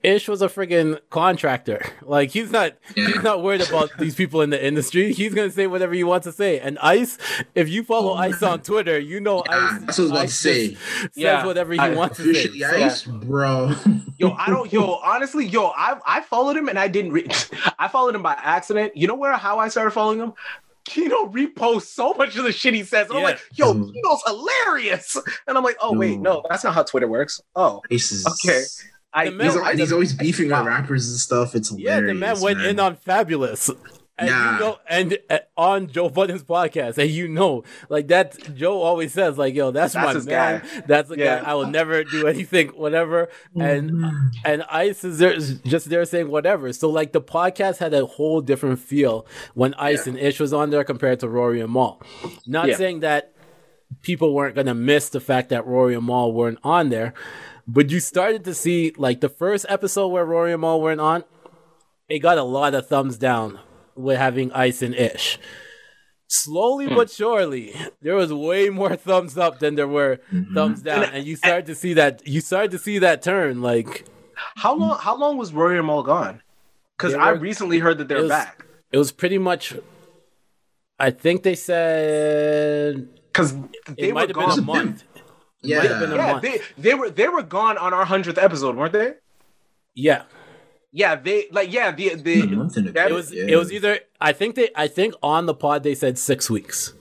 Friggin' 0.06 0.16
Ish 0.16 0.28
was 0.28 0.42
a 0.42 0.48
friggin' 0.48 1.00
contractor. 1.10 1.86
Like 2.06 2.30
he's 2.32 2.52
not 2.52 2.74
Yeah. 2.96 3.08
he's 3.08 3.24
not 3.24 3.42
worried 3.42 3.68
about 3.68 3.90
these 4.00 4.14
people 4.16 4.42
in 4.42 4.52
the 4.52 4.64
industry. 4.64 5.12
He's 5.12 5.34
gonna 5.34 5.50
say 5.50 5.66
whatever 5.68 5.94
he 5.94 6.04
wants 6.04 6.26
to 6.26 6.32
say. 6.32 6.60
And 6.60 6.78
Ice, 6.80 7.18
if 7.56 7.68
you 7.68 7.84
follow 7.84 8.12
Oh, 8.12 8.16
Ice 8.18 8.44
on 8.44 8.62
Twitter, 8.62 9.00
you 9.00 9.20
know 9.20 9.44
Yeah, 9.48 9.70
Ice. 9.74 9.82
that's 9.86 9.98
what 9.98 10.00
I 10.00 10.04
was 10.04 10.12
about 10.12 10.18
to 10.20 10.24
Ice 10.26 10.36
say. 10.36 10.74
says 10.76 11.10
Yeah, 11.16 11.46
whatever 11.46 11.74
he 11.74 11.80
I- 11.80 11.90
wants 11.96 12.18
to 12.18 12.24
say. 12.24 12.30
Officially 12.46 12.64
ice, 12.66 13.04
bro. 13.04 13.74
Yo, 14.18 14.32
I 14.32 14.48
don't. 14.48 14.72
Yo, 14.72 15.00
honestly, 15.04 15.46
yo, 15.46 15.68
I 15.76 15.98
I 16.06 16.22
followed 16.22 16.56
him 16.56 16.70
and 16.70 16.78
I 16.80 16.88
didn't. 16.88 17.12
Re- 17.12 17.28
I 17.80 17.88
followed 17.88 18.16
him 18.16 18.22
by 18.24 18.34
accident. 18.34 18.96
You 18.96 19.08
know 19.08 19.16
where 19.16 19.34
how 19.36 19.60
I 19.60 19.68
started 19.68 19.92
following 19.92 20.20
him? 20.20 20.34
Kino 20.86 21.26
reposts 21.26 21.88
so 21.88 22.14
much 22.14 22.36
of 22.38 22.44
the 22.44 22.52
shit 22.52 22.76
he 22.76 22.84
says. 22.84 23.10
And 23.10 23.18
I'm 23.18 23.24
like, 23.24 23.40
yo, 23.56 23.74
Mm. 23.74 23.92
Kino's 23.92 24.22
hilarious. 24.28 25.18
And 25.48 25.58
I'm 25.58 25.64
like, 25.64 25.78
oh 25.82 25.98
wait, 25.98 26.20
no, 26.20 26.44
that's 26.50 26.64
not 26.64 26.76
how 26.76 26.84
Twitter 26.84 27.08
works. 27.08 27.42
Oh, 27.56 27.82
Ice 27.92 28.24
okay. 28.46 28.64
I, 29.16 29.26
The 29.26 29.32
man- 29.32 29.46
He's, 29.48 29.56
yo, 29.56 29.64
I 29.64 29.76
he's 29.76 29.92
always 29.94 30.14
beefing 30.14 30.50
wow. 30.50 30.60
with 30.64 30.68
rappers 30.74 31.10
and 31.10 31.18
stuff. 31.18 31.56
It's 31.56 31.72
Yeah, 31.72 32.02
the 32.02 32.14
man 32.14 32.40
went 32.42 32.60
man. 32.60 32.70
in 32.70 32.80
on 32.80 32.98
Fabolous. 32.98 33.72
And 34.18 34.30
Yeah. 34.30 34.54
you 34.54 34.60
know, 34.62 34.78
and 34.88 35.18
uh, 35.30 35.40
on 35.58 35.88
Joe 35.88 36.08
Budden's 36.08 36.42
podcast, 36.44 36.98
and 36.98 37.10
you 37.12 37.28
know, 37.28 37.66
like 37.90 38.08
that, 38.08 38.56
Joe 38.56 38.82
always 38.82 39.12
says, 39.12 39.38
like, 39.38 39.54
"Yo, 39.54 39.72
that's, 39.72 39.92
That's 39.94 40.26
my 40.26 40.32
man. 40.32 40.62
guy. 40.62 40.82
That's 40.88 41.10
the 41.10 41.18
Yeah. 41.18 41.42
guy. 41.42 41.52
I 41.52 41.54
will 41.56 41.68
never 41.68 42.02
do 42.06 42.26
anything, 42.26 42.70
whatever." 42.70 43.28
And 43.60 43.92
Mm-hmm. 43.92 44.28
and 44.46 44.64
Ice 44.72 45.04
is 45.04 45.18
there, 45.18 45.34
is 45.34 45.60
just 45.66 45.90
there 45.90 46.06
saying 46.06 46.30
whatever. 46.30 46.72
So 46.72 46.90
like 46.90 47.12
the 47.12 47.20
podcast 47.20 47.80
had 47.80 47.94
a 47.94 48.06
whole 48.06 48.40
different 48.40 48.80
feel 48.80 49.28
when 49.54 49.74
Ice 49.74 50.08
Yeah. 50.08 50.14
and 50.14 50.20
Ish 50.22 50.40
was 50.40 50.54
on 50.54 50.70
there 50.70 50.86
compared 50.86 51.20
to 51.20 51.28
Rory 51.28 51.60
and 51.60 51.74
Mal. 51.74 52.02
Not 52.48 52.70
Yeah. 52.70 52.78
saying 52.78 53.02
that 53.02 53.34
people 54.02 54.34
weren't 54.34 54.56
gonna 54.56 54.74
miss 54.76 55.10
the 55.10 55.20
fact 55.20 55.50
that 55.50 55.68
Rory 55.68 55.94
and 55.94 56.06
Mal 56.06 56.32
weren't 56.32 56.60
on 56.64 56.88
there, 56.88 57.14
but 57.68 57.90
you 57.90 58.00
started 58.00 58.44
to 58.46 58.54
see 58.54 58.94
like 58.98 59.22
the 59.22 59.30
first 59.30 59.66
episode 59.70 60.08
where 60.10 60.26
Rory 60.26 60.54
and 60.54 60.62
Mal 60.62 60.80
weren't 60.82 61.02
on, 61.02 61.24
it 62.10 62.20
got 62.20 62.38
a 62.38 62.44
lot 62.44 62.74
of 62.76 62.88
thumbs 62.88 63.18
down 63.18 63.60
with 63.96 64.18
having 64.18 64.52
Ice 64.52 64.82
and 64.82 64.94
Ish. 64.96 65.40
Slowly 66.28 66.88
Hmm. 66.88 66.96
but 66.96 67.10
surely, 67.12 67.76
there 68.02 68.16
was 68.16 68.34
way 68.34 68.70
more 68.70 68.96
thumbs 68.96 69.38
up 69.38 69.60
than 69.60 69.76
there 69.76 69.88
were 69.88 70.18
Mm-hmm. 70.34 70.54
thumbs 70.56 70.82
down, 70.82 71.04
and 71.06 71.26
you 71.26 71.36
started 71.36 71.68
to 71.68 71.76
see 71.76 71.94
that. 71.94 72.28
You 72.28 72.42
started 72.42 72.72
to 72.72 72.80
see 72.80 72.98
that 73.00 73.22
turn. 73.22 73.62
Like 73.62 74.06
how 74.56 74.76
long? 74.76 74.98
How 75.00 75.16
long 75.16 75.38
was 75.38 75.54
Rory 75.54 75.78
and 75.78 75.86
Mal 75.88 76.02
gone? 76.04 76.42
Because 76.98 77.14
I 77.14 77.34
were- 77.34 77.40
recently 77.40 77.80
heard 77.80 77.98
that 78.00 78.08
they're 78.08 78.22
was- 78.24 78.30
back. 78.30 78.66
it 78.92 78.98
was 78.98 79.12
pretty 79.12 79.38
much. 79.38 79.74
I 81.00 81.12
think 81.12 81.44
they 81.44 81.56
said 81.56 83.08
Because 83.28 83.52
it 83.54 83.98
they 83.98 84.08
were 84.08 84.14
might 84.16 84.30
have 84.30 84.36
been 84.38 84.44
a 84.50 84.56
gone. 84.56 84.66
month. 84.66 85.04
It 85.66 85.70
Yeah. 85.70 85.78
might 85.80 85.92
have 85.92 86.00
been 86.00 86.12
a 86.12 86.16
Yeah, 86.16 86.32
month. 86.34 86.44
they 86.44 86.62
they 86.78 86.94
were 86.94 87.10
they 87.10 87.28
were 87.28 87.44
gone 87.44 87.78
on 87.78 87.94
our 87.94 88.06
hundredth 88.06 88.38
episode, 88.38 88.76
weren't 88.78 88.94
they? 88.94 89.14
yeah, 90.08 90.24
Yeah, 90.92 91.16
they 91.16 91.48
like 91.52 91.72
yeah 91.72 91.92
the 91.92 92.16
the 92.16 92.38
month 92.48 92.78
and 92.78 92.88
a 92.90 92.92
That 92.98 93.12
it 93.12 93.14
was. 93.14 93.28
yeah. 93.34 93.46
It 93.54 93.56
was 93.62 93.72
either. 93.72 94.00
I 94.22 94.32
think 94.34 94.56
they. 94.56 94.70
I 94.76 94.88
think 94.88 95.14
on 95.22 95.46
the 95.46 95.54
pod 95.54 95.84
they 95.84 95.96
said 95.96 96.18
six 96.18 96.50
weeks. 96.50 96.94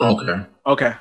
okay. 0.00 0.38
Okay. 0.66 0.92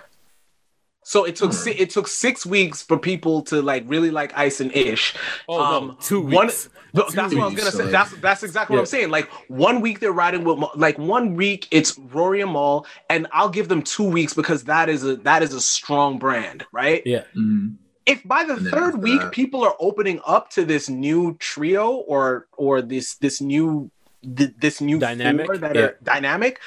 So 1.03 1.23
it 1.25 1.35
took 1.35 1.51
Hmm. 1.51 1.57
si- 1.57 1.71
it 1.71 1.89
took 1.89 2.07
six 2.07 2.45
weeks 2.45 2.81
for 2.83 2.97
people 2.97 3.41
to 3.43 3.61
like 3.61 3.83
really 3.87 4.11
like 4.11 4.37
Ice 4.37 4.59
and 4.61 4.75
Ish. 4.75 5.15
Oh 5.49 5.57
no, 5.87 5.97
two 5.99 6.21
one- 6.21 6.47
weeks. 6.47 6.69
Th- 6.93 7.07
that's 7.13 7.33
what 7.33 7.43
I 7.43 7.45
was 7.47 7.55
gonna 7.55 7.71
say. 7.71 7.83
like- 7.83 7.91
That's 7.91 8.11
that's 8.17 8.43
exactly 8.43 8.75
what 8.75 8.81
I'm 8.81 8.85
saying. 8.85 9.09
Like 9.09 9.29
one 9.47 9.81
week 9.81 9.99
they're 9.99 10.11
riding 10.11 10.43
with 10.43 10.59
like 10.75 10.97
one 10.99 11.35
week 11.35 11.67
it's 11.71 11.97
Rory 11.97 12.41
and 12.41 12.51
Mal, 12.53 12.85
and 13.09 13.27
I'll 13.31 13.49
give 13.49 13.67
them 13.67 13.81
two 13.81 14.03
weeks 14.03 14.33
because 14.33 14.65
that 14.65 14.89
is 14.89 15.03
a 15.03 15.15
that 15.17 15.41
is 15.41 15.53
a 15.53 15.61
strong 15.61 16.19
brand, 16.19 16.65
right? 16.71 17.01
Yeah. 17.05 17.23
Mhm. 17.35 17.75
If 18.05 18.23
by 18.27 18.43
the 18.43 18.57
third 18.57 19.01
week 19.01 19.21
that- 19.21 19.31
people 19.31 19.63
are 19.63 19.75
opening 19.79 20.19
up 20.25 20.49
to 20.51 20.65
this 20.65 20.89
new 20.89 21.35
trio 21.39 21.91
or 21.91 22.47
or 22.57 22.81
this 22.81 23.15
this 23.15 23.41
new 23.41 23.89
th- 24.37 24.51
this 24.59 24.81
new 24.81 24.99
Dynamic, 24.99 25.45
four 25.47 25.57
that 25.57 25.75
yeah. 25.75 25.81
are 25.81 25.97
dynamic, 26.03 26.59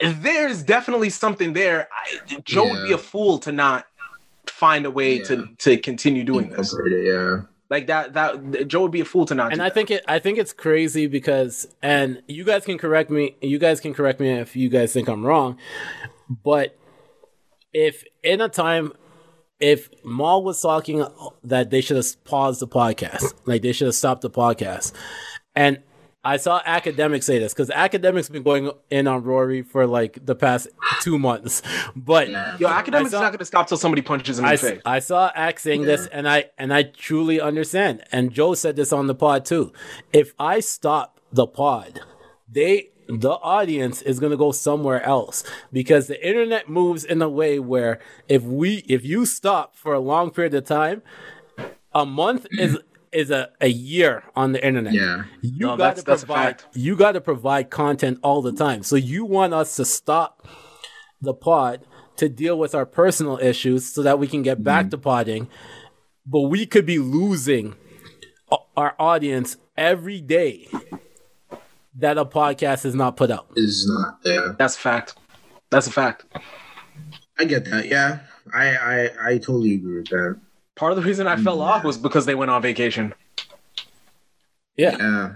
there's 0.00 0.62
definitely 0.62 1.10
something 1.10 1.52
there. 1.52 1.88
I, 1.92 2.40
Joe 2.44 2.64
would 2.70 2.86
be 2.86 2.92
a 2.92 2.98
fool 2.98 3.38
to 3.40 3.52
not 3.52 3.86
find 4.46 4.86
a 4.86 4.90
way 4.90 5.18
Yeah. 5.18 5.24
to 5.24 5.46
to 5.58 5.76
continue 5.78 6.24
doing 6.24 6.50
this. 6.50 6.74
Yeah. 6.88 7.42
Like 7.70 7.86
that 7.88 8.14
that 8.14 8.66
Joe 8.68 8.82
would 8.82 8.92
be 8.92 9.00
a 9.00 9.04
fool 9.04 9.26
to 9.26 9.34
not. 9.34 9.52
and 9.52 9.56
do 9.58 9.62
I 9.62 9.68
that. 9.68 9.74
think 9.74 9.90
it 9.90 10.04
I 10.08 10.18
think 10.18 10.38
it's 10.38 10.52
crazy 10.52 11.06
because 11.06 11.66
and 11.82 12.22
you 12.26 12.44
guys 12.44 12.64
can 12.64 12.78
correct 12.78 13.10
me 13.10 13.36
you 13.42 13.58
guys 13.58 13.80
can 13.80 13.92
correct 13.92 14.20
me 14.20 14.30
if 14.30 14.56
you 14.56 14.68
guys 14.70 14.92
think 14.92 15.08
I'm 15.08 15.24
wrong 15.24 15.58
but 16.44 16.78
if 17.74 18.04
in 18.22 18.40
a 18.40 18.48
time 18.48 18.92
if 19.60 19.90
Mal 20.04 20.42
was 20.42 20.62
talking 20.62 21.02
uh, 21.02 21.10
that 21.44 21.68
they 21.70 21.80
should 21.82 21.96
have 21.98 22.24
paused 22.24 22.60
the 22.60 22.68
podcast 22.68 23.34
like 23.44 23.60
they 23.60 23.72
should 23.72 23.86
have 23.86 23.94
stopped 23.94 24.22
the 24.22 24.30
podcast 24.30 24.92
and 25.54 25.82
I 26.24 26.36
saw 26.36 26.60
Akademiks 26.62 27.22
say 27.24 27.38
this 27.38 27.54
because 27.54 27.70
Akademiks 27.70 28.30
been 28.30 28.42
going 28.42 28.70
in 28.90 29.06
on 29.06 29.22
Rory 29.22 29.62
for 29.62 29.86
like 29.86 30.24
the 30.26 30.34
past 30.34 30.66
two 31.00 31.18
months, 31.18 31.62
but 31.96 32.28
Yo, 32.28 32.68
Akademiks 32.68 33.06
I 33.06 33.08
saw- 33.08 33.20
not 33.20 33.30
going 33.32 33.38
to 33.38 33.44
stop 33.44 33.68
till 33.68 33.78
somebody 33.78 34.02
punches 34.02 34.38
him 34.38 34.44
in 34.44 34.50
I, 34.50 34.56
the 34.56 34.58
face. 34.70 34.82
I 34.84 34.98
saw 34.98 35.30
Axe 35.34 35.62
saying 35.62 35.82
this, 35.82 36.06
and 36.08 36.28
I 36.28 36.46
and 36.58 36.74
I 36.74 36.82
truly 36.82 37.40
understand. 37.40 38.02
And 38.10 38.32
Joe 38.32 38.54
said 38.54 38.76
this 38.76 38.92
on 38.92 39.06
the 39.06 39.14
pod 39.14 39.44
too. 39.44 39.72
If 40.12 40.34
I 40.38 40.60
stop 40.60 41.20
the 41.32 41.46
pod, 41.46 42.00
they 42.50 42.90
the 43.08 43.30
audience 43.30 44.02
is 44.02 44.18
gonna 44.20 44.36
go 44.36 44.52
somewhere 44.52 45.02
else 45.02 45.44
because 45.72 46.08
the 46.08 46.26
internet 46.26 46.68
moves 46.68 47.04
in 47.04 47.22
a 47.22 47.28
way 47.28 47.58
where 47.58 48.00
if 48.28 48.42
we 48.42 48.78
if 48.88 49.04
you 49.04 49.24
stop 49.24 49.76
for 49.76 49.94
a 49.94 50.00
long 50.00 50.30
period 50.30 50.52
of 50.52 50.64
time, 50.66 51.02
a 51.94 52.04
month 52.04 52.46
is 52.50 52.76
is 53.12 53.30
a, 53.30 53.50
a 53.60 53.68
year 53.68 54.24
on 54.36 54.52
the 54.52 54.64
internet. 54.64 54.92
Yeah. 54.92 55.24
You 55.42 55.66
No, 55.66 55.68
got 55.68 55.78
that's- 55.78 55.98
to 56.00 56.04
that's 56.04 56.22
a 56.22 56.26
provide 56.26 56.60
fact. 56.62 56.76
you 56.76 56.96
got 56.96 57.12
to 57.12 57.20
provide 57.20 57.70
content 57.70 58.18
all 58.22 58.42
the 58.42 58.52
time. 58.52 58.82
So 58.82 58.96
you 58.96 59.24
want 59.24 59.54
us 59.54 59.76
to 59.76 59.84
stop 59.84 60.46
the 61.20 61.34
pod 61.34 61.84
to 62.16 62.28
deal 62.28 62.58
with 62.58 62.74
our 62.74 62.86
personal 62.86 63.38
issues 63.38 63.86
so 63.92 64.02
that 64.02 64.18
we 64.18 64.26
can 64.26 64.42
get 64.42 64.62
back 64.62 64.82
mm-hmm. 64.86 64.90
to 64.90 64.98
podding, 64.98 65.48
but 66.26 66.42
we 66.42 66.66
could 66.66 66.86
be 66.86 66.98
losing 66.98 67.74
our 68.76 68.94
audience 68.98 69.56
every 69.76 70.20
day 70.20 70.68
that 71.94 72.18
a 72.18 72.24
podcast 72.24 72.84
is 72.84 72.94
not 72.94 73.16
put 73.16 73.30
out. 73.30 73.48
Is 73.56 73.86
not 73.88 74.22
there. 74.22 74.52
That's 74.58 74.76
a 74.76 74.80
fact. 74.80 75.16
That's 75.70 75.86
a 75.86 75.92
fact. 75.92 76.24
I 77.38 77.44
get 77.44 77.64
that. 77.66 77.86
Yeah. 77.86 78.20
I, 78.54 78.68
I 78.76 79.10
I 79.30 79.38
totally 79.38 79.74
agree 79.74 79.96
with 79.98 80.08
that. 80.08 80.40
Part 80.78 80.92
of 80.92 80.96
the 80.96 81.02
reason 81.02 81.26
I 81.26 81.36
fell 81.36 81.58
mm-hmm. 81.58 81.68
off 81.68 81.84
was 81.84 81.98
because 81.98 82.24
they 82.24 82.36
went 82.36 82.52
on 82.52 82.62
vacation. 82.62 83.12
Yeah. 84.76 84.96
Yeah. 84.96 85.32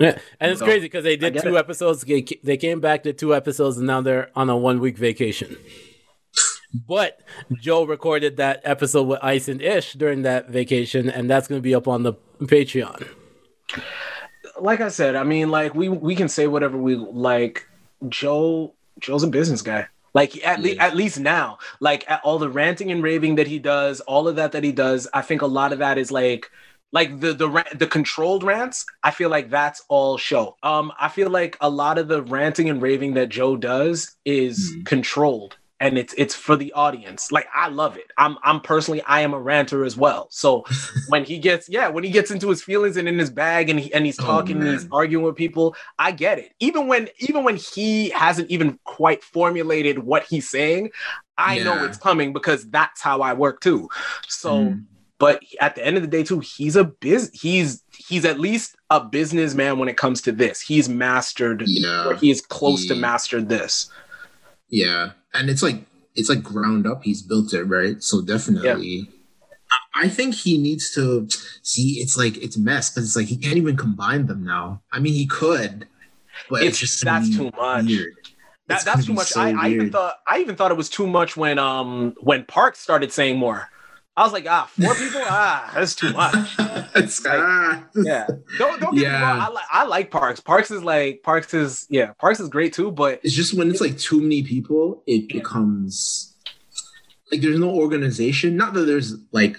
Yeah, 0.00 0.18
and 0.40 0.50
it's 0.50 0.60
So, 0.60 0.64
crazy 0.64 0.86
because 0.86 1.04
they 1.04 1.16
did 1.16 1.38
two 1.38 1.56
it. 1.56 1.58
episodes. 1.58 2.02
They, 2.02 2.26
they 2.42 2.56
came 2.56 2.80
back 2.80 3.02
to 3.02 3.12
two 3.12 3.34
episodes, 3.34 3.76
and 3.76 3.86
now 3.86 4.00
they're 4.00 4.30
on 4.34 4.48
a 4.48 4.56
one 4.56 4.80
week 4.80 4.96
vacation. 4.96 5.58
But 6.88 7.20
Joe 7.60 7.84
recorded 7.84 8.38
that 8.38 8.62
episode 8.64 9.02
with 9.04 9.18
Ice 9.22 9.46
and 9.46 9.60
Ish 9.60 9.92
during 9.92 10.22
that 10.22 10.48
vacation, 10.48 11.10
and 11.10 11.28
that's 11.28 11.46
going 11.48 11.58
to 11.58 11.62
be 11.62 11.74
up 11.74 11.86
on 11.86 12.02
the 12.02 12.14
Patreon. 12.40 13.06
Like 14.58 14.80
I 14.80 14.88
said, 14.88 15.16
I 15.16 15.22
mean, 15.22 15.50
like 15.50 15.74
we 15.74 15.88
we 15.88 16.16
can 16.16 16.28
say 16.28 16.46
whatever 16.46 16.78
we 16.78 16.96
like. 16.96 17.66
Joe 18.08 18.72
Joe's 18.98 19.22
a 19.22 19.28
business 19.28 19.60
guy. 19.62 19.86
Like 20.14 20.44
at 20.44 20.60
least 20.60 20.80
at 20.80 20.96
least 20.96 21.20
now, 21.20 21.58
like 21.80 22.08
at 22.10 22.20
all 22.24 22.38
the 22.38 22.50
ranting 22.50 22.90
and 22.90 23.02
raving 23.02 23.36
that 23.36 23.46
he 23.46 23.58
does, 23.58 24.00
all 24.00 24.26
of 24.28 24.36
that 24.36 24.52
that 24.52 24.64
he 24.64 24.72
does, 24.72 25.06
I 25.14 25.22
think 25.22 25.42
a 25.42 25.46
lot 25.46 25.72
of 25.72 25.78
that 25.78 25.98
is 25.98 26.10
like 26.10 26.50
like 26.92 27.20
the 27.20 27.32
the 27.32 27.64
the 27.76 27.86
controlled 27.86 28.42
rants 28.42 28.84
i 29.04 29.12
feel 29.12 29.30
like 29.30 29.48
that's 29.48 29.80
all 29.88 30.18
show. 30.18 30.56
Um 30.64 30.90
i 30.98 31.08
feel 31.08 31.30
like 31.30 31.56
a 31.60 31.70
lot 31.70 31.98
of 31.98 32.08
the 32.08 32.22
ranting 32.22 32.68
and 32.68 32.82
raving 32.82 33.14
that 33.14 33.28
joe 33.28 33.56
does 33.56 34.16
is 34.24 34.72
Mhm. 34.72 34.86
controlled 34.86 35.56
and 35.82 35.96
it's 35.96 36.12
it's 36.18 36.34
for 36.34 36.56
the 36.56 36.72
audience. 36.74 37.32
Like 37.32 37.48
i 37.54 37.68
love 37.68 37.96
it. 37.96 38.10
I'm 38.18 38.36
i'm 38.42 38.60
personally 38.60 39.02
i 39.06 39.20
am 39.22 39.32
a 39.32 39.40
ranter 39.40 39.84
as 39.84 39.96
well. 39.96 40.28
So 40.30 40.64
when 41.08 41.24
he 41.24 41.38
gets 41.38 41.68
yeah 41.68 41.88
when 41.88 42.04
he 42.04 42.10
gets 42.10 42.30
into 42.30 42.48
his 42.50 42.62
feelings 42.62 42.96
and 42.96 43.08
in 43.08 43.18
his 43.18 43.30
bag 43.30 43.70
and 43.70 43.80
he 43.80 43.92
and 43.94 44.04
he's 44.06 44.20
Oh, 44.20 44.24
talking 44.24 44.58
and 44.60 44.68
he's 44.68 44.86
arguing 44.92 45.24
with 45.24 45.36
people 45.36 45.74
i 45.98 46.12
get 46.12 46.38
it. 46.38 46.52
Even 46.60 46.86
when 46.86 47.08
even 47.18 47.44
when 47.44 47.56
he 47.56 48.10
hasn't 48.10 48.50
even 48.50 48.78
quite 48.84 49.24
formulated 49.24 49.98
what 50.00 50.24
he's 50.28 50.48
saying 50.48 50.90
i 51.38 51.58
know 51.58 51.84
it's 51.84 51.96
coming 51.98 52.32
because 52.32 52.68
that's 52.70 53.00
how 53.00 53.22
i 53.22 53.32
work 53.32 53.60
too. 53.60 53.88
So 54.28 54.50
Mm. 54.50 54.84
but 55.18 55.42
at 55.60 55.74
the 55.76 55.86
end 55.86 55.96
of 55.96 56.02
the 56.02 56.08
day 56.08 56.22
too 56.22 56.40
he's 56.40 56.76
a 56.76 56.84
biz 56.84 57.30
he's 57.32 57.82
he's 57.96 58.24
at 58.26 58.38
least 58.38 58.76
a 58.90 59.00
businessman 59.02 59.78
when 59.78 59.88
it 59.88 59.96
comes 59.96 60.20
to 60.22 60.32
this. 60.32 60.60
He's 60.60 60.88
mastered 60.88 61.62
Yeah. 61.66 62.06
or 62.08 62.14
he's 62.16 62.40
close 62.42 62.86
to 62.88 62.94
He- 62.94 63.00
mastered 63.00 63.48
this 63.48 63.88
Yeah, 64.70 65.10
and 65.34 65.50
it's 65.50 65.62
like 65.62 65.84
it's 66.14 66.28
like 66.28 66.42
ground 66.42 66.86
up. 66.86 67.02
He's 67.04 67.22
built 67.22 67.52
it 67.52 67.64
right, 67.64 68.02
so 68.02 68.20
definitely. 68.22 69.08
I- 69.10 69.16
I 70.02 70.08
think 70.08 70.34
he 70.34 70.56
needs 70.58 70.92
to 70.94 71.28
see. 71.62 72.00
It's 72.00 72.16
like 72.16 72.36
it's 72.38 72.56
mess 72.56 72.90
because 72.90 73.04
it's 73.06 73.16
like 73.16 73.26
he 73.26 73.36
can't 73.36 73.56
even 73.56 73.76
combine 73.76 74.26
them 74.26 74.42
now. 74.44 74.82
I 74.92 74.98
mean, 74.98 75.12
he 75.12 75.26
could, 75.26 75.86
but 76.48 76.62
It's- 76.62 76.70
it's, 76.72 76.78
just 76.80 77.04
that's 77.04 77.28
too 77.36 77.50
much. 77.56 77.84
Weird. 77.86 78.14
that, 78.68 78.84
that's 78.84 79.06
too 79.06 79.12
much 79.12 79.28
so 79.28 79.40
I, 79.40 79.50
I 79.50 79.68
even 79.70 79.90
thought 79.90 80.14
i 80.28 80.38
even 80.38 80.54
thought 80.54 80.70
it 80.70 80.76
was 80.76 80.88
too 80.88 81.06
much 81.08 81.36
when 81.36 81.58
um 81.58 82.14
when 82.20 82.44
park 82.44 82.76
started 82.76 83.10
saying 83.12 83.36
more 83.36 83.68
i 84.20 84.24
was 84.24 84.32
like 84.32 84.46
ah 84.48 84.64
four 84.78 84.94
people 84.94 85.20
ah 85.24 85.70
that's 85.74 85.94
too 85.94 86.12
much 86.12 86.48
It's- 87.00 87.24
Like- 87.24 87.38
ah. 87.40 87.84
yeah 88.10 88.26
don't 88.58 88.80
don't 88.80 88.94
get 88.94 89.00
me 89.00 89.02
Yeah. 89.02 89.20
wrong 89.22 89.40
I, 89.40 89.48
like 89.48 89.64
I 89.80 89.84
like 89.86 90.10
parks 90.10 90.40
parks 90.40 90.70
is 90.70 90.82
like 90.84 91.22
parks 91.22 91.52
is 91.54 91.86
yeah 91.88 92.12
parks 92.24 92.38
is 92.40 92.48
great 92.48 92.72
too 92.78 92.90
but 93.02 93.20
It's 93.24 93.34
just 93.34 93.54
when 93.56 93.70
it's 93.70 93.80
like 93.80 93.96
too 93.98 94.20
many 94.20 94.42
people, 94.42 95.02
it 95.06 95.28
becomes 95.28 96.34
like 97.30 97.40
there's 97.42 97.58
no 97.60 97.70
organization. 97.70 98.56
Not 98.56 98.74
that 98.74 98.86
there's 98.90 99.14
like 99.32 99.56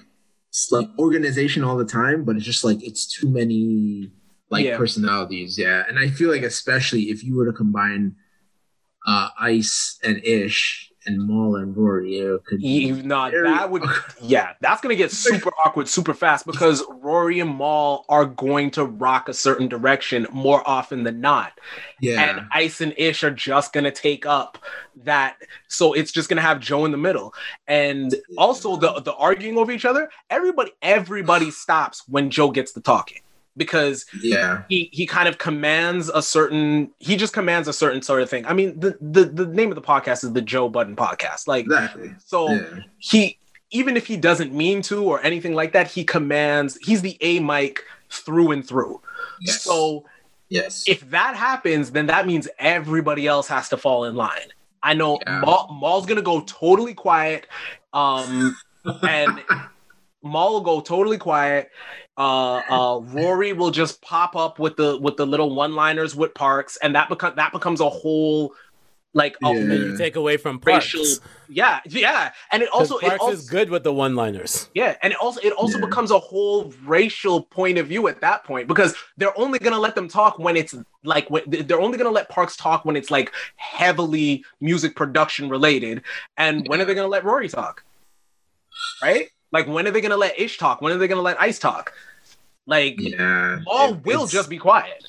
like 0.72 0.88
organization 1.00 1.64
all 1.64 1.78
the 1.78 1.86
time, 1.86 2.26
but 2.26 2.36
it's 2.36 2.44
just 2.46 2.64
like 2.66 2.84
it's 2.84 3.04
too 3.08 3.30
many 3.30 4.12
like 4.50 4.66
Yeah. 4.66 4.78
personalities. 4.78 5.58
Yeah, 5.58 5.84
and 5.88 5.98
I 5.98 6.10
feel 6.10 6.30
like 6.30 6.44
especially 6.44 7.04
if 7.14 7.24
you 7.24 7.38
were 7.38 7.46
to 7.46 7.54
combine 7.64 8.16
uh 9.08 9.30
Ice 9.40 9.98
and 10.04 10.18
Ish 10.26 10.91
and 11.06 11.28
Mal 11.28 11.56
and 11.56 11.76
Rory, 11.76 12.20
could 12.46 12.60
be 12.60 12.68
you, 12.68 13.04
nah, 13.04 13.30
that 13.30 13.70
would 13.70 13.84
yeah 14.22 14.54
that's 14.62 14.82
gonna 14.82 14.96
get 14.96 15.12
super 15.12 15.52
awkward 15.66 15.88
super 15.88 16.14
fast 16.14 16.46
because 16.46 16.84
rory 16.90 17.40
and 17.40 17.56
mal 17.56 18.06
are 18.10 18.26
going 18.26 18.70
to 18.72 18.86
rock 18.86 19.30
a 19.30 19.34
certain 19.34 19.68
direction 19.68 20.28
more 20.32 20.68
often 20.68 21.04
than 21.04 21.22
not 21.22 21.54
yeah. 22.02 22.22
and 22.22 22.48
Ice 22.52 22.82
and 22.82 22.94
Ish 22.98 23.24
are 23.24 23.32
just 23.32 23.74
gonna 23.74 23.92
take 23.92 24.26
up 24.26 24.58
that. 25.04 25.38
So 25.68 25.94
it's 25.94 26.12
just 26.12 26.30
gonna 26.30 26.42
have 26.42 26.60
Joe 26.60 26.86
in 26.86 26.92
the 26.92 26.98
middle, 26.98 27.34
and 27.68 28.14
also 28.38 28.76
the 28.76 29.00
the 29.02 29.14
arguing 29.16 29.58
over 29.58 29.72
each 29.72 29.86
other. 29.86 30.10
Everybody 30.30 30.72
everybody 30.82 31.52
stops 31.52 32.04
when 32.08 32.30
Joe 32.30 32.52
gets 32.52 32.74
to 32.74 32.82
talking 32.82 33.22
because 33.58 34.06
yeah. 34.22 34.64
he 34.70 34.90
he 34.94 35.06
kind 35.06 35.28
of 35.28 35.38
commands 35.38 36.10
a 36.10 36.22
certain 36.22 36.92
he 37.00 37.16
just 37.16 37.34
commands 37.34 37.68
a 37.68 37.74
certain 37.74 38.02
sort 38.02 38.22
of 38.22 38.30
thing. 38.30 38.46
I 38.46 38.54
mean 38.54 38.80
the 38.80 38.98
the 39.02 39.26
the 39.26 39.46
name 39.46 39.70
of 39.70 39.76
the 39.76 39.82
podcast 39.82 40.24
is 40.24 40.34
the 40.34 40.42
Joe 40.42 40.70
Budden 40.70 40.96
podcast. 40.96 41.48
Like 41.48 41.66
Exactly. 41.66 42.14
so 42.26 42.50
Yeah. 42.52 42.80
he 43.00 43.38
even 43.72 43.96
if 43.98 44.06
he 44.08 44.18
doesn't 44.18 44.54
mean 44.54 44.82
to 44.84 45.04
or 45.04 45.24
anything 45.24 45.54
like 45.54 45.72
that, 45.74 45.88
he 45.88 46.04
commands. 46.04 46.78
He's 46.82 47.02
the 47.02 47.18
A 47.22 47.40
mic 47.40 47.84
through 48.10 48.52
and 48.52 48.68
through. 48.68 49.02
Yes. 49.42 49.62
So 49.62 50.06
yes. 50.50 50.84
if 50.88 51.10
that 51.12 51.36
happens, 51.36 51.92
then 51.92 52.08
that 52.08 52.28
means 52.28 52.48
everybody 52.60 53.28
else 53.28 53.48
has 53.48 53.70
to 53.70 53.78
fall 53.78 54.06
in 54.06 54.16
line. 54.16 54.52
I 54.84 54.94
know 54.94 55.20
Yeah. 55.26 55.42
Mal, 55.46 55.78
Mal's 55.80 56.06
gonna 56.06 56.22
go 56.22 56.42
totally 56.42 56.94
quiet, 56.94 57.48
um, 57.94 58.56
and 59.08 59.42
Mal 60.24 60.52
will 60.54 60.62
go 60.62 60.82
totally 60.82 61.18
quiet. 61.18 61.70
Uh, 62.18 62.58
uh, 62.70 63.00
Rory 63.00 63.54
will 63.54 63.72
just 63.72 64.02
pop 64.02 64.36
up 64.36 64.60
with 64.60 64.76
the 64.76 64.98
with 64.98 65.18
the 65.18 65.26
little 65.26 65.56
one 65.56 65.74
liners 65.76 66.16
with 66.16 66.34
Parks, 66.34 66.78
and 66.78 66.94
that 66.96 67.10
become 67.10 67.34
that 67.38 67.52
becomes 67.54 67.80
a 67.80 67.90
whole 67.90 68.54
like 69.14 69.36
a 69.44 69.50
Yeah. 69.54 69.60
And 69.60 69.72
you 69.74 69.98
take 69.98 70.16
away 70.16 70.38
from 70.38 70.60
Parks. 70.60 70.94
racial. 70.94 71.24
Yeah, 71.50 71.82
yeah, 71.86 72.32
and 72.52 72.64
it 72.64 72.70
Also, 72.70 72.94
also 72.96 73.06
it 73.06 73.10
Parks 73.10 73.22
also 73.24 73.34
is 73.34 73.50
good 73.50 73.70
with 73.70 73.84
the 73.84 73.92
one-liners. 73.92 74.70
yeah, 74.74 74.96
and 75.04 75.12
it 75.12 75.20
also 75.20 75.42
it 75.42 75.52
also 75.54 75.78
Yeah. 75.80 75.86
becomes 75.86 76.12
a 76.12 76.20
whole 76.20 76.74
racial 76.86 77.44
point 77.44 77.78
of 77.78 77.88
view 77.88 78.08
at 78.08 78.22
that 78.22 78.46
point 78.46 78.68
because 78.70 78.96
they're 79.18 79.38
only 79.38 79.60
gonna 79.60 79.80
let 79.80 79.96
them 79.96 80.08
talk 80.08 80.40
when 80.40 80.56
it's 80.56 80.74
like 81.04 81.30
when, 81.30 81.44
they're 81.48 81.82
only 81.82 81.98
gonna 81.98 82.10
let 82.10 82.30
Parks 82.30 82.56
talk 82.56 82.86
when 82.86 82.96
it's 82.96 83.12
like 83.12 83.34
heavily 83.58 84.46
music 84.62 84.96
production 84.96 85.50
related, 85.50 86.04
and 86.38 86.66
when 86.70 86.80
are 86.80 86.86
they 86.86 86.94
gonna 86.94 87.08
let 87.08 87.24
Rory 87.26 87.50
talk? 87.50 87.84
Right? 89.02 89.30
Like 89.52 89.68
when 89.68 89.88
are 89.88 89.92
they 89.92 90.02
gonna 90.02 90.18
let 90.18 90.40
Ish 90.40 90.58
talk? 90.58 90.82
When 90.82 90.94
are 90.94 90.98
they 90.98 91.08
gonna 91.08 91.22
let 91.22 91.40
Ice 91.42 91.60
talk? 91.60 91.94
Like 92.66 92.96
yeah. 93.00 93.60
all 93.68 93.94
It- 93.94 94.06
will 94.06 94.28
just 94.28 94.50
be 94.50 94.58
quiet. 94.58 95.06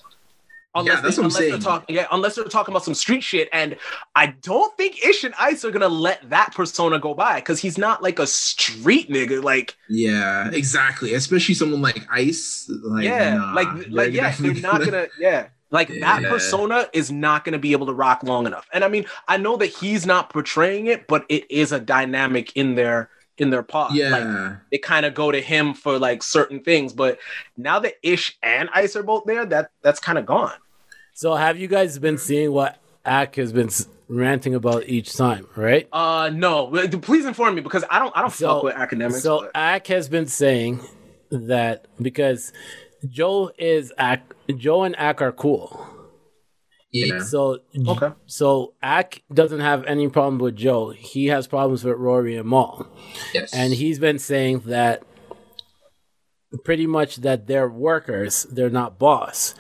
Unless, 0.74 1.02
that's 1.02 1.16
they, 1.16 1.20
what 1.22 1.24
I'm 1.24 1.24
unless 1.26 1.38
they're 1.38 1.50
saying. 1.50 1.60
talking, 1.60 1.94
yeah, 1.96 2.06
unless 2.10 2.34
they're 2.34 2.44
talking 2.46 2.72
about 2.72 2.82
some 2.82 2.94
street 2.94 3.22
shit, 3.22 3.50
and 3.52 3.76
I 4.16 4.28
don't 4.28 4.74
think 4.78 5.04
Ish 5.04 5.22
and 5.24 5.34
Ice 5.38 5.66
are 5.66 5.70
gonna 5.70 5.86
let 5.86 6.30
that 6.30 6.54
persona 6.54 6.98
go 6.98 7.12
by 7.12 7.40
because 7.40 7.60
he's 7.60 7.76
not 7.76 8.02
like 8.02 8.18
a 8.18 8.26
street 8.26 9.10
nigga. 9.10 9.44
Like, 9.44 9.76
Yeah, 9.90 10.48
exactly. 10.50 11.12
Especially 11.12 11.54
someone 11.54 11.82
like 11.82 12.06
Ice. 12.10 12.70
Like, 12.84 13.04
yeah, 13.04 13.34
nah, 13.34 13.52
like, 13.52 13.68
like, 13.90 14.12
yeah, 14.14 14.34
they're 14.40 14.54
not 14.54 14.82
gonna, 14.82 15.08
yeah, 15.18 15.48
like 15.70 15.88
that 16.00 16.22
persona 16.22 16.88
is 16.94 17.12
not 17.12 17.44
gonna 17.44 17.58
be 17.58 17.72
able 17.72 17.84
to 17.88 17.92
rock 17.92 18.22
long 18.22 18.46
enough. 18.46 18.66
And 18.72 18.82
I 18.82 18.88
mean, 18.88 19.04
I 19.28 19.36
know 19.36 19.58
that 19.58 19.66
he's 19.66 20.06
not 20.06 20.30
portraying 20.30 20.86
it, 20.86 21.06
but 21.06 21.26
it 21.28 21.50
is 21.50 21.72
a 21.72 21.80
dynamic 21.80 22.56
in 22.56 22.76
their 22.76 23.10
in 23.38 23.50
their 23.50 23.62
pod. 23.62 23.94
Yeah, 23.94 24.10
Like, 24.10 24.56
they 24.70 24.78
kind 24.78 25.06
of 25.06 25.14
go 25.14 25.32
to 25.32 25.40
him 25.40 25.74
for 25.74 25.98
like 25.98 26.22
certain 26.22 26.60
things, 26.60 26.92
but 26.92 27.18
now 27.56 27.78
that 27.80 27.94
Ish 28.02 28.38
and 28.42 28.68
Ice 28.74 28.94
are 28.96 29.02
both 29.02 29.24
there, 29.24 29.44
that 29.46 29.70
that's 29.82 29.98
kind 30.00 30.18
of 30.18 30.26
gone. 30.26 30.52
So 31.14 31.34
have 31.34 31.58
you 31.58 31.66
guys 31.68 31.98
been 31.98 32.18
seeing 32.18 32.52
what 32.52 32.78
Ak 33.04 33.36
has 33.36 33.52
been 33.52 33.70
ranting 34.08 34.54
about 34.54 34.84
each 34.86 35.14
time, 35.16 35.46
right? 35.56 35.88
Uh, 35.92 36.30
no. 36.32 36.66
Please 37.00 37.24
inform 37.24 37.54
me 37.54 37.60
because 37.62 37.84
I 37.90 37.98
don't. 37.98 38.16
I 38.16 38.20
don't 38.20 38.30
So- 38.32 38.54
fuck 38.54 38.62
with 38.64 38.74
Akademiks. 38.74 39.20
So 39.22 39.40
but- 39.42 39.50
Ak 39.54 39.86
has 39.88 40.08
been 40.08 40.26
saying 40.26 40.80
that 41.30 41.86
because 42.00 42.52
Joe 43.08 43.50
is 43.58 43.92
Ak, 43.98 44.20
Joe 44.56 44.84
and 44.84 44.94
Ak 44.98 45.20
are 45.22 45.32
cool. 45.32 45.86
Yeah, 46.92 47.20
So 47.20 47.60
Okay. 47.88 48.10
so 48.26 48.74
Ak 48.82 49.22
doesn't 49.32 49.60
have 49.60 49.84
any 49.86 50.08
problem 50.08 50.38
with 50.38 50.56
Joe. 50.56 50.90
He 50.90 51.26
has 51.26 51.46
problems 51.46 51.84
with 51.84 51.96
Rory 51.96 52.36
and 52.36 52.48
Mal, 52.48 52.86
yes, 53.32 53.54
and 53.54 53.72
he's 53.72 53.98
been 53.98 54.18
saying 54.18 54.60
that 54.66 55.02
pretty 56.64 56.86
much 56.86 57.16
that 57.16 57.46
they're 57.46 57.68
workers. 57.68 58.44
They're 58.44 58.70
not 58.70 58.98
boss 58.98 59.54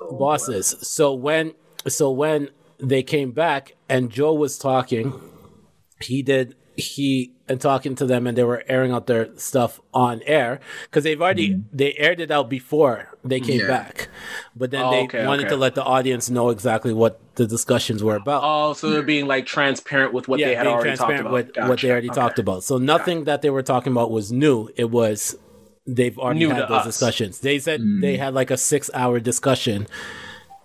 oh, 0.00 0.16
bosses. 0.18 0.76
So 0.82 1.14
when 1.14 1.54
so 1.88 2.10
when 2.10 2.50
they 2.78 3.02
came 3.02 3.32
back 3.32 3.74
and 3.88 4.10
Joe 4.10 4.34
was 4.34 4.58
talking, 4.58 5.12
he 6.00 6.22
did 6.22 6.56
he 6.76 7.32
and 7.48 7.60
talking 7.60 7.94
to 7.94 8.04
them 8.04 8.26
and 8.26 8.36
they 8.36 8.44
were 8.44 8.62
airing 8.68 8.92
out 8.92 9.06
their 9.06 9.28
stuff 9.38 9.80
on 9.94 10.20
air 10.26 10.60
because 10.84 11.04
they've 11.04 11.20
already 11.22 11.50
mm-hmm. 11.50 11.76
they 11.76 11.94
aired 11.94 12.20
it 12.20 12.30
out 12.30 12.50
before 12.50 13.16
they 13.24 13.40
came 13.40 13.60
Yeah. 13.60 13.66
back 13.68 14.08
but 14.54 14.70
then 14.70 14.84
Oh, 14.84 14.90
they 14.90 15.02
okay, 15.04 15.26
wanted 15.26 15.46
okay. 15.46 15.54
to 15.54 15.56
let 15.56 15.74
the 15.74 15.82
audience 15.84 16.28
know 16.28 16.50
exactly 16.50 16.92
what 16.92 17.18
the 17.36 17.46
discussions 17.46 18.02
were 18.04 18.16
about 18.16 18.42
oh, 18.44 18.72
so 18.74 18.90
they're 18.90 19.02
being 19.02 19.26
like 19.26 19.46
transparent 19.46 20.12
with 20.12 20.28
what 20.28 20.38
yeah 20.38 20.48
they 20.48 20.54
had 20.54 20.64
being 20.64 20.74
already 20.74 20.96
talked 20.96 21.18
about. 21.20 21.32
with 21.32 21.46
what 21.56 21.80
they 21.80 21.90
already 21.90 22.10
Okay. 22.10 22.20
talked 22.20 22.38
about 22.38 22.62
so 22.62 22.76
nothing 22.78 23.24
that 23.24 23.40
they 23.42 23.50
were 23.50 23.62
talking 23.62 23.92
about 23.92 24.10
was 24.10 24.30
new 24.30 24.68
it 24.76 24.90
was 24.90 25.36
they've 25.86 26.18
already 26.18 26.40
New 26.40 26.50
had 26.50 26.64
those 26.68 26.80
us. 26.80 26.84
discussions 26.86 27.38
they 27.40 27.58
said 27.58 27.80
they 27.80 28.16
mm. 28.16 28.18
had 28.18 28.34
like 28.34 28.50
a 28.50 28.56
six 28.58 28.90
hour 28.92 29.18
discussion 29.20 29.86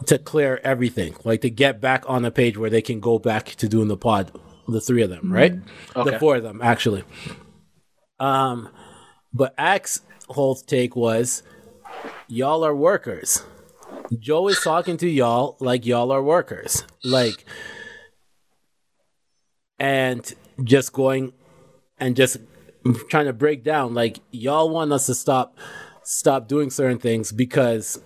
to 0.07 0.17
clear 0.17 0.59
everything 0.63 1.15
like 1.23 1.41
to 1.41 1.49
get 1.49 1.79
back 1.79 2.03
on 2.09 2.23
the 2.23 2.31
page 2.31 2.57
where 2.57 2.69
they 2.71 2.81
can 2.81 2.99
go 2.99 3.19
back 3.19 3.45
to 3.55 3.69
doing 3.69 3.87
the 3.87 3.95
pod 3.97 4.31
the 4.71 4.81
three 4.81 5.01
of 5.01 5.09
them 5.09 5.31
right? 5.31 5.53
Okay. 5.95 6.11
the 6.11 6.19
four 6.19 6.37
of 6.37 6.43
them 6.43 6.61
actually. 6.61 7.03
Um 8.19 8.69
but 9.33 9.53
Ak's 9.57 10.01
whole 10.29 10.55
take 10.55 10.95
was 10.95 11.43
y'all 12.27 12.63
are 12.63 12.75
workers. 12.75 13.43
Joe 14.19 14.47
is 14.49 14.59
talking 14.59 14.97
to 14.97 15.07
y'all 15.09 15.57
like 15.59 15.85
y'all 15.85 16.11
are 16.11 16.23
workers 16.23 16.83
like 17.03 17.45
and 19.79 20.33
just 20.63 20.93
going 20.93 21.33
and 21.97 22.15
just 22.15 22.37
trying 23.09 23.25
to 23.25 23.33
break 23.33 23.63
down 23.63 23.93
like 23.93 24.19
y'all 24.31 24.69
want 24.69 24.91
us 24.91 25.05
to 25.05 25.15
stop 25.15 25.57
stop 26.03 26.47
doing 26.47 26.69
certain 26.69 26.99
things 26.99 27.31
because 27.31 28.01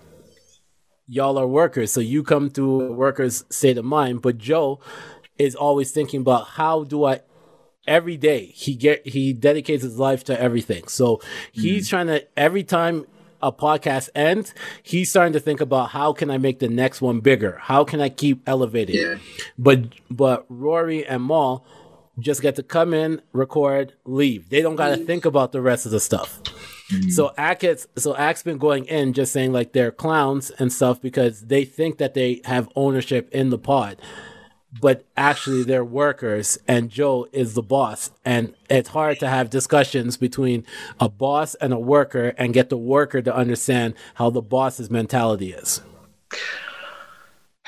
y'all 1.08 1.38
are 1.38 1.48
workers. 1.48 1.92
So 1.92 2.02
you 2.02 2.24
come 2.24 2.50
to 2.52 2.82
a 2.82 2.92
worker's 2.92 3.46
state 3.50 3.78
of 3.78 3.86
mind 3.86 4.22
but 4.22 4.38
joe 4.38 4.80
is 5.38 5.56
always 5.56 5.92
thinking 5.92 6.22
about 6.22 6.48
how 6.48 6.84
do 6.84 7.06
i 7.06 7.20
every 7.88 8.18
day 8.18 8.48
he 8.48 8.76
get 8.76 9.06
he 9.08 9.32
dedicates 9.34 9.84
his 9.84 10.00
life 10.00 10.24
to 10.24 10.40
everything 10.40 10.88
so 10.88 11.22
he's 11.52 11.88
hmm. 11.88 11.96
trying 11.96 12.08
to 12.08 12.26
every 12.38 12.64
time 12.64 13.06
a 13.42 13.52
podcast 13.52 14.10
ends, 14.16 14.56
he's 14.82 15.10
starting 15.10 15.34
to 15.34 15.40
think 15.40 15.62
about 15.62 15.92
how 15.92 16.14
can 16.14 16.32
I 16.32 16.38
make 16.40 16.60
the 16.60 16.68
next 16.68 17.00
one 17.00 17.20
bigger? 17.20 17.60
How 17.62 17.84
can 17.84 18.02
I 18.02 18.10
keep 18.10 18.42
elevating? 18.48 18.96
Yeah. 18.96 19.18
But 19.58 19.90
but 20.10 20.46
Rory 20.50 21.06
and 21.06 21.24
Mal 21.24 21.64
just 22.18 22.42
get 22.42 22.56
to 22.56 22.64
come 22.64 22.94
in, 22.94 23.22
record, 23.34 23.94
leave. 24.06 24.50
They 24.50 24.62
don't 24.62 24.76
got 24.76 24.96
to 24.96 24.98
mm. 24.98 25.06
think 25.06 25.26
about 25.26 25.52
the 25.52 25.62
rest 25.62 25.86
of 25.86 25.92
the 25.92 26.00
stuff. 26.00 26.42
Mm. 26.92 27.12
So 27.12 27.34
Ak's 27.38 27.88
so 27.98 28.16
Ak's 28.16 28.42
been 28.44 28.58
going 28.58 28.86
in 28.86 29.14
just 29.14 29.32
saying 29.32 29.52
like 29.54 29.74
they're 29.74 29.92
clowns 29.92 30.50
and 30.52 30.72
stuff 30.72 31.02
because 31.02 31.42
they 31.42 31.66
think 31.66 31.98
that 31.98 32.14
they 32.14 32.42
have 32.46 32.70
ownership 32.76 33.30
in 33.32 33.50
the 33.50 33.58
pod. 33.58 34.02
But 34.82 35.06
actually 35.16 35.64
they're 35.64 35.86
workers 35.86 36.58
and 36.68 36.90
Joe 36.90 37.28
is 37.32 37.54
the 37.54 37.62
boss. 37.62 38.12
And 38.24 38.54
it's 38.70 38.90
hard 38.90 39.20
to 39.20 39.28
have 39.28 39.50
discussions 39.50 40.18
between 40.18 40.66
a 41.00 41.08
boss 41.10 41.56
and 41.56 41.72
a 41.74 41.80
worker 41.80 42.34
and 42.38 42.54
get 42.54 42.70
the 42.70 42.78
worker 42.78 43.22
to 43.22 43.36
understand 43.36 43.94
how 44.16 44.30
the 44.30 44.42
boss's 44.42 44.90
mentality 44.90 45.54
is. 45.54 45.82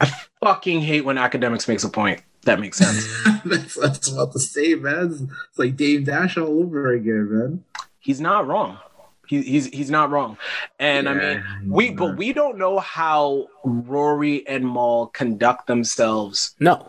I 0.00 0.12
fucking 0.40 0.82
hate 0.82 1.04
when 1.04 1.16
Akademiks 1.16 1.66
makes 1.66 1.84
a 1.84 1.88
point 1.88 2.22
that 2.46 2.60
makes 2.60 2.78
sense. 2.78 3.06
that's, 3.44 3.74
that's 3.74 4.10
about 4.10 4.32
to 4.32 4.40
say, 4.40 4.74
man. 4.74 5.30
It's 5.50 5.58
like 5.58 5.76
Dame 5.76 6.04
Dash 6.04 6.38
all 6.38 6.62
over 6.62 6.92
again, 6.92 7.28
man. 7.30 7.64
he's 7.98 8.20
not 8.20 8.46
wrong. 8.46 8.78
He, 9.26 9.42
he's 9.42 9.66
he's 9.66 9.90
not 9.90 10.10
wrong, 10.10 10.38
and 10.78 11.08
I 11.08 11.14
mean 11.14 11.44
we 11.66 11.88
he's 11.88 11.96
but 11.96 12.16
we 12.16 12.32
don't 12.32 12.58
know 12.58 12.78
how 12.78 13.48
Rory 13.64 14.46
and 14.46 14.64
Mal 14.64 15.08
conduct 15.08 15.66
themselves. 15.66 16.54
No. 16.60 16.88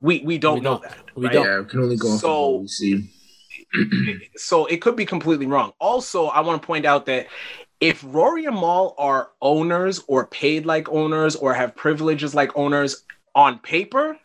We 0.00 0.20
we 0.20 0.38
don't 0.38 0.54
We 0.56 0.60
know 0.60 0.70
don't. 0.78 0.82
that. 0.82 0.98
We 1.14 1.26
right? 1.26 1.32
don't. 1.32 1.46
Yeah, 1.46 1.58
we 1.60 1.64
can 1.66 1.80
only 1.80 1.96
go 1.96 2.08
off 2.08 2.14
of 2.14 2.20
So- 2.20 2.48
what 2.50 2.60
we 2.62 2.68
see. 2.68 3.10
so 4.36 4.66
it 4.66 4.80
could 4.82 4.96
be 4.96 5.06
completely 5.06 5.46
wrong. 5.46 5.72
Also, 5.78 6.26
I 6.26 6.40
want 6.40 6.60
to 6.60 6.66
point 6.66 6.84
out 6.84 7.06
that 7.06 7.26
if 7.80 8.04
Rory 8.06 8.44
and 8.44 8.54
Mal 8.54 8.94
are 8.98 9.30
owners 9.40 10.02
or 10.06 10.26
paid 10.26 10.66
like 10.66 10.88
owners 10.88 11.36
or 11.36 11.54
have 11.54 11.74
privileges 11.74 12.34
like 12.34 12.56
owners 12.56 13.04
on 13.34 13.58
paper, 13.60 14.18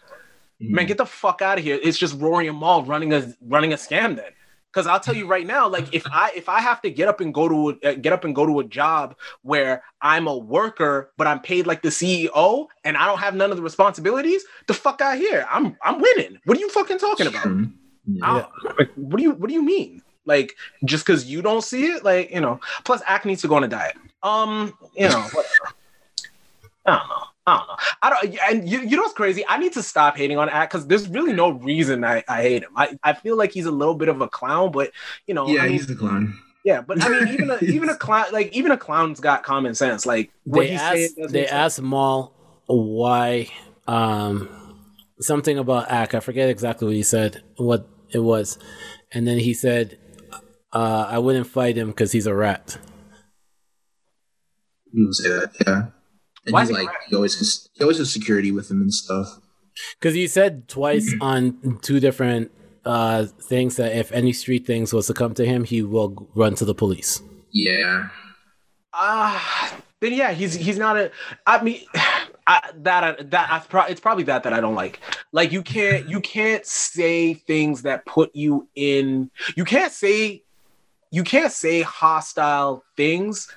man, 0.60 0.72
mm-hmm. 0.82 0.88
get 0.88 0.98
the 0.98 1.06
fuck 1.06 1.42
out 1.42 1.58
of 1.58 1.64
here. 1.64 1.80
It's 1.82 1.98
just 1.98 2.20
Rory 2.20 2.48
and 2.48 2.60
Mal 2.60 2.84
running 2.84 3.14
a 3.14 3.34
running 3.42 3.74
a 3.74 3.78
scam 3.78 4.16
then. 4.16 4.32
Because 4.78 4.86
I'll 4.86 5.00
tell 5.00 5.16
you 5.16 5.26
right 5.26 5.48
now, 5.48 5.68
like 5.68 5.92
if 5.92 6.06
I 6.06 6.32
if 6.36 6.48
I 6.48 6.62
have 6.62 6.84
to 6.84 6.92
get 6.92 7.08
up 7.08 7.20
and 7.20 7.34
go 7.34 7.50
to 7.50 7.80
a, 7.82 7.90
uh, 7.90 7.94
get 7.96 8.14
up 8.14 8.26
and 8.26 8.36
go 8.36 8.46
to 8.46 8.60
a 8.60 8.64
job 8.64 9.16
where 9.42 9.82
I'm 10.04 10.28
a 10.28 10.38
worker 10.38 11.10
but 11.18 11.26
I'm 11.26 11.40
paid 11.40 11.66
like 11.66 11.82
the 11.82 11.90
CEO 11.90 12.68
and 12.84 12.96
I 12.96 13.08
don't 13.08 13.18
have 13.18 13.34
none 13.34 13.50
of 13.50 13.58
the 13.58 13.64
responsibilities, 13.64 14.44
the 14.68 14.76
fuck 14.76 15.02
out 15.02 15.18
here. 15.18 15.48
I'm 15.50 15.76
I'm 15.82 16.00
winning. 16.00 16.38
What 16.46 16.58
are 16.58 16.60
you 16.60 16.70
fucking 16.70 17.00
talking 17.00 17.26
about? 17.26 17.48
Yeah. 18.06 18.46
Like, 18.78 18.92
what 18.94 19.18
do 19.18 19.24
you 19.24 19.32
what 19.32 19.48
do 19.48 19.56
you 19.56 19.64
mean? 19.64 20.04
Like 20.26 20.56
just 20.86 21.08
because 21.08 21.26
you 21.26 21.42
don't 21.42 21.64
see 21.64 21.88
it, 21.88 22.04
like 22.04 22.30
you 22.30 22.40
know. 22.40 22.60
Plus, 22.84 23.02
Ak 23.08 23.26
needs 23.26 23.42
to 23.42 23.48
go 23.48 23.56
on 23.56 23.64
a 23.64 23.68
diet. 23.68 23.98
Um, 24.22 24.78
you 24.96 25.10
know, 25.10 25.22
whatever. 25.22 25.74
I 26.86 27.00
don't 27.00 27.10
know. 27.10 27.24
I 27.48 27.58
don't 27.58 27.68
know. 27.68 27.76
I 28.02 28.10
don't. 28.10 28.40
And 28.50 28.70
you, 28.70 28.80
you 28.82 28.96
know 28.98 29.04
what's 29.04 29.14
crazy? 29.14 29.44
I 29.48 29.58
need 29.58 29.72
to 29.74 29.82
stop 29.84 30.18
hating 30.18 30.38
on 30.38 30.50
Ak 30.50 30.70
because 30.70 30.86
there's 30.88 31.08
really 31.08 31.34
no 31.34 31.52
reason 31.52 32.04
I, 32.04 32.24
I 32.28 32.42
hate 32.42 32.64
him. 32.64 32.72
I, 32.76 32.98
I 33.04 33.14
feel 33.14 33.38
like 33.38 33.52
he's 33.54 33.66
a 33.66 33.72
little 33.72 33.96
bit 33.96 34.10
of 34.10 34.20
a 34.22 34.28
clown, 34.28 34.72
but 34.72 34.92
you 35.28 35.34
know, 35.34 35.48
Yeah, 35.48 35.62
I 35.62 35.64
mean, 35.64 35.72
he's 35.74 35.90
a 35.90 35.96
clown. 35.96 36.38
yeah. 36.66 36.82
But 36.82 37.02
I 37.02 37.08
mean, 37.10 37.28
even 37.34 37.50
a 37.50 37.58
even 37.64 37.90
a 37.90 37.96
clown, 37.96 38.26
like 38.34 38.52
even 38.54 38.72
a 38.72 38.78
clown's 38.78 39.20
got 39.22 39.44
common 39.44 39.74
sense. 39.76 40.06
Like 40.06 40.30
they 40.46 40.72
asked 40.72 41.16
saying 41.16 41.28
they 41.30 41.48
asked 41.48 41.82
Mal 41.82 42.34
why 42.66 43.48
um 43.88 44.50
something 45.22 45.58
about 45.58 45.90
Ak. 45.90 46.14
I 46.14 46.20
forget 46.20 46.50
exactly 46.50 46.86
what 46.86 46.96
he 46.96 47.04
said, 47.04 47.44
what 47.56 47.88
it 48.10 48.20
was, 48.20 48.60
and 49.14 49.26
then 49.26 49.40
he 49.40 49.54
said, 49.54 49.98
uh, 50.74 51.08
"I 51.10 51.20
wouldn't 51.20 51.48
fight 51.48 51.78
him 51.78 51.88
because 51.88 52.12
he's 52.12 52.28
a 52.28 52.36
rat." 52.36 52.78
You 54.92 55.14
say 55.14 55.30
that, 55.30 55.52
yeah. 55.66 55.86
And 56.48 56.54
Why 56.54 56.62
he's 56.62 56.70
he 56.70 56.76
like, 56.76 56.90
he 57.10 57.16
always 57.16 57.38
has, 57.38 57.70
he 57.74 57.84
always 57.84 57.98
has 57.98 58.12
security 58.12 58.52
with 58.52 58.72
him 58.72 58.82
and 58.82 58.94
stuff. 58.94 59.40
Because 60.00 60.16
he 60.16 60.28
said 60.28 60.68
twice 60.68 61.14
on 61.22 61.80
two 61.82 62.00
different 62.00 62.52
uh 62.86 63.26
things 63.26 63.76
that 63.76 63.94
if 63.98 64.14
any 64.14 64.32
street 64.32 64.66
things 64.66 64.94
was 64.94 65.08
to 65.08 65.14
come 65.14 65.34
to 65.36 65.46
him, 65.46 65.66
he 65.66 65.84
will 65.84 66.30
run 66.36 66.56
to 66.56 66.66
the 66.66 66.74
police. 66.74 67.22
Yeah. 67.52 68.08
Ah, 68.94 69.78
then 70.00 70.14
yeah, 70.14 70.32
he's 70.32 70.54
he's 70.54 70.78
not 70.78 70.98
a. 70.98 71.12
I 71.46 71.62
mean, 71.62 71.82
I, 72.48 72.72
that 72.78 73.30
that 73.32 73.52
I, 73.52 73.60
pro- 73.60 73.86
it's 73.86 74.00
probably 74.00 74.24
that 74.24 74.44
that 74.44 74.54
I 74.54 74.62
don't 74.62 74.76
like. 74.76 75.02
Like 75.34 75.52
you 75.52 75.62
can't 75.62 76.08
you 76.08 76.22
can't 76.22 76.66
say 76.66 77.34
things 77.34 77.82
that 77.82 78.06
put 78.06 78.34
you 78.34 78.70
in. 78.74 79.30
You 79.58 79.66
can't 79.66 79.92
say 79.92 80.44
you 81.12 81.24
can't 81.24 81.52
say 81.52 81.82
hostile 81.82 82.84
things 82.96 83.50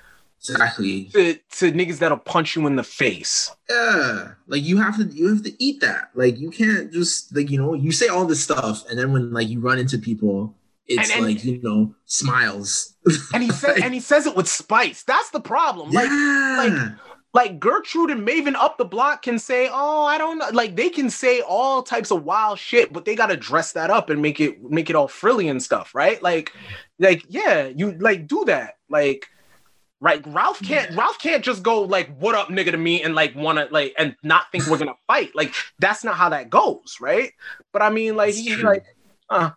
Exactly. 0.49 1.05
to 1.13 1.33
to 1.35 1.71
niggas 1.71 1.99
that'll 1.99 2.17
punch 2.17 2.55
you 2.55 2.65
in 2.67 2.75
the 2.75 2.83
face. 2.83 3.51
Yeah. 3.69 4.31
Like 4.47 4.63
you 4.63 4.77
have 4.77 4.97
to 4.97 5.03
you 5.05 5.27
have 5.29 5.43
to 5.43 5.63
eat 5.63 5.81
that. 5.81 6.09
Like 6.15 6.39
you 6.39 6.49
can't 6.49 6.91
just 6.91 7.35
like, 7.35 7.49
you 7.51 7.57
know, 7.61 7.73
you 7.73 7.91
say 7.91 8.07
all 8.07 8.25
this 8.25 8.43
stuff 8.43 8.83
and 8.89 8.97
then 8.97 9.13
when 9.13 9.31
like 9.31 9.47
you 9.49 9.59
run 9.59 9.77
into 9.77 9.97
people, 9.97 10.55
it's 10.87 11.09
And- 11.11 11.19
and- 11.25 11.35
like, 11.35 11.43
you 11.45 11.61
know, 11.61 11.93
smiles. 12.05 12.95
And 13.33 13.43
he 13.43 13.51
said 13.51 13.79
and 13.79 13.93
he 13.93 13.99
says 14.11 14.25
it 14.25 14.35
with 14.35 14.47
spice. 14.47 15.03
That's 15.03 15.29
the 15.29 15.39
problem. 15.41 15.91
Like 15.91 16.09
yeah. 16.09 16.91
like 17.33 17.59
Gertrude 17.59 18.09
and 18.11 18.27
Maven 18.27 18.55
up 18.55 18.77
the 18.77 18.85
block 18.85 19.21
can 19.21 19.39
say, 19.39 19.69
"Oh, 19.71 20.03
I 20.03 20.17
don't 20.17 20.37
know." 20.37 20.49
Like 20.51 20.75
they 20.75 20.89
can 20.89 21.09
say 21.09 21.41
all 21.41 21.81
types 21.81 22.11
of 22.11 22.23
wild 22.25 22.59
shit, 22.59 22.91
but 22.91 23.05
they 23.05 23.15
got 23.15 23.27
to 23.27 23.37
dress 23.37 23.71
that 23.73 23.89
up 23.89 24.09
and 24.09 24.21
make 24.21 24.39
it 24.39 24.61
make 24.69 24.89
it 24.89 24.95
all 24.95 25.07
frilly 25.07 25.47
and 25.47 25.61
stuff, 25.63 25.95
right? 25.95 26.21
Like, 26.21 26.51
like 26.99 27.23
yeah, 27.29 27.67
you 27.67 27.93
like 27.99 28.27
do 28.27 28.43
that, 28.45 28.75
like. 28.89 29.27
Right, 30.03 30.23
Ralph 30.25 30.59
can't. 30.63 30.95
Ralph 30.97 31.19
can't 31.19 31.43
just 31.43 31.61
go 31.61 31.83
like, 31.83 32.09
"What 32.17 32.33
up, 32.33 32.47
nigga?" 32.47 32.71
to 32.71 32.77
me 32.77 33.03
and 33.03 33.13
like 33.13 33.35
wanna 33.35 33.67
like 33.69 33.93
and 33.99 34.15
not 34.23 34.51
think 34.51 34.65
we're 34.65 34.79
gonna 34.79 34.95
fight. 35.05 35.35
Like 35.35 35.53
that's 35.77 36.03
not 36.03 36.15
how 36.15 36.29
that 36.29 36.49
goes, 36.49 36.97
right? 36.99 37.31
But 37.71 37.83
I 37.83 37.91
mean, 37.91 38.15
like 38.15 38.33
he's 38.33 38.63
like, 38.63 38.83
uh, 39.29 39.51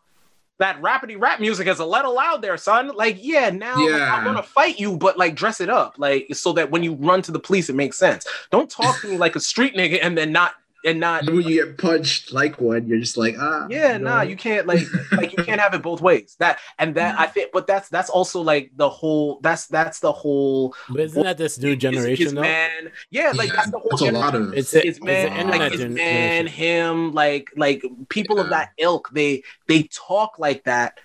that 0.58 0.80
rapidy 0.82 1.18
rap 1.18 1.40
music 1.40 1.66
is 1.66 1.78
a 1.78 1.84
little 1.86 2.14
loud 2.14 2.42
there, 2.42 2.58
son. 2.58 2.88
Like, 2.88 3.16
yeah, 3.20 3.48
now 3.48 3.88
like, 3.88 4.02
I'm 4.02 4.24
gonna 4.24 4.42
fight 4.42 4.78
you, 4.78 4.98
but 4.98 5.16
like 5.16 5.34
dress 5.34 5.62
it 5.62 5.70
up, 5.70 5.94
like 5.96 6.26
so 6.34 6.52
that 6.52 6.70
when 6.70 6.82
you 6.82 6.92
run 6.94 7.22
to 7.22 7.32
the 7.32 7.40
police, 7.40 7.70
it 7.70 7.74
makes 7.74 7.96
sense. 7.96 8.26
Don't 8.50 8.70
talk 8.70 9.00
to 9.00 9.08
me 9.08 9.16
like 9.16 9.36
a 9.36 9.40
street 9.40 9.74
nigga 9.74 9.98
and 10.02 10.16
then 10.16 10.30
not 10.30 10.54
and 10.84 11.00
not. 11.00 11.24
When 11.26 11.42
you 11.42 11.64
get 11.64 11.78
punched 11.78 12.32
like 12.32 12.60
one, 12.60 12.86
you're 12.86 12.98
just 13.00 13.16
like, 13.16 13.34
ah. 13.38 13.66
Yeah, 13.70 13.96
no. 13.98 14.10
nah, 14.16 14.22
you 14.22 14.36
can't 14.36 14.66
like 14.66 14.86
like 15.12 15.36
you 15.36 15.42
can't 15.44 15.60
have 15.60 15.74
it 15.74 15.82
both 15.82 16.00
ways. 16.00 16.36
That 16.38 16.58
and 16.78 16.94
that 16.96 17.18
I 17.18 17.26
think, 17.26 17.50
but 17.52 17.66
that's 17.66 17.88
that's 17.88 18.10
also 18.10 18.40
like 18.40 18.70
the 18.76 18.88
whole 18.88 19.40
that's 19.42 19.66
that's 19.66 20.00
the 20.00 20.12
whole 20.12 20.74
But 20.88 21.00
isn't 21.00 21.22
that 21.22 21.38
this 21.38 21.58
new 21.58 21.70
his- 21.70 21.78
generation 21.78 22.24
his 22.26 22.34
though? 22.34 22.40
man. 22.42 22.90
Yeah, 23.10 23.32
like 23.34 23.48
Yeah, 23.48 23.56
that's 23.56 23.70
the 23.70 23.78
whole 23.78 23.88
that's 23.90 24.02
a 24.02 24.04
generation 24.06 24.24
lot 24.42 24.48
of 24.50 24.54
It's 24.54 24.74
a, 24.74 24.86
it's 24.86 25.00
man, 25.00 25.32
internet 25.32 25.58
like 25.60 25.72
his 25.72 25.80
gen- 25.80 25.94
man, 25.94 26.46
him, 26.46 27.12
like 27.12 27.50
like 27.56 27.82
people 28.08 28.38
of 28.38 28.50
that 28.50 28.70
ilk, 28.78 29.10
they 29.12 29.42
they 29.68 29.84
talk 29.84 30.38
like 30.38 30.64
that 30.64 30.98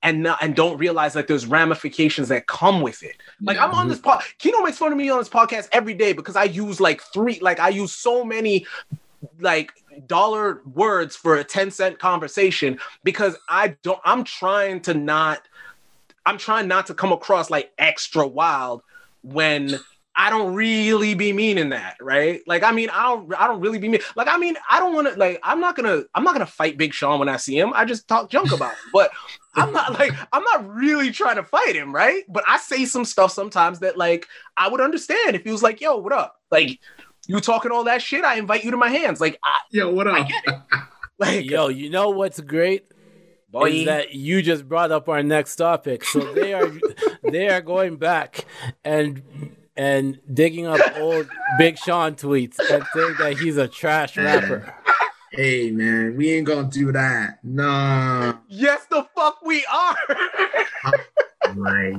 and 0.00 0.22
not 0.22 0.38
and 0.40 0.54
don't 0.54 0.78
realize 0.78 1.16
like 1.16 1.26
there's 1.26 1.44
ramifications 1.44 2.28
that 2.28 2.46
come 2.46 2.82
with 2.82 3.02
it. 3.02 3.16
Like 3.42 3.56
Yeah. 3.56 3.64
I'm 3.66 3.72
on 3.74 3.88
this 3.88 3.98
pod, 3.98 4.22
Kino 4.38 4.62
makes 4.62 4.78
fun 4.78 4.92
of 4.92 4.98
me 4.98 5.10
on 5.10 5.18
this 5.18 5.28
podcast 5.28 5.68
every 5.72 5.94
day 5.94 6.12
because 6.12 6.36
I 6.36 6.44
use 6.44 6.80
like 6.80 7.00
three, 7.02 7.40
like 7.40 7.58
I 7.58 7.70
use 7.70 7.92
so 7.96 8.22
many 8.24 8.64
like 9.40 9.72
dollar 10.06 10.62
words 10.64 11.16
for 11.16 11.36
a 11.36 11.44
10 11.44 11.70
cent 11.70 11.98
conversation 11.98 12.78
because 13.02 13.36
I 13.48 13.76
don't 13.82 14.00
I'm 14.04 14.24
trying 14.24 14.80
to 14.82 14.94
not 14.94 15.42
I'm 16.24 16.38
trying 16.38 16.68
not 16.68 16.86
to 16.86 16.94
come 16.94 17.12
across 17.12 17.50
like 17.50 17.72
extra 17.78 18.26
wild 18.26 18.82
when 19.22 19.78
I 20.20 20.30
don't 20.30 20.52
really 20.52 21.14
be 21.14 21.32
meaning 21.32 21.68
that, 21.68 21.96
right? 22.00 22.40
Like, 22.44 22.64
I 22.64 22.72
mean, 22.72 22.90
I 22.90 23.04
don't, 23.04 23.32
I 23.38 23.46
don't 23.46 23.60
really 23.60 23.78
be 23.78 23.88
mean. 23.88 24.00
Like, 24.16 24.26
I 24.26 24.36
mean, 24.36 24.56
I 24.68 24.80
don't 24.80 24.92
want 24.92 25.06
to, 25.06 25.16
like, 25.16 25.38
I'm 25.44 25.60
not 25.60 25.76
gonna, 25.76 26.02
I'm 26.12 26.24
not 26.24 26.32
gonna 26.32 26.44
fight 26.44 26.76
Big 26.76 26.92
Sean 26.92 27.20
when 27.20 27.28
I 27.28 27.36
see 27.36 27.56
him. 27.56 27.72
I 27.72 27.84
just 27.84 28.08
talk 28.08 28.28
junk 28.28 28.50
about 28.50 28.72
him, 28.72 28.90
but 28.92 29.12
I'm 29.54 29.72
not 29.72 29.92
like, 29.96 30.12
I'm 30.32 30.42
not 30.42 30.68
really 30.68 31.12
trying 31.12 31.36
to 31.36 31.44
fight 31.44 31.76
him, 31.76 31.94
right? 31.94 32.24
But 32.28 32.42
I 32.48 32.58
say 32.58 32.84
some 32.84 33.04
stuff 33.04 33.30
sometimes 33.30 33.78
that, 33.78 33.96
like, 33.96 34.26
I 34.56 34.68
would 34.68 34.80
understand 34.80 35.36
if 35.36 35.44
he 35.44 35.52
was 35.52 35.62
like, 35.62 35.80
"Yo, 35.80 35.96
what 35.98 36.12
up?" 36.12 36.34
Like, 36.50 36.80
you 37.28 37.38
talking 37.40 37.70
all 37.70 37.84
that 37.84 38.02
shit? 38.02 38.24
I 38.24 38.36
invite 38.38 38.64
you 38.64 38.72
to 38.72 38.76
my 38.76 38.88
hands. 38.88 39.20
Like, 39.20 39.38
I, 39.44 39.58
Yo, 39.70 39.90
what 39.92 40.08
I 40.08 40.22
up? 40.22 40.28
get 40.28 40.44
it. 40.46 40.54
Like, 41.20 41.50
Yo, 41.50 41.66
you 41.68 41.90
know 41.90 42.10
what's 42.10 42.40
great? 42.40 42.84
boy, 43.50 43.70
is 43.70 43.86
that 43.86 44.14
you 44.14 44.40
just 44.42 44.68
brought 44.68 44.92
up 44.92 45.08
our 45.08 45.22
next 45.22 45.56
topic. 45.56 46.04
So 46.04 46.20
they 46.34 46.52
are 46.54 46.70
they 47.22 47.48
are 47.48 47.60
going 47.60 47.96
back 47.96 48.44
and 48.84 49.22
and 49.76 50.20
digging 50.32 50.66
up 50.66 50.80
old 50.98 51.28
Big 51.58 51.78
Sean 51.78 52.14
tweets 52.14 52.58
and 52.58 52.84
saying 52.94 53.14
that 53.18 53.36
he's 53.38 53.56
a 53.56 53.66
trash 53.68 54.16
rapper. 54.16 54.72
Hey 55.32 55.70
man, 55.70 56.16
we 56.16 56.32
ain't 56.32 56.46
gonna 56.46 56.68
do 56.68 56.92
that. 56.92 57.38
Nah. 57.42 58.34
yes, 58.48 58.86
the 58.90 59.06
fuck 59.14 59.42
we 59.44 59.64
are. 59.66 59.96
My 61.56 61.92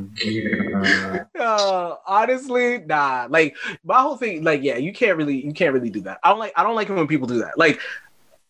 God. 0.71 1.27
uh, 1.39 1.95
honestly, 2.07 2.79
nah. 2.79 3.27
Like 3.29 3.55
my 3.83 4.01
whole 4.01 4.17
thing, 4.17 4.43
like 4.43 4.63
yeah, 4.63 4.77
you 4.77 4.93
can't 4.93 5.17
really, 5.17 5.45
you 5.45 5.53
can't 5.53 5.73
really 5.73 5.89
do 5.89 6.01
that. 6.01 6.19
I 6.23 6.29
don't 6.29 6.39
like, 6.39 6.53
I 6.55 6.63
don't 6.63 6.75
like 6.75 6.89
it 6.89 6.93
when 6.93 7.07
people 7.07 7.27
do 7.27 7.39
that. 7.39 7.57
Like, 7.57 7.79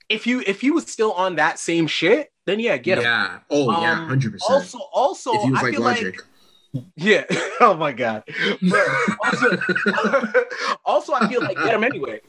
if 0.09 0.25
you 0.27 0.43
if 0.45 0.61
he 0.61 0.71
was 0.71 0.85
still 0.91 1.11
on 1.13 1.35
that 1.35 1.59
same 1.59 1.87
shit, 1.87 2.31
then 2.45 2.59
yeah, 2.59 2.77
get 2.77 2.97
him. 2.97 3.03
Yeah. 3.03 3.39
Oh 3.49 3.71
yeah, 3.81 3.91
Um, 3.91 4.07
hundred 4.07 4.33
percent. 4.33 4.51
Also, 4.51 4.79
also, 4.93 5.33
If 5.33 5.41
he 5.43 5.51
was 5.51 5.59
I 5.59 5.63
like 5.63 5.73
feel 5.73 5.81
logic. 5.81 6.15
like 6.73 6.83
Yeah. 6.95 7.25
Oh 7.61 7.73
my 7.73 7.91
god. 7.91 8.23
Also, 9.25 9.57
also, 10.85 11.13
I 11.13 11.27
feel 11.27 11.41
like 11.41 11.57
get 11.57 11.73
him 11.73 11.83
anyway. 11.83 12.21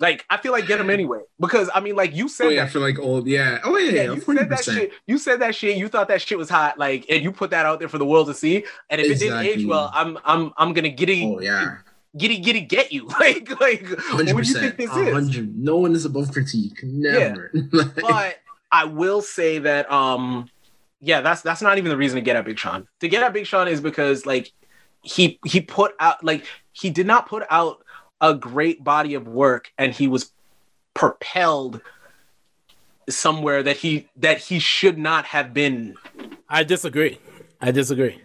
Like 0.00 0.24
I 0.28 0.36
feel 0.38 0.50
like 0.52 0.66
get 0.66 0.80
him 0.80 0.90
anyway 0.90 1.20
because 1.38 1.70
I 1.74 1.80
mean, 1.80 1.94
like 1.94 2.14
you 2.14 2.28
said 2.28 2.46
Oh 2.46 2.50
yeah, 2.50 2.64
that. 2.64 2.72
for 2.72 2.80
like 2.80 2.98
old. 2.98 3.26
Yeah. 3.28 3.60
Oh 3.64 3.76
yeah, 3.78 3.90
Yeah, 3.90 4.02
yeah. 4.02 4.12
you 4.14 4.20
Forty 4.20 4.40
said 4.40 4.48
that 4.50 4.64
shit. 4.64 4.92
You 5.06 5.18
said 5.18 5.40
that 5.40 5.54
shit. 5.54 5.76
You 5.76 5.88
thought 5.88 6.08
that 6.08 6.20
shit 6.20 6.36
was 6.36 6.50
hot, 6.50 6.78
like, 6.78 7.06
and 7.08 7.22
you 7.22 7.30
put 7.30 7.50
that 7.50 7.64
out 7.64 7.78
there 7.78 7.88
for 7.88 7.98
the 7.98 8.04
world 8.04 8.26
to 8.26 8.34
see. 8.34 8.64
And 8.90 9.00
if 9.00 9.10
it 9.10 9.18
didn't 9.20 9.44
age 9.46 9.64
well, 9.64 9.90
I'm, 9.94 10.18
I'm, 10.24 10.52
I'm 10.56 10.72
gonna 10.72 10.88
giddy, 10.88 11.24
Oh 11.24 11.40
yeah. 11.40 11.76
giddy, 12.16 12.38
giddy, 12.38 12.62
get 12.62 12.92
you. 12.92 13.06
Like, 13.20 13.48
like, 13.60 13.86
what 14.12 14.26
do 14.26 14.32
you 14.42 14.44
think 14.44 14.76
this 14.76 14.94
is? 14.96 15.38
No 15.54 15.76
one 15.78 15.94
is 15.94 16.04
above 16.04 16.32
critique. 16.32 16.80
Never. 16.82 17.52
Like, 17.72 17.94
but 17.96 18.36
I 18.72 18.84
will 18.86 19.22
say 19.22 19.60
that 19.60 19.90
um 19.92 20.48
yeah, 21.00 21.20
that's 21.20 21.42
that's 21.42 21.62
not 21.62 21.78
even 21.78 21.90
the 21.90 21.96
reason 21.96 22.16
to 22.16 22.22
get 22.22 22.34
at 22.34 22.44
Big 22.44 22.58
Sean. 22.58 22.88
To 23.00 23.08
get 23.08 23.22
at 23.22 23.32
Big 23.32 23.46
Sean 23.46 23.68
is 23.68 23.80
because 23.80 24.26
like 24.26 24.50
he 25.02 25.38
he 25.44 25.60
put 25.60 25.92
out 26.00 26.24
like 26.24 26.46
he 26.72 26.90
did 26.90 27.06
not 27.06 27.28
put 27.28 27.44
out 27.50 27.83
a 28.24 28.34
great 28.34 28.82
body 28.82 29.14
of 29.14 29.28
work 29.28 29.70
and 29.76 29.92
he 29.92 30.08
was 30.08 30.32
propelled 30.94 31.80
somewhere 33.08 33.62
that 33.62 33.76
he 33.76 34.08
that 34.16 34.38
he 34.38 34.58
should 34.58 34.96
not 34.96 35.26
have 35.26 35.52
been. 35.52 35.94
I 36.48 36.64
disagree. 36.64 37.18
I 37.60 37.70
disagree. 37.70 38.23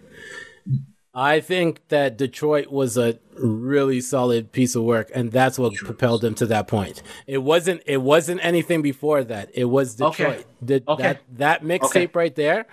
I 1.14 1.40
think 1.40 1.82
that 1.90 2.18
Detroit 2.18 2.68
was 2.68 2.96
a 2.96 3.18
really 3.36 4.00
solid 4.00 4.52
piece 4.52 4.76
of 4.76 4.84
work, 4.84 5.10
and 5.16 5.32
that's 5.32 5.58
what 5.58 5.74
propelled 5.74 6.22
them 6.22 6.36
to 6.36 6.46
that 6.48 6.68
point. 6.68 7.02
It 7.26 7.40
wasn't. 7.40 7.82
It 7.88 7.98
wasn't 8.02 8.42
anything 8.44 8.82
before 8.84 9.24
that. 9.24 9.50
It 9.54 9.66
was 9.66 9.96
Detroit. 9.96 10.20
Okay. 10.20 10.44
The- 10.62 10.84
Okay. 10.88 11.04
That 11.04 11.22
that 11.38 11.64
mixtape 11.64 11.86
Okay. 12.10 12.10
right 12.14 12.36
there, 12.36 12.68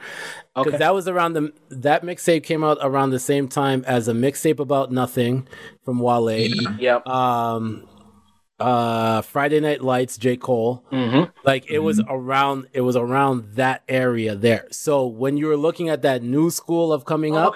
because 0.54 0.68
Okay. 0.74 0.76
that 0.78 0.94
was 0.94 1.08
around 1.08 1.32
the 1.32 1.52
that 1.70 2.02
mixtape 2.04 2.42
came 2.42 2.62
out 2.62 2.78
around 2.82 3.10
the 3.10 3.18
same 3.18 3.48
time 3.48 3.82
as 3.86 4.06
a 4.06 4.12
mixtape 4.12 4.58
about 4.58 4.92
nothing 4.92 5.48
from 5.84 5.98
Wale. 6.00 6.48
Yep. 6.78 7.06
Um, 7.06 7.84
uh, 8.58 9.20
Friday 9.22 9.60
Night 9.60 9.82
Lights, 9.82 10.16
J 10.16 10.36
Cole. 10.36 10.82
Mhm. 10.90 11.30
Like 11.44 11.70
it 11.70 11.80
was 11.80 12.00
around. 12.08 12.66
It 12.72 12.80
was 12.82 12.96
around 12.96 13.54
that 13.54 13.82
area 13.88 14.34
there. 14.34 14.66
So 14.70 15.06
when 15.06 15.36
you 15.36 15.46
were 15.46 15.56
looking 15.56 15.88
at 15.88 16.02
that 16.02 16.22
new 16.22 16.50
school 16.50 16.92
of 16.92 17.04
coming 17.04 17.36
up, 17.36 17.54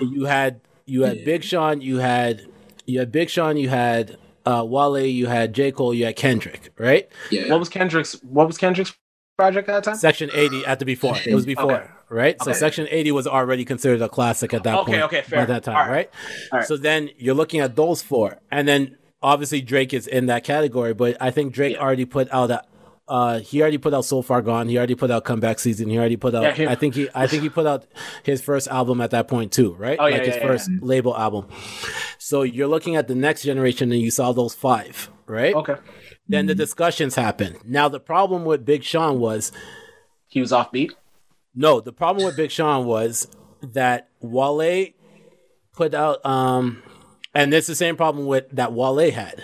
you 0.00 0.24
had 0.24 0.60
you 0.86 1.02
had 1.02 1.24
Big 1.24 1.44
Sean, 1.44 1.80
you 1.80 1.98
had 1.98 2.42
you 2.86 2.98
had 2.98 3.12
Big 3.12 3.30
Sean, 3.30 3.56
you 3.56 3.68
had 3.68 4.16
uh, 4.44 4.64
Wale, 4.66 4.98
you 5.06 5.26
had 5.26 5.52
J 5.54 5.70
Cole, 5.70 5.94
you 5.94 6.04
had 6.06 6.16
Kendrick, 6.16 6.70
right? 6.76 7.08
yeah. 7.30 7.48
What 7.48 7.60
was 7.60 7.68
Kendrick's 7.68 8.14
what 8.24 8.48
was 8.48 8.58
Kendrick's 8.58 8.92
project 9.38 9.68
at 9.68 9.74
that 9.74 9.84
time? 9.84 9.94
Section 9.96 10.28
eighty 10.32 10.64
at 10.66 10.80
the 10.80 10.84
before. 10.84 11.16
It 11.24 11.34
was 11.34 11.46
before, 11.46 11.72
Okay. 11.72 11.86
right? 12.08 12.42
So 12.42 12.52
Section 12.52 12.88
eighty 12.90 13.12
was 13.12 13.28
already 13.28 13.64
considered 13.64 14.02
a 14.02 14.08
classic 14.08 14.52
at 14.52 14.64
that 14.64 14.74
Okay, 14.80 14.92
point. 14.92 15.02
okay, 15.04 15.20
By 15.20 15.22
fair. 15.22 15.38
At 15.38 15.48
that 15.48 15.62
time, 15.62 15.76
All 15.76 15.82
right. 15.82 15.90
right? 15.90 16.10
All 16.52 16.58
right. 16.58 16.66
So 16.68 16.76
then 16.76 17.10
you're 17.16 17.36
looking 17.36 17.60
at 17.60 17.76
those 17.76 18.02
four, 18.02 18.40
and 18.50 18.66
then 18.66 18.96
obviously 19.22 19.60
Drake 19.62 19.92
is 19.94 20.06
in 20.06 20.26
that 20.26 20.44
category. 20.44 20.94
But 20.94 21.16
I 21.20 21.30
think 21.30 21.52
Drake 21.52 21.74
Yeah. 21.74 21.82
already 21.82 22.04
put 22.04 22.28
out 22.32 22.50
a. 22.50 22.62
Uh, 23.08 23.40
he 23.40 23.60
already 23.60 23.78
put 23.78 23.92
out 23.92 24.04
So 24.04 24.22
Far 24.22 24.40
Gone. 24.40 24.68
He 24.68 24.78
already 24.78 24.94
put 24.94 25.10
out 25.10 25.24
Comeback 25.24 25.58
Season. 25.58 25.88
He 25.88 25.98
already 25.98 26.16
put 26.16 26.34
out. 26.34 26.56
Yeah, 26.56 26.70
I 26.70 26.76
think 26.76 26.94
he. 26.94 27.08
I 27.14 27.26
think 27.26 27.42
he 27.42 27.48
put 27.50 27.66
out 27.66 27.84
his 28.22 28.40
first 28.40 28.68
album 28.68 29.00
at 29.00 29.10
that 29.10 29.26
point 29.28 29.52
too, 29.52 29.74
right? 29.74 29.98
Oh, 30.00 30.06
yeah, 30.06 30.14
like 30.16 30.24
his 30.24 30.36
yeah, 30.36 30.40
yeah, 30.42 30.46
first 30.46 30.70
label 30.80 31.16
album. 31.16 31.46
So 32.18 32.42
you're 32.42 32.68
looking 32.68 32.96
at 32.96 33.08
the 33.08 33.14
next 33.16 33.42
generation, 33.42 33.90
and 33.92 34.00
you 34.00 34.10
saw 34.10 34.32
those 34.32 34.54
five, 34.54 35.10
right? 35.26 35.54
Okay. 35.54 35.74
Then 36.28 36.46
the 36.46 36.54
discussions 36.54 37.16
happened. 37.16 37.58
Now 37.64 37.88
the 37.88 38.00
problem 38.00 38.44
with 38.44 38.64
Big 38.64 38.84
Sean 38.84 39.18
was 39.18 39.50
He 40.28 40.40
was 40.40 40.52
offbeat. 40.52 40.92
no, 41.54 41.80
the 41.80 41.92
problem 41.92 42.24
with 42.24 42.36
Big 42.36 42.50
Sean 42.52 42.86
was 42.86 43.26
that 43.62 44.08
Wale 44.20 44.86
put 45.74 45.92
out 45.92 46.24
um 46.24 46.82
and 47.34 47.52
it's 47.54 47.66
the 47.66 47.74
same 47.74 47.96
problem 47.96 48.26
with 48.26 48.50
that 48.50 48.72
Wale 48.72 49.10
had. 49.10 49.42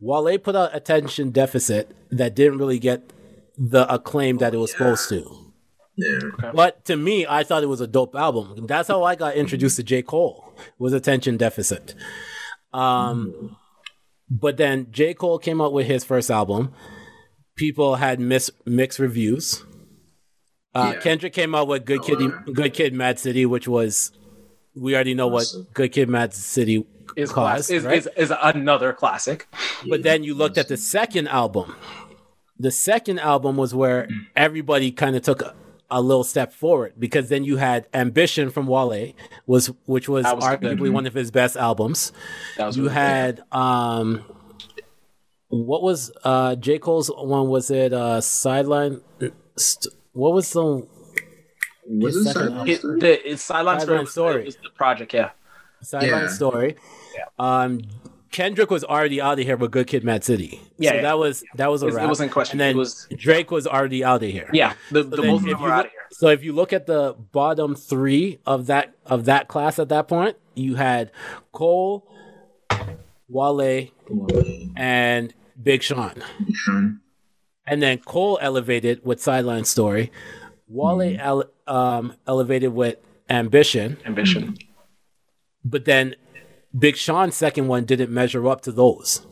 Wale 0.00 0.38
put 0.38 0.54
out 0.56 0.74
attention 0.74 1.30
deficit 1.30 1.94
that 2.10 2.34
didn't 2.34 2.58
really 2.58 2.78
get 2.78 3.12
the 3.56 3.92
acclaim 3.92 4.38
that 4.38 4.54
it 4.54 4.58
was 4.58 4.70
supposed 4.72 5.08
to. 5.08 5.52
yeah. 5.96 6.52
But 6.54 6.84
to 6.84 6.96
me, 6.96 7.26
I 7.28 7.42
thought 7.42 7.64
it 7.64 7.68
was 7.68 7.80
a 7.80 7.86
dope 7.88 8.14
album. 8.14 8.66
That's 8.66 8.86
how 8.88 9.02
I 9.02 9.16
got 9.16 9.34
introduced 9.34 9.76
to 9.76 9.82
J. 9.82 10.02
Cole 10.02 10.52
was 10.78 10.92
attention 10.92 11.36
deficit. 11.36 11.94
Um, 12.72 13.56
but 14.30 14.56
then 14.56 14.88
J. 14.92 15.14
Cole 15.14 15.38
came 15.38 15.60
out 15.60 15.72
with 15.72 15.86
his 15.86 16.04
first 16.04 16.30
album. 16.30 16.72
People 17.56 17.96
had 17.96 18.20
mis- 18.20 18.50
mixed 18.64 18.98
reviews. 19.00 19.64
Uh, 20.74 20.92
Yeah. 20.94 21.00
Kendrick 21.00 21.32
came 21.32 21.54
out 21.54 21.66
with 21.66 21.84
Good 21.84 22.02
Kid, 22.02 22.18
Good 22.54 22.74
Kid, 22.74 22.92
Mad 22.94 23.18
City, 23.18 23.44
which 23.46 23.66
was 23.66 24.12
we 24.76 24.94
already 24.94 25.14
know 25.14 25.26
what 25.26 25.46
Good 25.74 25.90
Kid, 25.92 26.08
Mad 26.08 26.32
City 26.34 26.86
Is, 27.16 27.32
caused, 27.32 27.66
class, 27.66 27.70
is, 27.70 27.84
right? 27.84 27.98
is 27.98 28.08
is 28.16 28.32
another 28.42 28.92
classic. 28.92 29.48
But 29.88 30.02
then 30.02 30.22
you 30.24 30.34
looked 30.34 30.58
at 30.58 30.68
the 30.68 30.76
second 30.76 31.28
album. 31.28 31.74
The 32.58 32.70
second 32.70 33.18
album 33.20 33.56
was 33.56 33.74
where 33.74 34.08
everybody 34.34 34.90
kind 34.90 35.14
of 35.14 35.22
took 35.22 35.42
a, 35.42 35.54
a 35.90 36.02
little 36.02 36.24
step 36.24 36.52
forward 36.52 36.94
because 36.98 37.28
then 37.28 37.44
you 37.44 37.56
had 37.56 37.86
Ambition 37.94 38.50
from 38.50 38.66
Wale, 38.66 39.12
was 39.46 39.68
which 39.86 40.08
was, 40.08 40.24
was 40.24 40.42
arguably 40.44 40.78
good. 40.78 40.92
one 40.92 41.06
of 41.06 41.14
his 41.14 41.30
best 41.30 41.56
albums. 41.56 42.12
That 42.56 42.66
was 42.66 42.76
You 42.76 42.84
really 42.84 42.94
had 42.94 43.42
um, 43.52 44.24
what 45.48 45.82
was 45.82 46.10
uh 46.24 46.56
J 46.56 46.78
Cole's 46.78 47.08
one? 47.08 47.48
Was 47.48 47.70
it 47.70 47.92
uh 47.92 48.20
Sideline? 48.20 49.00
St- 49.56 49.94
what 50.12 50.32
was 50.34 50.52
the 50.52 50.86
Was 51.86 52.16
it 52.16 52.24
second 52.24 52.42
Sideline 52.42 52.68
It, 52.68 52.82
the 52.82 53.30
it's 53.32 53.42
Sideline 53.42 53.80
Sideline 53.80 54.06
Story. 54.06 54.32
Story. 54.32 54.44
was 54.44 54.56
the 54.56 54.70
project, 54.76 55.14
yeah. 55.14 55.30
Sideline 55.82 56.22
Yeah. 56.24 56.28
Story? 56.28 56.76
Um, 57.38 57.80
Kendrick 58.30 58.70
was 58.70 58.84
already 58.84 59.20
out 59.22 59.38
of 59.38 59.44
here 59.46 59.56
with 59.56 59.70
Good 59.70 59.86
Kid, 59.86 60.04
Mad 60.04 60.22
City. 60.22 60.60
Yeah, 60.76 60.90
so 60.90 60.96
yeah. 60.96 61.02
that 61.02 61.18
was 61.18 61.42
that 61.54 61.70
was 61.70 61.82
a 61.82 61.86
It 61.86 61.88
was- 61.88 61.94
it 61.94 61.98
wrap. 61.98 62.08
wasn't 62.08 62.32
question. 62.32 62.52
And 62.54 62.60
then 62.60 62.70
It 62.76 62.78
was- 62.78 63.06
Drake 63.16 63.50
was 63.50 63.66
already 63.66 64.04
out 64.04 64.22
of 64.22 64.28
here. 64.30 64.50
Yeah, 64.52 64.74
the, 64.90 65.02
So 65.02 65.08
the 65.08 65.16
both 65.16 65.24
of 65.26 65.34
if 65.34 65.40
them 65.40 65.48
you 65.48 65.56
were 65.56 65.70
out 65.72 65.76
look- 65.78 65.86
of 65.86 65.90
here. 65.92 66.00
So 66.10 66.28
if 66.28 66.44
you 66.44 66.52
look 66.52 66.72
at 66.72 66.86
the 66.86 67.14
bottom 67.32 67.74
three 67.74 68.38
of 68.46 68.66
that 68.66 68.94
of 69.06 69.24
that 69.24 69.48
class 69.48 69.78
at 69.78 69.88
that 69.88 70.08
point, 70.08 70.36
you 70.54 70.74
had 70.74 71.10
Cole, 71.52 72.06
Wale, 73.28 73.88
and 74.76 75.34
Big 75.62 75.82
Sean. 75.82 76.22
Sean. 76.54 77.00
And 77.66 77.82
then 77.82 77.98
Cole 77.98 78.38
elevated 78.40 79.00
with 79.04 79.20
Sideline 79.22 79.64
Story. 79.64 80.10
Wale 80.68 80.98
Mm-hmm. 80.98 81.20
ele- 81.20 81.50
um, 81.66 82.14
elevated 82.26 82.72
with 82.74 82.96
Ambition. 83.30 83.98
Ambition. 84.06 84.56
But 85.64 85.84
then 85.84 86.14
Big 86.76 86.96
Sean's 86.96 87.34
second 87.36 87.68
one 87.68 87.84
didn't 87.84 88.10
measure 88.10 88.46
up 88.48 88.60
to 88.62 88.72
those. 88.72 89.26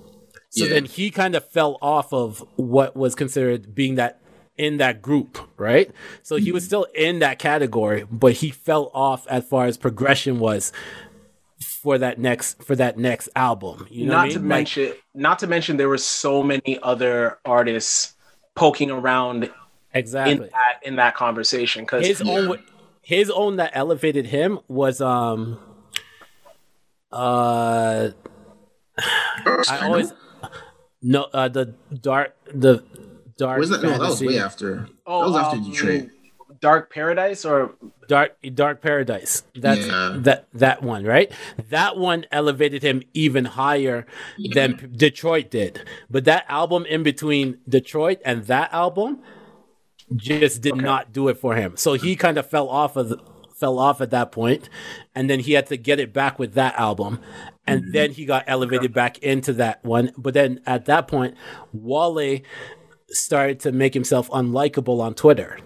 So 0.51 0.65
Yeah. 0.65 0.75
then 0.75 0.85
he 0.87 1.11
kind 1.11 1.35
of 1.35 1.49
fell 1.51 1.79
off 1.83 2.13
of 2.13 2.45
what 2.57 2.97
was 2.97 3.15
considered 3.15 3.75
being 3.75 3.97
that 3.97 4.21
in 4.57 4.79
that 4.79 5.03
group, 5.03 5.39
right? 5.59 5.91
So 6.23 6.37
he 6.37 6.51
was 6.51 6.63
Mm-hmm. 6.63 6.67
still 6.67 6.87
in 6.95 7.19
that 7.19 7.39
category, 7.39 8.07
but 8.11 8.35
he 8.35 8.51
fell 8.51 8.91
off 8.95 9.27
as 9.29 9.45
far 9.45 9.67
as 9.67 9.77
progression 9.77 10.39
was 10.39 10.73
for 11.61 11.99
that 11.99 12.19
next 12.19 12.63
for 12.63 12.75
that 12.77 12.99
next 12.99 13.29
album. 13.37 13.87
You 13.91 14.07
know 14.07 14.13
not 14.15 14.27
I 14.27 14.31
to 14.31 14.39
mean? 14.39 14.49
Like, 14.49 14.59
mention, 14.59 14.93
not 15.15 15.39
to 15.41 15.47
mention, 15.47 15.77
there 15.77 15.89
were 15.89 15.99
so 15.99 16.43
many 16.43 16.79
other 16.83 17.39
artists 17.45 18.15
poking 18.55 18.91
around 18.91 19.45
in 19.45 19.51
exactly. 19.93 20.49
that 20.49 20.81
in 20.83 20.97
that 20.97 21.15
conversation 21.15 21.83
because 21.85 22.07
his 22.07 22.23
own 22.23 22.63
his 23.03 23.31
own 23.31 23.57
that 23.57 23.71
elevated 23.75 24.27
him 24.27 24.59
was 24.69 25.01
um 25.01 25.59
uh 27.17 28.11
I 29.69 29.79
always 29.83 30.13
no 31.03 31.25
uh 31.33 31.49
the 31.49 31.75
dark 32.01 32.35
the 32.53 32.85
dark 33.39 33.59
Was 33.59 33.71
that? 33.71 33.83
No, 33.83 33.91
that 33.91 33.99
was 34.01 34.09
fantasy- 34.19 34.27
way 34.29 34.39
after. 34.39 34.89
Oh, 35.07 35.21
that 35.21 35.27
was 35.31 35.37
after 35.37 35.57
um, 35.59 35.71
Detroit. 35.71 36.11
Dark 36.61 36.91
Paradise 36.93 37.45
or? 37.45 37.75
Dark 38.09 38.37
dark 38.55 38.81
paradise. 38.81 39.43
That's 39.55 39.87
Yeah. 39.87 40.17
that 40.21 40.47
that 40.55 40.83
one 40.83 41.05
right? 41.05 41.31
That 41.71 41.97
one 41.97 42.25
elevated 42.33 42.83
him 42.83 43.03
even 43.15 43.45
higher 43.45 44.07
than 44.55 44.77
P- 44.79 44.87
detroit 44.87 45.51
did. 45.51 45.83
But 46.09 46.25
that 46.25 46.45
album 46.49 46.87
in 46.87 47.03
between 47.03 47.59
detroit 47.69 48.21
and 48.25 48.45
that 48.47 48.73
album 48.73 49.23
just 50.15 50.63
did 50.63 50.77
not 50.77 51.13
do 51.13 51.29
it 51.29 51.37
for 51.39 51.57
him. 51.57 51.77
So 51.77 51.95
he 51.95 52.15
kind 52.17 52.39
of 52.39 52.49
fell 52.49 52.69
off 52.69 52.97
of 52.97 53.09
the, 53.09 53.19
fell 53.59 53.79
off 53.79 54.01
at 54.01 54.11
that 54.11 54.31
point 54.33 54.69
and 55.15 55.29
then 55.31 55.41
he 55.41 55.53
had 55.53 55.67
to 55.67 55.77
get 55.77 55.99
it 55.99 56.13
back 56.13 56.39
with 56.39 56.55
that 56.55 56.75
album 56.79 57.19
and 57.67 57.93
then 57.93 58.11
he 58.13 58.25
got 58.25 58.45
elevated 58.47 58.93
back 58.93 59.19
into 59.19 59.53
that 59.53 59.83
one 59.85 60.13
but 60.17 60.35
then 60.35 60.61
at 60.67 60.85
that 60.85 61.09
point 61.09 61.35
wale 61.73 62.41
started 63.09 63.59
to 63.61 63.73
make 63.73 63.95
himself 63.95 64.29
unlikable 64.31 65.01
on 65.01 65.15
twitter 65.15 65.59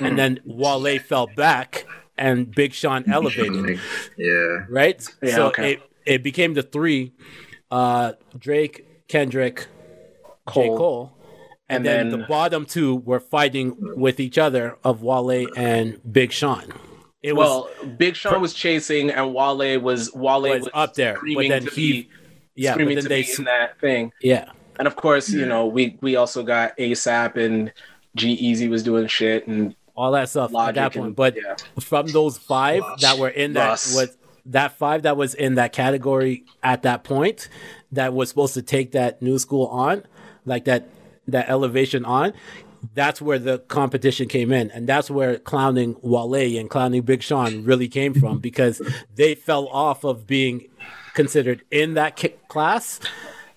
and 0.00 0.18
then 0.18 0.40
Wale 0.46 0.98
fell 0.98 1.28
back 1.36 1.86
and 2.16 2.50
Big 2.50 2.72
Sean 2.72 3.04
elevated, 3.10 3.78
Yeah. 4.16 4.64
right? 4.70 5.06
Yeah, 5.22 5.34
so 5.34 5.46
okay. 5.48 5.72
it, 5.74 5.82
it 6.06 6.22
became 6.22 6.54
the 6.54 6.62
three 6.62 7.12
uh, 7.70 8.12
Drake, 8.38 9.06
Kendrick, 9.06 9.58
J. 9.58 9.66
Cole. 10.46 10.76
Cole. 10.78 11.12
And, 11.68 11.76
And 11.78 11.84
then, 11.84 12.08
then- 12.08 12.20
the 12.20 12.26
bottom 12.26 12.64
two 12.64 12.96
were 12.96 13.20
fighting 13.20 13.76
with 13.78 14.18
each 14.18 14.38
other 14.38 14.78
of 14.82 15.02
Wale 15.02 15.46
and 15.56 16.00
Big 16.10 16.32
Sean 16.32 16.72
it 17.26 17.34
was, 17.36 17.46
well, 17.48 17.88
Big 17.96 18.14
Sean 18.16 18.40
was 18.40 18.54
chasing, 18.54 19.10
and 19.10 19.34
Wale 19.34 19.78
was 19.80 20.12
Wale 20.14 20.42
was 20.42 20.60
was 20.62 20.68
up 20.74 20.94
there, 20.94 21.14
but 21.14 21.18
screaming 21.18 21.50
then 21.50 21.64
to 21.64 21.70
he, 21.70 21.92
be, 21.92 22.08
yeah, 22.54 22.70
but 22.70 22.74
screaming 22.74 22.94
then 22.96 23.02
to 23.04 23.08
they, 23.08 23.22
be 23.22 23.32
in 23.38 23.44
that 23.44 23.80
thing. 23.80 24.12
yeah, 24.22 24.50
And 24.78 24.86
of 24.88 24.96
course, 24.96 25.28
you 25.30 25.46
know, 25.46 25.66
we 25.66 25.98
we 26.00 26.16
also 26.16 26.42
got 26.42 26.76
ASAP 26.78 27.36
and 27.36 27.72
G-Eazy 28.16 28.68
was 28.70 28.82
doing 28.82 29.06
shit 29.08 29.46
and 29.46 29.74
all 29.94 30.12
that 30.12 30.28
stuff 30.28 30.54
at 30.54 30.74
that 30.74 30.92
point. 30.92 31.06
and- 31.06 31.16
But 31.16 31.36
yeah. 31.36 31.56
from 31.80 32.06
those 32.08 32.36
five 32.38 32.82
that 33.00 33.18
were 33.18 33.28
in 33.30 33.54
that 33.54 33.68
Russ. 33.68 33.94
was 33.94 34.16
that 34.46 34.76
five 34.78 35.02
that 35.02 35.16
was 35.16 35.34
in 35.34 35.56
that 35.56 35.72
category 35.72 36.44
at 36.62 36.82
that 36.82 37.02
point 37.02 37.48
that 37.92 38.14
was 38.14 38.28
supposed 38.28 38.54
to 38.54 38.62
take 38.62 38.92
that 38.92 39.20
new 39.20 39.38
school 39.38 39.66
on, 39.66 40.04
like 40.44 40.64
that 40.66 40.88
that 41.28 41.48
elevation 41.48 42.04
on. 42.04 42.32
That's 42.94 43.20
where 43.22 43.38
the 43.38 43.58
competition 43.60 44.28
came 44.28 44.52
in, 44.52 44.70
and 44.70 44.86
that's 44.88 45.10
where 45.10 45.38
clowning 45.38 45.96
Wale 46.02 46.58
and 46.58 46.68
clowning 46.70 47.02
Big 47.02 47.22
Sean 47.22 47.64
really 47.64 47.88
came 47.88 48.14
from 48.14 48.38
because 48.38 48.80
they 49.14 49.34
fell 49.34 49.68
off 49.68 50.04
of 50.04 50.26
being 50.26 50.68
considered 51.14 51.62
in 51.70 51.94
that 51.94 52.16
ki- 52.16 52.34
class 52.48 53.00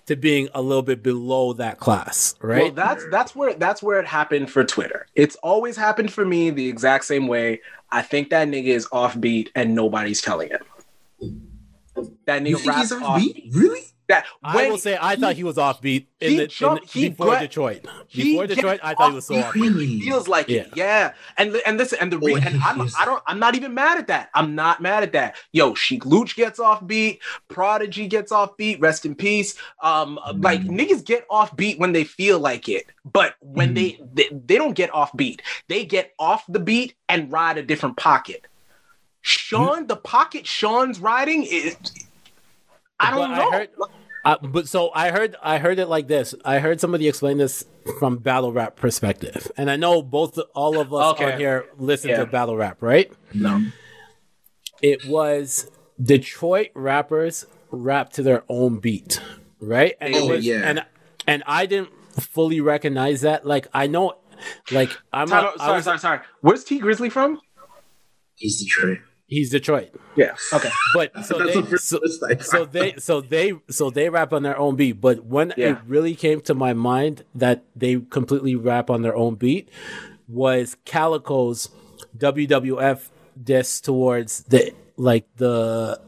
to 0.06 0.16
being 0.16 0.48
a 0.54 0.62
little 0.62 0.82
bit 0.82 1.02
below 1.02 1.52
that 1.52 1.78
class, 1.78 2.34
right? 2.40 2.64
Well, 2.64 2.72
that's 2.72 3.04
that's 3.10 3.36
where 3.36 3.54
that's 3.54 3.82
where 3.82 4.00
it 4.00 4.06
happened 4.06 4.50
for 4.50 4.64
Twitter. 4.64 5.06
It's 5.14 5.36
always 5.36 5.76
happened 5.76 6.12
for 6.12 6.24
me 6.24 6.50
the 6.50 6.68
exact 6.68 7.04
same 7.04 7.28
way. 7.28 7.60
I 7.92 8.02
think 8.02 8.30
that 8.30 8.48
nigga 8.48 8.66
is 8.68 8.86
offbeat 8.88 9.48
and 9.54 9.74
nobody's 9.74 10.20
telling 10.22 10.48
him. 10.50 10.60
That 12.26 12.46
You 12.46 12.56
nigga 12.56 12.60
think 12.60 12.76
he's 12.76 12.90
raps 12.92 12.92
offbeat? 12.92 13.04
offbeat. 13.50 13.54
Really? 13.54 13.80
That 14.10 14.26
I 14.44 14.68
will 14.68 14.76
say 14.78 14.98
I 15.00 15.16
thought 15.16 15.36
he 15.36 15.44
was 15.44 15.56
offbeat 15.56 16.06
in 16.20 16.30
he 16.30 16.36
the, 16.36 16.42
in 16.44 16.48
jumped- 16.50 16.92
the- 16.92 17.00
he 17.00 17.08
before 17.10 17.38
Detroit. 17.38 17.86
Before 18.14 18.46
Detroit, 18.46 18.80
I 18.82 18.94
thought 18.94 19.10
he 19.10 19.14
was 19.14 19.26
so 19.26 19.34
offbeat 19.36 19.70
offbeat. 19.72 19.86
he 19.86 20.00
feels 20.02 20.28
like 20.28 20.50
it. 20.50 20.70
Yeah, 20.74 21.12
and 21.38 21.54
and 21.64 21.78
listen, 21.78 21.98
and 22.00 22.12
the 22.12 22.18
Oh, 22.20 22.36
and 22.36 22.60
I'm 22.62 22.80
is- 22.82 22.94
I 22.98 23.04
don't 23.04 23.22
I'm 23.26 23.38
not 23.38 23.54
even 23.54 23.72
mad 23.72 23.98
at 23.98 24.08
that. 24.08 24.30
I'm 24.34 24.54
not 24.54 24.80
mad 24.82 25.02
at 25.02 25.12
that. 25.12 25.36
Yo, 25.52 25.74
Sheek 25.74 26.04
Louch 26.04 26.34
gets 26.36 26.58
off 26.58 26.86
beat. 26.86 27.20
Prodigy 27.48 28.06
gets 28.08 28.32
off 28.32 28.56
beat. 28.56 28.80
Rest 28.80 29.06
in 29.06 29.14
peace. 29.14 29.54
Um, 29.82 30.18
like 30.36 30.60
Mm. 30.62 30.78
niggas 30.80 31.04
get 31.04 31.24
off 31.30 31.54
beat 31.56 31.78
when 31.78 31.92
they 31.92 32.04
feel 32.04 32.38
like 32.40 32.68
it, 32.68 32.86
but 33.10 33.34
when 33.40 33.70
Mm. 33.70 33.74
they, 33.76 34.00
they 34.12 34.28
they 34.46 34.56
don't 34.58 34.74
get 34.74 34.92
off 34.92 35.16
beat. 35.16 35.40
They 35.68 35.84
get 35.84 36.12
off 36.18 36.44
the 36.48 36.58
beat 36.60 36.94
and 37.08 37.30
ride 37.32 37.58
a 37.58 37.62
different 37.62 37.96
pocket. 37.96 38.46
Sean, 39.22 39.86
the 39.86 39.96
pocket 39.96 40.46
Sean's 40.46 40.98
riding 40.98 41.44
is. 41.44 41.76
I 43.00 43.10
don't 43.10 43.18
But 43.20 43.30
I 43.30 43.36
know. 43.38 43.50
heard- 43.50 43.68
Uh, 44.22 44.36
but 44.42 44.68
so 44.68 44.90
I 44.94 45.10
heard 45.10 45.34
I 45.42 45.56
heard 45.58 45.78
it 45.78 45.86
like 45.86 46.06
this. 46.06 46.34
I 46.44 46.58
heard 46.58 46.78
somebody 46.78 47.08
explain 47.08 47.38
this 47.38 47.64
from 47.98 48.18
battle 48.18 48.52
rap 48.52 48.76
perspective, 48.76 49.50
and 49.56 49.70
I 49.70 49.76
know 49.76 50.02
both 50.02 50.38
all 50.54 50.78
of 50.78 50.92
us 50.92 51.14
Okay. 51.14 51.32
on 51.32 51.38
here 51.38 51.64
listen 51.78 52.10
Yeah. 52.10 52.18
to 52.18 52.26
battle 52.26 52.54
rap, 52.56 52.82
right? 52.82 53.10
no. 53.32 53.62
It 54.82 55.06
was 55.06 55.70
Detroit 56.02 56.68
rappers 56.74 57.46
rap 57.70 58.10
to 58.14 58.22
their 58.22 58.44
own 58.48 58.78
beat, 58.78 59.20
right? 59.60 59.94
And 60.00 60.14
it 60.14 60.22
Oh, 60.22 60.28
was, 60.28 60.44
yeah. 60.44 60.62
and 60.64 60.84
and 61.26 61.42
I 61.46 61.64
didn't 61.66 61.90
fully 62.20 62.60
recognize 62.60 63.22
that. 63.22 63.46
Like 63.46 63.68
I 63.72 63.86
know, 63.86 64.18
like 64.70 64.90
I'm 65.14 65.28
Time 65.28 65.44
a, 65.44 65.48
out, 65.48 65.54
I 65.60 65.64
sorry, 65.64 65.76
was- 65.76 65.84
sorry, 65.84 65.98
sorry. 65.98 66.18
Where's 66.42 66.64
T 66.64 66.78
Grizzley 66.80 67.10
from? 67.10 67.40
He's 68.34 68.58
Detroit. 68.62 68.98
He's 69.30 69.50
Detroit, 69.50 69.94
Yeah. 70.16 70.34
Okay. 70.52 70.70
but 70.92 71.24
so 71.24 71.38
they 71.38 71.76
so, 71.76 72.00
so 72.40 72.64
they 72.64 72.94
so 72.98 73.20
they 73.20 73.54
so 73.70 73.88
they 73.88 74.08
rap 74.10 74.32
on 74.32 74.42
their 74.42 74.58
own 74.58 74.74
beat 74.74 75.00
but 75.00 75.24
when 75.24 75.54
it 75.56 75.78
really 75.86 76.16
came 76.16 76.40
to 76.42 76.52
my 76.54 76.72
mind 76.74 77.24
that 77.32 77.62
they 77.76 78.00
completely 78.10 78.56
rap 78.56 78.90
on 78.90 79.02
their 79.02 79.14
own 79.14 79.36
beat 79.36 79.68
was 80.26 80.76
Calicoe's 80.84 81.68
wwf 82.18 83.08
diss 83.40 83.80
towards 83.80 84.42
the 84.44 84.74
like 84.96 85.26
the 85.36 86.00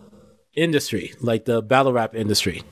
industry 0.54 1.14
like 1.20 1.44
the 1.44 1.62
battle 1.62 1.92
rap 1.92 2.16
industry 2.16 2.62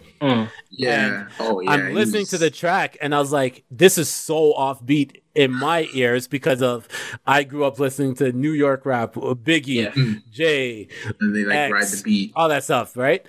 Yeah. 0.71 1.29
oh 1.39 1.61
yeah. 1.61 1.71
i'm 1.71 1.95
listening 1.95 2.23
was- 2.23 2.31
to 2.31 2.39
the 2.39 2.51
track 2.51 2.97
and 3.01 3.15
i 3.15 3.19
was 3.19 3.33
like 3.33 3.65
this 3.71 3.99
is 3.99 4.09
so 4.09 4.53
offbeat 4.55 5.21
in 5.35 5.53
my 5.53 5.89
ears 5.95 6.29
because 6.29 6.63
of 6.63 6.87
i 7.27 7.43
grew 7.43 7.65
up 7.65 7.79
listening 7.79 8.15
to 8.17 8.33
new 8.33 8.53
york 8.53 8.85
rap 8.87 9.17
uh, 9.17 9.35
biggie 9.35 9.95
Yeah. 9.95 10.15
jay 10.31 10.89
and 11.21 11.35
they 11.35 11.45
like 11.45 11.57
X, 11.57 11.73
ride 11.73 11.87
the 11.87 12.03
beat. 12.03 12.33
all 12.37 12.49
that 12.49 12.65
stuff, 12.65 12.97
right? 12.97 13.25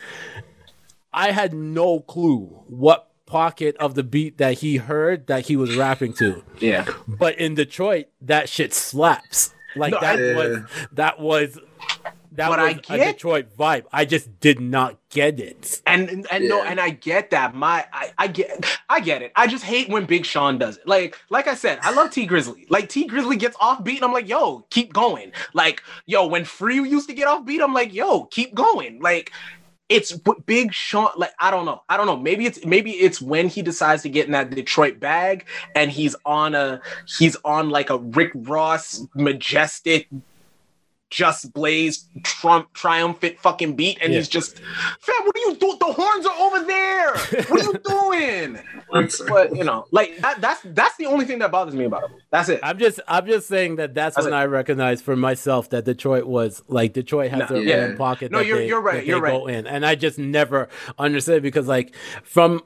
I 1.14 1.32
had 1.32 1.54
no 1.54 2.00
clue 2.00 2.46
what 2.68 3.10
pocket 3.26 3.76
of 3.78 3.96
the 3.96 4.04
beat 4.04 4.38
that 4.38 4.60
he 4.60 4.78
heard 4.78 5.28
that 5.28 5.48
he 5.48 5.56
was 5.58 5.76
rapping 5.76 6.14
to. 6.14 6.44
Yeah. 6.60 6.86
But 7.08 7.38
in 7.38 7.56
Detroit, 7.56 8.08
that 8.22 8.48
shit 8.50 8.74
slaps. 8.74 9.54
Like 9.76 9.92
No, 9.94 10.00
that 10.02 10.20
I- 10.20 10.36
was 10.36 10.58
that 10.94 11.20
was 11.20 11.58
that 12.34 12.50
But 12.50 12.60
was 12.60 12.68
I 12.68 12.96
a 12.96 12.98
get- 12.98 13.14
Detroit 13.16 13.58
vibe. 13.58 13.84
I 13.92 14.06
just 14.06 14.40
did 14.40 14.60
not 14.60 14.98
get 15.10 15.40
it. 15.40 15.82
And 15.86 16.10
and, 16.10 16.28
and 16.32 16.48
no, 16.48 16.64
and 16.64 16.80
I 16.80 16.92
get 16.92 17.32
that. 17.32 17.54
My 17.54 17.86
I, 17.92 18.12
I 18.18 18.28
get 18.28 18.66
I 18.90 19.00
get 19.02 19.22
it. 19.22 19.32
I 19.36 19.48
just 19.48 19.64
hate 19.66 19.90
when 19.90 20.06
Big 20.06 20.26
Sean 20.26 20.58
does 20.58 20.78
it. 20.78 20.88
Like 20.88 21.18
like 21.30 21.48
I 21.48 21.56
said, 21.56 21.80
I 21.82 21.92
love 21.92 22.12
T 22.12 22.28
Grizzley. 22.28 22.66
Like 22.70 22.90
T 22.90 23.08
Grizzley 23.08 23.38
gets 23.38 23.58
off 23.60 23.84
beat, 23.84 23.98
and 23.98 24.06
I'm 24.06 24.14
like, 24.14 24.30
yo, 24.30 24.66
keep 24.70 24.94
going. 24.94 25.32
Like 25.54 25.84
yo, 26.06 26.26
when 26.28 26.46
Free 26.46 26.76
used 26.76 27.10
to 27.10 27.14
get 27.14 27.28
off 27.28 27.46
beat, 27.46 27.62
I'm 27.62 27.74
like, 27.74 27.94
yo, 27.94 28.26
keep 28.26 28.56
going. 28.56 29.00
Like 29.02 29.32
it's 29.90 30.18
Big 30.46 30.74
Sean. 30.74 31.10
Like 31.18 31.34
I 31.38 31.52
don't 31.52 31.66
know. 31.66 31.82
I 31.90 31.98
don't 31.98 32.06
know. 32.06 32.16
Maybe 32.16 32.46
it's 32.46 32.64
maybe 32.64 32.92
it's 32.92 33.22
when 33.22 33.50
he 33.50 33.62
decides 33.62 34.04
to 34.04 34.10
get 34.10 34.26
in 34.26 34.32
that 34.32 34.50
Detroit 34.50 35.02
bag, 35.02 35.46
and 35.76 35.92
he's 35.92 36.16
on 36.26 36.56
a 36.56 36.80
he's 37.20 37.36
on 37.44 37.70
like 37.70 37.90
a 37.90 37.98
Rick 37.98 38.32
Ross 38.36 39.06
majestic. 39.16 40.08
Just 41.12 41.54
Blaze 41.54 42.08
Trump 42.24 42.72
triumphant 42.74 43.38
fucking 43.38 43.76
beat, 43.76 43.98
and 44.02 44.12
Yeah. 44.14 44.20
he's 44.20 44.30
just, 44.30 44.58
fam, 44.60 45.26
what 45.26 45.36
are 45.36 45.40
you 45.40 45.56
doing? 45.56 45.78
The 45.78 45.86
horns 45.92 46.26
are 46.26 46.36
over 46.40 46.64
there. 46.64 47.12
What 47.50 47.52
are 47.52 47.64
you 47.64 47.74
doing? 48.54 48.58
but 49.28 49.56
you 49.56 49.64
know, 49.66 49.86
like 49.92 50.18
that, 50.20 50.42
that's 50.42 50.62
that's 50.66 50.96
the 50.98 51.06
only 51.06 51.26
thing 51.26 51.40
that 51.40 51.52
bothers 51.52 51.76
me 51.76 51.84
about 51.86 52.10
him. 52.10 52.18
That's 52.30 52.48
it. 52.50 52.60
I'm 52.64 52.78
just 52.80 53.00
I'm 53.08 53.26
just 53.28 53.48
saying 53.48 53.76
that 53.76 53.94
that's, 53.94 54.16
That's 54.16 54.26
when 54.26 54.34
it. 54.34 54.38
I 54.38 54.46
recognized 54.46 55.04
for 55.04 55.16
myself 55.16 55.70
that 55.70 55.86
Detroit 55.86 56.26
was 56.26 56.64
like 56.68 56.94
Detroit 56.94 57.32
has 57.32 57.42
No, 57.50 57.56
their 57.58 57.62
yeah. 57.64 57.76
own 57.92 57.98
pocket. 57.98 58.32
No, 58.32 58.40
that 58.40 58.46
you're- 58.48 58.60
they, 58.62 58.68
you're 58.68 58.82
right, 58.82 58.96
that 58.96 59.06
you're 59.06 59.22
go 59.22 59.48
in, 59.48 59.68
and 59.68 59.86
I 59.86 59.96
just 59.96 60.18
never 60.18 60.70
understood 60.98 61.44
because 61.44 61.68
like 61.68 61.94
from 62.24 62.62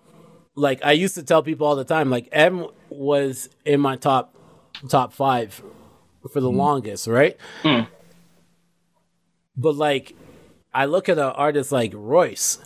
like 0.56 0.86
I 0.86 0.92
used 0.94 1.16
to 1.16 1.24
tell 1.24 1.42
people 1.44 1.66
all 1.68 1.76
the 1.76 1.84
time 1.84 2.10
like 2.12 2.30
Em 2.32 2.68
was 2.90 3.50
in 3.66 3.82
my 3.82 3.96
top 3.96 4.36
top 4.88 5.14
five 5.14 5.62
for 6.32 6.40
the 6.40 6.50
longest, 6.52 7.08
right? 7.08 7.38
Mm. 7.64 7.88
But 9.58 9.76
like 9.76 10.16
I 10.74 10.86
look 10.86 11.08
at 11.10 11.18
an 11.18 11.24
artist 11.24 11.72
like 11.72 11.92
Royce. 11.96 12.60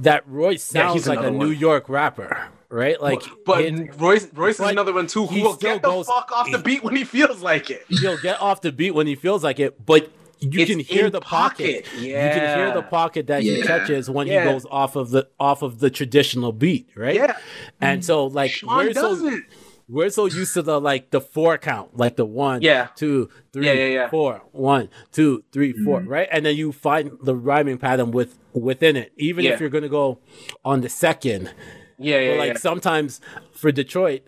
That 0.00 0.26
Royce 0.28 0.62
sounds 0.64 0.94
he's 0.94 1.08
like 1.08 1.18
a 1.20 1.28
another 1.28 1.38
New. 1.46 1.50
York 1.52 1.88
rapper, 1.88 2.48
right? 2.68 3.00
Like, 3.00 3.22
but 3.46 3.64
it- 3.64 3.94
Royce 4.00 4.26
Royce 4.34 4.58
is 4.58 4.68
another 4.70 4.92
one 4.92 5.06
too 5.06 5.26
who 5.26 5.34
he 5.36 5.42
will 5.42 5.54
get 5.54 5.82
the 5.82 5.88
goes- 5.88 6.06
fuck 6.08 6.32
off 6.32 6.50
the 6.50 6.58
beat 6.58 6.82
when 6.82 6.96
he 6.96 7.04
feels 7.04 7.40
like 7.42 7.70
it. 7.70 7.84
he'll 7.88 8.18
get 8.18 8.40
off 8.42 8.60
the 8.60 8.72
beat 8.72 8.90
when 8.90 9.06
he 9.06 9.14
feels 9.14 9.44
like 9.44 9.60
it, 9.60 9.84
but 9.86 10.10
you 10.40 10.60
It's 10.60 10.68
can 10.70 10.80
hear 10.80 11.10
the 11.10 11.20
pocket. 11.20 11.84
pocket. 11.84 12.00
You 12.02 12.12
can 12.12 12.58
hear 12.58 12.74
the 12.74 12.82
pocket 12.82 13.28
that 13.28 13.42
he 13.44 13.58
Yeah. 13.60 13.66
catches 13.66 14.10
when 14.10 14.26
Yeah. 14.26 14.44
he 14.44 14.50
goes 14.52 14.66
off 14.68 14.96
of 14.96 15.10
the 15.10 15.28
off 15.38 15.62
of 15.62 15.78
the 15.78 15.90
traditional 15.90 16.50
beat, 16.50 16.88
right? 16.96 17.14
Yeah. 17.14 17.36
And 17.80 18.04
so 18.04 18.26
like 18.26 18.50
Sean 18.50 18.76
we're 18.78 18.92
does 18.92 19.20
so 19.20 19.28
it. 19.28 19.44
We're 19.88 20.08
so 20.10 20.26
used 20.26 20.54
to 20.54 20.62
the 20.62 20.80
like 20.80 21.10
the 21.10 21.20
four 21.20 21.58
count, 21.58 21.96
like 21.96 22.16
the 22.16 22.24
one, 22.24 22.62
Yeah. 22.62 22.88
two, 22.96 23.28
three, 23.52 23.66
Yeah, 23.66 23.72
yeah, 23.74 23.86
yeah. 23.86 24.08
four, 24.10 24.42
one, 24.52 24.88
two, 25.12 25.44
three, 25.52 25.72
four, 25.72 26.00
Mm-hmm. 26.00 26.08
right? 26.08 26.28
And 26.32 26.46
then 26.46 26.56
you 26.56 26.72
find 26.72 27.12
the 27.22 27.34
rhyming 27.36 27.78
pattern 27.78 28.10
with 28.10 28.38
within 28.52 28.96
it, 28.96 29.12
even 29.18 29.44
Yeah. 29.44 29.52
if 29.52 29.60
you're 29.60 29.68
gonna 29.70 29.88
go 29.88 30.18
on 30.64 30.80
the 30.80 30.88
second. 30.88 31.50
Yeah, 31.98 32.18
yeah, 32.18 32.30
But 32.32 32.38
like 32.38 32.48
yeah. 32.54 32.58
sometimes 32.58 33.20
for 33.52 33.70
Detroit, 33.70 34.22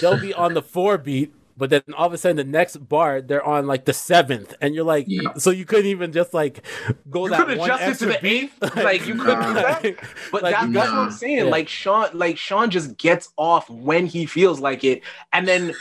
they'll 0.00 0.20
be 0.20 0.32
on 0.32 0.54
the 0.54 0.62
four 0.62 0.96
beat, 0.98 1.32
but 1.56 1.70
then 1.70 1.82
all 1.96 2.06
of 2.06 2.12
a 2.12 2.18
sudden 2.18 2.36
the 2.36 2.44
next 2.44 2.76
bar 2.88 3.20
they're 3.20 3.44
on 3.44 3.66
like 3.66 3.84
the 3.84 3.92
seventh, 3.92 4.54
and 4.60 4.74
you're 4.74 4.84
like, 4.84 5.06
Yeah. 5.08 5.34
so 5.36 5.50
you 5.50 5.64
couldn't 5.64 5.86
even 5.86 6.12
just 6.12 6.34
like 6.34 6.64
go 7.10 7.24
You 7.24 7.30
that 7.30 7.46
one 7.46 7.70
adjust 7.70 7.82
it 7.82 7.84
to 7.84 7.90
extra 7.90 8.08
the 8.08 8.18
beat. 8.20 8.52
eighth. 8.62 8.76
Like 8.76 9.06
you 9.06 9.14
could 9.14 9.40
do 9.42 9.54
that. 9.54 9.82
But 10.32 10.42
Like, 10.42 10.54
that, 10.54 10.66
you 10.68 10.72
that's 10.74 10.90
what 10.90 10.98
I'm 10.98 11.10
saying. 11.12 11.38
Yeah. 11.38 11.44
Like 11.44 11.68
Sean, 11.68 12.08
like 12.12 12.36
Sean 12.38 12.70
just 12.70 12.96
gets 12.96 13.30
off 13.36 13.68
when 13.70 14.06
he 14.06 14.26
feels 14.26 14.60
like 14.60 14.84
it, 14.84 15.02
and 15.32 15.46
then 15.46 15.74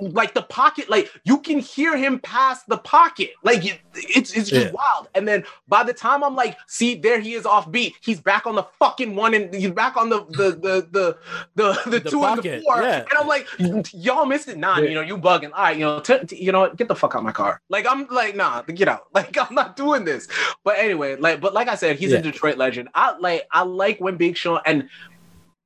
like 0.00 0.34
the 0.34 0.42
pocket, 0.42 0.88
like 0.88 1.10
you 1.24 1.38
can 1.40 1.58
hear 1.58 1.96
him 1.96 2.18
past 2.20 2.66
the 2.68 2.78
pocket. 2.78 3.30
Like 3.42 3.64
it, 3.66 3.80
it's 3.94 4.32
it's 4.32 4.48
just 4.50 4.66
Yeah. 4.66 4.72
wild. 4.72 5.08
And 5.14 5.26
then 5.28 5.44
by 5.66 5.82
the 5.82 5.92
time 5.92 6.22
I'm 6.24 6.36
like, 6.36 6.56
see, 6.66 6.94
there 6.94 7.20
he 7.20 7.34
is 7.34 7.44
off 7.46 7.70
beat. 7.70 7.94
He's 8.00 8.20
back 8.20 8.46
on 8.46 8.54
the 8.54 8.64
fucking 8.78 9.14
one, 9.14 9.34
and 9.34 9.52
he's 9.54 9.70
back 9.72 9.96
on 9.96 10.08
the 10.08 10.24
the 10.30 10.50
the 10.50 10.88
the 10.90 11.18
the, 11.54 11.80
the, 11.90 12.00
The 12.00 12.10
two 12.10 12.24
and 12.24 12.42
the 12.42 12.62
four. 12.64 12.82
yeah. 12.82 13.00
And 13.00 13.18
I'm 13.18 13.26
like, 13.26 13.46
y'all 13.92 14.24
missed 14.26 14.48
it. 14.48 14.56
Nah, 14.58 14.78
Yeah. 14.78 14.88
you 14.88 14.94
know, 14.94 15.00
you 15.02 15.17
bugging. 15.20 15.50
All 15.52 15.62
right, 15.62 15.76
you 15.76 15.84
know, 15.84 16.00
t- 16.00 16.18
t- 16.26 16.42
you 16.42 16.52
know 16.52 16.60
what? 16.60 16.76
Get 16.76 16.88
the 16.88 16.94
fuck 16.96 17.14
out 17.14 17.18
of 17.18 17.24
my 17.24 17.32
car. 17.32 17.60
Like 17.68 17.86
I'm 17.88 18.06
like, 18.08 18.34
nah, 18.36 18.62
get 18.62 18.88
out. 18.88 19.06
Like 19.14 19.36
I'm 19.38 19.54
not 19.54 19.76
doing 19.76 20.04
this. 20.04 20.28
But 20.64 20.78
anyway, 20.78 21.16
like, 21.16 21.40
but 21.40 21.54
like 21.54 21.68
I 21.68 21.74
said, 21.74 21.98
he's 21.98 22.12
Yeah. 22.12 22.18
a 22.18 22.22
Detroit 22.22 22.56
legend. 22.58 22.88
I 22.94 23.16
like, 23.18 23.46
I 23.52 23.62
like 23.62 23.98
when 24.00 24.16
Big 24.16 24.36
Sean 24.36 24.60
and 24.66 24.88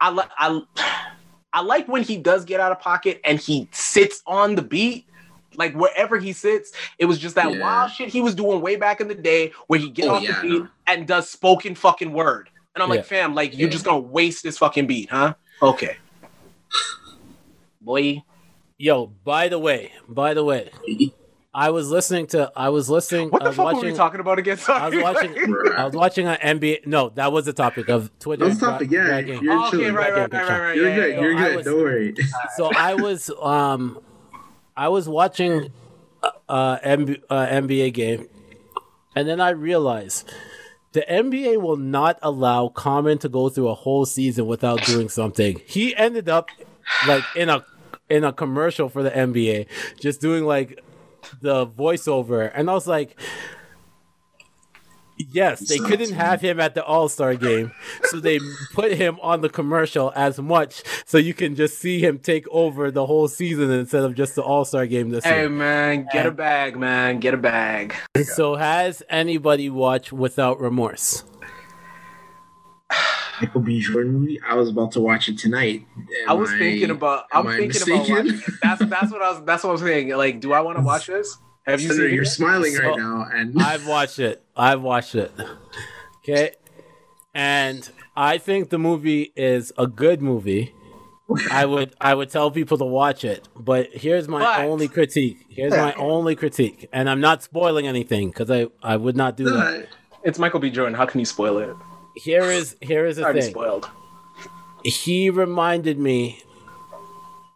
I 0.00 0.10
like, 0.10 0.30
I, 0.38 0.60
I 1.52 1.60
like 1.60 1.86
when 1.88 2.02
he 2.02 2.16
does 2.16 2.44
get 2.44 2.60
out 2.60 2.72
of 2.72 2.80
pocket 2.80 3.20
and 3.24 3.38
he 3.38 3.68
sits 3.72 4.22
on 4.26 4.54
the 4.54 4.62
beat. 4.62 5.06
Like 5.56 5.74
wherever 5.74 6.16
he 6.18 6.32
sits, 6.32 6.72
it 6.98 7.04
was 7.04 7.18
just 7.18 7.34
that 7.34 7.52
Yeah. 7.52 7.60
wild 7.60 7.90
shit 7.90 8.08
he 8.08 8.22
was 8.22 8.34
doing 8.34 8.62
way 8.62 8.76
back 8.76 9.02
in 9.02 9.08
the 9.08 9.14
day 9.14 9.52
where 9.66 9.78
he 9.78 9.90
get 9.90 10.06
Oh, 10.08 10.14
off 10.14 10.22
yeah, 10.22 10.40
the 10.40 10.48
beat 10.48 10.62
and 10.86 11.06
does 11.06 11.28
spoken 11.28 11.74
fucking 11.74 12.10
word. 12.12 12.48
And 12.74 12.82
I'm 12.82 12.88
Yeah. 12.88 12.96
like, 12.96 13.04
fam, 13.04 13.34
like 13.34 13.56
you're 13.58 13.68
just 13.68 13.84
gonna 13.84 13.98
waste 13.98 14.42
this 14.42 14.56
fucking 14.56 14.86
beat, 14.86 15.10
huh? 15.10 15.34
Okay. 15.60 15.98
Boy. 17.82 18.22
Yo, 18.82 19.06
by 19.22 19.46
the 19.46 19.60
way, 19.60 19.92
by 20.08 20.34
the 20.34 20.42
way, 20.42 20.68
I 21.54 21.70
was 21.70 21.88
listening 21.88 22.26
to 22.28 22.50
I 22.56 22.70
was 22.70 22.90
listening 22.90 23.28
What 23.30 23.42
I 23.42 23.44
the 23.44 23.50
was 23.50 23.56
fuck 23.56 23.66
were 23.66 23.72
watching 23.74 23.90
we 23.92 23.96
talking 23.96 24.18
about 24.18 24.40
again? 24.40 24.56
Sorry. 24.56 24.80
I 24.80 24.88
was 24.88 25.00
watching 25.00 25.38
I 25.78 25.84
was 25.84 25.94
watching 25.94 26.26
an 26.26 26.58
NBA 26.58 26.84
no, 26.88 27.10
that 27.10 27.30
was 27.30 27.44
the 27.44 27.52
topic 27.52 27.88
of 27.88 28.10
Twitter. 28.18 28.44
That's 28.48 28.58
the 28.58 28.66
topic. 28.66 28.90
Yeah, 28.90 29.20
you're 29.20 29.52
Oh, 29.52 29.68
okay, 29.68 29.76
chilling. 29.76 29.94
right, 29.94 30.12
right, 30.12 30.32
right, 30.32 30.48
right, 30.48 30.60
right. 30.60 30.76
You're 30.76 30.88
yeah, 30.88 30.94
good. 30.96 31.14
yeah, 31.14 31.20
You're 31.20 31.34
good. 31.36 31.56
was- 31.58 31.64
Don't 31.64 31.78
worry. 31.78 32.14
so 32.56 32.70
I 32.76 32.94
was 32.94 33.30
um 33.40 34.00
I 34.76 34.88
was 34.88 35.08
watching 35.08 35.70
uh, 36.24 36.30
uh, 36.48 36.78
MB, 36.80 37.22
uh 37.30 37.46
NBA 37.46 37.92
game 37.94 38.26
and 39.14 39.28
then 39.28 39.40
I 39.40 39.50
realized 39.50 40.28
the 40.90 41.02
NBA 41.08 41.62
will 41.62 41.76
not 41.76 42.18
allow 42.20 42.66
Common 42.66 43.18
to 43.18 43.28
go 43.28 43.48
through 43.48 43.68
a 43.68 43.74
whole 43.74 44.06
season 44.06 44.46
without 44.48 44.82
doing 44.86 45.08
something. 45.08 45.60
He 45.66 45.94
ended 45.94 46.28
up 46.28 46.48
like 47.06 47.22
in 47.36 47.48
a 47.48 47.64
in 48.12 48.24
a 48.24 48.32
commercial 48.32 48.88
for 48.88 49.02
the 49.02 49.10
NBA 49.10 49.66
just 49.98 50.20
doing 50.20 50.44
like 50.44 50.80
the 51.40 51.66
voiceover 51.66 52.50
and 52.54 52.68
I 52.68 52.74
was 52.74 52.86
like 52.86 53.18
Yes, 55.30 55.60
they 55.68 55.78
couldn't 55.78 56.12
have 56.12 56.40
him 56.40 56.58
at 56.58 56.74
the 56.74 56.82
All 56.84 57.08
Star 57.08 57.34
game, 57.34 57.70
so 58.04 58.18
they 58.18 58.40
put 58.72 58.92
him 58.92 59.20
on 59.20 59.40
the 59.40 59.48
commercial 59.48 60.12
as 60.16 60.40
much 60.40 60.82
so 61.04 61.16
you 61.18 61.32
can 61.34 61.54
just 61.54 61.78
see 61.78 62.00
him 62.00 62.18
take 62.18 62.48
over 62.48 62.90
the 62.90 63.06
whole 63.06 63.28
season 63.28 63.70
instead 63.70 64.02
of 64.02 64.14
just 64.14 64.34
the 64.34 64.42
All 64.42 64.64
Star 64.64 64.86
game 64.86 65.10
this 65.10 65.22
Hey 65.24 65.40
year. 65.40 65.48
man, 65.48 66.08
get 66.12 66.26
a 66.26 66.30
bag, 66.32 66.76
man. 66.76 67.20
Get 67.20 67.34
a 67.34 67.36
bag. 67.36 67.94
So, 68.24 68.56
has 68.56 69.02
anybody 69.08 69.70
watched 69.70 70.12
Without 70.12 70.60
Remorse? 70.60 71.24
Michael 73.40 73.60
B. 73.62 73.80
Jordan 73.80 74.12
movie. 74.12 74.40
I 74.46 74.54
was 74.54 74.68
about 74.68 74.92
to 74.92 75.00
watch 75.00 75.28
it 75.28 75.38
tonight. 75.38 75.86
Am 75.96 76.28
I 76.28 76.32
was 76.34 76.50
thinking 76.50 76.90
about. 76.90 77.24
I'm 77.32 77.46
am 77.46 77.52
I 77.52 77.56
thinking 77.56 77.82
about. 77.82 77.98
mistaken? 78.08 78.26
Watching, 78.26 78.54
that's 78.62 78.84
that's 78.86 79.12
what 79.12 79.22
I 79.22 79.30
was. 79.30 79.42
That's 79.44 79.64
what 79.64 79.70
I 79.70 79.72
was 79.72 79.80
saying. 79.80 80.08
Like, 80.10 80.40
do 80.40 80.52
I 80.52 80.60
want 80.60 80.78
to 80.78 80.82
watch 80.84 81.06
this? 81.06 81.38
Have 81.66 81.80
you 81.80 81.88
Senator, 81.88 82.08
seen 82.08 82.14
you're 82.14 82.24
it? 82.24 82.26
smiling 82.26 82.72
So- 82.74 82.82
right 82.82 82.98
now, 82.98 83.26
and 83.32 83.60
I've 83.62 83.86
watched 83.86 84.18
it. 84.18 84.42
I've 84.56 84.82
watched 84.82 85.14
it. 85.14 85.32
Okay. 86.18 86.52
And 87.34 87.88
I 88.16 88.38
think 88.38 88.68
the 88.70 88.78
movie 88.78 89.32
is 89.36 89.72
a 89.78 89.86
good 89.86 90.20
movie. 90.20 90.74
I 91.50 91.64
would 91.64 91.94
I 92.00 92.14
would 92.14 92.28
tell 92.30 92.50
people 92.50 92.76
to 92.78 92.84
watch 92.84 93.24
it, 93.24 93.48
but 93.56 93.88
here's 93.92 94.28
my 94.28 94.40
But- 94.40 94.66
only 94.66 94.88
critique. 94.88 95.46
Here's 95.48 95.72
my 95.72 95.94
only 95.94 96.34
critique, 96.36 96.88
and 96.92 97.08
I'm 97.08 97.20
not 97.20 97.42
spoiling 97.42 97.86
anything 97.86 98.28
because 98.28 98.50
I 98.50 98.66
I 98.82 98.96
would 98.96 99.16
not 99.16 99.36
do 99.36 99.44
that. 99.44 99.86
It's 100.24 100.38
Michael 100.38 100.60
B. 100.60 100.70
Jordan. 100.70 100.94
How 100.94 101.06
can 101.06 101.18
you 101.20 101.26
spoil 101.26 101.58
it? 101.58 101.74
Here 102.14 102.44
is 102.44 102.76
here 102.80 103.06
is 103.06 103.16
the 103.16 103.24
Already 103.24 103.40
thing. 103.42 103.50
spoiled. 103.50 103.88
He 104.84 105.30
reminded 105.30 105.98
me 105.98 106.42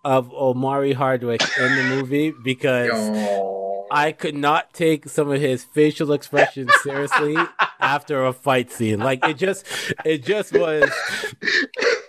of 0.05 0.33
Omari 0.33 0.93
Hardwick 0.93 1.43
in 1.59 1.77
the 1.77 1.83
movie 1.85 2.31
because 2.31 2.89
Yo. 2.89 3.87
I 3.91 4.13
could 4.13 4.37
not 4.37 4.73
take 4.73 5.09
some 5.09 5.31
of 5.31 5.41
his 5.41 5.65
facial 5.65 6.13
expressions 6.13 6.71
seriously 6.83 7.37
after 7.81 8.25
a 8.25 8.33
fight 8.33 8.71
scene. 8.71 9.01
Like 9.01 9.25
it 9.27 9.37
just 9.37 9.67
it 10.05 10.25
just 10.25 10.53
was 10.53 10.89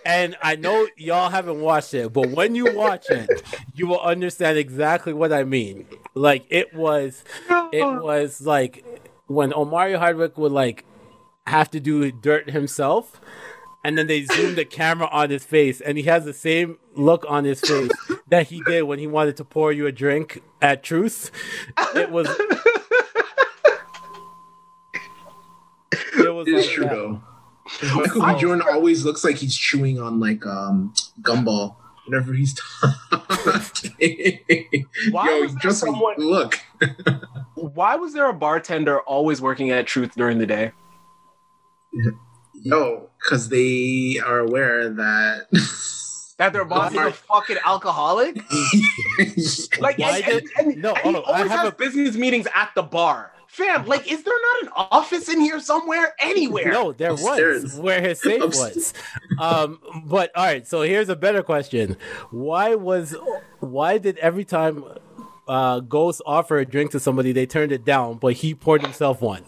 and 0.06 0.36
I 0.42 0.56
know 0.56 0.86
y'all 0.96 1.28
haven't 1.30 1.60
watched 1.60 1.92
it, 1.94 2.12
but 2.12 2.30
when 2.30 2.54
you 2.54 2.72
watch 2.74 3.10
it, 3.10 3.28
you 3.74 3.86
will 3.86 4.00
understand 4.00 4.56
exactly 4.58 5.12
what 5.12 5.32
I 5.32 5.44
mean. 5.44 5.86
Like 6.14 6.44
it 6.48 6.72
was 6.74 7.24
it 7.72 7.84
was 8.02 8.40
like 8.40 8.84
when 9.26 9.52
Omari 9.52 9.94
Hardwick 9.94 10.38
would 10.38 10.52
like 10.52 10.84
have 11.48 11.70
to 11.72 11.80
do 11.80 12.10
dirt 12.12 12.50
himself 12.50 13.20
and 13.84 13.96
then 13.96 14.06
they 14.06 14.24
zoom 14.24 14.54
the 14.56 14.64
camera 14.64 15.08
on 15.12 15.30
his 15.30 15.44
face 15.44 15.80
and 15.80 15.96
he 15.98 16.04
has 16.04 16.24
the 16.24 16.32
same 16.32 16.78
look 16.94 17.24
on 17.28 17.44
his 17.44 17.60
face 17.60 17.90
that 18.28 18.48
he 18.48 18.60
did 18.66 18.82
when 18.82 18.98
he 18.98 19.06
wanted 19.06 19.36
to 19.36 19.44
pour 19.44 19.72
you 19.72 19.86
a 19.86 19.92
drink 19.92 20.42
at 20.62 20.82
truth 20.82 21.30
it 21.94 22.10
was 22.10 22.28
it 26.18 26.34
was 26.34 26.46
It 26.48 26.54
is 26.54 26.66
like 26.66 26.74
true 26.74 26.84
that. 26.84 26.92
though. 26.94 27.22
Michael 27.94 28.26
B. 28.26 28.40
Jordan 28.40 28.66
always 28.70 29.04
looks 29.04 29.24
like 29.24 29.36
he's 29.36 29.54
chewing 29.56 30.00
on 30.00 30.18
like 30.20 30.44
um 30.46 30.92
gumball 31.20 31.76
whenever 32.06 32.32
he's 32.32 32.54
talking. 32.54 32.94
Why 35.10 35.26
Yo, 35.28 35.40
was 35.42 35.52
there 35.52 35.60
just 35.60 35.80
someone- 35.80 36.14
look. 36.16 36.58
Why 37.54 37.96
was 37.96 38.14
there 38.14 38.28
a 38.28 38.32
bartender 38.32 39.00
always 39.00 39.42
working 39.42 39.70
at 39.70 39.86
Truth 39.86 40.14
during 40.16 40.38
the 40.38 40.46
day? 40.46 40.72
Yo, 42.54 43.10
because 43.20 43.48
they 43.48 44.18
are 44.24 44.40
aware 44.40 44.90
that. 44.90 45.46
That 46.38 46.52
their 46.52 46.64
boss 46.64 46.92
is 46.92 46.98
a 46.98 47.10
fucking 47.12 47.56
alcoholic? 47.64 48.36
Like, 49.80 49.98
Why 49.98 50.18
and, 50.18 50.24
did- 50.24 50.44
and, 50.58 50.72
and, 50.74 50.82
no, 50.82 50.92
and 50.94 51.02
he 51.02 51.08
on, 51.08 51.16
I 51.16 51.18
always 51.38 51.50
have 51.50 51.60
has 51.60 51.68
a- 51.70 51.72
business 51.72 52.14
meetings 52.16 52.46
at 52.54 52.70
the 52.74 52.82
bar. 52.82 53.32
Fam, 53.48 53.86
like, 53.86 54.10
is 54.10 54.22
there 54.22 54.34
not 54.34 54.62
an 54.62 54.68
office 54.90 55.28
in 55.28 55.40
here 55.40 55.58
somewhere? 55.58 56.14
Anywhere? 56.20 56.70
No, 56.70 56.92
there 56.92 57.12
Upstairs. 57.12 57.62
was 57.64 57.76
where 57.80 58.00
his 58.00 58.20
safe 58.20 58.40
was. 58.42 58.92
Um, 59.40 59.80
but 60.04 60.30
all 60.36 60.44
right, 60.44 60.66
so 60.66 60.82
here's 60.82 61.08
a 61.08 61.16
better 61.16 61.42
question: 61.42 61.96
Why 62.30 62.74
was 62.74 63.16
why 63.60 63.98
did 63.98 64.18
every 64.18 64.44
time 64.44 64.84
uh, 65.48 65.80
Ghost 65.80 66.20
offer 66.26 66.58
a 66.58 66.66
drink 66.66 66.90
to 66.92 67.00
somebody, 67.00 67.32
they 67.32 67.46
turned 67.46 67.72
it 67.72 67.84
down, 67.84 68.18
but 68.18 68.34
he 68.34 68.54
poured 68.54 68.82
himself 68.82 69.20
one? 69.22 69.44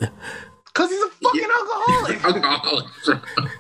Because 0.67 0.91
he's 0.91 1.00
a 1.00 1.00
fucking 1.00 1.00
alcoholic. 1.91 2.45
alcoholic. 2.45 2.87
bro. 3.05 3.21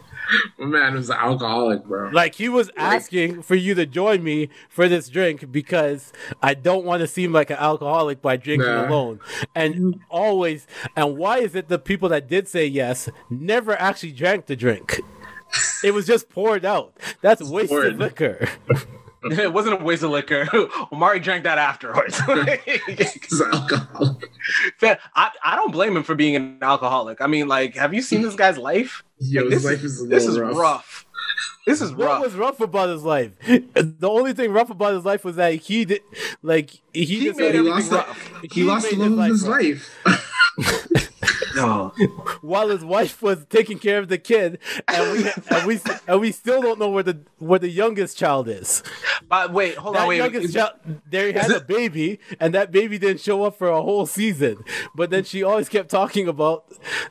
My 0.58 0.66
man 0.66 0.94
was 0.94 1.10
an 1.10 1.16
alcoholic, 1.18 1.84
bro. 1.84 2.10
Like 2.12 2.36
he 2.36 2.48
was 2.48 2.70
asking 2.76 3.42
for 3.42 3.56
you 3.56 3.74
to 3.74 3.84
join 3.84 4.22
me 4.22 4.48
for 4.68 4.88
this 4.88 5.08
drink 5.08 5.50
because 5.50 6.12
I 6.40 6.54
don't 6.54 6.84
want 6.84 7.00
to 7.00 7.08
seem 7.08 7.32
like 7.32 7.50
an 7.50 7.56
alcoholic 7.56 8.22
by 8.22 8.36
drinking 8.36 8.68
Nah. 8.68 8.86
alone. 8.88 9.18
And 9.56 10.00
always, 10.08 10.68
and 10.94 11.16
why 11.16 11.38
is 11.38 11.56
it 11.56 11.68
the 11.68 11.80
people 11.80 12.08
that 12.10 12.28
did 12.28 12.46
say 12.46 12.64
yes 12.66 13.08
never 13.28 13.72
actually 13.80 14.12
drank 14.12 14.46
the 14.46 14.54
drink? 14.54 15.00
It 15.82 15.92
was 15.94 16.06
just 16.06 16.28
poured 16.28 16.64
out. 16.64 16.96
That's 17.22 17.42
wasted 17.42 17.68
poured. 17.70 17.98
liquor. 17.98 18.48
it 19.30 19.52
wasn't 19.52 19.80
a 19.80 19.84
waste 19.84 20.02
of 20.02 20.10
liquor. 20.10 20.48
Omari 20.92 21.20
drank 21.20 21.44
that 21.44 21.58
afterwards. 21.58 22.18
He's 22.86 23.40
an 23.40 23.52
alcoholic. 23.52 24.30
I, 24.82 25.30
I 25.44 25.56
don't 25.56 25.72
blame 25.72 25.96
him 25.96 26.02
for 26.02 26.14
being 26.14 26.36
an 26.36 26.58
alcoholic. 26.62 27.20
I 27.20 27.26
mean, 27.26 27.46
like, 27.48 27.74
have 27.76 27.92
you 27.94 28.02
seen 28.02 28.22
this 28.22 28.34
guy's 28.34 28.56
life? 28.58 29.02
Yo, 29.18 29.42
Like, 29.42 29.52
his 29.52 29.62
this 29.62 29.72
life 29.72 29.84
is 29.84 30.02
a 30.02 30.06
this 30.06 30.26
is 30.26 30.38
rough. 30.38 30.56
rough. 30.56 31.06
This 31.66 31.82
is 31.82 31.92
What 31.92 32.06
rough. 32.06 32.22
was 32.22 32.34
rough 32.34 32.60
about 32.60 32.88
his 32.88 33.02
life? 33.04 33.32
The 33.44 34.08
only 34.08 34.32
thing 34.32 34.50
rough 34.52 34.70
about 34.70 34.94
his 34.94 35.04
life 35.04 35.24
was 35.24 35.36
that 35.36 35.54
he 35.54 35.84
did, 35.84 36.00
like, 36.42 36.70
he, 36.94 37.04
He 37.04 37.24
just 37.26 37.38
made 37.38 37.52
He 37.54 37.58
everything 37.58 37.74
lost, 37.74 37.90
the, 37.90 37.96
rough. 37.96 38.42
he 38.50 38.62
lost 38.62 38.90
the 38.90 38.96
love 38.96 39.18
of 39.18 39.26
his 39.26 39.46
rough. 39.46 39.60
life. 40.06 41.09
While 42.42 42.68
his 42.68 42.84
wife 42.84 43.22
was 43.22 43.44
taking 43.48 43.78
care 43.78 43.98
of 43.98 44.08
the 44.08 44.18
kid, 44.18 44.58
and 44.88 45.12
we 45.12 45.30
and 45.50 45.66
we 45.66 45.80
and 46.08 46.20
we 46.20 46.32
still 46.32 46.60
don't 46.62 46.78
know 46.78 46.88
where 46.88 47.02
the 47.02 47.20
where 47.38 47.58
the 47.58 47.68
youngest 47.68 48.16
child 48.18 48.48
is. 48.48 48.82
But 49.28 49.52
wait, 49.52 49.76
hold 49.76 49.94
That 49.96 50.02
on, 50.02 50.08
wait. 50.08 50.16
youngest 50.18 50.46
Is- 50.46 50.54
child, 50.54 50.72
they 51.08 51.32
had 51.32 51.50
a 51.50 51.60
baby, 51.60 52.18
and 52.40 52.54
that 52.54 52.70
baby 52.72 52.98
didn't 52.98 53.20
show 53.20 53.44
up 53.44 53.56
for 53.58 53.68
a 53.68 53.82
whole 53.82 54.06
season. 54.06 54.64
But 54.94 55.10
then 55.10 55.24
she 55.24 55.42
always 55.42 55.68
kept 55.68 55.90
talking 55.90 56.26
about 56.28 56.64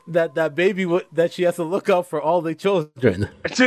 that 0.08 0.36
that 0.36 0.56
baby 0.56 0.84
w- 0.84 1.06
that 1.14 1.32
she 1.34 1.44
has 1.44 1.56
to 1.56 1.64
look 1.64 1.90
out 1.90 2.08
for 2.08 2.22
all 2.22 2.42
the 2.42 2.56
children. 2.56 3.30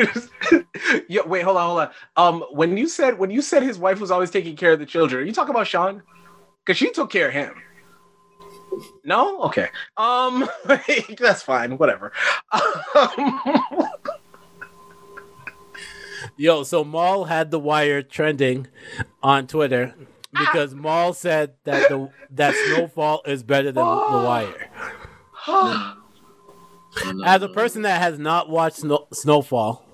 yeah, 1.08 1.20
wait, 1.26 1.42
hold 1.42 1.56
on, 1.56 1.66
hold 1.66 1.80
on. 1.80 1.90
Um, 2.16 2.44
when 2.50 2.76
you 2.76 2.88
said 2.88 3.18
when 3.18 3.30
you 3.30 3.42
said 3.42 3.62
his 3.62 3.78
wife 3.78 4.00
was 4.00 4.10
always 4.10 4.30
taking 4.30 4.56
care 4.56 4.72
of 4.72 4.78
the 4.78 4.86
children, 4.86 5.22
are 5.22 5.26
you 5.26 5.32
talking 5.32 5.54
about 5.54 5.66
Sean? 5.66 6.02
Because 6.64 6.76
she 6.78 6.90
took 6.92 7.10
care 7.10 7.28
of 7.28 7.34
him. 7.34 7.54
No, 9.04 9.42
okay. 9.42 9.68
Um, 9.96 10.48
that's 11.18 11.42
fine. 11.42 11.76
Whatever. 11.78 12.12
Um, 12.52 13.40
Yo, 16.36 16.62
so 16.62 16.82
Mal 16.84 17.24
had 17.24 17.50
the 17.50 17.58
wire 17.58 18.00
trending 18.02 18.66
on 19.22 19.46
Twitter 19.46 19.94
because 20.32 20.74
Mal 20.74 21.12
said 21.12 21.54
that 21.64 21.88
the 21.88 22.10
that 22.30 22.54
Snowfall 22.54 23.22
is 23.26 23.42
better 23.42 23.70
than 23.72 23.84
the 23.84 23.90
Wire. 23.90 24.70
As 27.24 27.42
a 27.42 27.48
person 27.48 27.82
that 27.82 28.00
has 28.00 28.18
not 28.18 28.48
watched 28.48 28.78
Snow- 28.78 29.08
Snowfall, 29.12 29.84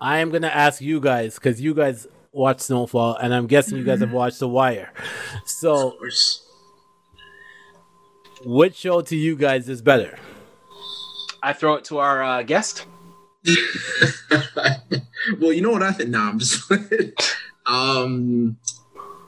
I 0.00 0.18
am 0.18 0.30
gonna 0.30 0.46
ask 0.48 0.80
you 0.80 1.00
guys 1.00 1.34
because 1.34 1.60
you 1.60 1.74
guys 1.74 2.06
watch 2.32 2.60
Snowfall, 2.60 3.16
and 3.16 3.34
I'm 3.34 3.46
guessing 3.46 3.78
you 3.78 3.84
guys 3.84 4.00
have 4.00 4.12
watched 4.12 4.38
The 4.40 4.48
Wire. 4.48 4.92
So, 5.46 5.88
Of 5.92 5.98
course. 5.98 6.45
Which 8.44 8.76
show 8.76 9.00
to 9.02 9.16
you 9.16 9.36
guys 9.36 9.68
is 9.68 9.82
better? 9.82 10.18
I 11.42 11.52
throw 11.52 11.74
it 11.74 11.84
to 11.86 11.98
our 11.98 12.22
uh, 12.22 12.42
guest. 12.42 12.86
well, 15.40 15.52
you 15.52 15.60
know 15.60 15.70
what 15.70 15.82
I 15.82 15.92
think? 15.92 16.10
Nah, 16.10 16.28
I'm 16.28 16.38
just. 16.38 16.70
um, 17.66 18.56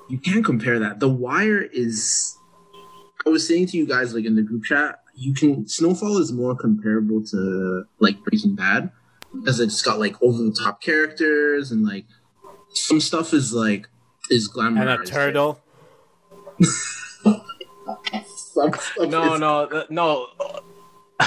you 0.08 0.18
can't 0.18 0.44
compare 0.44 0.78
that. 0.80 1.00
The 1.00 1.08
Wire 1.08 1.62
is. 1.62 2.36
I 3.26 3.30
was 3.30 3.46
saying 3.46 3.66
to 3.68 3.76
you 3.76 3.86
guys 3.86 4.14
like 4.14 4.24
in 4.24 4.36
the 4.36 4.42
group 4.42 4.64
chat, 4.64 5.00
you 5.14 5.34
can 5.34 5.68
Snowfall 5.68 6.18
is 6.18 6.32
more 6.32 6.56
comparable 6.56 7.22
to 7.26 7.84
like 7.98 8.22
Breaking 8.24 8.54
Bad 8.54 8.90
because 9.34 9.60
it's 9.60 9.82
got 9.82 9.98
like 9.98 10.20
over 10.22 10.42
the 10.42 10.52
top 10.52 10.80
characters 10.80 11.70
and 11.70 11.84
like 11.84 12.06
some 12.70 13.00
stuff 13.00 13.34
is 13.34 13.52
like 13.52 13.88
is 14.30 14.50
glamorized. 14.50 14.80
And 14.80 15.02
a 15.02 15.04
turtle. 15.04 15.60
Some 18.58 18.72
stuff 18.72 18.96
No, 19.10 19.34
is- 19.34 19.40
no, 19.40 19.66
th- 19.66 19.90
no. 19.90 20.26
a 21.20 21.26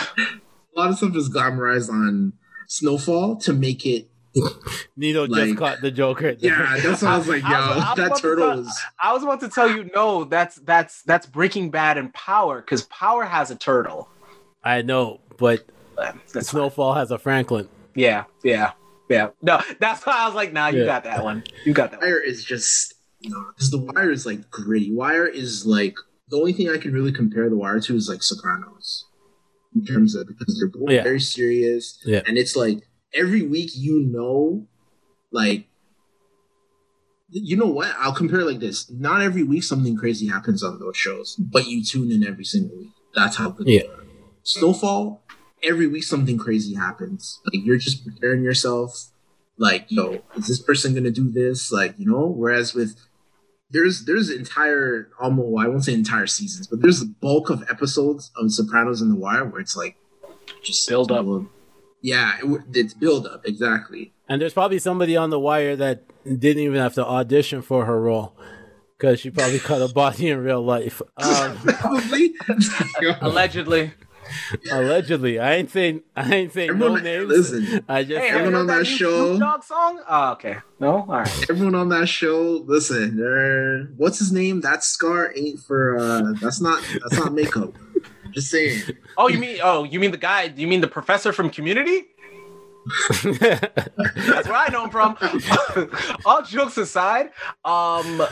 lot 0.75 0.89
of 0.91 0.97
stuff 0.97 1.15
is 1.15 1.29
glamorized 1.29 1.89
on 1.89 2.33
Snowfall 2.67 3.37
to 3.37 3.53
make 3.53 3.85
it. 3.85 4.07
Nito 4.95 5.27
just 5.27 5.57
caught 5.57 5.81
the 5.81 5.91
Joker. 5.91 6.29
Yeah, 6.39 6.77
that's 6.81 7.01
what 7.01 7.11
I 7.11 7.17
was 7.17 7.27
like, 7.27 7.43
yo, 7.43 7.49
I 7.49 7.59
was- 7.59 7.59
I 7.59 7.75
was 7.75 7.83
about 7.83 7.95
that 7.97 8.15
to 8.15 8.21
turtle 8.21 8.49
tell- 8.49 8.59
is. 8.61 8.79
I 9.03 9.13
was 9.13 9.23
about 9.23 9.39
to 9.41 9.49
tell 9.49 9.69
you, 9.69 9.89
no, 9.93 10.23
that's 10.23 10.55
that's 10.57 11.01
that's 11.03 11.25
Breaking 11.25 11.69
Bad 11.69 11.97
and 11.97 12.13
Power 12.13 12.61
because 12.61 12.83
Power 12.83 13.25
has 13.25 13.51
a 13.51 13.55
turtle. 13.55 14.07
I 14.63 14.81
know, 14.83 15.19
but 15.37 15.65
That's 15.97 16.31
fine. 16.33 16.43
Snowfall 16.43 16.93
has 16.93 17.11
a 17.11 17.17
Franklin. 17.17 17.67
Yeah, 17.95 18.23
yeah, 18.43 18.71
yeah. 19.09 19.29
No, 19.41 19.59
that's 19.79 20.05
why 20.05 20.13
I 20.13 20.25
was 20.27 20.35
like, 20.35 20.53
nah, 20.53 20.67
you 20.67 20.79
Yeah. 20.81 20.85
got 20.85 21.03
that 21.03 21.23
one. 21.23 21.43
You 21.65 21.73
got 21.73 21.91
that 21.91 21.99
one. 21.99 22.07
Wire 22.09 22.19
is 22.21 22.43
just 22.45 22.93
because 23.21 23.69
the 23.69 23.79
Wire 23.79 24.11
is 24.11 24.25
like 24.25 24.49
gritty. 24.49 24.93
Wire 24.93 25.27
is 25.27 25.65
like 25.65 25.95
the 26.31 26.37
only 26.37 26.53
thing 26.53 26.69
I 26.69 26.77
can 26.77 26.93
really 26.93 27.11
compare 27.11 27.49
the 27.49 27.57
Wire 27.57 27.79
to 27.81 27.95
is 27.95 28.09
like 28.09 28.23
Sopranos 28.23 29.05
in 29.75 29.85
terms 29.85 30.15
of 30.15 30.27
because 30.27 30.57
they're 30.57 30.69
both 30.69 30.89
Yeah. 30.89 31.03
very 31.03 31.19
serious. 31.19 31.99
Yeah. 32.05 32.21
and 32.25 32.37
it's 32.37 32.55
like 32.55 32.79
every 33.13 33.41
week 33.43 33.71
you 33.75 33.99
know, 33.99 34.67
like 35.31 35.67
you 37.29 37.55
know 37.55 37.67
what? 37.67 37.93
I'll 37.97 38.13
compare 38.13 38.41
it 38.41 38.45
like 38.45 38.59
this: 38.59 38.89
not 38.91 39.21
every 39.21 39.43
week 39.43 39.63
something 39.63 39.95
crazy 39.95 40.27
happens 40.27 40.63
on 40.63 40.79
those 40.79 40.97
shows, 40.97 41.35
but 41.37 41.65
you 41.67 41.83
tune 41.83 42.11
in 42.11 42.25
every 42.27 42.43
single 42.43 42.77
week. 42.77 42.89
That's 43.15 43.37
how 43.37 43.49
good. 43.51 43.67
Yeah. 43.67 43.83
Snowfall. 44.43 45.23
Every 45.63 45.87
week 45.87 46.03
something 46.03 46.37
crazy 46.37 46.73
happens. 46.73 47.39
Like 47.45 47.63
you're 47.63 47.77
just 47.77 48.03
preparing 48.05 48.43
yourself 48.43 49.07
like 49.57 49.85
yo 49.89 50.23
is 50.35 50.47
this 50.47 50.59
person 50.61 50.95
gonna 50.95 51.11
do 51.11 51.29
this 51.29 51.71
like 51.71 51.93
you 51.99 52.05
know 52.09 52.25
whereas 52.25 52.73
with 52.73 52.95
there's 53.71 54.05
there's 54.05 54.29
entire 54.29 55.09
almost 55.19 55.47
well, 55.49 55.65
i 55.65 55.67
won't 55.67 55.83
say 55.83 55.93
entire 55.93 56.27
seasons 56.27 56.67
but 56.67 56.81
there's 56.81 56.99
the 56.99 57.13
bulk 57.21 57.49
of 57.49 57.63
episodes 57.69 58.31
of 58.37 58.51
sopranos 58.51 59.01
in 59.01 59.09
the 59.09 59.15
wire 59.15 59.45
where 59.45 59.61
it's 59.61 59.75
like 59.75 59.95
just 60.63 60.87
Build 60.87 61.11
up. 61.11 61.25
yeah 62.01 62.37
it, 62.43 62.61
it's 62.73 62.93
build 62.93 63.25
up 63.27 63.45
exactly 63.45 64.13
And 64.27 64.41
there's 64.41 64.53
probably 64.53 64.79
somebody 64.79 65.15
on 65.17 65.29
the 65.29 65.39
wire 65.39 65.75
that 65.75 66.03
didn't 66.23 66.63
even 66.63 66.77
have 66.79 66.93
to 66.95 67.05
audition 67.05 67.61
for 67.61 67.85
her 67.85 67.99
role 67.99 68.35
because 68.97 69.19
she 69.19 69.29
probably 69.31 69.59
cut 69.69 69.81
a 69.81 69.91
body 69.91 70.29
in 70.29 70.37
real 70.43 70.61
life. 70.63 71.01
Um, 71.17 71.57
probably 71.79 72.33
Allegedly. 73.21 73.93
allegedly, 74.71 75.39
I 75.39 75.53
ain't 75.55 75.69
saying 75.71 76.01
I 76.15 76.33
ain't 76.33 76.53
saying 76.53 76.77
no 76.77 76.95
names. 76.95 77.27
listen. 77.27 77.85
I 77.89 78.03
just 78.03 78.19
Hey, 78.21 78.29
said- 78.29 78.37
have 78.37 78.41
you 78.41 78.47
Everyone 78.47 78.55
on 78.61 78.67
that 78.67 78.77
new 78.79 78.83
show- 78.85 79.27
Snoop 79.37 79.39
Dogg 79.39 79.63
song? 79.63 80.01
Oh, 80.07 80.31
okay. 80.33 80.57
No, 80.79 80.89
all 80.97 81.05
right. 81.07 81.49
everyone 81.49 81.75
on 81.75 81.89
that 81.89 82.07
show 82.09 82.63
listen 82.65 83.17
they're 83.17 83.83
what's 83.97 84.17
his 84.19 84.31
name 84.31 84.61
that 84.61 84.83
scar 84.83 85.31
ain't 85.35 85.59
for 85.59 85.97
uh 85.99 86.33
that's 86.41 86.59
not 86.61 86.83
that's 87.03 87.17
not 87.19 87.33
makeup 87.33 87.73
just 88.31 88.49
saying 88.49 88.81
Oh, 89.17 89.27
you 89.27 89.37
mean? 89.37 89.59
Oh, 89.61 89.83
you 89.83 89.99
mean 89.99 90.11
the 90.11 90.17
guy? 90.17 90.43
You 90.55 90.65
mean 90.67 90.81
the 90.81 90.87
professor 90.87 91.33
from 91.33 91.49
Community? 91.49 92.05
That's 93.23 94.47
where 94.47 94.55
I 94.55 94.69
know 94.71 94.85
him 94.85 94.89
from. 94.89 95.17
All 96.25 96.41
jokes 96.41 96.77
aside, 96.77 97.29
um, 97.65 98.23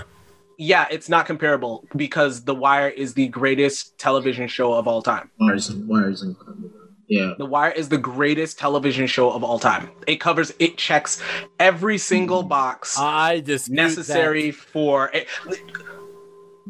yeah, 0.61 0.85
it's 0.91 1.07
not 1.09 1.25
comparable 1.25 1.85
because 1.95 2.43
The 2.43 2.53
Wire 2.53 2.89
is 2.89 3.13
the 3.15 3.27
greatest 3.29 3.97
television 3.97 4.47
show 4.47 4.73
of 4.73 4.87
all 4.87 5.01
time. 5.01 5.31
wires 5.39 5.71
wires 5.73 6.21
incredible 6.21 6.69
yeah 7.07 7.33
The 7.39 7.45
Wire 7.45 7.71
is 7.71 7.89
the 7.89 7.97
greatest 7.97 8.59
television 8.59 9.07
show 9.07 9.31
of 9.31 9.43
all 9.43 9.57
time. 9.57 9.89
It 10.05 10.17
covers, 10.17 10.53
it 10.59 10.77
checks 10.77 11.21
every 11.59 11.97
single 11.97 12.43
box 12.43 12.97
I 12.99 13.39
dispute 13.39 13.75
necessary 13.75 14.51
for 14.51 15.09
it. 15.13 15.27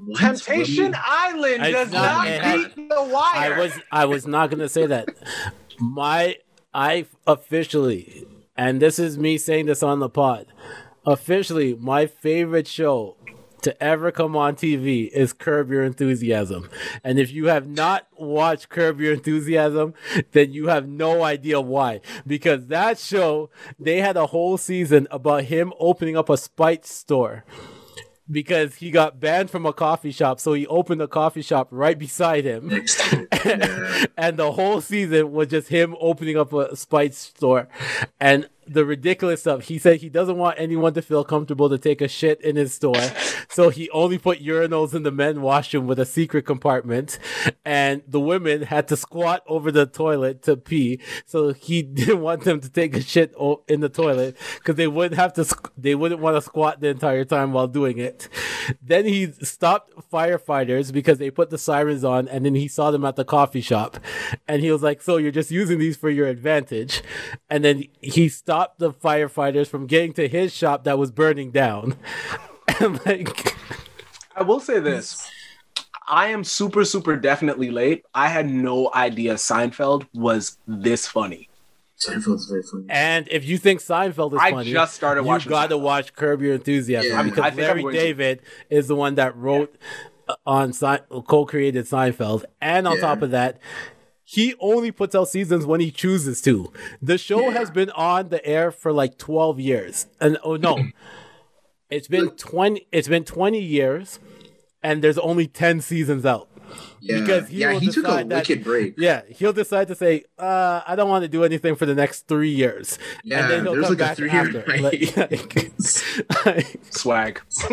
What? 0.05 0.17
Temptation 0.17 0.95
Island 0.97 1.61
I- 1.61 1.71
does 1.71 1.91
no, 1.91 2.01
not 2.01 2.27
it 2.27 2.41
has- 2.41 2.65
beat 2.73 2.89
The 2.89 3.03
Wire. 3.03 3.53
I 3.55 3.59
was 3.59 3.73
I 3.91 4.05
was 4.05 4.25
not 4.27 4.49
gonna 4.49 4.69
say 4.69 4.85
that. 4.85 5.09
My 5.79 6.37
I 6.73 7.05
officially, 7.27 8.25
and 8.55 8.79
this 8.81 8.99
is 8.99 9.17
me 9.17 9.37
saying 9.37 9.65
this 9.65 9.81
on 9.83 9.99
the 9.99 10.09
pod. 10.09 10.45
Officially, 11.05 11.75
my 11.79 12.05
favorite 12.05 12.67
show 12.67 13.17
to 13.61 13.83
ever 13.83 14.11
come 14.11 14.35
on 14.35 14.55
TV 14.55 15.09
is 15.09 15.33
Curb 15.33 15.71
Your 15.71 15.83
Enthusiasm. 15.83 16.69
And 17.03 17.19
if 17.19 17.31
you 17.31 17.47
have 17.47 17.67
not 17.67 18.07
watched 18.17 18.69
Curb 18.69 18.99
Your 18.99 19.13
Enthusiasm, 19.13 19.93
then 20.31 20.51
you 20.51 20.67
have 20.67 20.87
no 20.87 21.23
idea 21.23 21.61
why. 21.61 22.01
Because 22.25 22.67
that 22.67 22.99
show, 22.99 23.49
they 23.79 24.01
had 24.01 24.17
a 24.17 24.27
whole 24.27 24.57
season 24.57 25.07
about 25.11 25.45
him 25.45 25.73
opening 25.79 26.17
up 26.17 26.29
a 26.29 26.37
spice 26.37 26.89
store 26.89 27.43
because 28.31 28.75
he 28.75 28.91
got 28.91 29.19
banned 29.19 29.49
from 29.49 29.65
a 29.65 29.73
coffee 29.73 30.11
shop, 30.11 30.39
so 30.39 30.53
he 30.53 30.67
opened 30.67 31.01
a 31.01 31.07
coffee 31.07 31.41
shop 31.41 31.67
right 31.71 31.97
beside 31.97 32.45
him. 32.45 32.69
And 34.17 34.37
the 34.37 34.51
whole 34.51 34.81
season 34.81 35.31
was 35.31 35.47
just 35.47 35.69
him 35.69 35.95
opening 35.99 36.37
up 36.37 36.51
a 36.51 36.75
spice 36.75 37.17
store 37.17 37.69
and 38.19 38.49
the 38.69 38.85
ridiculous 38.85 39.41
stuff. 39.41 39.63
He 39.63 39.79
said 39.79 39.97
he 39.97 40.09
doesn't 40.09 40.37
want 40.37 40.59
anyone 40.59 40.93
to 40.93 41.01
feel 41.01 41.23
comfortable 41.23 41.69
to 41.69 41.77
take 41.77 42.01
a 42.01 42.07
shit 42.07 42.39
in 42.41 42.55
his 42.55 42.73
store. 42.73 43.01
So 43.49 43.69
he 43.69 43.89
only 43.89 44.19
put 44.19 44.43
urinals 44.43 44.93
in 44.93 45.03
the 45.03 45.11
men 45.11 45.41
washroom 45.41 45.87
with 45.87 45.99
a 45.99 46.05
secret 46.05 46.45
compartment. 46.45 47.17
And 47.65 48.03
the 48.07 48.19
women 48.19 48.61
had 48.61 48.87
to 48.89 48.95
squat 48.95 49.43
over 49.47 49.71
the 49.71 49.87
toilet 49.87 50.43
to 50.43 50.55
pee. 50.55 51.01
So 51.25 51.53
he 51.53 51.81
didn't 51.99 52.21
want 52.21 52.43
them 52.43 52.61
to 52.61 52.69
take 52.69 52.95
a 52.95 53.01
shit 53.01 53.33
in 53.67 53.79
the 53.79 53.89
toilet 53.89 54.37
because 54.55 54.75
they 54.75 54.87
wouldn't 54.87 55.19
have 55.19 55.33
to, 55.33 55.47
they 55.77 55.95
wouldn't 55.95 56.21
want 56.21 56.37
to 56.37 56.41
squat 56.41 56.79
the 56.79 56.89
entire 56.89 57.25
time 57.25 57.53
while 57.53 57.67
doing 57.67 57.97
it. 57.97 58.29
Then 58.81 59.05
he 59.05 59.31
stopped 59.41 59.93
firefighters 60.11 60.93
because 60.93 61.17
they 61.17 61.31
put 61.31 61.49
the 61.49 61.57
sirens 61.57 62.03
on 62.03 62.27
and 62.27 62.45
then 62.45 62.53
he 62.53 62.67
saw 62.67 62.91
them 62.91 63.03
at 63.03 63.15
the 63.15 63.25
coffee 63.25 63.61
shop. 63.61 63.97
And 64.47 64.61
he 64.61 64.71
was 64.71 64.83
like, 64.83 65.01
So 65.01 65.17
you're 65.17 65.31
just 65.31 65.49
using 65.49 65.79
these 65.79 65.97
for 65.97 66.09
your 66.09 66.27
advantage. 66.27 67.01
And 67.49 67.63
then 67.63 67.85
he 68.01 68.29
stopped 68.29 68.58
the 68.77 68.91
firefighters 68.91 69.67
from 69.67 69.87
getting 69.87 70.13
to 70.13 70.27
his 70.27 70.53
shop 70.53 70.83
that 70.83 70.97
was 70.97 71.11
burning 71.11 71.51
down. 71.51 71.95
like, 73.05 73.55
I 74.35 74.43
will 74.43 74.59
say 74.59 74.79
this. 74.79 75.29
I 76.07 76.27
am 76.29 76.43
super, 76.43 76.85
super 76.85 77.15
definitely 77.15 77.69
late. 77.71 78.03
I 78.13 78.29
had 78.29 78.49
no 78.49 78.91
idea 78.93 79.35
Seinfeld 79.35 80.07
was 80.13 80.57
this 80.67 81.07
funny. 81.07 81.49
Seinfeld's 81.99 82.45
very 82.49 82.63
funny. 82.63 82.85
and 82.89 83.27
if 83.29 83.43
you 83.45 83.57
think 83.57 83.81
Seinfeld 83.81 84.33
is 84.33 84.39
I 84.41 84.51
funny, 84.51 84.71
just 84.71 84.93
started 84.95 85.21
you 85.21 85.27
watching 85.27 85.49
got 85.49 85.67
to 85.69 85.77
watch 85.77 86.13
Curb 86.15 86.41
Your 86.41 86.53
Enthusiasm 86.55 87.11
Yeah, 87.11 87.23
because 87.23 87.39
I 87.43 87.49
think 87.49 87.59
I'm 87.59 87.65
Larry 87.67 87.81
going 87.81 87.93
to. 87.95 87.99
David 88.01 88.41
is 88.69 88.87
the 88.87 88.95
one 88.95 89.15
that 89.15 89.35
wrote 89.35 89.75
uh, 90.29 90.35
on 90.47 90.71
Se- 90.71 91.01
co-created 91.27 91.85
Seinfeld, 91.85 92.45
and 92.61 92.87
on 92.87 92.95
Yeah. 92.95 93.01
top 93.01 93.21
of 93.21 93.31
that, 93.31 93.59
he 94.31 94.53
only 94.59 94.91
puts 94.91 95.15
out 95.15 95.27
seasons 95.27 95.65
when 95.65 95.79
he 95.79 95.89
chooses 95.89 96.39
to. 96.43 96.71
The 97.01 97.17
show 97.17 97.45
Yeah. 97.49 97.57
has 97.57 97.71
been 97.71 97.89
on 97.91 98.29
the 98.29 98.45
air 98.45 98.69
for 98.71 98.91
like 98.91 99.17
twelve 99.17 99.59
years, 99.59 100.05
and 100.21 100.37
oh 100.43 100.55
no, 100.55 100.77
it's 101.89 102.07
been 102.07 102.29
twenty. 102.31 102.85
It's 102.91 103.07
been 103.07 103.23
twenty 103.23 103.61
years, 103.61 104.19
and 104.83 105.03
there's 105.03 105.17
only 105.17 105.47
ten 105.47 105.81
seasons 105.81 106.25
out. 106.27 106.47
Yeah, 107.01 107.21
Because 107.21 107.47
he 107.47 107.57
yeah, 107.61 107.73
he 107.79 107.87
took 107.87 108.03
a 108.03 108.07
decide 108.07 108.29
that- 108.29 108.47
wicked 108.47 108.63
break. 108.63 108.93
Yeah, 108.99 109.21
he'll 109.29 109.53
decide 109.53 109.87
to 109.87 109.95
say, 109.95 110.25
uh, 110.37 110.81
I 110.85 110.95
don't 110.95 111.09
want 111.09 111.23
to 111.23 111.27
do 111.27 111.43
anything 111.43 111.73
for 111.75 111.87
the 111.87 111.95
next 111.95 112.27
three 112.27 112.51
years. 112.51 112.99
Yeah, 113.23 113.39
and 113.41 113.49
then 113.51 113.63
he'll 113.63 113.73
there's 113.73 113.85
come 113.87 113.97
like 113.97 113.99
a 113.99 114.03
back 114.03 114.17
three-year 114.17 114.41
after. 114.45 114.61
break. 114.61 115.17
Like, 115.17 116.45
like, 116.45 116.79
Swag. 116.91 117.41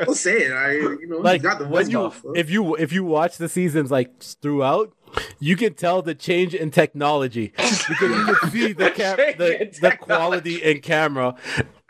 I'll 0.00 0.14
say 0.14 0.46
it. 0.46 0.52
I, 0.52 0.72
you 0.72 1.06
know, 1.06 1.18
like, 1.18 1.42
he 1.42 1.46
got 1.46 1.58
the 1.60 1.64
when 1.66 1.84
one 1.84 1.90
you, 1.90 1.98
off. 2.00 2.24
if 2.34 2.50
you 2.50 2.74
if 2.74 2.92
you 2.92 3.04
watch 3.04 3.36
the 3.38 3.48
seasons 3.48 3.92
like 3.92 4.20
throughout, 4.20 4.92
you 5.38 5.56
can 5.56 5.74
tell 5.74 6.02
the 6.02 6.14
change 6.14 6.54
in 6.54 6.70
technology 6.70 7.48
because 7.48 7.88
you 7.88 7.94
can 7.96 8.50
see 8.50 8.72
the 8.72 8.90
cam- 8.94 9.16
Change 9.16 9.36
the, 9.38 9.90
the 9.90 9.96
quality 9.96 10.62
in 10.62 10.80
camera 10.80 11.34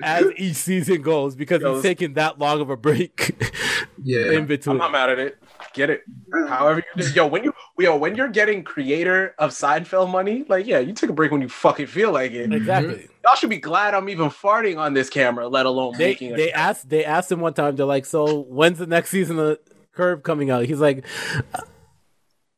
as 0.02 0.26
each 0.36 0.56
season 0.56 1.02
goes 1.02 1.34
because 1.36 1.62
Goes. 1.62 1.76
he's 1.76 1.82
taking 1.82 2.14
that 2.14 2.38
long 2.38 2.60
of 2.60 2.70
a 2.70 2.76
break 2.76 3.36
yeah, 4.02 4.32
in 4.32 4.46
between. 4.46 4.74
I'm 4.74 4.78
not 4.78 4.92
mad 4.92 5.10
at 5.10 5.18
it. 5.18 5.38
Get 5.74 5.88
it. 5.88 6.02
However 6.48 6.82
you 6.96 7.02
do. 7.02 7.10
Yo, 7.12 7.26
when 7.26 7.44
you 7.44 7.54
yo, 7.78 7.96
when 7.96 8.14
you're 8.14 8.28
getting 8.28 8.62
creator 8.62 9.34
of 9.38 9.52
Seinfeld 9.52 10.10
money, 10.10 10.44
like 10.48 10.66
yeah, 10.66 10.80
you 10.80 10.92
take 10.92 11.08
a 11.08 11.14
break 11.14 11.30
when 11.32 11.40
you 11.40 11.48
fucking 11.48 11.86
feel 11.86 12.12
like 12.12 12.32
it. 12.32 12.52
Exactly. 12.52 13.08
Y'all 13.24 13.36
should 13.36 13.48
be 13.48 13.56
glad 13.58 13.94
I'm 13.94 14.08
even 14.10 14.28
farting 14.28 14.76
on 14.76 14.92
this 14.92 15.08
camera, 15.08 15.48
let 15.48 15.64
alone 15.64 15.94
they 15.96 16.08
making 16.08 16.34
they 16.34 16.50
it. 16.50 16.54
asked 16.54 16.90
they 16.90 17.04
asked 17.04 17.32
him 17.32 17.40
one 17.40 17.54
time. 17.54 17.76
They're 17.76 17.86
like, 17.86 18.04
"So 18.04 18.40
when's 18.40 18.78
the 18.78 18.86
next 18.86 19.10
season 19.10 19.38
of 19.38 19.58
Curb 19.94 20.22
coming 20.24 20.50
out?" 20.50 20.66
He's 20.66 20.80
like, 20.80 21.06
"Uh, 21.54 21.60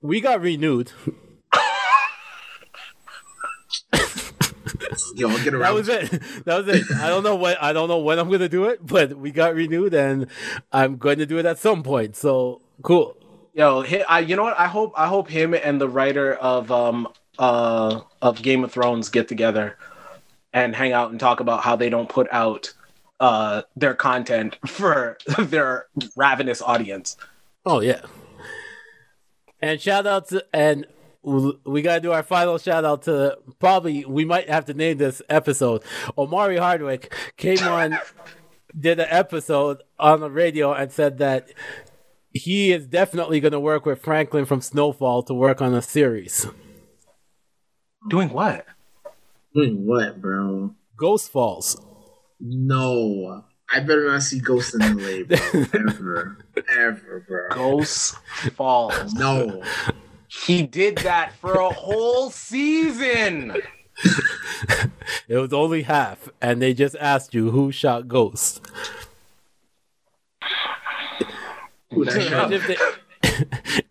"We 0.04 0.20
got 0.20 0.42
renewed." 0.42 0.92
Yo, 5.16 5.28
that 5.28 5.74
was 5.74 5.88
it. 5.88 6.10
That 6.44 6.64
was 6.64 6.68
it. 6.68 6.84
I 6.96 7.08
don't 7.08 7.22
know 7.22 7.36
when 7.36 7.56
I 7.60 7.72
don't 7.72 7.88
know 7.88 7.98
when 7.98 8.18
I'm 8.18 8.30
gonna 8.30 8.48
do 8.48 8.64
it, 8.64 8.84
but 8.84 9.16
we 9.16 9.30
got 9.30 9.54
renewed, 9.54 9.94
and 9.94 10.26
I'm 10.72 10.98
going 10.98 11.18
to 11.18 11.26
do 11.26 11.38
it 11.38 11.46
at 11.46 11.58
some 11.58 11.82
point. 11.82 12.16
So 12.16 12.60
cool. 12.82 13.16
Yo, 13.54 13.84
I, 14.08 14.20
you 14.20 14.36
know 14.36 14.42
what? 14.42 14.58
I 14.58 14.66
hope 14.66 14.92
I 14.96 15.06
hope 15.06 15.28
him 15.28 15.54
and 15.54 15.80
the 15.80 15.88
writer 15.88 16.34
of 16.34 16.70
um 16.70 17.08
uh 17.38 18.00
of 18.20 18.42
Game 18.42 18.62
of 18.62 18.72
Thrones 18.72 19.08
get 19.08 19.28
together 19.28 19.78
and 20.52 20.74
hang 20.74 20.92
out 20.92 21.10
and 21.12 21.18
talk 21.18 21.40
about 21.40 21.62
how 21.62 21.76
they 21.76 21.88
don't 21.88 22.08
put 22.08 22.28
out 22.30 22.74
uh 23.20 23.62
their 23.76 23.94
content 23.94 24.58
for 24.66 25.16
their 25.38 25.86
ravenous 26.14 26.60
audience. 26.60 27.16
Oh 27.64 27.80
yeah. 27.80 28.00
And 29.64 29.80
shout 29.80 30.06
out 30.06 30.28
to 30.28 30.44
and 30.52 30.86
we 31.22 31.80
gotta 31.80 32.02
do 32.02 32.12
our 32.12 32.22
final 32.22 32.58
shout 32.58 32.84
out 32.84 33.04
to 33.04 33.38
probably 33.58 34.04
we 34.04 34.26
might 34.26 34.50
have 34.50 34.66
to 34.66 34.74
name 34.74 34.98
this 34.98 35.22
episode. 35.30 35.82
Omari 36.18 36.58
Hardwick 36.58 37.14
came 37.38 37.60
on, 37.60 37.98
did 38.78 39.00
an 39.00 39.06
episode 39.08 39.82
on 39.98 40.20
the 40.20 40.30
radio 40.30 40.74
and 40.74 40.92
said 40.92 41.16
that 41.16 41.48
he 42.30 42.72
is 42.72 42.86
definitely 42.86 43.40
gonna 43.40 43.58
work 43.58 43.86
with 43.86 44.02
Franklin 44.02 44.44
from 44.44 44.60
Snowfall 44.60 45.22
to 45.22 45.32
work 45.32 45.62
on 45.62 45.72
a 45.72 45.80
series. 45.80 46.46
Doing 48.10 48.28
what? 48.28 48.66
Doing 49.54 49.86
what, 49.86 50.20
bro? 50.20 50.74
Ghost 50.94 51.32
Falls. 51.32 51.80
No. 52.38 53.44
I 53.72 53.80
better 53.80 54.06
not 54.08 54.22
see 54.22 54.38
Ghost 54.40 54.74
in 54.74 54.80
LA, 54.80 55.24
bro. 55.24 55.36
Ever. 55.72 56.36
Ever, 56.76 57.24
bro. 57.26 57.48
Ghost 57.50 58.16
Falls. 58.56 59.12
No. 59.14 59.62
He 60.28 60.62
did 60.64 60.98
that 60.98 61.32
for 61.40 61.54
a 61.54 61.70
whole 61.70 62.30
season. 62.30 63.56
It 65.26 65.38
was 65.38 65.54
only 65.54 65.82
half, 65.82 66.28
and 66.42 66.60
they 66.60 66.74
just 66.74 66.96
asked 67.00 67.32
you 67.32 67.50
who 67.50 67.72
shot 67.72 68.08
Ghost. 68.08 68.60
Imagine 71.90 72.52
if 72.52 72.66
they, 72.66 72.76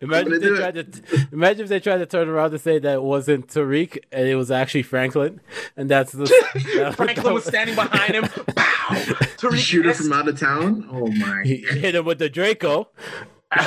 imagine 0.00 0.32
if 0.34 0.40
they 0.42 0.48
tried 0.56 0.74
to 0.74 1.26
imagine 1.32 1.62
if 1.64 1.68
they 1.68 1.80
tried 1.80 1.98
to 1.98 2.06
turn 2.06 2.28
around 2.28 2.52
and 2.52 2.60
say 2.60 2.78
that 2.78 2.94
it 2.94 3.02
wasn't 3.02 3.48
Tariq 3.48 3.98
and 4.12 4.28
it 4.28 4.36
was 4.36 4.50
actually 4.50 4.82
Franklin, 4.82 5.40
and 5.76 5.88
that's 5.90 6.12
the 6.12 6.24
that- 6.76 6.94
Franklin 6.96 7.34
was 7.34 7.44
standing 7.44 7.74
behind 7.74 8.14
him. 8.14 8.24
Pow! 9.06 9.26
Tariq 9.36 9.56
Shooter 9.56 9.88
missed. 9.88 10.02
from 10.02 10.12
out 10.12 10.28
of 10.28 10.38
town? 10.38 10.88
Oh 10.90 11.06
my. 11.08 11.42
he 11.44 11.56
hit 11.58 11.94
him 11.94 12.04
with 12.04 12.18
the 12.18 12.28
Draco. 12.28 12.88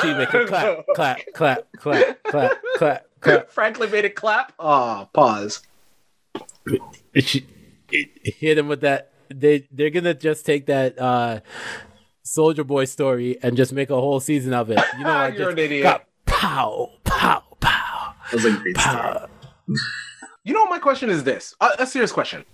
She 0.01 0.13
make 0.13 0.33
a 0.33 0.45
clap, 0.47 0.85
clap, 0.95 1.19
clap, 1.33 1.67
clap, 1.77 2.23
clap, 2.23 2.61
clap, 2.75 3.05
clap. 3.21 3.49
Franklin 3.51 3.89
made 3.91 4.05
a 4.05 4.09
clap. 4.09 4.53
Oh, 4.59 5.07
pause. 5.13 5.61
She 7.15 7.45
hit 7.89 8.57
him 8.57 8.67
with 8.67 8.81
that. 8.81 9.11
They 9.33 9.67
they're 9.71 9.89
gonna 9.89 10.13
just 10.13 10.45
take 10.45 10.67
that 10.67 10.99
uh 10.99 11.39
Soldier 12.23 12.63
Boy 12.63 12.85
story 12.85 13.37
and 13.41 13.55
just 13.57 13.71
make 13.73 13.89
a 13.89 13.95
whole 13.95 14.19
season 14.19 14.53
of 14.53 14.69
it. 14.69 14.79
You 14.97 15.03
know, 15.03 15.09
like 15.09 15.33
You're 15.37 15.45
just 15.47 15.57
an 15.57 15.59
idiot. 15.59 15.83
clap, 15.83 16.07
pow, 16.25 16.89
pow, 17.05 17.43
pow, 17.59 18.13
That 18.31 18.33
was 18.35 18.45
a 18.45 18.51
great 18.57 18.77
start. 18.77 19.17
pow. 19.21 19.27
You 20.43 20.53
know, 20.53 20.65
my 20.67 20.79
question 20.79 21.09
is 21.09 21.23
this: 21.23 21.55
a, 21.61 21.69
a 21.79 21.87
serious 21.87 22.11
question. 22.11 22.45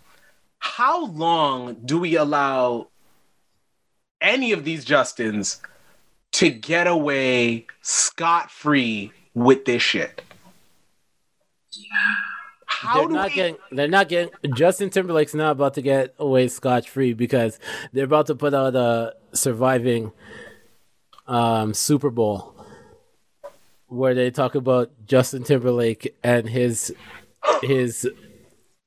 How 0.64 1.06
long 1.08 1.76
do 1.84 2.00
we 2.00 2.16
allow 2.16 2.88
any 4.22 4.54
of 4.54 4.64
these 4.64 4.86
Justins 4.86 5.60
to 6.32 6.50
get 6.50 6.88
away 6.88 7.68
scot 7.82 8.50
free 8.50 9.12
with 9.34 9.66
this 9.66 9.82
shit? 9.84 10.24
How 12.66 13.00
they're 13.00 13.08
do 13.10 13.14
not 13.14 13.30
we? 13.30 13.36
getting 13.36 13.58
they're 13.72 13.88
not 13.90 14.08
getting 14.08 14.34
Justin 14.56 14.90
Timberlake's 14.90 15.34
not 15.36 15.52
about 15.52 15.74
to 15.76 15.82
get 15.82 16.16
away 16.18 16.48
scotch 16.48 16.90
free 16.90 17.14
because 17.14 17.60
they're 17.92 18.06
about 18.06 18.28
to 18.28 18.36
put 18.36 18.54
out 18.54 18.74
a 18.76 19.16
surviving 19.34 20.14
um 21.28 21.74
Super 21.74 22.10
Bowl 22.10 22.56
where 23.88 24.16
they 24.16 24.32
talk 24.32 24.56
about 24.56 24.92
Justin 25.06 25.44
Timberlake 25.44 26.16
and 26.24 26.48
his 26.48 26.96
his 27.62 28.10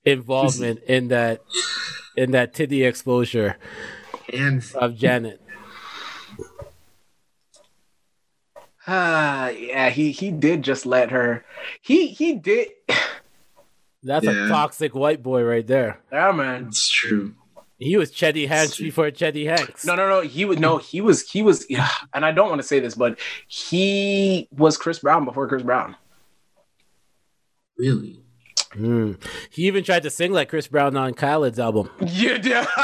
involvement 0.07 0.81
in 0.85 1.09
that 1.09 1.43
in 2.17 2.31
that 2.31 2.55
titty 2.55 2.85
exposure 2.85 3.57
And 4.33 4.65
of 4.75 4.97
Janet. 4.97 5.41
Ah, 8.87 9.49
yeah, 9.51 9.91
he 9.91 10.13
he 10.13 10.31
did 10.31 10.63
just 10.63 10.87
let 10.87 11.11
her. 11.11 11.45
He 11.83 12.09
he 12.09 12.35
did. 12.37 12.69
That's 14.03 14.25
Yeah. 14.25 14.47
a 14.47 14.49
toxic 14.49 14.95
white 14.95 15.23
boy 15.23 15.43
right 15.43 15.67
there. 15.67 15.99
Yeah, 16.13 16.31
man. 16.33 16.67
it's 16.69 16.89
true. 16.89 17.35
He 17.79 17.97
was 17.99 18.11
Chetty 18.11 18.49
Hanks 18.49 18.79
before 18.79 19.11
Chetty 19.11 19.47
Hanks. 19.47 19.85
No, 19.85 19.95
no, 19.97 20.09
no. 20.09 20.21
He 20.23 20.45
was 20.47 20.59
no. 20.59 20.79
He 20.79 21.01
was. 21.03 21.29
He 21.29 21.43
was. 21.43 21.67
Yeah. 21.69 21.89
And 22.15 22.25
I 22.25 22.33
don't 22.33 22.49
want 22.49 22.63
to 22.63 22.67
say 22.67 22.81
this, 22.81 22.95
but 22.95 23.19
he 23.49 24.49
was 24.51 24.79
Chris 24.79 25.01
Brown 25.01 25.25
before 25.27 25.47
Chris 25.49 25.63
Brown. 25.63 25.97
Really? 27.77 28.23
Mm. 28.73 29.23
He 29.51 29.67
even 29.67 29.85
tried 29.85 30.03
to 30.03 30.11
sing 30.11 30.33
like 30.33 30.49
Chris 30.49 30.67
Brown 30.67 30.97
on 30.97 31.15
Khaled's 31.15 31.59
album. 31.59 31.91
You 32.07 32.39
did. 32.39 32.67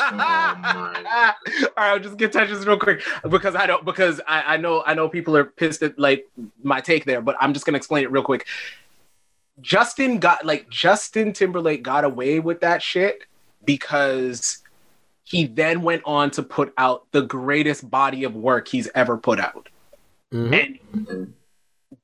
All 0.00 0.12
right, 0.16 1.34
I'll 1.76 1.98
just 1.98 2.16
get 2.16 2.32
touch 2.32 2.48
this 2.48 2.64
real 2.66 2.78
quick 2.78 3.02
because 3.28 3.54
I 3.54 3.66
don't 3.66 3.84
because 3.84 4.20
I, 4.26 4.54
I 4.54 4.56
know 4.56 4.82
I 4.86 4.94
know 4.94 5.08
people 5.08 5.36
are 5.36 5.44
pissed 5.44 5.82
at 5.82 5.98
like 5.98 6.26
my 6.62 6.80
take 6.80 7.04
there, 7.04 7.20
but 7.20 7.36
I'm 7.40 7.52
just 7.52 7.66
gonna 7.66 7.76
explain 7.76 8.04
it 8.04 8.10
real 8.10 8.22
quick. 8.22 8.46
Justin 9.60 10.18
got 10.18 10.44
like 10.44 10.68
Justin 10.70 11.32
Timberlake 11.32 11.82
got 11.82 12.04
away 12.04 12.40
with 12.40 12.60
that 12.60 12.82
shit 12.82 13.24
because 13.64 14.58
he 15.24 15.46
then 15.46 15.82
went 15.82 16.02
on 16.04 16.30
to 16.32 16.42
put 16.42 16.72
out 16.78 17.06
the 17.12 17.22
greatest 17.22 17.88
body 17.90 18.24
of 18.24 18.34
work 18.34 18.68
he's 18.68 18.88
ever 18.94 19.16
put 19.16 19.38
out. 19.38 19.68
Mhm. 20.32 20.78
And 21.06 21.34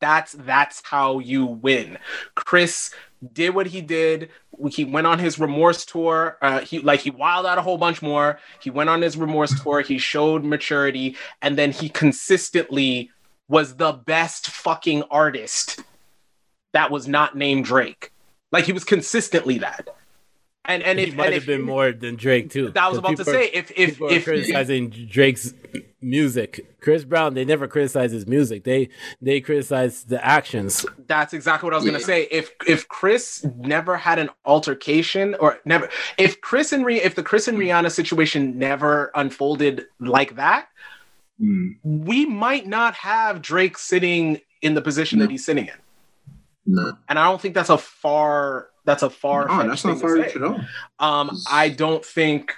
that's 0.01 0.33
that's 0.33 0.83
how 0.85 1.19
you 1.19 1.47
win. 1.47 1.99
Chris 2.35 2.93
did 3.33 3.55
what 3.55 3.67
he 3.67 3.81
did. 3.81 4.31
He 4.71 4.85
went 4.85 5.07
on 5.07 5.19
his 5.19 5.39
remorse 5.39 5.85
tour. 5.85 6.39
Uh, 6.41 6.61
he 6.61 6.79
like 6.81 7.01
he 7.01 7.11
wild 7.11 7.47
out 7.47 7.59
a 7.59 7.63
whole 7.63 7.79
bunch 7.79 8.03
more. 8.03 8.39
He 8.61 8.71
went 8.71 8.91
on 8.91 9.03
his 9.03 9.17
remorse 9.17 9.61
tour. 9.61 9.81
He 9.81 9.99
showed 9.99 10.45
maturity, 10.45 11.17
and 11.43 11.57
then 11.57 11.73
he 11.73 11.89
consistently 11.89 13.11
was 13.49 13.77
the 13.77 13.93
best 13.93 14.51
fucking 14.51 15.05
artist 15.11 15.83
that 16.73 16.91
was 16.91 17.09
not 17.09 17.37
named 17.37 17.65
Drake. 17.65 18.13
Like 18.53 18.65
he 18.65 18.73
was 18.73 18.85
consistently 18.85 19.59
that. 19.59 19.89
And 20.69 20.83
and 20.83 20.99
he 20.99 21.07
if 21.07 21.15
might 21.17 21.25
and 21.27 21.35
have 21.35 21.43
if, 21.45 21.47
been 21.47 21.63
more 21.63 21.91
than 21.93 22.15
Drake 22.17 22.51
too. 22.51 22.69
That 22.69 22.89
was 22.91 22.99
about 22.99 23.17
to 23.17 23.25
People 23.25 23.33
are- 23.33 23.37
say 23.43 23.51
if 23.55 23.73
if 23.75 24.01
if 24.03 24.25
criticizing 24.25 24.91
Drake's 24.91 25.55
music, 26.03 26.79
Chris 26.83 27.05
Brown, 27.05 27.33
they 27.35 27.45
never 27.47 27.67
criticize 27.67 28.13
his 28.13 28.27
music. 28.27 28.65
They 28.65 28.91
they 29.23 29.41
criticize 29.41 30.05
the 30.05 30.23
actions. 30.25 30.85
That's 31.07 31.33
exactly 31.33 31.67
what 31.67 31.73
I 31.73 31.77
was 31.79 31.87
gonna 31.87 32.01
say. 32.01 32.29
If 32.31 32.53
if 32.67 32.87
Chris 32.89 33.45
never 33.57 33.97
had 33.97 34.19
an 34.19 34.29
altercation 34.45 35.35
or 35.41 35.59
never, 35.65 35.89
if 36.19 36.41
Chris 36.43 36.73
and 36.73 36.85
Rih- 36.85 37.03
if 37.05 37.15
the 37.15 37.23
Chris 37.23 37.49
and 37.49 37.57
Rihanna 37.59 37.91
situation 37.91 38.59
never 38.59 39.11
unfolded 39.15 39.87
like 40.01 40.37
that, 40.37 40.69
Mm, 41.41 41.77
we 41.85 42.27
might 42.27 42.67
not 42.67 42.95
have 42.95 43.41
Drake 43.41 43.79
sitting 43.79 44.41
in 44.61 44.75
the 44.75 44.83
position 44.83 45.21
that 45.21 45.31
he's 45.31 45.45
sitting 45.45 45.67
in. 45.69 45.75
no. 46.67 46.99
And 47.09 47.17
I 47.17 47.25
don't 47.31 47.41
think 47.41 47.55
that's 47.55 47.71
a 47.71 47.79
far 47.79 48.71
that's 48.89 49.03
a 49.03 49.11
far 49.11 49.47
Oh, 49.51 49.69
that's 49.69 49.85
not 49.85 50.01
far 50.01 50.15
reach 50.15 50.35
at 50.35 50.43
all. 50.43 50.59
Um, 50.99 51.39
I 51.51 51.69
don't 51.69 52.03
think. 52.03 52.55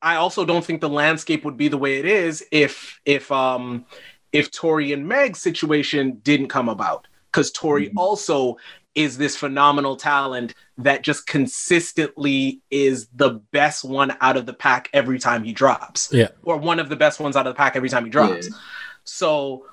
I 0.00 0.16
also 0.16 0.44
don't 0.46 0.64
think 0.64 0.80
the 0.80 0.88
landscape 0.88 1.44
would 1.44 1.56
be 1.58 1.68
the 1.68 1.76
way 1.78 1.98
it 1.98 2.06
is 2.06 2.42
if 2.50 2.98
if 3.04 3.30
um 3.30 3.84
if 4.32 4.50
Tory 4.50 4.92
and 4.94 5.06
Meg's 5.06 5.40
situation 5.40 6.20
didn't 6.24 6.48
come 6.48 6.68
about 6.70 7.06
because 7.30 7.52
Tory 7.52 7.88
Mhm. 7.90 7.92
also 7.96 8.56
is 8.94 9.18
this 9.18 9.36
phenomenal 9.36 9.96
talent 9.96 10.54
that 10.78 11.02
just 11.02 11.26
consistently 11.26 12.60
is 12.70 13.08
the 13.14 13.30
best 13.52 13.84
one 13.84 14.16
out 14.20 14.36
of 14.36 14.46
the 14.46 14.52
pack 14.54 14.88
every 14.92 15.18
time 15.18 15.42
he 15.44 15.52
drops 15.52 16.08
Yeah. 16.12 16.28
or 16.42 16.56
one 16.56 16.78
of 16.80 16.88
the 16.88 16.96
best 16.96 17.20
ones 17.20 17.36
out 17.36 17.46
of 17.46 17.54
the 17.54 17.58
pack 17.58 17.76
every 17.76 17.88
time 17.90 18.04
he 18.04 18.10
drops. 18.10 18.48
Yeah. 18.48 18.56
So 19.04 19.66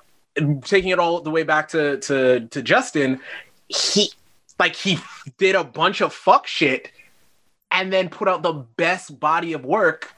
taking 0.64 0.90
it 0.90 0.98
all 0.98 1.20
the 1.20 1.30
way 1.30 1.44
back 1.44 1.68
to 1.68 1.98
to 2.00 2.40
to 2.48 2.62
Justin, 2.62 3.20
he 3.68 4.10
like 4.62 4.76
he 4.76 4.96
did 5.38 5.56
a 5.56 5.64
bunch 5.64 6.00
of 6.00 6.14
fuck 6.14 6.46
shit 6.46 6.92
and 7.72 7.92
then 7.92 8.08
put 8.08 8.28
out 8.28 8.44
the 8.44 8.52
best 8.52 9.18
body 9.18 9.54
of 9.54 9.64
work 9.64 10.14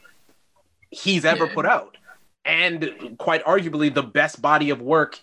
he's 0.91 1.25
ever 1.25 1.47
Yeah. 1.47 1.55
put 1.55 1.65
out. 1.65 1.97
And 2.45 3.17
quite 3.17 3.43
arguably 3.47 3.93
the 3.93 4.03
best 4.03 4.43
body 4.43 4.69
of 4.69 4.83
work 4.83 5.19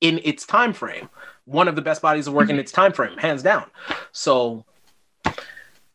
in 0.00 0.20
its 0.22 0.46
time 0.46 0.72
frame. 0.72 1.08
One 1.46 1.66
of 1.66 1.74
the 1.74 1.82
best 1.82 2.00
bodies 2.00 2.28
of 2.28 2.34
work 2.34 2.48
in 2.48 2.54
mm-hmm. 2.54 2.60
its 2.60 2.70
time 2.70 2.92
frame, 2.92 3.18
hands 3.18 3.42
down. 3.42 3.64
So 4.12 4.64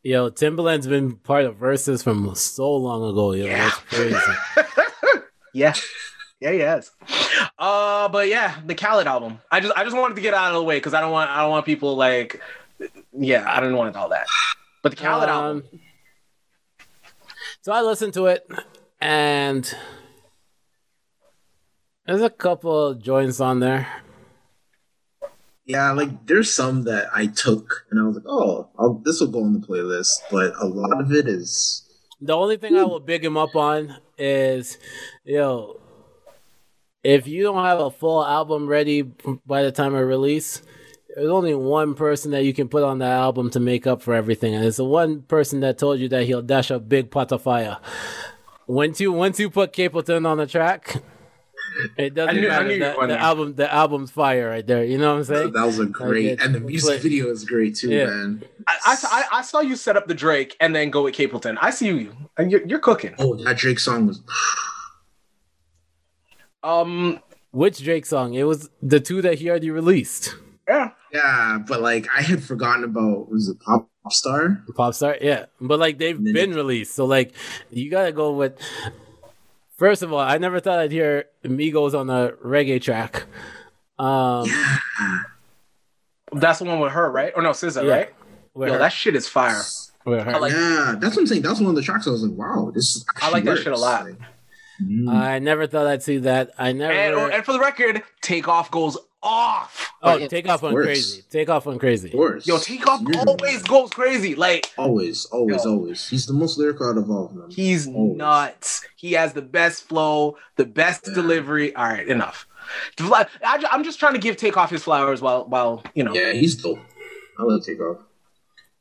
Yo, 0.03 0.29
Timbaland's 0.29 0.87
been 0.87 1.15
part 1.15 1.45
of 1.45 1.55
verses 1.55 2.03
from 2.03 2.35
so 2.35 2.75
long 2.75 3.09
ago. 3.09 3.31
Yo, 3.31 3.45
Yeah. 3.45 3.69
that's 3.69 3.77
crazy. 3.77 5.23
yeah. 5.53 5.73
Yeah, 6.41 6.51
yes. 6.51 6.91
Uh, 7.61 8.09
but 8.09 8.27
yeah, 8.27 8.55
the 8.65 8.73
Khaled 8.73 9.05
album. 9.05 9.39
I 9.51 9.59
just 9.59 9.71
I 9.77 9.83
just 9.83 9.95
wanted 9.95 10.15
to 10.15 10.21
get 10.21 10.33
out 10.33 10.47
of 10.49 10.55
the 10.55 10.63
way 10.63 10.77
because 10.77 10.95
I 10.95 10.99
don't 10.99 11.11
want 11.11 11.29
I 11.29 11.41
don't 11.41 11.51
want 11.51 11.63
people 11.63 11.95
like 11.95 12.41
yeah, 13.13 13.45
I 13.47 13.59
don't 13.59 13.75
want 13.75 13.95
all 13.95 14.09
that. 14.09 14.25
But 14.81 14.93
the 14.93 14.95
Khaled 14.95 15.29
album, 15.29 15.63
Um, 15.71 15.79
So 17.61 17.71
I 17.71 17.81
listened 17.81 18.15
to 18.15 18.25
it, 18.25 18.49
and 18.99 19.71
there's 22.07 22.23
a 22.23 22.31
couple 22.31 22.95
joints 22.95 23.39
on 23.39 23.59
there. 23.59 23.87
Yeah, 25.65 25.91
like 25.91 26.25
there's 26.25 26.51
some 26.51 26.85
that 26.85 27.09
I 27.13 27.27
took 27.27 27.85
and 27.91 27.99
I 27.99 28.03
was 28.03 28.15
like, 28.15 28.25
oh, 28.27 28.69
I'll, 28.79 28.95
this 29.05 29.21
will 29.21 29.27
go 29.27 29.43
on 29.43 29.53
the 29.53 29.65
playlist, 29.65 30.17
but 30.31 30.53
a 30.59 30.65
lot 30.65 30.99
of 30.99 31.11
it 31.11 31.27
is 31.27 31.87
The 32.19 32.33
only 32.35 32.57
thing 32.57 32.75
I 32.75 32.83
will 32.83 32.99
big 32.99 33.23
him 33.23 33.37
up 33.37 33.55
on 33.55 33.97
is, 34.17 34.79
yo, 35.23 35.79
if 37.03 37.27
you 37.27 37.43
don't 37.43 37.63
have 37.63 37.79
a 37.79 37.91
full 37.91 38.25
album 38.25 38.67
ready 38.67 39.01
by 39.45 39.63
the 39.63 39.71
time 39.71 39.95
of 39.95 40.07
release, 40.07 40.61
there's 41.15 41.29
only 41.29 41.53
one 41.55 41.93
person 41.95 42.31
that 42.31 42.43
you 42.45 42.53
can 42.53 42.67
put 42.69 42.83
on 42.83 42.99
that 42.99 43.11
album 43.11 43.49
to 43.51 43.59
make 43.59 43.85
up 43.87 44.01
for 44.01 44.13
everything, 44.13 44.55
and 44.55 44.63
it's 44.63 44.77
the 44.77 44.85
one 44.85 45.21
person 45.23 45.59
that 45.61 45.77
told 45.77 45.99
you 45.99 46.07
that 46.09 46.23
he'll 46.25 46.41
dash 46.41 46.71
a 46.71 46.79
big 46.79 47.11
pot 47.11 47.31
of 47.31 47.41
fire. 47.41 47.77
Once 48.67 49.01
you 49.01 49.11
once 49.11 49.39
you 49.39 49.49
put 49.49 49.73
Capleton 49.73 50.25
on 50.25 50.37
the 50.37 50.47
track, 50.47 51.01
it 51.97 52.13
doesn't 52.13 52.35
knew- 52.39 52.47
matter. 52.47 52.65
knew 52.67 52.79
the, 52.79 53.07
the 53.07 53.17
album 53.19 53.55
the 53.55 53.73
album's 53.73 54.11
fire 54.11 54.49
right 54.49 54.65
there. 54.65 54.85
You 54.85 54.97
know 54.97 55.11
what 55.11 55.17
I'm 55.17 55.23
saying? 55.25 55.51
that 55.53 55.65
was 55.65 55.79
a 55.79 55.85
great, 55.87 56.25
it's- 56.27 56.45
and 56.45 56.55
the 56.55 56.61
music 56.61 56.95
but- 56.97 57.01
video 57.01 57.29
is 57.29 57.43
great 57.43 57.75
too, 57.75 57.89
Yeah. 57.89 58.05
man. 58.05 58.43
I, 58.67 58.77
I, 58.85 58.97
I- 59.33 59.39
I 59.39 59.41
saw 59.41 59.59
you 59.59 59.75
set 59.75 59.97
up 59.97 60.07
the 60.07 60.13
Drake 60.13 60.55
and 60.61 60.73
then 60.73 60.91
go 60.91 61.03
with 61.03 61.15
Capleton. 61.15 61.57
I 61.59 61.71
see 61.71 61.87
you, 61.87 62.15
and 62.37 62.51
you're, 62.51 62.65
you're 62.65 62.79
cooking. 62.79 63.15
Oh, 63.19 63.35
that 63.43 63.57
Drake 63.57 63.79
song 63.79 64.07
was 64.07 64.21
Um, 66.63 67.19
Which 67.51 67.83
Drake 67.83 68.05
song? 68.05 68.33
It 68.33 68.43
was 68.43 68.69
the 68.81 68.99
two 68.99 69.21
that 69.21 69.39
he 69.39 69.49
already 69.49 69.71
released. 69.71 70.35
yeah, 70.67 70.91
yeah, 71.13 71.57
but 71.67 71.81
like 71.81 72.07
I 72.15 72.21
had 72.21 72.43
forgotten 72.43 72.83
about 72.83 73.29
was 73.29 73.49
it 73.49 73.59
Pop 73.59 73.89
Star? 74.09 74.63
Pop 74.75 74.93
star, 74.93 75.17
yeah, 75.21 75.45
but 75.59 75.79
like 75.79 75.97
they've 75.97 76.21
been 76.21 76.53
released, 76.55 76.95
so 76.95 77.05
like 77.05 77.33
you 77.69 77.89
gotta 77.91 78.11
go 78.11 78.31
with. 78.33 78.57
First 79.77 80.03
of 80.03 80.13
all, 80.13 80.19
I 80.19 80.37
never 80.37 80.59
thought 80.59 80.77
I'd 80.79 80.91
hear 80.91 81.25
Migos 81.43 81.93
on 81.99 82.09
a 82.09 82.33
reggae 82.45 82.79
track. 82.81 83.25
Um, 83.97 84.47
that's 86.33 86.59
the 86.59 86.65
one 86.65 86.79
with 86.79 86.91
her, 86.93 87.11
right? 87.11 87.33
Or 87.35 87.41
no, 87.41 87.49
SZA, 87.51 87.83
Yeah. 87.85 87.91
right? 87.91 88.13
with 88.53 88.67
Yo, 88.67 88.73
her- 88.73 88.79
that 88.79 88.91
shit 88.93 89.15
is 89.15 89.27
fire. 89.27 89.61
with 90.05 90.23
her. 90.23 90.35
I 90.35 90.37
like- 90.37 90.51
yeah, 90.51 90.95
that's 90.99 91.15
what 91.15 91.21
I'm 91.21 91.27
saying. 91.27 91.41
That's 91.41 91.59
one 91.59 91.69
of 91.69 91.75
the 91.75 91.81
tracks 91.81 92.07
I 92.07 92.11
was 92.11 92.23
like, 92.23 92.37
wow, 92.37 92.71
this. 92.73 93.03
I 93.21 93.29
like 93.31 93.43
that 93.45 93.57
shit 93.59 93.73
a 93.73 93.77
lot. 93.77 94.05
Like, 94.05 94.15
mm. 94.81 95.13
I 95.13 95.39
never 95.39 95.67
thought 95.67 95.87
I'd 95.87 96.03
see 96.03 96.17
that. 96.19 96.51
I 96.57 96.71
never. 96.71 96.93
And, 96.93 97.33
and 97.33 97.45
for 97.45 97.53
the 97.53 97.59
record, 97.59 98.03
Takeoff 98.21 98.71
goes 98.71 98.97
off. 99.23 99.91
oh, 100.01 100.15
Like, 100.17 100.29
Takeoff 100.29 100.63
on 100.63 100.73
crazy. 100.73 101.21
Takeoff 101.29 101.67
on 101.67 101.77
crazy. 101.77 102.07
of 102.09 102.13
course. 102.13 102.47
Yo, 102.47 102.57
Takeoff 102.57 103.01
You're- 103.01 103.19
always 103.27 103.61
goes 103.63 103.91
crazy. 103.91 104.33
Like 104.35 104.71
always, 104.77 105.25
always, 105.25 105.63
Yo. 105.63 105.71
always. 105.71 106.09
He's 106.09 106.25
the 106.25 106.33
most 106.33 106.57
lyrical 106.57 106.89
out 106.89 106.97
of 106.97 107.09
all 107.11 107.25
of 107.27 107.35
them. 107.35 107.51
he's 107.51 107.87
Always. 107.87 108.17
nuts. 108.17 108.83
He 108.95 109.11
has 109.13 109.33
the 109.33 109.41
best 109.43 109.83
flow, 109.87 110.37
the 110.55 110.65
best 110.65 111.07
Yeah. 111.07 111.13
delivery. 111.13 111.75
All 111.75 111.85
right, 111.85 112.07
enough. 112.07 112.47
I, 112.99 113.27
I'm 113.71 113.83
just 113.83 113.99
trying 113.99 114.13
to 114.13 114.19
give 114.19 114.37
Takeoff 114.37 114.69
his 114.71 114.83
flowers 114.83 115.21
while 115.21 115.45
while 115.45 115.83
you 115.93 116.03
know. 116.03 116.13
Yeah, 116.15 116.31
he's 116.33 116.55
dope. 116.55 116.79
I 117.37 117.43
love 117.43 117.63
Takeoff. 117.65 117.97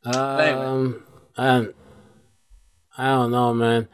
Um, 0.05 1.02
I, 1.36 1.68
I 2.97 3.06
don't 3.09 3.31
know, 3.31 3.52
man. 3.52 3.89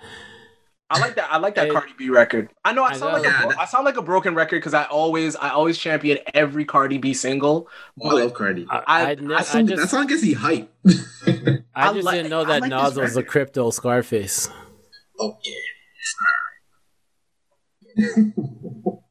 I 0.88 1.00
like 1.00 1.16
that. 1.16 1.32
I 1.32 1.38
like 1.38 1.56
that 1.56 1.66
Hey. 1.66 1.72
Cardi 1.72 1.92
B 1.98 2.10
record. 2.10 2.48
I 2.64 2.72
know 2.72 2.84
I 2.84 2.90
I 2.90 2.92
sound 2.96 3.00
know. 3.12 3.18
like 3.18 3.26
a 3.26 3.28
Yeah, 3.32 3.40
bro- 3.40 3.50
that- 3.50 3.58
I 3.60 3.64
sound 3.64 3.84
like 3.84 3.96
a 3.96 4.02
broken 4.02 4.34
record 4.36 4.58
because 4.58 4.72
I 4.74 4.84
always 4.84 5.34
I 5.34 5.48
always 5.50 5.76
champion 5.78 6.18
every 6.32 6.64
Cardi 6.64 6.98
B 6.98 7.12
single. 7.12 7.68
Oh, 8.00 8.16
I 8.16 8.22
love 8.22 8.34
Cardi. 8.34 8.66
I, 8.70 8.76
I- 8.76 8.82
I, 8.86 9.10
I 9.10 9.14
ne- 9.16 9.26
that, 9.28 9.38
I 9.40 9.42
song, 9.42 9.66
just, 9.66 9.82
that 9.82 9.88
song 9.88 10.06
gets 10.06 10.22
you 10.22 10.36
hype. 10.36 10.72
I 10.86 11.58
I 11.74 11.92
just 11.92 12.04
like- 12.04 12.14
didn't 12.16 12.30
know 12.30 12.44
that 12.44 12.60
like 12.60 12.70
Nas 12.70 12.94
was 12.96 13.16
a 13.16 13.22
crypto 13.24 13.70
Scarface. 13.70 14.48
oh 15.18 15.36
yeah. 15.44 15.52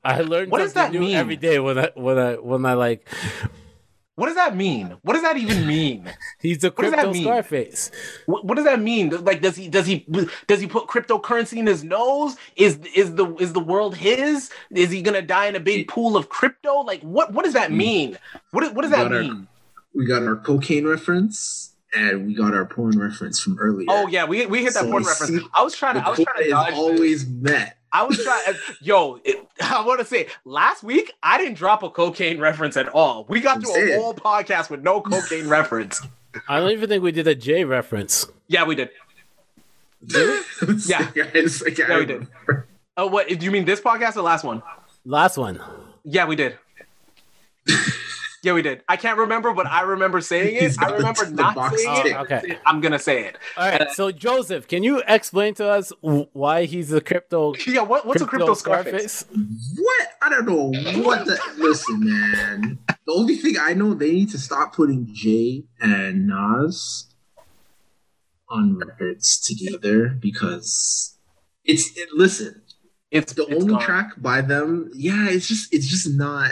I 0.03 0.21
learned 0.21 0.51
What 0.51 0.59
does 0.59 0.73
that 0.73 0.91
new 0.91 0.99
mean? 0.99 1.15
every 1.15 1.35
day 1.35 1.59
when 1.59 1.77
I 1.79 1.89
when 1.95 2.17
I 2.19 2.33
when 2.35 2.65
I 2.65 2.73
like 2.73 3.07
What 4.15 4.27
does 4.27 4.35
that 4.35 4.55
mean? 4.55 4.95
What 5.01 5.13
does 5.13 5.23
that 5.23 5.37
even 5.37 5.67
mean? 5.67 6.09
he's 6.39 6.63
a 6.63 6.69
does 6.69 6.91
that 6.91 6.99
crypto 6.99 7.11
mean? 7.11 7.23
Scarface. 7.23 7.91
What, 8.25 8.45
what 8.45 8.55
does 8.55 8.63
that 8.63 8.79
mean? 8.79 9.09
Like, 9.09 9.41
does 9.41 9.57
he 9.57 9.67
does 9.67 9.85
he 9.85 10.07
does 10.47 10.61
he 10.61 10.67
put 10.67 10.87
cryptocurrency 10.87 11.57
in 11.57 11.67
his 11.67 11.83
nose? 11.83 12.37
Is 12.55 12.79
is 12.95 13.15
the 13.15 13.35
is 13.35 13.51
the 13.51 13.59
world 13.59 13.97
his? 13.97 14.51
Is 14.71 14.89
he 14.89 15.01
gonna 15.01 15.21
die 15.21 15.47
in 15.47 15.55
a 15.55 15.59
big 15.59 15.89
pool 15.89 16.15
of 16.15 16.29
crypto? 16.29 16.79
Like, 16.81 17.01
what 17.01 17.33
what 17.33 17.43
does 17.43 17.53
that 17.53 17.71
hmm. 17.71 17.77
mean? 17.77 18.17
What 18.51 18.73
what 18.73 18.83
does 18.83 18.91
that 18.91 19.03
Got 19.03 19.13
our- 19.13 19.21
mean? 19.21 19.47
We 19.93 20.05
got 20.05 20.23
our 20.23 20.35
cocaine 20.35 20.85
reference 20.85 21.73
and 21.95 22.27
we 22.27 22.35
got 22.35 22.53
our 22.53 22.65
porn 22.65 22.99
reference 22.99 23.39
from 23.39 23.57
earlier. 23.59 23.87
Oh 23.89 24.07
yeah, 24.07 24.25
we 24.25 24.45
we 24.45 24.63
hit 24.63 24.73
that 24.73 24.83
So 24.83 24.91
porn 24.91 25.03
reference. 25.03 25.43
I 25.53 25.63
was 25.63 25.75
trying 25.75 25.95
the 25.95 26.01
to 26.01 26.07
I 26.07 26.09
was 26.09 26.19
trying 26.19 26.37
to 26.37 26.43
is 26.43 26.51
dodge. 26.51 26.69
this. 26.69 26.79
always 26.79 27.27
met. 27.27 27.77
I 27.95 28.03
was 28.03 28.21
trying. 28.21 28.55
Yo, 28.81 29.21
it, 29.23 29.47
I 29.61 29.85
want 29.85 29.99
to 30.01 30.05
say 30.05 30.27
last 30.43 30.83
week 30.83 31.13
I 31.23 31.37
didn't 31.37 31.53
drop 31.53 31.81
a 31.81 31.89
cocaine 31.89 32.39
reference 32.41 32.75
at 32.75 32.89
all. 32.89 33.25
We 33.29 33.39
got 33.39 33.57
I'm 33.57 33.61
through 33.61 33.93
a 33.93 33.95
whole 33.95 34.13
podcast 34.13 34.69
with 34.69 34.83
no 34.83 34.99
cocaine 34.99 35.47
reference. 35.57 36.01
I 36.49 36.59
don't 36.59 36.71
even 36.71 36.89
think 36.89 37.01
we 37.03 37.13
did 37.13 37.25
a 37.25 37.35
J 37.35 37.63
reference. 37.63 38.27
Yeah, 38.49 38.65
we 38.65 38.75
did. 38.75 38.89
Yeah. 40.85 41.09
Guys, 41.11 41.61
like, 41.61 41.77
Yeah, 41.77 41.97
we 41.97 42.05
did. 42.05 42.27
Oh, 42.97 43.07
what? 43.07 43.27
Do 43.27 43.43
you 43.45 43.49
mean 43.51 43.65
this 43.65 43.79
podcast 43.81 44.11
or 44.11 44.13
the 44.13 44.21
last 44.23 44.43
one? 44.43 44.61
Last 45.05 45.37
one. 45.37 45.61
Yeah, 46.03 46.25
we 46.25 46.35
did. 46.35 46.57
Yeah, 48.45 48.53
we 48.53 48.61
did. 48.61 48.83
I 48.87 48.95
can't 48.95 49.17
remember, 49.17 49.51
but 49.53 49.65
I 49.67 49.81
remember 49.81 50.21
saying 50.21 50.55
it. 50.63 50.75
I 50.79 50.91
remember 50.91 51.25
the 51.25 51.31
not 51.31 51.55
box 51.55 51.81
saying 51.83 52.03
tick. 52.03 52.11
it. 52.13 52.15
Oh, 52.15 52.21
okay. 52.21 52.57
I'm 52.65 52.79
gonna 52.79 52.99
say 52.99 53.25
it. 53.25 53.37
All 53.57 53.67
right. 53.69 53.89
So 53.91 54.11
Joseph, 54.11 54.67
can 54.67 54.83
you 54.83 55.01
explain 55.07 55.55
to 55.55 55.67
us 55.67 55.91
why 56.01 56.65
he's 56.65 56.91
a 56.93 57.01
crypto? 57.01 57.53
Yeah, 57.67 57.81
what, 57.81 58.05
what's 58.05 58.21
a 58.21 58.27
crypto 58.27 58.53
Scarface? 58.53 59.25
What? 59.77 60.07
I 60.21 60.29
don't 60.29 60.45
know 60.45 60.71
what 61.03 61.25
the 61.25 61.37
listen, 61.57 61.99
man. 62.01 62.77
The 62.87 63.13
only 63.13 63.35
thing 63.35 63.55
I 63.59 63.73
know 63.73 63.93
they 63.93 64.11
need 64.11 64.29
to 64.31 64.37
stop 64.39 64.73
putting 64.75 65.09
Jay 65.13 65.65
and 65.81 66.27
Nas 66.27 67.07
on 68.49 68.77
records 68.77 69.39
together 69.39 70.09
because 70.09 71.17
it's 71.63 71.97
it, 71.97 72.09
listen, 72.13 72.61
It's 73.11 73.33
the 73.33 73.43
it's 73.47 73.55
only 73.63 73.73
gone. 73.73 73.81
track 73.81 74.11
by 74.17 74.41
them, 74.41 74.91
yeah, 74.93 75.27
it's 75.29 75.47
just 75.47 75.73
it's 75.73 75.87
just 75.87 76.07
not 76.15 76.51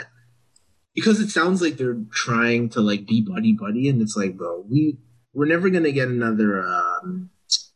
because 0.94 1.20
it 1.20 1.30
sounds 1.30 1.60
like 1.62 1.76
they're 1.76 2.00
trying 2.12 2.68
to 2.70 2.80
like 2.80 3.06
be 3.06 3.20
buddy 3.20 3.52
buddy 3.52 3.88
and 3.88 4.00
it's 4.02 4.16
like, 4.16 4.36
bro, 4.36 4.64
we 4.70 4.98
we're 5.32 5.46
never 5.46 5.68
gonna 5.70 5.92
get 5.92 6.08
another 6.08 6.62
um 6.62 7.30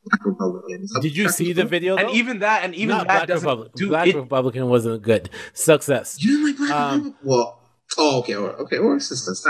Black 0.04 0.24
Republican. 0.24 0.86
Did 1.02 1.16
you 1.16 1.24
Black 1.24 1.34
see 1.34 1.52
the 1.52 1.62
Republican? 1.64 1.68
video? 1.68 1.96
And 1.96 2.10
even 2.10 2.38
that, 2.38 2.64
and 2.64 2.74
even 2.74 2.96
Not 2.96 3.06
that 3.08 3.14
Black 3.18 3.28
doesn't 3.28 3.46
Republic. 3.48 3.72
do 3.74 3.88
Black 3.88 4.06
it. 4.06 4.16
Republican 4.16 4.68
wasn't 4.68 5.02
good. 5.02 5.28
Success. 5.52 6.16
You 6.22 6.30
didn't 6.30 6.46
like 6.46 6.56
Black 6.56 6.70
Um, 6.70 6.94
Republic? 6.98 7.14
Well, 7.24 7.60
oh, 7.98 8.18
okay, 8.20 8.34
or, 8.34 8.50
okay, 8.62 8.78
or 8.78 8.98
sisters. 9.00 9.46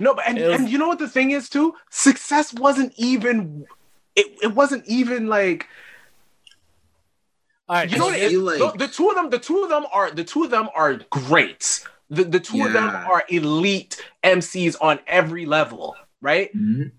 No, 0.00 0.14
but 0.14 0.24
and, 0.26 0.38
was- 0.38 0.60
and 0.60 0.68
you 0.68 0.78
know 0.78 0.88
what 0.88 0.98
the 0.98 1.08
thing 1.08 1.30
is 1.30 1.48
too? 1.48 1.74
Success 1.90 2.52
wasn't 2.54 2.92
even. 2.96 3.66
It, 4.16 4.26
it 4.42 4.54
wasn't 4.54 4.84
even 4.86 5.26
like 5.28 5.68
All 7.68 7.76
right. 7.76 7.90
you 7.90 7.98
know 7.98 8.06
what 8.06 8.14
it 8.16 8.22
is. 8.22 8.30
feel 8.32 8.42
like- 8.42 8.58
the, 8.58 8.86
the 8.86 8.92
two 8.92 9.08
of 9.10 9.14
them, 9.16 9.30
the 9.30 9.38
two 9.38 9.62
of 9.62 9.68
them 9.68 9.84
are 9.92 10.10
the 10.10 10.24
two 10.24 10.44
of 10.44 10.50
them 10.50 10.68
are 10.74 10.94
great. 11.10 11.84
The 12.14 12.24
the 12.24 12.40
two 12.40 12.64
of 12.64 12.72
them 12.72 12.88
are 12.88 13.24
elite 13.28 14.02
MCs 14.22 14.76
on 14.80 14.98
every 15.06 15.46
level, 15.46 15.96
right? 16.20 16.50
Mhm. 16.56 16.92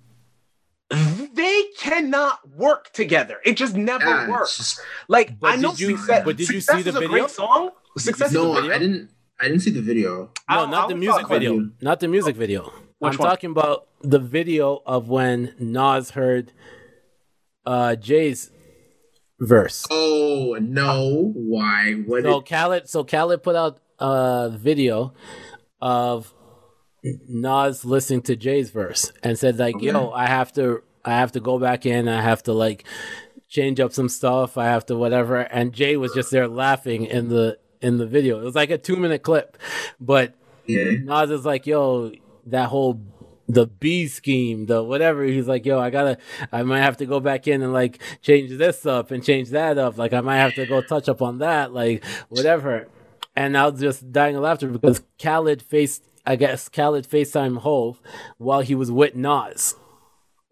They 1.33 1.63
cannot 1.79 2.47
work 2.55 2.91
together. 2.93 3.37
It 3.43 3.53
just 3.57 3.75
never 3.75 4.05
Yeah, 4.05 4.29
works. 4.29 4.57
just- 4.57 4.79
Like 5.07 5.33
I 5.43 5.55
know 5.55 5.71
did 5.71 5.79
you- 5.79 5.97
Success, 5.97 6.21
but 6.25 6.37
did 6.37 6.49
you 6.49 6.61
see 6.61 6.81
the 6.83 6.91
video? 6.91 7.07
great 7.09 7.29
song. 7.29 7.71
Success 7.97 8.31
no, 8.31 8.57
is 8.57 8.67
a 8.69 8.73
I 8.73 8.77
didn't. 8.77 9.09
I 9.39 9.47
didn't 9.49 9.61
see 9.61 9.71
the 9.71 9.81
video. 9.81 10.31
I- 10.47 10.55
No, 10.55 10.65
I 10.65 10.69
not 10.71 10.89
the 10.89 10.95
music 10.95 11.21
talking- 11.23 11.39
video. 11.39 11.69
Not 11.81 11.99
the 11.99 12.07
music 12.07 12.35
video. 12.35 12.71
Which 12.99 13.13
I'm 13.13 13.17
one? 13.19 13.27
talking 13.29 13.51
about 13.51 13.87
the 14.01 14.19
video 14.19 14.81
of 14.85 15.09
when 15.09 15.53
Nas 15.59 16.11
heard 16.11 16.53
uh 17.65 17.95
Jay's 17.95 18.51
verse. 19.39 19.85
Oh 19.89 20.57
no! 20.61 21.33
Why? 21.35 21.93
What? 22.05 22.23
So 22.23 22.39
did, 22.39 22.49
Khaled, 22.49 22.87
so 22.89 23.03
Khaled 23.03 23.43
put 23.43 23.55
out 23.55 23.79
a 23.99 24.51
video 24.53 25.13
of 25.81 26.33
Nas 27.03 27.85
listening 27.85 28.21
to 28.23 28.35
Jay's 28.35 28.71
verse 28.71 29.11
and 29.21 29.37
said 29.37 29.59
like, 29.59 29.81
"Yo, 29.81 30.09
I 30.11 30.27
have 30.27 30.51
to, 30.53 30.81
I 31.03 31.11
have 31.11 31.31
to 31.33 31.39
go 31.39 31.59
back 31.59 31.85
in. 31.85 32.07
I 32.07 32.21
have 32.21 32.43
to 32.43 32.53
like 32.53 32.85
change 33.47 33.79
up 33.79 33.93
some 33.93 34.09
stuff. 34.09 34.57
I 34.57 34.65
have 34.65 34.85
to 34.87 34.97
whatever." 34.97 35.37
And 35.37 35.73
Jay 35.73 35.97
was 35.97 36.13
just 36.13 36.31
there 36.31 36.47
laughing 36.47 37.05
in 37.05 37.29
the 37.29 37.59
in 37.81 37.97
the 37.97 38.07
video. 38.07 38.39
It 38.39 38.43
was 38.43 38.55
like 38.55 38.71
a 38.71 38.77
two 38.77 38.95
minute 38.95 39.21
clip, 39.21 39.57
but 39.99 40.33
yeah. 40.65 40.91
Nas 41.03 41.29
is 41.29 41.45
like, 41.45 41.67
"Yo, 41.67 42.11
that 42.47 42.69
whole." 42.69 43.01
The 43.47 43.67
B 43.67 44.07
scheme, 44.07 44.65
the 44.65 44.83
whatever. 44.83 45.23
He's 45.23 45.47
like, 45.47 45.67
yo, 45.67 45.79
I 45.79 45.91
gotta, 45.91 46.17
I 46.51 46.63
might 46.63 46.79
have 46.79 46.97
to 46.97 47.05
go 47.05 47.19
back 47.19 47.47
in 47.47 47.61
and 47.61 47.71
like 47.71 48.01
change 48.23 48.49
this 48.57 48.87
up 48.87 49.11
and 49.11 49.23
change 49.23 49.51
that 49.51 49.77
up. 49.77 49.99
Like, 49.99 50.13
I 50.13 50.21
might 50.21 50.37
have 50.37 50.55
to 50.55 50.65
go 50.65 50.81
touch 50.81 51.07
up 51.07 51.21
on 51.21 51.37
that, 51.37 51.71
like, 51.71 52.03
whatever. 52.29 52.87
And 53.35 53.57
I 53.57 53.67
was 53.67 53.79
just 53.79 54.11
dying 54.11 54.35
of 54.35 54.43
laughter 54.43 54.67
because 54.69 55.01
Khaled 55.21 55.61
faced, 55.61 56.03
I 56.25 56.35
guess, 56.35 56.69
Khaled 56.69 57.07
FaceTime 57.07 57.57
Hove 57.59 58.01
while 58.37 58.61
he 58.61 58.75
was 58.75 58.91
with 58.91 59.15
Nas. 59.15 59.75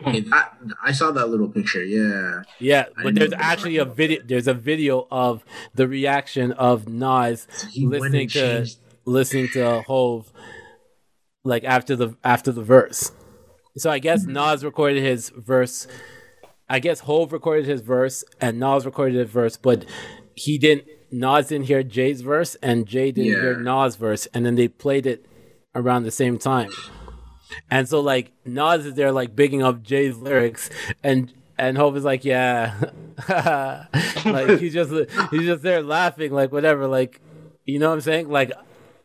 Hmm. 0.02 0.10
Okay, 0.10 0.20
that, 0.22 0.58
I 0.84 0.92
saw 0.92 1.12
that 1.12 1.28
little 1.28 1.48
picture. 1.48 1.84
Yeah. 1.84 2.44
Yeah, 2.60 2.86
but 3.02 3.16
there's 3.16 3.34
actually 3.34 3.78
a 3.78 3.86
video. 3.86 4.22
There's 4.26 4.48
a 4.48 4.54
video 4.54 5.08
of 5.10 5.46
the 5.74 5.88
reaction 5.88 6.52
of 6.54 6.90
Nas 6.90 7.48
he 7.72 7.86
listening 7.86 8.28
to 8.30 8.34
changed- 8.34 8.80
listening 9.06 9.50
to 9.50 9.82
Hove, 9.84 10.32
like 11.44 11.64
after 11.64 11.96
the 11.96 12.18
after 12.24 12.52
the 12.52 12.64
verse. 12.64 13.12
So 13.78 13.90
I 13.90 14.00
guess 14.00 14.26
hmm. 14.26 14.34
Nas 14.34 14.66
recorded 14.66 15.02
his 15.02 15.30
verse. 15.30 15.88
I 16.70 16.80
guess 16.80 17.02
Hove 17.02 17.32
recorded 17.32 17.66
his 17.66 17.82
verse 17.82 18.24
and 18.42 18.60
Nas 18.60 18.86
recorded 18.86 19.16
his 19.16 19.30
verse, 19.30 19.58
but 19.58 19.86
he 20.36 20.58
didn't. 20.58 20.88
Nas 21.14 21.48
didn't 21.48 21.68
hear 21.68 21.84
Jay's 21.84 22.22
verse 22.22 22.56
and 22.56 22.86
Jay 22.88 23.12
didn't 23.12 23.32
hear 23.42 23.58
Nas' 23.60 23.96
verse, 23.96 24.26
and 24.34 24.46
then 24.46 24.56
they 24.56 24.68
played 24.68 25.06
it 25.06 25.26
around 25.76 26.04
the 26.04 26.12
same 26.12 26.38
time. 26.40 26.72
And 27.70 27.88
so 27.88 28.00
like 28.02 28.32
Nas 28.46 28.86
is 28.86 28.96
there 28.96 29.12
like 29.12 29.36
bigging 29.36 29.62
up 29.62 29.84
Jay's 29.84 30.18
lyrics 30.18 30.70
and 31.04 31.32
and 31.58 31.78
Hove 31.78 31.96
is 31.98 32.04
like, 32.04 32.26
yeah. 32.26 32.74
like 34.26 34.60
he's 34.60 34.74
just 34.74 34.92
he's 35.32 35.44
just 35.46 35.62
there 35.62 35.82
laughing, 35.84 36.32
like 36.32 36.52
whatever, 36.52 36.88
like 36.88 37.22
you 37.66 37.80
know 37.80 37.90
what 37.90 37.96
I'm 37.96 38.02
saying? 38.02 38.30
Like 38.30 38.52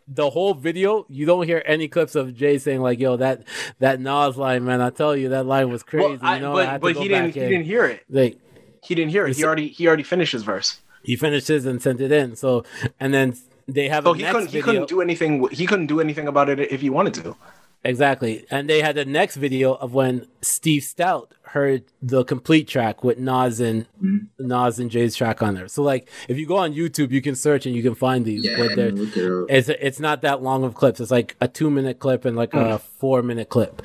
the 0.07 0.31
whole 0.31 0.55
video, 0.55 1.05
you 1.11 1.27
don't 1.27 1.45
hear 1.47 1.63
any 1.67 1.89
clips 1.89 2.15
of 2.15 2.35
Jay 2.35 2.57
saying 2.59 2.81
like, 2.81 2.99
"Yo, 2.99 3.17
that 3.19 3.45
that 3.81 4.01
Nas 4.01 4.39
line, 4.39 4.65
man, 4.65 4.81
I 4.81 4.89
tell 4.91 5.15
you, 5.15 5.29
that 5.29 5.45
line 5.45 5.69
was 5.71 5.83
crazy." 5.83 6.07
Well, 6.07 6.19
I- 6.23 6.37
you 6.37 6.41
know, 6.43 6.53
but 6.55 6.81
but 6.81 6.97
he 6.97 7.09
didn't 7.09 7.35
he 7.35 7.41
didn't 7.41 7.65
hear 7.67 7.85
it. 7.85 8.05
Like 8.09 8.39
He 8.83 8.95
didn't 8.95 9.11
hear 9.11 9.27
it. 9.27 9.37
He 9.37 9.45
already 9.45 9.69
he 9.69 9.87
already 9.87 10.03
finished 10.03 10.33
his 10.33 10.43
verse. 10.43 10.81
He 11.03 11.17
finished 11.17 11.49
his 11.49 11.67
and 11.67 11.83
sent 11.83 12.01
it 12.01 12.13
in. 12.13 12.37
So 12.37 12.65
and 12.99 13.13
then 13.13 13.37
they 13.67 13.89
have 13.89 14.05
So 14.05 14.13
a 14.13 14.17
he 14.17 14.23
next 14.23 14.35
couldn't 14.35 14.51
he 14.51 14.63
couldn't 14.63 14.89
do 14.89 15.01
anything. 15.01 15.49
He 15.51 15.67
couldn't 15.67 15.87
do 15.87 16.01
anything 16.01 16.29
about 16.29 16.49
it 16.49 16.61
if 16.61 16.81
he 16.81 16.91
wanted 16.91 17.15
to. 17.15 17.37
Exactly. 17.85 18.45
And 18.51 18.69
they 18.69 18.81
had 18.81 18.97
the 18.97 19.05
next 19.05 19.37
video 19.37 19.75
of 19.75 19.95
when 19.95 20.27
Steve 20.43 20.83
Stoute 20.83 21.31
heard 21.43 21.85
the 22.03 22.25
complete 22.25 22.67
track 22.67 23.05
with 23.05 23.19
Nas 23.19 23.61
and 23.61 23.87
mm-hmm. 24.03 24.47
Nas 24.47 24.81
and 24.81 24.91
Jay's 24.91 25.15
track 25.15 25.43
on 25.43 25.55
there. 25.55 25.69
So 25.69 25.83
like 25.83 26.09
if 26.29 26.39
you 26.39 26.47
go 26.47 26.57
on 26.57 26.75
YouTube, 26.75 27.13
you 27.13 27.23
can 27.23 27.37
search 27.37 27.67
and 27.67 27.77
you 27.77 27.83
can 27.83 27.95
find 27.95 28.25
these. 28.25 28.45
Yeah, 28.45 28.57
but 28.59 28.75
they're 28.75 28.91
look 28.91 29.17
it 29.17 29.31
up. 29.31 29.47
it's 29.49 29.69
it's 29.69 30.01
not 30.01 30.23
that 30.23 30.43
long 30.43 30.65
of 30.65 30.75
clips. 30.75 30.99
It's 30.99 31.11
like 31.11 31.37
a 31.41 31.47
two 31.47 31.71
minute 31.71 32.01
clip 32.01 32.25
and 32.25 32.37
like 32.37 32.53
a 32.53 32.57
mm. 32.57 32.81
four 32.81 33.23
minute 33.23 33.49
clip. 33.49 33.81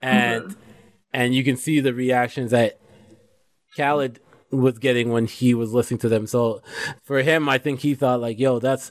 And 0.00 0.44
mm-hmm. 0.44 0.60
and 1.12 1.34
you 1.34 1.42
can 1.42 1.56
see 1.56 1.80
the 1.80 1.92
reactions 1.92 2.52
that 2.52 2.78
Khaled 3.76 4.20
was 4.52 4.78
getting 4.78 5.10
when 5.10 5.26
he 5.26 5.54
was 5.54 5.72
listening 5.72 5.98
to 6.00 6.08
them. 6.08 6.26
So 6.26 6.62
for 7.02 7.22
him, 7.22 7.48
I 7.48 7.58
think 7.58 7.80
he 7.80 7.94
thought 7.94 8.20
like, 8.20 8.38
yo, 8.38 8.58
that's 8.58 8.90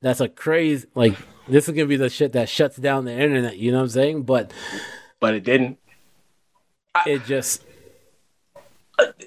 that's 0.00 0.20
a 0.20 0.28
crazy 0.28 0.86
like 0.94 1.16
this 1.48 1.68
is 1.68 1.74
gonna 1.74 1.86
be 1.86 1.96
the 1.96 2.08
shit 2.08 2.32
that 2.32 2.48
shuts 2.48 2.76
down 2.76 3.04
the 3.04 3.12
internet, 3.12 3.58
you 3.58 3.72
know 3.72 3.78
what 3.78 3.84
I'm 3.84 3.88
saying? 3.90 4.22
But 4.22 4.52
But 5.20 5.34
it 5.34 5.44
didn't. 5.44 5.78
it 7.06 7.24
just 7.24 7.64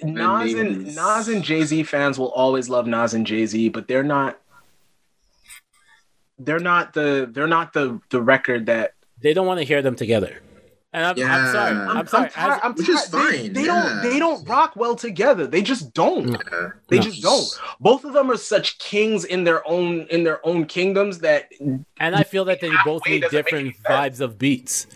Nas 0.03 0.53
and 0.53 0.95
Nas 0.95 1.27
and 1.27 1.43
Jay 1.43 1.63
Z 1.63 1.83
fans 1.83 2.17
will 2.17 2.31
always 2.31 2.69
love 2.69 2.87
Nas 2.87 3.13
and 3.13 3.25
Jay 3.25 3.45
Z, 3.45 3.69
but 3.69 3.87
they're 3.87 4.03
not. 4.03 4.39
They're 6.37 6.59
not 6.59 6.93
the 6.93 7.29
they're 7.31 7.47
not 7.47 7.73
the 7.73 7.99
the 8.09 8.21
record 8.21 8.65
that 8.67 8.93
they 9.21 9.33
don't 9.33 9.47
want 9.47 9.59
to 9.59 9.65
hear 9.65 9.81
them 9.81 9.95
together. 9.95 10.39
And 10.95 11.03
I'm, 11.03 11.11
I'm 11.11 11.17
Yeah. 11.17 11.51
sorry. 11.51 11.75
I'm- 11.75 11.97
I'm, 11.97 12.07
sorry. 12.07 12.29
tired- 12.29 12.53
As- 12.53 12.59
I'm 12.63 12.73
Which 12.73 12.87
is 12.89 13.09
tired. 13.09 13.33
They- 13.33 13.47
They, 13.49 13.65
yeah. 13.65 13.99
don't. 14.01 14.01
They 14.11 14.19
don't 14.19 14.47
rock 14.47 14.71
well 14.77 14.95
together. 14.95 15.45
They 15.45 15.61
just 15.61 15.93
don't. 15.93 16.29
Yeah. 16.29 16.69
They 16.87 16.97
No. 16.97 17.01
just 17.03 17.21
don't. 17.21 17.45
Both 17.81 18.05
of 18.05 18.13
them 18.13 18.31
are 18.31 18.37
such 18.37 18.77
kings 18.79 19.25
in 19.25 19.43
their 19.43 19.67
own 19.67 20.07
in 20.09 20.23
their 20.23 20.39
own 20.47 20.65
kingdoms 20.65 21.19
that 21.19 21.51
and 21.99 22.15
I 22.15 22.23
feel 22.23 22.45
that 22.45 22.61
they 22.61 22.71
both 22.85 23.01
need 23.07 23.25
different 23.29 23.75
vibes 23.83 24.21
of 24.21 24.37
beats. 24.39 24.87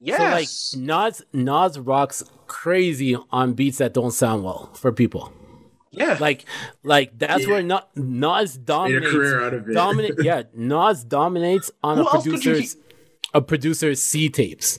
yes. 0.00 0.18
So 0.18 0.24
like 0.24 0.48
Nas 0.86 1.22
Nas 1.32 1.78
rocks 1.80 2.22
crazy 2.46 3.16
on 3.32 3.54
beats 3.54 3.78
that 3.78 3.92
don't 3.92 4.12
sound 4.12 4.44
well 4.44 4.70
for 4.74 4.92
people. 4.92 5.32
yeah. 5.90 6.16
Like 6.20 6.44
like 6.84 7.18
that's 7.18 7.42
Yeah. 7.42 7.50
where 7.50 7.62
Na- 7.62 7.82
Nas 7.96 8.56
dominates. 8.56 9.10
career 9.12 9.42
out 9.44 9.54
of 9.54 9.68
it. 9.68 9.74
Dominate, 9.74 10.14
yeah. 10.22 10.42
Nas 10.54 11.02
dominates 11.02 11.72
on 11.82 11.96
Who 11.98 12.02
a 12.04 12.06
else 12.06 12.24
could 12.24 12.26
you 12.26 12.32
producer's 12.38 12.76
a 13.34 13.40
producer's 13.40 14.00
C 14.00 14.28
tapes. 14.28 14.78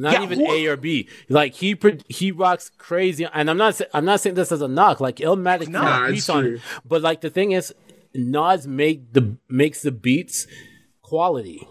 Not 0.00 0.12
Yeah, 0.14 0.22
even 0.22 0.40
A 0.46 0.66
or 0.66 0.76
B. 0.76 1.08
Like 1.28 1.54
he 1.54 1.76
he 2.08 2.30
rocks 2.32 2.70
crazy, 2.78 3.26
and 3.32 3.50
I'm 3.50 3.56
not 3.56 3.80
I'm 3.92 4.04
not 4.04 4.20
saying 4.20 4.36
this 4.36 4.52
as 4.52 4.62
a 4.62 4.68
knock. 4.68 5.00
Like 5.00 5.16
Illmatic 5.16 5.68
it's 5.74 6.10
beats 6.12 6.28
on 6.28 6.46
it, 6.46 6.60
but 6.84 7.02
like 7.02 7.20
the 7.20 7.30
thing 7.30 7.52
is, 7.52 7.74
Nas 8.14 8.66
make 8.66 9.12
the 9.12 9.36
makes 9.48 9.82
the 9.82 9.92
beats 9.92 10.46
quality. 11.02 11.66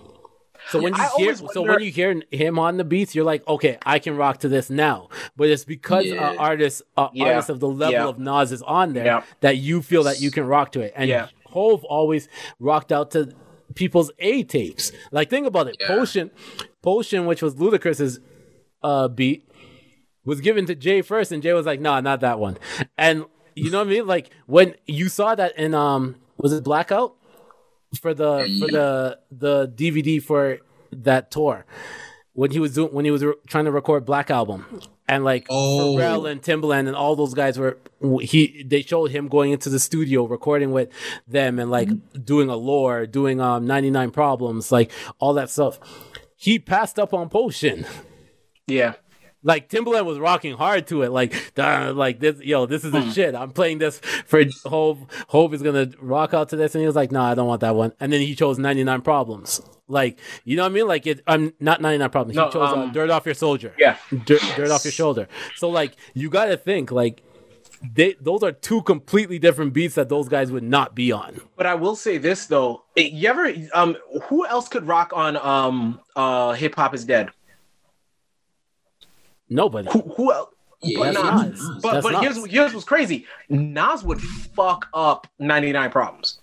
So 0.70 0.82
when 0.82 0.94
you 0.95 1.02
I 1.02 1.10
hear 1.18 1.36
so 1.36 1.45
wonder- 1.62 1.74
when 1.74 1.84
you 1.84 1.91
hear 1.91 2.22
him 2.32 2.60
on 2.60 2.76
the 2.76 2.84
beats, 2.84 3.16
you're 3.16 3.24
like, 3.24 3.48
okay, 3.48 3.78
I 3.86 3.99
can 3.99 4.18
rock 4.18 4.40
to 4.40 4.49
this 4.49 4.70
now. 4.70 5.08
But 5.38 5.49
it's 5.49 5.64
because 5.64 6.06
Yeah. 6.06 6.32
uh, 6.32 6.36
artists 6.38 6.82
uh, 6.98 7.08
Yeah. 7.14 7.26
artists 7.28 7.49
of 7.49 7.60
the 7.62 7.70
level 7.70 7.94
Yeah. 7.94 8.08
of 8.08 8.20
Nas 8.20 8.52
is 8.52 8.62
on 8.64 8.94
there 8.94 9.24
that 9.40 9.58
you 9.58 9.82
feel 9.82 10.04
that 10.04 10.20
you 10.20 10.30
can 10.32 10.45
rock 10.45 10.74
to 10.74 10.82
it. 10.82 10.91
And 10.95 11.10
Yeah. 11.10 11.28
Hove 11.45 11.86
always 11.86 12.28
rocked 12.60 12.91
out 12.91 13.12
to 13.12 13.30
people's 13.76 14.12
A 14.20 14.44
tapes. 14.44 14.91
Like 15.12 15.30
think 15.30 15.48
about 15.48 15.68
it. 15.68 15.78
Potion, 15.88 16.32
Potion, 16.88 17.26
which 17.26 17.41
was 17.41 17.55
Ludacris's 17.55 18.22
uh, 18.81 19.09
beat, 19.09 19.49
was 20.23 20.39
given 20.39 20.65
to 20.68 20.73
Jay 20.76 21.01
first, 21.01 21.34
and 21.34 21.43
Jay 21.43 21.51
was 21.51 21.65
like, 21.65 21.81
"Nah, 21.81 21.99
not 21.99 22.22
that 22.22 22.39
one." 22.39 22.57
And 22.97 23.26
you 23.55 23.69
know 23.72 23.80
what 23.80 23.88
I 23.88 23.89
mean? 23.89 24.07
Like 24.07 24.30
when 24.45 24.76
you 24.85 25.09
saw 25.09 25.35
that 25.35 25.57
in 25.57 25.73
um, 25.73 26.15
was 26.38 26.53
it 26.53 26.64
Blackout 26.64 27.15
for 28.01 28.14
the 28.14 28.31
for 28.59 28.68
the 28.72 29.19
the 29.31 29.68
DVD 29.68 30.23
for 30.23 30.59
that 30.93 31.30
tour 31.30 31.65
when 32.31 32.51
he 32.51 32.59
was 32.59 32.76
doing 32.76 32.93
when 32.93 33.03
he 33.03 33.11
was 33.11 33.23
re- 33.26 33.34
trying 33.47 33.65
to 33.65 33.72
record 33.72 34.05
Black 34.05 34.30
Album. 34.31 34.65
And 35.09 35.23
like 35.23 35.47
Oh. 35.49 35.95
Pharrell 35.97 36.30
and 36.30 36.41
Timbaland 36.41 36.88
and 36.88 36.95
all 36.95 37.15
those 37.15 37.34
guys 37.34 37.57
were 37.57 37.77
he 38.22 38.64
they 38.65 38.81
showed 38.81 39.11
him 39.11 39.27
going 39.30 39.51
into 39.51 39.69
the 39.69 39.80
studio 39.80 40.26
recording 40.26 40.72
with 40.72 40.89
them 41.27 41.59
and 41.59 41.72
like 41.72 41.89
doing 42.26 42.49
Allure, 42.49 43.07
doing 43.07 43.39
um 43.41 43.65
99 43.65 44.11
problems, 44.11 44.72
like 44.72 44.91
all 45.19 45.34
that 45.35 45.49
stuff. 45.49 45.80
He 46.38 46.59
passed 46.59 46.97
up 46.99 47.14
on 47.14 47.30
Potion. 47.30 47.85
yeah. 48.68 48.93
Like 49.43 49.69
Timbaland 49.69 50.05
was 50.05 50.18
rocking 50.19 50.57
hard 50.57 50.88
to 50.88 51.03
it, 51.03 51.11
like 51.11 51.53
"Duh, 51.55 51.93
like 51.95 52.19
this, 52.19 52.39
yo, 52.41 52.65
this 52.65 52.84
is 52.84 52.93
a 52.93 53.01
Hmm. 53.01 53.11
shit. 53.11 53.35
I'm 53.35 53.51
playing 53.51 53.77
this 53.77 53.99
for 54.26 54.43
Hove. 54.65 55.05
Hove 55.30 55.53
is 55.53 55.61
gonna 55.61 55.89
rock 56.01 56.34
out 56.34 56.49
to 56.49 56.55
this, 56.57 56.73
and 56.76 56.81
he 56.81 56.88
was 56.88 56.95
like, 56.95 57.11
"No, 57.11 57.19
nah, 57.19 57.30
I 57.31 57.35
don't 57.35 57.47
want 57.47 57.61
that 57.61 57.76
one." 57.76 57.93
And 57.99 58.11
then 58.11 58.19
he 58.22 58.35
chose 58.35 58.57
99 58.57 59.01
Problems. 59.01 59.61
Like, 59.88 60.19
you 60.43 60.57
know 60.57 60.64
what 60.64 60.72
I 60.72 60.76
mean? 60.76 60.88
Like, 60.88 61.07
it, 61.07 61.22
I'm 61.27 61.53
not 61.61 61.81
99 61.81 62.09
Problems. 62.09 62.35
No, 62.35 62.47
he 62.47 62.51
chose 62.51 62.72
uh, 62.72 62.81
um, 62.81 62.91
Dirt 62.91 63.09
Off 63.09 63.26
Your 63.26 63.35
Shoulder. 63.35 63.73
Yeah. 63.77 63.95
Dirt, 64.26 64.41
dirt 64.57 64.69
off 64.72 64.84
your 64.84 64.91
shoulder. 64.91 65.30
So 65.55 65.69
like, 65.69 65.95
you 66.14 66.30
got 66.30 66.45
to 66.45 66.57
think 66.57 66.91
like, 66.91 67.23
they 67.82 68.16
those 68.20 68.44
are 68.44 68.52
two 68.52 68.82
completely 68.84 69.40
different 69.40 69.74
beats 69.74 69.95
that 69.95 70.10
those 70.10 70.28
guys 70.28 70.52
would 70.52 70.64
not 70.64 70.95
be 70.95 71.12
on. 71.12 71.41
But 71.56 71.66
I 71.66 71.76
will 71.76 71.95
say 71.95 72.18
this 72.18 72.45
though. 72.48 72.84
You 72.95 73.30
ever 73.30 73.54
um 73.74 73.98
who 74.24 74.45
else 74.48 74.68
could 74.68 74.88
rock 74.88 75.12
on 75.16 75.38
um 75.38 75.99
uh 76.16 76.54
hip 76.54 76.76
hop 76.76 76.94
is 76.94 77.06
dead? 77.06 77.30
Nobody. 79.49 79.90
Who 79.91 80.02
who 80.02 80.34
else? 80.34 80.49
Yeah, 80.82 80.99
but 80.99 81.14
that's 81.14 81.24
Nas. 81.49 81.62
Nas. 81.70 81.80
But 81.82 81.94
That's 81.94 82.08
but 82.08 82.22
here's 82.22 82.38
Nas. 82.38 82.45
here's 82.52 82.74
what's 82.74 82.86
crazy. 82.86 83.26
Nas 83.49 84.04
would 84.04 84.22
fuck 84.22 84.88
up 84.94 85.28
99 85.40 85.90
problems. 85.90 86.40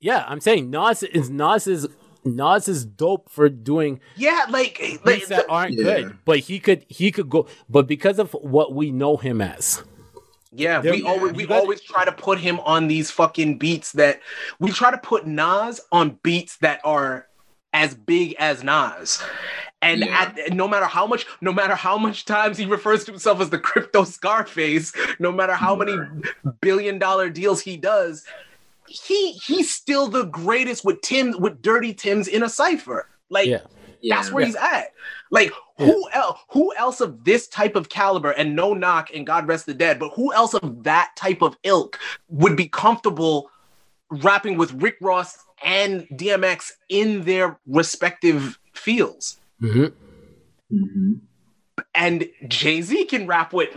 Yeah, 0.00 0.24
I'm 0.28 0.40
saying 0.40 0.70
Nas 0.70 1.02
is 1.02 1.30
Nas 1.30 1.66
is 1.66 1.88
Nas 2.24 2.68
is 2.68 2.84
dope 2.84 3.30
for 3.30 3.48
doing 3.48 4.00
Yeah, 4.16 4.46
like, 4.48 4.78
like 4.80 5.04
beats 5.04 5.28
that 5.28 5.46
aren't 5.48 5.72
Yeah. 5.74 5.82
good, 5.82 6.18
but 6.24 6.38
he 6.40 6.58
could 6.60 6.84
he 6.88 7.10
could 7.10 7.28
go. 7.30 7.46
But 7.68 7.86
because 7.86 8.18
of 8.18 8.32
what 8.34 8.72
we 8.74 8.90
know 8.90 9.16
him 9.16 9.40
as, 9.40 9.82
yeah, 10.54 10.80
There- 10.80 10.92
we 10.92 11.02
always 11.04 11.32
we 11.32 11.46
got- 11.46 11.60
always 11.60 11.80
try 11.80 12.04
to 12.04 12.12
put 12.12 12.38
him 12.38 12.60
on 12.60 12.88
these 12.88 13.10
fucking 13.10 13.58
beats 13.58 13.92
that 13.92 14.20
we 14.58 14.70
try 14.70 14.90
to 14.90 14.98
put 14.98 15.26
Nas 15.26 15.80
on 15.92 16.18
beats 16.22 16.56
that 16.58 16.80
are 16.84 17.26
as 17.72 17.94
big 17.94 18.36
as 18.38 18.62
Nas. 18.62 19.22
And 19.82 20.00
Yeah. 20.00 20.32
at, 20.38 20.52
no 20.54 20.66
matter 20.68 20.86
how 20.86 21.06
much, 21.06 21.26
no 21.40 21.52
matter 21.52 21.74
how 21.74 21.98
much 21.98 22.24
times 22.24 22.56
he 22.56 22.64
refers 22.66 23.04
to 23.04 23.10
himself 23.12 23.40
as 23.40 23.50
the 23.50 23.58
crypto 23.58 24.04
Scarface, 24.04 24.92
no 25.18 25.30
matter 25.32 25.54
how 25.54 25.74
many 25.74 25.96
billion 26.60 26.98
dollar 26.98 27.28
deals 27.28 27.60
he 27.60 27.76
does, 27.76 28.24
he 28.86 29.32
he's 29.32 29.70
still 29.70 30.08
the 30.08 30.24
greatest 30.24 30.84
with 30.84 31.00
Tim 31.00 31.34
with 31.38 31.60
Dirty 31.62 31.92
Tim's 31.92 32.28
in 32.28 32.42
a 32.42 32.48
cipher. 32.48 33.08
Like 33.28 33.48
yeah, 33.48 33.60
that's 34.08 34.30
where 34.32 34.42
Yeah. 34.42 34.46
he's 34.46 34.56
at. 34.56 34.92
Like 35.30 35.52
who 35.78 36.08
else? 36.12 36.38
Who 36.50 36.74
else 36.76 37.00
of 37.00 37.24
this 37.24 37.48
type 37.48 37.74
of 37.76 37.88
caliber? 37.88 38.30
And 38.30 38.54
no 38.54 38.74
knock, 38.74 39.10
and 39.14 39.26
God 39.26 39.48
rest 39.48 39.66
the 39.66 39.74
dead. 39.74 39.98
But 39.98 40.10
who 40.14 40.32
else 40.32 40.54
of 40.54 40.84
that 40.84 41.12
type 41.16 41.42
of 41.42 41.56
ilk 41.64 41.98
would 42.28 42.56
be 42.56 42.68
comfortable 42.68 43.50
rapping 44.10 44.56
with 44.56 44.72
Rick 44.74 44.96
Ross 45.00 45.36
and 45.64 46.06
DMX 46.14 46.70
in 46.88 47.24
their 47.24 47.58
respective 47.66 48.58
fields? 48.72 49.38
hmm 49.60 49.86
Mhm. 50.72 51.20
And 51.94 52.28
Jay 52.48 52.80
Z 52.82 53.04
can 53.06 53.26
rap 53.26 53.52
with. 53.52 53.76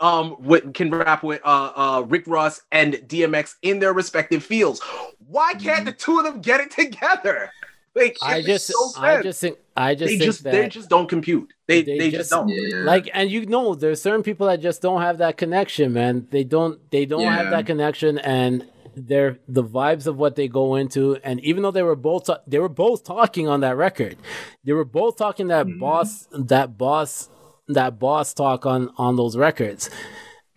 Um, 0.00 0.36
with, 0.38 0.74
can 0.74 0.92
rap 0.92 1.24
with 1.24 1.40
uh, 1.44 1.72
uh, 1.74 2.04
Rick 2.06 2.28
Ross 2.28 2.60
and 2.70 2.94
DMX 2.94 3.56
in 3.62 3.80
their 3.80 3.92
respective 3.92 4.44
fields. 4.44 4.80
Why 5.26 5.54
can't 5.54 5.84
the 5.84 5.90
two 5.92 6.18
of 6.18 6.24
them 6.24 6.40
get 6.40 6.60
it 6.60 6.70
together? 6.70 7.50
Like 7.94 8.16
I 8.22 8.42
just, 8.42 8.68
makes 8.68 8.96
no 8.96 9.02
I 9.02 9.22
just 9.22 9.40
think, 9.40 9.58
I 9.76 9.94
just 9.94 10.04
they 10.12 10.18
think 10.18 10.22
just 10.22 10.44
that 10.44 10.52
they 10.52 10.68
just 10.68 10.88
don't 10.88 11.08
compute. 11.08 11.52
They 11.66 11.82
they 11.82 11.98
they, 11.98 12.10
just- 12.10 12.30
just 12.30 12.30
don't. 12.30 12.48
Yeah. 12.48 12.84
like 12.84 13.10
and 13.12 13.30
you 13.30 13.44
know 13.46 13.74
there's 13.74 14.00
certain 14.00 14.22
people 14.22 14.46
that 14.46 14.60
just 14.60 14.80
don't 14.82 15.02
have 15.02 15.18
that 15.18 15.36
connection 15.36 15.92
man 15.92 16.26
they 16.30 16.44
don't 16.44 16.78
they 16.90 17.06
don't 17.06 17.24
have 17.24 17.50
that 17.50 17.66
connection 17.66 18.18
and 18.18 18.66
they're 18.94 19.38
the 19.48 19.62
vibes 19.64 20.06
of 20.06 20.16
what 20.16 20.34
they 20.36 20.48
go 20.48 20.74
into 20.74 21.16
and 21.22 21.38
even 21.44 21.62
though 21.62 21.70
they 21.70 21.82
were 21.82 21.94
both 21.96 22.28
they 22.46 22.58
were 22.58 22.68
both 22.68 23.04
talking 23.04 23.46
on 23.48 23.60
that 23.60 23.76
record 23.76 24.16
they 24.64 24.72
were 24.72 24.84
both 24.84 25.16
talking 25.16 25.48
that 25.48 25.66
Mm-hmm. 25.66 25.78
boss 25.80 26.26
that 26.32 26.76
boss 26.78 27.28
that 27.68 27.98
boss 27.98 28.32
talk 28.34 28.64
on 28.66 28.90
on 28.96 29.16
those 29.16 29.36
records 29.36 29.88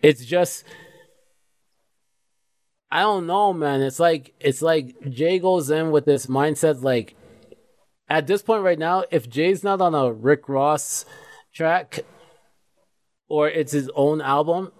it's 0.00 0.24
just 0.24 0.64
i 2.90 3.00
don't 3.00 3.26
know 3.26 3.52
man 3.52 3.80
it's 3.80 4.00
like 4.00 4.34
it's 4.40 4.62
like 4.62 4.94
jay 5.10 5.38
goes 5.38 5.70
in 5.70 5.90
with 5.90 6.04
this 6.04 6.26
mindset 6.26 6.82
like 6.82 7.14
at 8.12 8.26
this 8.26 8.42
point 8.42 8.62
right 8.62 8.78
now 8.78 9.04
if 9.10 9.28
jay's 9.28 9.64
not 9.64 9.80
on 9.80 9.94
a 9.94 10.12
rick 10.12 10.48
ross 10.48 11.04
track 11.54 12.00
or 13.28 13.48
it's 13.48 13.72
his 13.72 13.90
own 13.94 14.20
album 14.20 14.70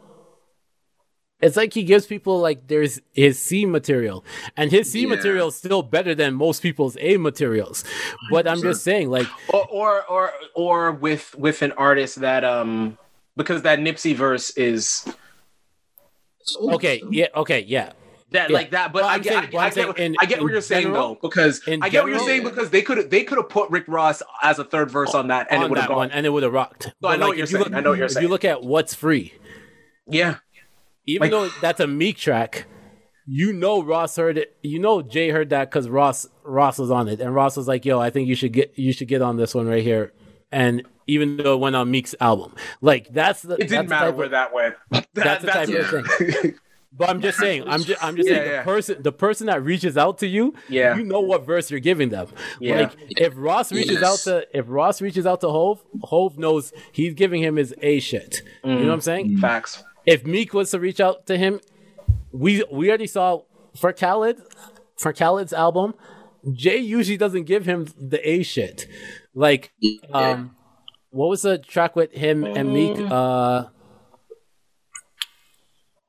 it's 1.41 1.57
like 1.57 1.75
he 1.75 1.83
gives 1.83 2.07
people 2.07 2.39
like 2.39 2.69
there's 2.69 3.01
his 3.13 3.37
C 3.37 3.67
material, 3.67 4.25
and 4.57 4.71
his 4.71 4.93
C 4.93 5.01
Yeah. 5.01 5.09
material 5.09 5.49
is 5.49 5.57
still 5.57 5.83
better 5.83 6.15
than 6.15 6.35
most 6.35 6.63
people's 6.63 6.97
A 7.01 7.17
materials. 7.17 7.83
But 8.31 8.47
I'm 8.47 8.61
just 8.63 8.85
saying, 8.85 9.11
like, 9.11 9.27
Or, 9.53 9.67
or 9.69 10.05
or 10.05 10.33
or 10.55 10.93
with 10.93 11.35
with 11.35 11.63
an 11.63 11.73
artist 11.73 12.21
that 12.21 12.45
um 12.45 12.97
because 13.37 13.63
that 13.63 13.81
Nipsey 13.81 14.15
verse 14.15 14.51
is 14.57 15.05
okay, 16.63 17.03
yeah, 17.11 17.27
okay, 17.35 17.65
yeah, 17.67 17.91
that 18.33 18.51
Yeah. 18.51 18.57
like 18.57 18.71
that. 18.73 18.93
But 18.93 19.03
Well, 19.03 19.11
I 19.11 19.19
get 19.19 19.33
saying- 19.33 19.57
I, 19.57 19.59
I 19.59 19.67
I'm 19.67 19.75
get 19.75 19.99
in- 19.99 20.17
I 20.21 20.25
get 20.27 20.43
what 20.43 20.53
you're 20.53 20.61
saying 20.61 20.83
general- 20.89 21.15
though 21.15 21.29
because 21.29 21.61
I 21.67 21.89
get 21.89 22.03
what 22.05 22.11
you're 22.11 22.19
saying 22.21 22.45
because 22.45 22.71
they 22.71 22.83
could 22.83 23.11
they 23.11 23.25
could 23.25 23.39
have 23.39 23.49
put 23.49 23.71
Rick 23.71 23.85
Ross 23.89 24.23
as 24.43 24.59
a 24.59 24.65
third 24.65 24.91
verse 24.91 25.15
on 25.15 25.29
that 25.29 25.47
and 25.51 25.63
it 25.63 25.69
would 25.71 25.79
have 25.79 25.89
gone. 25.89 25.97
one, 25.97 26.11
and 26.11 26.27
it 26.27 26.31
would 26.31 26.43
have 26.43 26.53
rocked. 26.53 26.93
So 27.03 27.09
I 27.09 27.17
know 27.17 27.23
like, 27.23 27.29
what 27.29 27.37
you're 27.39 27.45
if 27.45 27.51
you 27.51 27.57
saying. 27.59 27.65
look- 27.71 27.75
I 27.75 27.81
know 27.81 27.91
what 27.91 27.99
you're 27.99 28.07
if 28.07 28.21
you 28.21 28.29
look 28.29 28.45
at 28.45 28.63
what's 28.63 28.95
free, 28.95 29.35
Yeah, 30.07 30.37
even 31.07 31.23
Like- 31.23 31.31
though 31.31 31.49
that's 31.61 31.81
a 31.81 31.87
Meek 31.87 32.17
track, 32.19 32.67
you 33.27 33.53
know 33.53 33.83
Ross 33.83 34.17
heard 34.17 34.37
it. 34.37 34.57
You 34.63 34.79
know 34.81 35.01
Jay 35.03 35.31
heard 35.31 35.51
that 35.51 35.71
because 35.71 35.89
Ross 35.89 36.27
Ross 36.45 36.79
was 36.79 36.91
on 36.91 37.09
it, 37.09 37.21
and 37.21 37.35
Ross 37.35 37.57
was 37.57 37.69
like, 37.69 37.85
"Yo, 37.85 38.01
I 38.01 38.11
think 38.11 38.29
you 38.29 38.35
should 38.35 38.53
get 38.53 38.73
you 38.77 38.93
should 38.93 39.09
get 39.09 39.23
on 39.23 39.37
this 39.37 39.55
one 39.55 39.67
right 39.69 39.83
here." 39.83 40.13
And 40.51 40.83
even 41.07 41.37
though 41.37 41.55
it 41.55 41.61
went 41.61 41.77
on 41.77 41.91
Meek's 41.91 42.15
album, 42.21 42.55
like 42.81 43.13
that's 43.13 43.43
the 43.43 43.55
it 43.55 43.69
didn't 43.69 43.89
matter 43.89 44.13
where 44.13 44.27
of- 44.27 44.33
that 44.33 44.53
went. 44.53 44.75
That- 44.91 45.07
That's 45.15 45.45
the 45.45 45.51
type 45.53 45.69
of 45.69 46.07
thing. 46.41 46.55
But 46.95 47.09
I'm 47.09 47.23
just 47.23 47.39
saying, 47.39 47.65
I'm 47.67 47.83
just, 47.83 48.05
I'm 48.05 48.17
just 48.17 48.29
Yeah, 48.29 48.35
saying, 48.37 48.51
yeah. 48.51 48.59
the 48.59 48.65
person, 48.65 49.03
the 49.03 49.13
person 49.13 49.47
that 49.47 49.63
reaches 49.65 49.97
out 49.97 50.19
to 50.19 50.27
you, 50.27 50.55
Yeah. 50.69 50.95
you 50.97 51.05
know 51.05 51.21
what 51.21 51.47
verse 51.47 51.71
you're 51.71 51.81
giving 51.81 52.11
them. 52.11 52.29
Yeah. 52.61 52.81
Like 52.83 52.93
if 53.11 53.33
Ross 53.37 53.73
reaches 53.73 54.01
Yes. 54.01 54.27
out 54.27 54.31
to, 54.31 54.47
if 54.59 54.67
Ross 54.69 55.01
reaches 55.01 55.25
out 55.27 55.41
to 55.41 55.49
Hove, 55.49 55.83
Hove 56.03 56.37
knows 56.39 56.73
he's 56.93 57.15
giving 57.15 57.43
him 57.43 57.57
his 57.57 57.75
A 57.81 57.99
shit. 57.99 58.43
You 58.63 58.75
know 58.75 58.85
what 58.87 58.93
I'm 58.95 59.01
saying? 59.01 59.39
Facts. 59.39 59.83
If 60.05 60.27
Meek 60.27 60.53
was 60.53 60.71
to 60.73 60.81
reach 60.81 61.01
out 61.01 61.27
to 61.29 61.39
him, 61.39 61.61
we 62.31 62.63
we 62.71 62.89
already 62.89 63.07
saw 63.07 63.43
for 63.77 63.93
Khaled, 63.93 64.43
for 64.99 65.13
Khaled's 65.15 65.53
album, 65.53 65.95
Jay 66.53 66.77
usually 66.79 67.17
doesn't 67.17 67.45
give 67.45 67.65
him 67.65 67.87
the 67.99 68.21
A 68.29 68.43
shit. 68.43 68.87
Like, 69.35 69.73
um, 70.13 70.57
what 71.11 71.29
was 71.29 71.43
the 71.43 71.57
track 71.59 71.95
with 71.97 72.13
him 72.13 72.45
and 72.45 72.73
Meek? 72.73 72.99
Uh, 72.99 73.67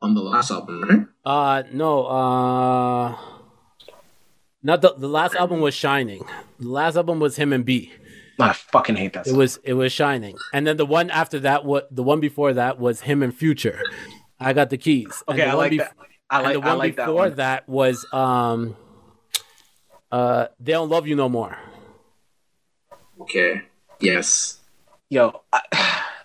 on 0.03 0.13
the 0.13 0.21
last 0.21 0.51
album, 0.51 0.83
right? 0.83 1.07
Uh 1.25 1.63
no, 1.71 2.05
uh 2.05 3.15
not 4.61 4.81
the 4.81 4.93
the 4.97 5.07
last 5.07 5.33
album 5.35 5.59
was 5.61 5.73
Shining. 5.73 6.23
The 6.59 6.67
last 6.69 6.95
album 6.95 7.19
was 7.19 7.35
him 7.37 7.51
and 7.53 7.65
B. 7.65 7.91
I 8.39 8.51
fucking 8.53 8.95
hate 8.95 9.13
that. 9.13 9.25
It 9.27 9.35
was 9.35 9.57
it 9.63 9.73
was 9.73 9.91
Shining. 9.91 10.37
And 10.53 10.67
then 10.67 10.77
the 10.77 10.85
one 10.85 11.09
after 11.09 11.39
that 11.39 11.65
what 11.65 11.87
the 11.95 12.03
one 12.03 12.19
before 12.19 12.53
that 12.53 12.79
was 12.79 13.01
him 13.01 13.23
and 13.23 13.33
Future. 13.33 13.81
I 14.39 14.53
got 14.53 14.69
the 14.69 14.77
keys. 14.77 15.23
Okay, 15.27 15.37
the 15.37 15.47
I 15.47 15.53
like 15.53 15.71
bef- 15.71 15.77
that. 15.77 15.95
I 16.29 16.39
like 16.41 16.55
and 16.55 16.63
the 16.63 16.67
I 16.67 16.69
one 16.71 16.77
like 16.77 16.95
that 16.97 17.05
before 17.05 17.15
one. 17.29 17.35
that 17.35 17.69
was 17.69 18.05
um 18.11 18.75
uh 20.11 20.47
They 20.59 20.73
Don't 20.73 20.89
Love 20.89 21.07
You 21.07 21.15
No 21.15 21.29
More. 21.29 21.57
Okay. 23.21 23.61
Yes. 23.99 24.59
Yo, 25.09 25.43
I, 25.53 25.61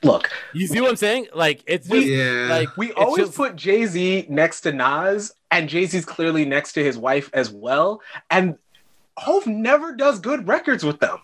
look, 0.03 0.31
You 0.53 0.67
see 0.67 0.81
what 0.81 0.91
I'm 0.91 0.97
saying? 0.97 1.29
Like 1.35 1.63
it's 1.67 1.89
just 1.89 2.07
Yeah. 2.07 2.47
like 2.51 2.77
we 2.77 2.93
always 2.93 3.27
just- 3.27 3.37
put 3.37 3.57
Jay 3.57 3.87
Z 3.87 4.27
next 4.29 4.63
to 4.63 4.73
Nas, 4.73 5.33
and 5.51 5.69
Jay 5.69 5.87
Z's 5.87 6.05
clearly 6.05 6.45
next 6.45 6.73
to 6.75 6.85
his 6.85 6.97
wife 6.99 7.31
as 7.33 7.51
well. 7.51 8.01
And 8.31 8.57
Hove 9.17 9.47
never 9.47 9.95
does 9.97 10.21
good 10.21 10.47
records 10.47 10.85
with 10.85 11.01
them. 11.01 11.19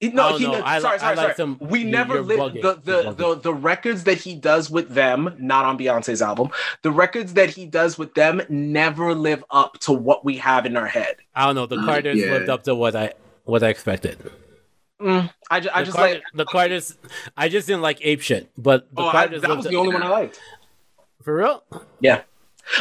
He- 0.00 0.08
No, 0.08 0.30
don't 0.30 0.40
he 0.40 0.46
know. 0.48 0.52
ne- 0.54 0.60
I 0.62 0.80
sorry, 0.80 0.96
I 0.96 0.98
sorry, 0.98 1.16
like 1.16 1.24
sorry. 1.26 1.34
some- 1.36 1.58
we 1.60 1.80
you- 1.80 1.84
never 1.90 2.14
you're 2.14 2.22
lit 2.24 2.38
bugging. 2.40 2.62
the 2.62 2.74
the, 3.02 3.12
the 3.12 3.34
the 3.36 3.54
records 3.54 4.02
that 4.04 4.18
he 4.18 4.34
does 4.34 4.68
with 4.68 4.88
them, 4.90 5.32
not 5.38 5.64
on 5.64 5.78
Beyonce's 5.78 6.20
album. 6.20 6.50
The 6.82 6.90
records 6.90 7.34
that 7.34 7.50
he 7.50 7.66
does 7.66 7.96
with 7.98 8.12
them 8.14 8.42
never 8.48 9.14
live 9.14 9.44
up 9.50 9.78
to 9.80 9.92
what 9.92 10.24
we 10.24 10.38
have 10.38 10.66
in 10.66 10.76
our 10.76 10.88
head. 10.88 11.16
I 11.36 11.46
don't 11.46 11.54
know, 11.54 11.66
the 11.66 11.76
mm, 11.76 11.84
Carters 11.84 12.18
yeah. 12.18 12.32
lived 12.32 12.48
up 12.48 12.64
to 12.64 12.74
what 12.74 12.96
I 12.96 13.12
what 13.44 13.62
I 13.62 13.68
expected. 13.68 14.18
Mm, 15.02 15.30
I, 15.50 15.60
ju- 15.60 15.68
I 15.74 15.82
just 15.84 15.96
Carter- 15.96 16.14
like. 16.14 16.22
the 16.34 16.44
Carters 16.44 16.96
I 17.36 17.48
just 17.48 17.66
didn't 17.66 17.82
like 17.82 17.98
ape 18.02 18.20
shit, 18.20 18.50
but 18.56 18.88
the 18.94 19.02
Oh, 19.02 19.08
I, 19.08 19.26
that 19.26 19.32
lived 19.32 19.48
was 19.56 19.66
up- 19.66 19.70
the 19.72 19.76
only 19.78 19.92
one 19.92 20.02
I 20.02 20.08
liked. 20.08 20.40
for 21.22 21.36
real. 21.36 21.64
Yeah. 22.00 22.22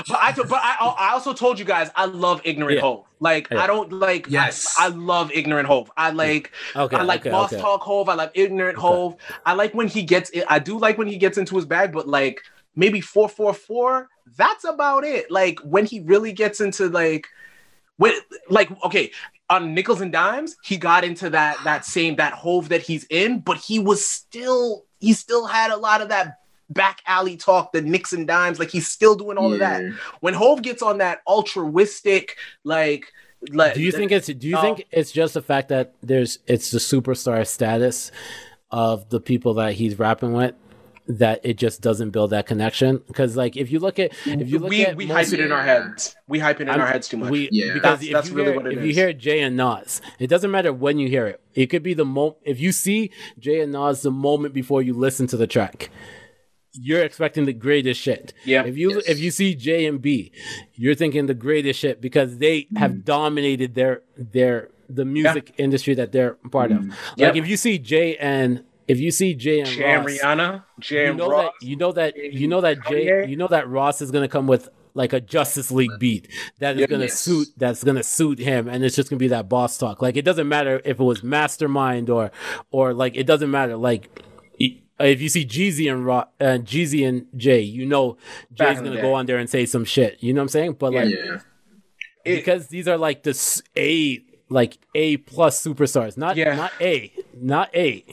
But 0.07 0.17
I, 0.21 0.31
but 0.33 0.51
I, 0.53 0.75
I 0.99 1.09
also 1.13 1.33
told 1.33 1.57
you 1.57 1.65
guys 1.65 1.89
I 1.95 2.05
love 2.05 2.41
ignorant 2.45 2.75
Yeah. 2.75 2.81
Hove. 2.81 3.05
Like 3.19 3.47
Yeah. 3.49 3.63
I 3.63 3.67
don't 3.67 3.91
like. 3.91 4.27
Yes. 4.29 4.75
I, 4.79 4.85
I 4.85 4.87
love 4.89 5.31
ignorant 5.31 5.67
Hove. 5.67 5.91
I 5.97 6.11
like. 6.11 6.51
Okay, 6.75 6.95
I 6.95 7.01
like 7.01 7.21
okay, 7.21 7.31
boss 7.31 7.51
okay. 7.51 7.61
talk 7.61 7.81
Hove. 7.81 8.07
I 8.07 8.13
like 8.13 8.31
ignorant 8.35 8.77
Hove. 8.77 9.15
I 9.45 9.53
like 9.53 9.73
when 9.73 9.87
he 9.87 10.03
gets. 10.03 10.29
I 10.47 10.59
do 10.59 10.77
like 10.77 10.99
when 10.99 11.07
he 11.07 11.17
gets 11.17 11.39
into 11.39 11.55
his 11.55 11.65
bag, 11.65 11.91
but 11.93 12.07
like 12.07 12.41
maybe 12.75 13.01
four 13.01 13.27
four 13.27 13.53
four. 13.55 14.07
That's 14.37 14.63
about 14.65 15.03
it. 15.03 15.31
Like 15.31 15.59
when 15.61 15.85
he 15.87 15.99
really 16.01 16.31
gets 16.31 16.61
into 16.61 16.87
like 16.87 17.27
when 17.97 18.13
like 18.49 18.69
okay 18.85 19.11
on 19.51 19.73
nickels 19.75 20.01
and 20.01 20.11
dimes 20.11 20.55
he 20.63 20.77
got 20.77 21.03
into 21.03 21.29
that 21.29 21.57
that 21.63 21.83
same 21.85 22.15
that 22.15 22.33
hove 22.33 22.69
that 22.69 22.81
he's 22.81 23.05
in 23.09 23.39
but 23.39 23.57
he 23.57 23.77
was 23.79 24.03
still 24.07 24.85
he 24.99 25.13
still 25.13 25.45
had 25.45 25.69
a 25.71 25.77
lot 25.77 26.01
of 26.01 26.09
that 26.09 26.37
back 26.69 27.01
alley 27.05 27.35
talk 27.35 27.73
the 27.73 27.81
nicks 27.81 28.13
and 28.13 28.27
dimes 28.27 28.57
like 28.57 28.71
he's 28.71 28.87
still 28.87 29.15
doing 29.15 29.37
all 29.37 29.51
of 29.51 29.59
that 29.59 29.81
when 30.21 30.33
hove 30.33 30.61
gets 30.61 30.81
on 30.81 30.99
that 30.99 31.19
altruistic 31.27 32.37
like 32.63 33.11
like 33.51 33.73
Do 33.73 33.81
you 33.81 33.91
think 33.91 34.11
it's 34.11 34.27
do 34.27 34.47
you 34.47 34.53
No. 34.53 34.61
think 34.61 34.85
it's 34.91 35.11
just 35.11 35.33
the 35.33 35.41
fact 35.41 35.67
that 35.69 35.95
there's 36.01 36.39
it's 36.47 36.71
the 36.71 36.77
superstar 36.79 37.45
status 37.45 38.11
of 38.71 39.09
the 39.09 39.19
people 39.19 39.55
that 39.55 39.73
he's 39.73 39.99
rapping 39.99 40.31
with 40.31 40.55
that 41.17 41.39
it 41.43 41.57
just 41.57 41.81
doesn't 41.81 42.11
build 42.11 42.29
that 42.31 42.45
connection? 42.47 43.01
Because 43.07 43.35
like 43.35 43.57
if 43.57 43.71
you 43.71 43.79
look 43.79 43.99
at 43.99 44.11
if 44.25 44.49
you 44.49 44.59
look 44.59 44.69
we 44.69 44.85
at 44.85 44.95
we 44.95 45.05
most- 45.05 45.29
hype 45.31 45.39
it 45.39 45.43
in 45.43 45.51
our 45.51 45.63
heads 45.63 46.15
we 46.27 46.39
hype 46.39 46.59
it 46.59 46.63
in 46.63 46.69
I'm- 46.69 46.81
our 46.81 46.87
heads 46.87 47.07
too 47.09 47.17
much 47.17 47.29
We, 47.29 47.49
Yeah. 47.51 47.73
because 47.73 47.81
That's- 47.99 48.03
if 48.05 48.11
that's 48.13 48.29
you 48.29 48.35
really 48.35 48.51
hear, 48.51 48.55
what 48.61 48.71
it 48.71 48.77
if 48.77 48.85
you 48.85 48.93
hear 48.93 49.13
Jay 49.13 49.39
and 49.41 49.55
Nas, 49.57 50.01
it 50.19 50.27
doesn't 50.27 50.51
matter 50.51 50.71
when 50.73 50.97
you 50.97 51.07
hear 51.09 51.27
it. 51.27 51.39
It 51.53 51.67
could 51.67 51.83
be 51.83 51.93
the 51.93 52.05
moment 52.05 52.37
if 52.43 52.59
you 52.59 52.71
see 52.71 53.11
Jay 53.39 53.59
and 53.61 53.71
Nas 53.71 54.01
the 54.01 54.11
moment 54.11 54.53
before 54.53 54.81
you 54.81 54.93
listen 54.93 55.27
to 55.27 55.37
the 55.37 55.47
track. 55.47 55.89
You're 56.73 57.03
expecting 57.03 57.45
the 57.45 57.51
greatest 57.53 57.99
shit. 57.99 58.33
Yeah. 58.45 58.63
If 58.63 58.77
you 58.77 58.91
Yes. 58.95 59.09
if 59.09 59.19
you 59.19 59.29
see 59.31 59.55
Jay 59.55 59.85
and 59.85 60.01
B, 60.01 60.31
you're 60.75 60.95
thinking 60.95 61.25
the 61.25 61.33
greatest 61.33 61.79
shit 61.79 61.99
because 61.99 62.37
they 62.37 62.61
Mm. 62.61 62.77
have 62.77 63.03
dominated 63.03 63.75
their 63.75 64.03
their 64.17 64.69
the 64.89 65.03
music 65.05 65.53
industry 65.57 65.93
that 65.95 66.11
they're 66.13 66.35
part 66.49 66.71
of. 66.71 66.79
Mm. 66.79 66.93
Yep. 67.17 67.27
Like 67.35 67.43
if 67.43 67.49
you 67.49 67.57
see 67.57 67.77
Jay 67.77 68.15
and 68.17 68.63
if 68.87 68.99
you 68.99 69.11
see 69.11 69.33
Jay 69.33 69.59
and 69.59 69.69
Jay 69.69 69.95
Ross, 69.95 70.05
Rihanna 70.07 70.63
you 70.89 71.13
know 71.13 71.29
Ross 71.29 71.53
that 71.61 71.67
you 71.67 71.75
know 71.75 71.91
that 71.91 72.15
you 72.17 72.47
know 72.47 72.61
that 72.61 72.85
Jay 72.87 73.25
you 73.27 73.35
know 73.35 73.47
that 73.47 73.67
Ross 73.69 74.01
is 74.01 74.11
gonna 74.11 74.27
come 74.27 74.47
with 74.47 74.69
like 74.93 75.13
a 75.13 75.21
Justice 75.21 75.71
League 75.71 75.97
beat 75.99 76.27
that 76.59 76.77
is 76.77 76.85
gonna 76.87 77.07
suit 77.07 77.47
that's 77.57 77.83
gonna 77.83 78.03
suit 78.03 78.39
him 78.39 78.67
and 78.67 78.83
it's 78.83 78.95
just 78.95 79.09
gonna 79.09 79.19
be 79.19 79.29
that 79.29 79.47
boss 79.47 79.77
talk. 79.77 80.01
Like 80.01 80.17
it 80.17 80.25
doesn't 80.25 80.47
matter 80.49 80.81
if 80.83 80.99
it 80.99 81.03
was 81.03 81.23
Mastermind 81.23 82.09
or 82.09 82.31
or 82.71 82.93
like 82.93 83.15
it 83.15 83.25
doesn't 83.25 83.49
matter 83.51 83.77
like 83.77 84.09
if 84.99 85.19
you 85.21 85.29
see 85.29 85.45
Jeezy 85.45 85.91
and 85.91 86.07
uh, 86.07 86.25
Jeezy 86.63 87.07
and 87.07 87.25
Jay, 87.35 87.61
you 87.61 87.85
know 87.85 88.17
Jay's 88.53 88.79
gonna 88.81 89.01
go 89.01 89.13
on 89.13 89.25
there 89.25 89.37
and 89.37 89.49
say 89.49 89.65
some 89.65 89.83
shit. 89.85 90.17
You 90.21 90.33
know 90.33 90.41
what 90.41 90.43
I'm 90.43 90.49
saying? 90.49 90.73
But 90.73 90.93
like 90.93 91.09
Yeah. 91.09 91.39
It- 92.23 92.35
because 92.35 92.67
these 92.67 92.87
are 92.87 92.97
like 92.97 93.23
the 93.23 93.61
A, 93.77 94.19
like 94.49 94.77
A 94.93 95.17
plus 95.17 95.63
superstars, 95.63 96.17
not 96.17 96.35
Yeah. 96.35 96.55
not 96.55 96.71
A, 96.79 97.11
not 97.35 97.73
A, 97.75 98.05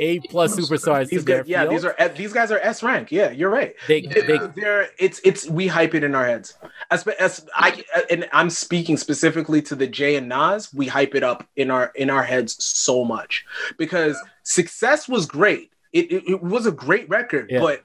A 0.00 0.20
plus 0.20 0.56
superstars. 0.56 1.08
these 1.08 1.24
guys, 1.24 1.44
yeah, 1.46 1.62
field. 1.62 1.74
these 1.74 1.84
are 1.84 1.94
eh, 1.98 2.08
these 2.08 2.32
guys 2.32 2.50
are 2.52 2.58
S 2.60 2.82
rank. 2.82 3.10
Yeah, 3.10 3.30
you're 3.30 3.50
right. 3.50 3.74
They- 3.88 4.02
They, 4.02 4.38
they're 4.56 4.88
it's 4.98 5.20
it's 5.24 5.48
we 5.48 5.66
hype 5.66 5.94
it 5.94 6.04
in 6.04 6.14
our 6.14 6.24
heads. 6.24 6.54
As, 6.90 7.06
as 7.06 7.46
I 7.54 7.82
and 8.10 8.28
I'm 8.32 8.48
speaking 8.50 8.96
specifically 8.96 9.60
to 9.62 9.74
the 9.74 9.86
Jay 9.88 10.14
and 10.16 10.28
Nas. 10.28 10.72
We 10.72 10.86
hype 10.86 11.14
it 11.14 11.22
up 11.24 11.48
in 11.56 11.70
our 11.70 11.90
in 11.96 12.10
our 12.10 12.22
heads 12.22 12.62
so 12.64 13.04
much 13.04 13.44
because 13.76 14.16
success 14.44 15.08
was 15.08 15.26
great. 15.26 15.72
It, 15.92 16.12
it, 16.12 16.22
it 16.28 16.42
was 16.42 16.66
a 16.66 16.72
great 16.72 17.08
record, 17.08 17.48
Yeah. 17.50 17.60
but 17.60 17.82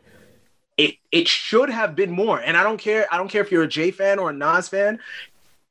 it 0.78 0.96
it 1.12 1.28
should 1.28 1.70
have 1.70 1.96
been 1.96 2.12
more. 2.12 2.40
And 2.40 2.56
I 2.58 2.64
don't 2.64 2.78
care. 2.80 3.08
I 3.12 3.18
don't 3.18 3.30
care 3.30 3.42
if 3.42 3.52
you're 3.52 3.64
a 3.64 3.68
Jay 3.68 3.90
fan 3.92 4.20
or 4.20 4.30
a 4.30 4.34
Nas 4.34 4.70
fan. 4.70 5.00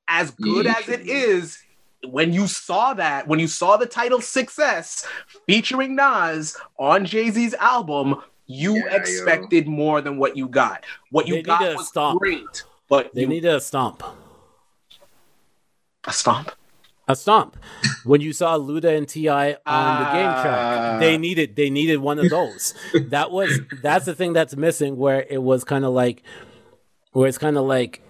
As 0.08 0.32
good 0.32 0.66
as 0.66 0.88
it 0.88 1.06
is, 1.06 1.61
when 2.08 2.32
you 2.32 2.46
saw 2.46 2.94
that, 2.94 3.28
when 3.28 3.38
you 3.38 3.46
saw 3.46 3.76
the 3.76 3.86
title 3.86 4.20
Success 4.20 5.06
featuring 5.46 5.94
Nas 5.96 6.56
on 6.78 7.04
Jay 7.04 7.30
Z's 7.30 7.54
album, 7.54 8.20
you 8.46 8.74
Yeah, 8.76 8.90
yo. 8.90 8.96
expected 8.96 9.66
more 9.68 10.00
than 10.00 10.18
what 10.18 10.36
you 10.36 10.48
got. 10.48 10.84
What 11.10 11.28
you 11.28 11.36
They 11.36 11.42
got 11.42 11.60
need 11.60 11.70
to 11.70 11.76
was 11.76 11.88
stop. 11.88 12.18
great, 12.18 12.64
but 12.88 13.14
They 13.14 13.22
you, 13.22 13.26
needed 13.28 13.54
a 13.54 13.60
stomp. 13.60 14.02
a 16.06 16.12
stomp. 16.12 16.50
A 17.08 17.16
stomp. 17.16 17.56
when 18.04 18.20
you 18.20 18.32
saw 18.32 18.56
Luda 18.56 18.96
and 18.96 19.08
T.I. 19.08 19.56
on 19.66 20.04
the 20.04 20.10
game 20.12 20.28
Ah. 20.30 20.42
track, 20.42 21.00
they 21.00 21.18
needed 21.18 21.56
they 21.56 21.68
needed 21.70 21.96
one 21.98 22.18
of 22.18 22.30
those. 22.30 22.74
that 23.08 23.30
was 23.30 23.60
that's 23.82 24.04
the 24.06 24.14
thing 24.14 24.32
that's 24.32 24.56
missing. 24.56 24.96
Where 24.96 25.24
it 25.28 25.42
was 25.42 25.64
kind 25.64 25.84
of 25.84 25.92
like, 25.92 26.22
where 27.12 27.28
it's 27.28 27.38
kind 27.38 27.56
of 27.56 27.64
like, 27.64 28.01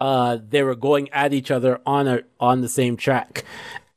uh, 0.00 0.38
they 0.48 0.62
were 0.62 0.74
going 0.74 1.08
at 1.10 1.32
each 1.34 1.50
other 1.50 1.80
on 1.86 2.08
a 2.08 2.22
on 2.38 2.60
the 2.62 2.68
same 2.68 2.96
track, 2.96 3.44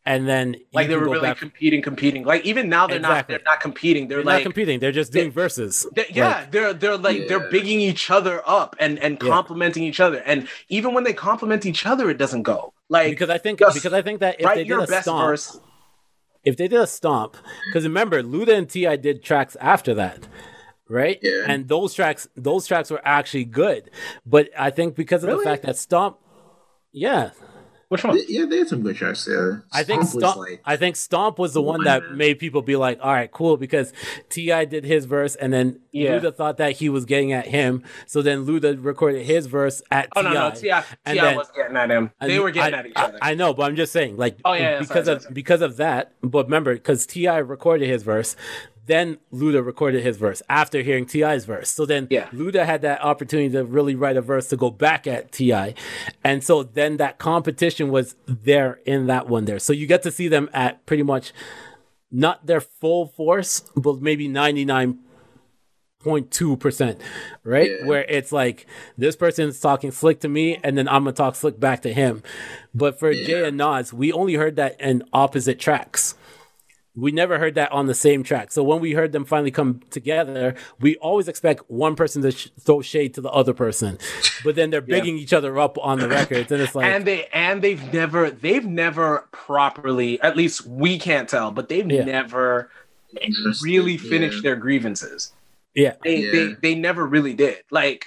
and 0.06 0.28
then 0.28 0.56
Like 0.74 0.90
they 0.90 0.96
were 0.98 1.06
really 1.06 1.22
back- 1.22 1.38
competing, 1.38 1.82
competing. 1.82 2.26
Like 2.26 2.44
even 2.46 2.68
now 2.70 2.88
they're 2.88 2.98
Exactly. 2.98 3.18
not 3.18 3.28
they're 3.44 3.52
not 3.54 3.60
competing. 3.62 4.08
They're, 4.10 4.18
They're 4.18 4.26
like 4.26 4.40
not 4.40 4.44
competing. 4.44 4.80
They're 4.80 4.92
just 4.92 5.12
doing 5.14 5.32
verses. 5.32 5.88
They- 5.96 6.08
yeah, 6.10 6.28
Like, 6.40 6.52
they're 6.52 6.74
they're 6.74 6.98
like 6.98 7.28
they're 7.28 7.50
bigging 7.50 7.80
each 7.80 8.12
other 8.12 8.42
up 8.46 8.76
and 8.80 9.00
and 9.00 9.18
Yeah. 9.22 9.30
complimenting 9.30 9.84
each 9.84 10.00
other. 10.00 10.18
And 10.26 10.48
even 10.70 10.94
when 10.94 11.04
they 11.06 11.14
compliment 11.14 11.66
each 11.66 11.86
other, 11.86 12.10
it 12.10 12.18
doesn't 12.18 12.44
go. 12.44 12.74
Like 12.90 13.10
because 13.12 13.30
I 13.30 13.38
think 13.38 13.60
just 13.60 13.76
because 13.76 13.94
I 13.94 14.02
think 14.02 14.20
that 14.20 14.42
if 14.42 14.54
they 14.54 14.64
did 14.66 14.78
a 14.78 14.86
best 14.88 15.04
stomp, 15.04 15.26
verse. 15.26 15.58
if 16.44 16.58
they 16.58 16.68
did 16.68 16.82
a 16.82 16.88
stomp, 16.88 17.38
because 17.70 17.86
remember, 17.86 18.22
Luda 18.22 18.54
and 18.58 18.70
T.I. 18.70 18.98
did 18.98 19.24
tracks 19.24 19.56
after 19.62 19.94
that, 19.94 20.28
right? 20.90 21.20
Yeah. 21.22 21.46
And 21.48 21.68
those 21.68 21.94
tracks, 21.94 22.28
those 22.36 22.68
tracks 22.68 22.90
were 22.92 23.02
actually 23.06 23.46
good, 23.46 23.90
but 24.26 24.50
I 24.58 24.70
think 24.70 24.96
because 24.96 25.24
of 25.24 25.30
Really? 25.30 25.44
the 25.44 25.50
fact 25.50 25.64
that 25.64 25.78
stomp, 25.78 26.18
yeah, 26.92 27.32
Which 27.90 28.04
one? 28.04 28.18
Yeah, 28.28 28.46
they 28.46 28.58
had 28.60 28.68
some 28.70 28.82
good 28.82 28.96
tracks 28.96 29.26
there. 29.26 29.66
I 29.72 29.84
think 29.84 30.04
Stomp 30.04 30.38
was 30.38 30.50
like- 30.50 30.62
I 30.66 30.78
think 30.78 30.96
stomp 30.96 31.38
was 31.38 31.54
the 31.54 31.62
oh 31.62 31.66
one 31.66 31.84
that 31.84 32.12
made 32.14 32.40
people 32.40 32.64
be 32.64 32.76
like, 32.76 32.98
all 33.04 33.12
right, 33.14 33.30
cool, 33.32 33.56
because 33.56 33.94
T.I. 34.30 34.66
did 34.66 34.84
his 34.84 35.06
verse, 35.06 35.36
and 35.36 35.54
then 35.54 35.80
Yeah. 35.92 36.18
Luda 36.20 36.34
thought 36.36 36.58
that 36.58 36.72
he 36.78 36.90
was 36.90 37.06
getting 37.06 37.34
at 37.34 37.46
him, 37.48 37.84
so 38.08 38.24
then 38.24 38.48
Luda 38.48 38.84
recorded 38.84 39.26
his 39.28 39.46
verse 39.46 39.84
at 39.92 40.08
Oh 40.16 40.24
Ti. 40.24 40.28
no, 40.30 40.34
no, 40.34 40.52
T.I., 40.56 40.84
T.I. 41.06 41.36
was 41.36 41.52
getting 41.56 41.78
at 41.78 41.92
him. 41.92 42.10
They 42.20 42.40
were 42.40 42.50
getting 42.50 42.74
I, 42.74 42.78
at 42.80 42.86
each 42.88 42.94
other. 42.96 43.20
I, 43.22 43.36
know, 43.36 43.54
but 43.54 43.64
I'm 43.64 43.76
just 43.76 43.92
saying, 43.94 44.18
like, 44.18 44.38
Oh, 44.44 44.54
yeah, 44.54 44.60
yeah, 44.62 44.80
because 44.80 44.88
sorry, 44.88 45.00
of 45.02 45.06
sorry, 45.06 45.20
sorry. 45.22 45.34
because 45.36 45.62
of 45.62 45.78
that. 45.78 46.14
But 46.24 46.46
remember, 46.46 46.74
because 46.74 47.06
T.I. 47.06 47.38
recorded 47.40 47.88
his 47.88 48.02
verse, 48.02 48.36
then 48.86 49.18
Luda 49.34 49.66
recorded 49.66 50.04
his 50.04 50.18
verse 50.18 50.42
after 50.50 50.82
hearing 50.82 51.06
T.I.'s 51.06 51.46
verse. 51.46 51.70
So 51.70 51.86
then 51.86 52.08
Yeah. 52.10 52.28
Luda 52.28 52.66
had 52.66 52.82
that 52.82 53.02
opportunity 53.02 53.50
to 53.52 53.64
really 53.64 53.96
write 53.96 54.18
a 54.18 54.22
verse 54.22 54.50
to 54.50 54.58
go 54.58 54.70
back 54.70 55.08
at 55.08 55.32
T.I., 55.32 55.74
and 56.24 56.44
so 56.44 56.64
then 56.64 56.98
that 56.98 57.18
competition 57.18 57.90
was 57.90 58.16
there 58.26 58.80
in 58.86 59.08
that 59.08 59.28
one 59.28 59.46
there. 59.46 59.60
So 59.60 59.74
you 59.74 59.88
get 59.88 60.04
to 60.04 60.12
see 60.12 60.28
them 60.28 60.50
at 60.54 60.86
pretty 60.86 61.04
much 61.04 61.34
not 62.12 62.46
their 62.46 62.62
full 62.62 63.08
force, 63.08 63.62
but 63.76 64.02
maybe 64.02 64.28
ninety 64.28 64.66
nine 64.66 65.00
0.2%, 66.04 67.00
right? 67.44 67.72
Yeah. 67.80 67.86
Where 67.86 68.04
it's 68.04 68.32
like 68.32 68.68
this 68.98 69.16
person's 69.16 69.60
talking 69.60 69.92
slick 69.92 70.20
to 70.20 70.28
me 70.28 70.60
and 70.64 70.78
then 70.78 70.88
I'm 70.88 71.04
going 71.04 71.14
to 71.14 71.18
talk 71.18 71.36
slick 71.36 71.60
back 71.60 71.82
to 71.84 71.94
him. 71.94 72.24
But 72.74 73.00
for 73.00 73.14
Jay 73.14 73.48
and 73.48 73.58
Nas, 73.58 73.94
we 73.94 74.12
only 74.12 74.34
heard 74.34 74.58
that 74.58 74.80
in 74.82 75.04
opposite 75.14 75.60
tracks. 75.60 76.16
We 76.96 77.12
never 77.12 77.40
heard 77.40 77.56
that 77.56 77.72
on 77.72 77.88
the 77.88 77.96
same 77.96 78.22
track. 78.22 78.52
So 78.52 78.64
when 78.64 78.80
we 78.80 78.92
heard 78.94 79.14
them 79.14 79.26
finally 79.26 79.50
come 79.50 79.82
together, 79.90 80.54
we 80.80 80.96
always 80.98 81.28
expect 81.28 81.64
one 81.68 81.96
person 81.96 82.22
to 82.22 82.32
sh- 82.32 82.50
throw 82.60 82.82
shade 82.84 83.16
to 83.16 83.22
the 83.22 83.32
other 83.32 83.54
person. 83.54 83.98
But 84.44 84.56
then 84.56 84.70
they're 84.70 84.80
bigging 84.82 85.18
each 85.18 85.34
other 85.34 85.58
up 85.58 85.76
on 85.82 86.00
the 86.00 86.08
records 86.08 86.52
and 86.52 86.62
it's 86.62 86.76
like 86.76 86.86
and 86.86 87.04
they 87.06 87.26
and 87.34 87.62
they've 87.64 87.92
never 87.92 88.30
they've 88.30 88.66
never 88.66 89.28
properly 89.32 90.22
at 90.22 90.38
least 90.38 90.68
we 90.68 91.00
can't 91.00 91.28
tell 91.28 91.50
but 91.50 91.68
they've 91.70 91.90
Yeah. 91.90 92.04
never 92.04 92.70
really 93.64 93.98
finished 93.98 94.44
their 94.44 94.56
grievances 94.56 95.32
yeah, 95.76 95.94
they, 96.04 96.18
Yeah. 96.18 96.32
they 96.32 96.56
they 96.62 96.76
never 96.76 97.06
really 97.08 97.34
did 97.34 97.58
like 97.72 98.06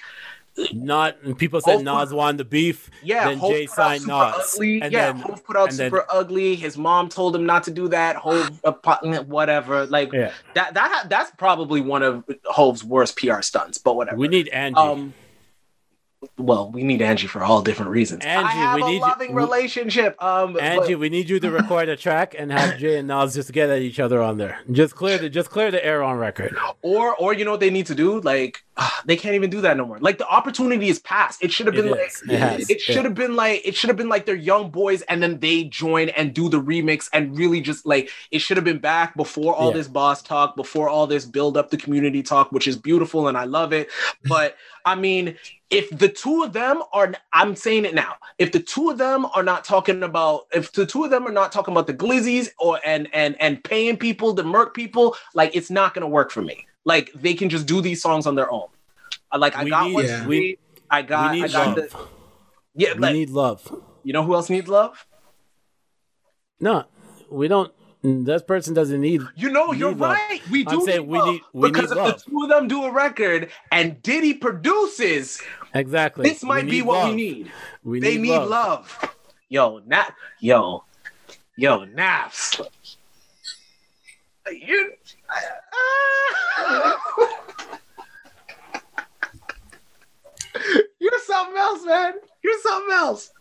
not 0.73 1.15
and 1.23 1.37
people 1.37 1.61
said 1.61 1.83
Nas 1.83 2.11
won 2.13 2.37
the 2.37 2.45
beef. 2.45 2.89
yeah 3.03 3.27
then 3.29 3.39
Jay 3.39 3.65
signed 3.67 4.01
super 4.01 4.13
Nas. 4.13 4.53
ugly 4.55 4.81
And 4.81 4.91
yeah 4.91 5.11
then- 5.11 5.21
Hov 5.21 5.43
put 5.43 5.55
out 5.55 5.69
and 5.69 5.77
then- 5.77 5.91
super 5.91 6.05
ugly 6.09 6.55
his 6.55 6.77
mom 6.77 7.09
told 7.09 7.35
him 7.35 7.45
not 7.45 7.63
to 7.65 7.71
do 7.71 7.87
that 7.89 8.15
Hov 8.15 8.49
pu- 8.83 9.21
whatever 9.23 9.85
like 9.85 10.11
Yeah. 10.13 10.31
that 10.55 10.73
that 10.73 11.05
that's 11.09 11.31
probably 11.37 11.81
one 11.81 12.03
of 12.03 12.23
Hove's 12.45 12.83
worst 12.83 13.17
PR 13.17 13.41
stunts 13.41 13.77
but 13.77 13.95
whatever 13.95 14.17
We 14.17 14.27
need 14.27 14.47
Angie. 14.49 14.77
um 14.77 15.13
well 16.37 16.71
we 16.71 16.83
need 16.83 17.01
Angie 17.01 17.27
for 17.27 17.43
all 17.43 17.61
different 17.61 17.91
reasons 17.91 18.23
I 18.25 18.29
Angie, 18.29 18.49
have 18.53 18.75
we 18.75 18.81
a 18.81 18.85
need 18.85 18.93
you- 18.95 18.99
loving 19.01 19.33
we- 19.35 19.41
relationship 19.41 20.21
um 20.21 20.53
but- 20.53 20.61
Angie, 20.61 20.95
we 20.95 21.09
need 21.09 21.29
you 21.29 21.39
to 21.39 21.49
record 21.51 21.89
a 21.89 21.95
track 21.97 22.35
and 22.37 22.51
have 22.51 22.77
Jay 22.77 22.97
and 22.99 23.07
Nas 23.07 23.33
just 23.35 23.51
get 23.53 23.69
at 23.69 23.81
each 23.81 23.99
other 23.99 24.21
on 24.21 24.37
there. 24.37 24.59
Just 24.71 24.95
clear 24.95 25.17
the 25.17 25.29
just 25.29 25.49
clear 25.49 25.71
the 25.71 25.83
air 25.85 26.03
on 26.03 26.17
record. 26.17 26.55
Or, 26.81 27.15
or 27.15 27.33
you 27.33 27.45
know 27.45 27.51
what 27.51 27.59
they 27.59 27.69
need 27.69 27.85
to 27.87 27.95
do? 27.95 28.19
Like, 28.21 28.63
ah, 28.77 29.01
they 29.05 29.15
can't 29.15 29.35
even 29.35 29.49
do 29.49 29.61
that 29.61 29.77
no 29.77 29.85
more. 29.85 29.99
Like 29.99 30.17
the 30.17 30.27
opportunity 30.27 30.89
is 30.89 30.99
past. 30.99 31.43
It 31.43 31.51
should 31.51 31.65
have 31.67 31.75
It 31.75 31.83
been 31.83 31.91
like, 31.91 31.99
is. 32.01 32.69
It 32.69 32.69
it 32.77 32.81
should 32.81 33.03
have 33.05 33.15
been 33.15 33.35
like, 33.35 33.61
it 33.65 33.75
should 33.75 33.89
have 33.89 33.97
been 33.97 34.09
like 34.09 34.25
they're 34.25 34.35
young 34.35 34.69
boys, 34.69 35.01
and 35.03 35.21
then 35.21 35.39
they 35.39 35.63
join 35.65 36.09
and 36.09 36.33
do 36.33 36.49
the 36.49 36.61
remix, 36.61 37.09
and 37.13 37.37
really 37.37 37.61
just 37.61 37.85
like 37.85 38.09
it 38.31 38.39
should 38.39 38.57
have 38.57 38.63
been 38.65 38.79
back 38.79 39.15
before 39.15 39.53
all 39.55 39.69
Yeah. 39.69 39.77
this 39.77 39.87
boss 39.87 40.21
talk, 40.21 40.55
before 40.55 40.89
all 40.89 41.07
this 41.07 41.25
build 41.25 41.57
up 41.57 41.69
the 41.69 41.77
community 41.77 42.23
talk, 42.23 42.51
which 42.51 42.67
is 42.67 42.75
beautiful 42.77 43.27
and 43.27 43.37
I 43.37 43.45
love 43.45 43.73
it. 43.73 43.89
But 44.25 44.55
I 44.85 44.95
mean, 44.95 45.35
if 45.69 45.89
the 45.89 46.07
two 46.07 46.43
of 46.43 46.53
them 46.53 46.81
are, 46.93 47.13
I'm 47.33 47.55
saying 47.55 47.85
it 47.85 47.93
now, 47.93 48.15
if 48.39 48.51
the 48.53 48.59
two 48.59 48.89
of 48.89 48.97
them 48.97 49.25
are 49.35 49.43
not 49.43 49.65
talking 49.65 50.01
about, 50.03 50.47
if 50.53 50.71
the 50.71 50.85
two 50.85 51.03
of 51.03 51.11
them 51.11 51.27
are 51.27 51.31
not 51.31 51.51
talking 51.51 51.73
about 51.73 51.87
the 51.87 51.93
glizzies 51.93 52.49
or 52.59 52.79
and 52.85 53.09
and 53.13 53.35
and 53.41 53.61
paying 53.63 53.97
people, 53.97 54.33
the 54.33 54.43
merc 54.43 54.73
people, 54.73 55.15
like 55.33 55.55
it's 55.55 55.69
not 55.69 55.93
gonna 55.93 56.07
work 56.07 56.31
for 56.31 56.41
me. 56.41 56.65
Like 56.85 57.11
they 57.13 57.33
can 57.33 57.49
just 57.49 57.65
do 57.67 57.81
these 57.81 58.01
songs 58.01 58.25
on 58.25 58.35
their 58.35 58.49
own. 58.51 58.67
I 59.31 59.37
like 59.37 59.55
I 59.57 59.63
We 59.65 59.69
got 59.69 59.87
need- 59.87 59.93
one. 59.93 60.05
yeah. 60.05 60.25
we, 60.25 60.57
I 60.89 61.01
got. 61.01 61.31
we 61.33 61.43
I 61.43 61.47
got 61.49 61.67
love. 61.67 61.75
the. 61.75 61.97
Yeah, 62.75 62.93
we 62.93 62.99
like 62.99 63.13
need 63.13 63.29
love. 63.29 63.69
you 64.03 64.13
know 64.13 64.23
who 64.23 64.35
else 64.35 64.49
needs 64.49 64.69
love? 64.69 65.05
No, 66.59 66.85
we 67.29 67.47
don't. 67.49 67.73
That 68.07 68.47
person 68.47 68.73
doesn't 68.73 69.01
need. 69.01 69.21
You 69.35 69.49
know, 69.51 69.73
you're 69.73 69.89
love. 69.91 69.99
right. 70.17 70.41
We 70.49 70.63
do 70.63 70.79
I'm 70.79 70.85
saying 70.85 71.01
need 71.01 71.07
we 71.09 71.17
love. 71.17 71.27
need- 71.33 71.41
we 71.51 71.71
because 71.71 71.89
need 71.91 71.97
if 71.97 72.03
love. 72.03 72.23
the 72.23 72.29
two 72.31 72.43
of 72.43 72.49
them 72.49 72.67
do 72.69 72.83
a 72.85 72.91
record 72.91 73.49
and 73.71 74.01
Diddy 74.01 74.33
produces, 74.35 75.41
Exactly. 75.73 76.29
this 76.29 76.41
might 76.41 76.69
be 76.69 76.81
what 76.81 76.99
love. 76.99 77.09
we 77.09 77.15
need. 77.15 77.51
We 77.83 77.99
they 77.99 78.17
need 78.17 78.37
love. 78.37 78.97
Yo, 79.49 79.79
Nap, 79.85 80.13
yo, 80.39 80.83
yo, 81.57 81.85
Nappz. 81.85 82.65
You. 84.51 84.93
You're 90.99 91.19
something 91.25 91.57
else, 91.57 91.85
man. 91.85 92.13
You're 92.43 92.59
something 92.61 92.93
else. 92.93 93.31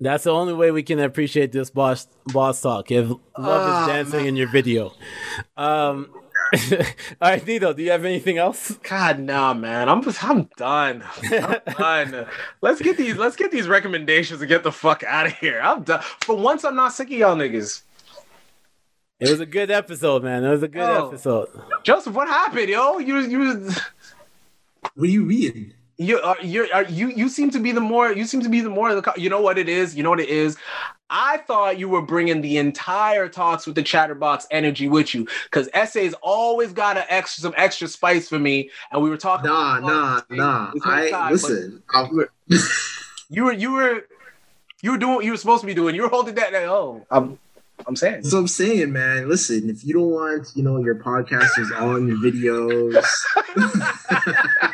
That's 0.00 0.24
the 0.24 0.32
only 0.32 0.54
way 0.54 0.70
we 0.70 0.82
can 0.82 0.98
appreciate 0.98 1.52
this 1.52 1.70
boss 1.70 2.06
boss 2.26 2.60
talk. 2.60 2.90
If 2.90 3.08
love 3.08 3.20
Ah, 3.38 3.82
is 3.82 3.88
dancing 3.88 4.26
in 4.26 4.36
your 4.36 4.48
video. 4.50 4.92
Um. 5.56 6.10
all 6.70 7.30
right, 7.30 7.44
Nito. 7.44 7.72
Do 7.72 7.82
you 7.82 7.90
have 7.90 8.04
anything 8.04 8.38
else? 8.38 8.72
God, 8.88 9.18
nah, 9.18 9.54
man. 9.54 9.88
I'm 9.88 10.02
just, 10.04 10.22
I'm 10.22 10.48
done. 10.56 11.02
I'm 11.22 12.10
done. 12.10 12.26
Let's 12.60 12.80
get 12.80 12.96
these, 12.96 13.16
let's 13.16 13.34
get 13.34 13.50
these 13.50 13.66
recommendations 13.66 14.40
and 14.40 14.48
get 14.48 14.62
the 14.62 14.70
fuck 14.70 15.02
out 15.02 15.26
of 15.26 15.32
here. 15.38 15.60
I'm 15.60 15.82
done. 15.82 16.02
For 16.20 16.36
once, 16.36 16.64
I'm 16.64 16.76
not 16.76 16.92
sick 16.92 17.08
of 17.08 17.14
y'all 17.14 17.34
niggas. 17.36 17.82
It 19.18 19.30
was 19.30 19.40
a 19.40 19.46
good 19.46 19.70
episode, 19.70 20.22
man. 20.22 20.44
It 20.44 20.50
was 20.50 20.62
a 20.62 20.68
good 20.68 20.78
Yo. 20.86 21.08
episode. 21.08 21.48
Joseph, 21.82 22.14
what 22.14 22.28
happened, 22.28 22.68
yo? 22.68 22.98
You, 22.98 23.18
you. 23.20 23.70
What 24.94 25.06
do 25.06 25.08
you 25.08 25.22
mean? 25.24 25.74
You 25.96 26.18
are 26.20 26.36
uh, 26.36 26.42
you 26.42 26.64
are 26.72 26.84
uh, 26.84 26.88
you 26.88 27.08
you 27.10 27.28
seem 27.28 27.50
to 27.50 27.60
be 27.60 27.72
the 27.72 27.80
more 27.80 28.12
you 28.12 28.24
seem 28.24 28.40
to 28.40 28.48
be 28.48 28.60
the 28.60 28.70
more 28.70 28.90
of 28.90 29.02
the 29.02 29.12
you 29.16 29.28
know 29.30 29.40
what 29.40 29.58
it 29.58 29.68
is 29.68 29.94
you 29.94 30.02
know 30.02 30.10
what 30.10 30.20
it 30.20 30.28
is 30.28 30.56
i 31.10 31.36
thought 31.38 31.78
you 31.78 31.88
were 31.88 32.02
bringing 32.02 32.40
the 32.40 32.58
entire 32.58 33.28
talks 33.28 33.66
with 33.66 33.76
the 33.76 33.82
chatterbox 33.82 34.46
energy 34.50 34.88
with 34.88 35.14
you 35.14 35.26
because 35.44 35.68
essays 35.72 36.14
always 36.22 36.72
got 36.72 36.96
an 36.96 37.04
extra 37.08 37.42
some 37.42 37.54
extra 37.56 37.86
spice 37.86 38.28
for 38.28 38.38
me 38.38 38.70
and 38.90 39.02
we 39.02 39.08
were 39.08 39.16
talking 39.16 39.48
Nah, 39.48 39.78
nah, 39.80 40.22
nah. 40.30 40.72
I 40.84 41.10
time, 41.10 41.32
listen. 41.32 41.82
You 43.30 43.44
were 43.44 43.52
you 43.52 43.72
were 43.72 44.06
you 44.82 44.92
were 44.92 44.98
doing 44.98 45.14
what 45.14 45.24
you 45.24 45.30
were 45.30 45.36
supposed 45.36 45.62
to 45.62 45.66
be 45.66 45.74
doing 45.74 45.94
you 45.94 46.02
were 46.02 46.08
holding 46.08 46.34
that 46.34 46.52
like, 46.52 46.64
oh 46.64 47.04
i'm 47.10 47.38
i'm 47.86 47.96
saying 47.96 48.22
what 48.22 48.34
I'm 48.34 48.48
saying, 48.48 48.92
man. 48.92 49.28
Listen, 49.28 49.68
if 49.68 49.84
you 49.84 49.94
don't 49.94 50.10
want, 50.10 50.52
you 50.54 50.62
know, 50.62 50.78
your 50.78 50.94
podcasters 50.94 51.72
on 51.80 52.06
your 52.06 52.16
videos, 52.18 53.04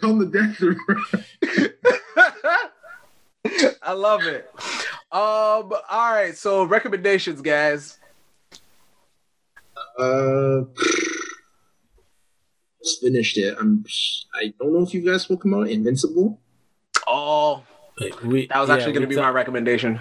come 0.00 0.18
to 0.20 0.26
death 0.26 0.60
row. 0.60 0.74
I 3.82 3.92
love 3.92 4.22
it. 4.22 4.50
Um, 5.12 5.72
all 5.90 6.12
right, 6.12 6.36
so 6.36 6.64
recommendations, 6.64 7.40
guys. 7.40 7.98
Uh, 9.98 10.62
just 12.82 13.00
finished 13.02 13.36
it. 13.38 13.56
I'm. 13.58 13.84
I 14.34 14.52
don't 14.60 14.72
know 14.72 14.82
if 14.82 14.94
you 14.94 15.00
guys 15.00 15.28
will 15.28 15.36
come 15.36 15.54
out. 15.54 15.68
Invincible. 15.68 16.38
Oh, 17.06 17.64
We, 18.24 18.46
that 18.46 18.60
was 18.60 18.68
yeah, 18.68 18.76
actually 18.76 18.92
going 18.92 19.02
to 19.02 19.08
we 19.08 19.16
be 19.16 19.20
my 19.20 19.30
recommendation. 19.30 20.00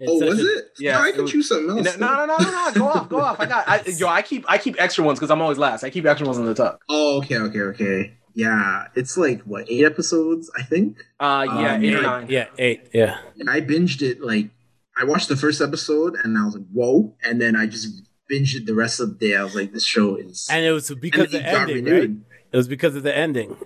It's 0.00 0.10
Oh, 0.10 0.26
was 0.26 0.40
a- 0.40 0.56
it? 0.58 0.64
yeah, 0.78 0.92
No, 0.98 1.04
I 1.04 1.08
it 1.08 1.14
can 1.14 1.26
choose 1.26 1.48
something 1.48 1.70
else. 1.86 1.98
no, 1.98 2.06
no, 2.06 2.26
no, 2.26 2.36
no, 2.36 2.50
no. 2.50 2.72
Go 2.74 2.86
off, 2.88 3.08
go 3.08 3.20
off. 3.20 3.40
I 3.40 3.46
got, 3.46 3.68
I, 3.68 3.82
yo, 3.96 4.08
I 4.08 4.22
keep, 4.22 4.44
I 4.48 4.58
keep 4.58 4.76
extra 4.80 5.04
ones 5.04 5.18
because 5.18 5.30
I'm 5.30 5.40
always 5.40 5.58
last. 5.58 5.84
I 5.84 5.90
keep 5.90 6.04
extra 6.06 6.26
ones 6.26 6.38
on 6.38 6.46
the 6.46 6.54
tuck. 6.54 6.80
Oh, 6.88 7.18
okay, 7.18 7.36
okay, 7.38 7.60
okay. 7.60 8.16
Yeah, 8.34 8.86
it's 8.96 9.16
like 9.16 9.42
what 9.42 9.70
eight 9.70 9.84
episodes, 9.84 10.50
I 10.58 10.62
think. 10.64 10.98
Uh, 11.20 11.44
yeah, 11.46 11.74
Um, 11.74 11.84
eight 11.84 11.94
or 11.94 11.96
yeah. 11.98 12.00
nine. 12.02 12.26
Yeah, 12.28 12.46
eight. 12.58 12.88
Yeah. 12.92 13.18
And 13.38 13.48
I 13.48 13.60
binged 13.60 14.02
it 14.02 14.20
like 14.20 14.50
I 14.96 15.04
watched 15.04 15.28
the 15.28 15.36
first 15.36 15.60
episode 15.60 16.16
and 16.24 16.36
I 16.36 16.44
was 16.44 16.54
like, 16.56 16.66
whoa, 16.72 17.14
and 17.22 17.40
then 17.40 17.54
I 17.54 17.66
just 17.66 18.02
binged 18.30 18.56
it 18.56 18.66
the 18.66 18.74
rest 18.74 18.98
of 18.98 19.10
the 19.18 19.28
day. 19.28 19.36
I 19.36 19.44
was 19.44 19.54
like, 19.54 19.72
this 19.72 19.84
show 19.84 20.16
is. 20.16 20.48
And 20.50 20.64
it 20.64 20.72
was 20.72 20.90
because 20.90 21.32
it 21.32 21.42
the 21.44 21.48
ending, 21.48 21.84
right? 21.84 22.10
It 22.52 22.56
was 22.56 22.66
because 22.66 22.96
of 22.96 23.04
the 23.04 23.16
ending 23.16 23.56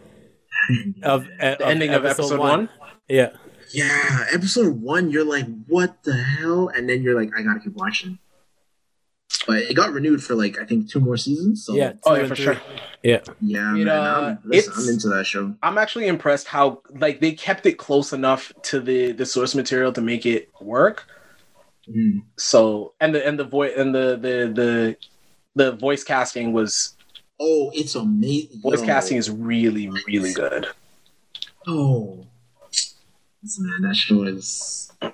of, 1.02 1.24
uh, 1.40 1.54
The 1.56 1.66
ending 1.66 1.90
of 1.94 2.04
episode 2.04 2.38
one. 2.38 2.68
Yeah. 3.08 3.30
Yeah, 3.72 4.26
episode 4.32 4.80
one, 4.80 5.10
you're 5.10 5.24
like, 5.24 5.46
what 5.66 6.02
the 6.04 6.14
hell? 6.14 6.68
And 6.68 6.88
then 6.88 7.02
you're 7.02 7.18
like, 7.20 7.30
I 7.36 7.42
gotta 7.42 7.60
keep 7.60 7.74
watching. 7.74 8.18
But 9.46 9.58
it 9.58 9.74
got 9.74 9.92
renewed 9.92 10.22
for 10.22 10.34
like 10.34 10.58
I 10.58 10.64
think 10.64 10.90
two 10.90 11.00
more 11.00 11.16
seasons. 11.16 11.64
So 11.64 11.74
Yeah. 11.74 11.92
Oh, 12.04 12.14
two 12.16 12.22
yeah, 12.22 12.28
for 12.28 12.34
three. 12.34 12.44
sure. 12.44 12.60
Yeah. 13.02 13.20
yeah, 13.40 13.74
It, 13.76 13.84
man, 13.84 13.88
uh, 13.88 14.38
I'm, 14.44 14.50
listen, 14.50 14.72
I'm 14.76 14.88
into 14.88 15.08
that 15.08 15.24
show. 15.26 15.54
I'm 15.62 15.78
actually 15.78 16.08
impressed 16.08 16.48
how 16.48 16.82
like 16.90 17.20
they 17.20 17.32
kept 17.32 17.64
it 17.66 17.74
close 17.78 18.12
enough 18.12 18.52
to 18.64 18.80
the 18.80 19.12
the 19.12 19.24
source 19.26 19.54
material 19.54 19.92
to 19.92 20.00
make 20.00 20.26
it 20.26 20.50
work. 20.60 21.06
Mm. 21.88 22.22
So 22.36 22.94
and 23.00 23.14
the 23.14 23.26
and 23.26 23.38
the 23.38 23.44
voice 23.44 23.72
and 23.76 23.94
the 23.94 24.16
the 24.20 24.52
the 24.54 24.96
the 25.54 25.72
voice 25.72 26.04
casting 26.04 26.52
was 26.52 26.94
Oh, 27.40 27.70
it's 27.72 27.94
amazing. 27.94 28.60
voice 28.60 28.80
Yo. 28.80 28.86
casting 28.86 29.16
is 29.18 29.30
really 29.30 29.88
really 30.06 30.32
good. 30.32 30.66
Oh, 31.66 32.14
Listen, 32.14 32.28
man, 33.58 33.82
that 33.82 33.96
show 33.96 34.22
is. 34.24 34.92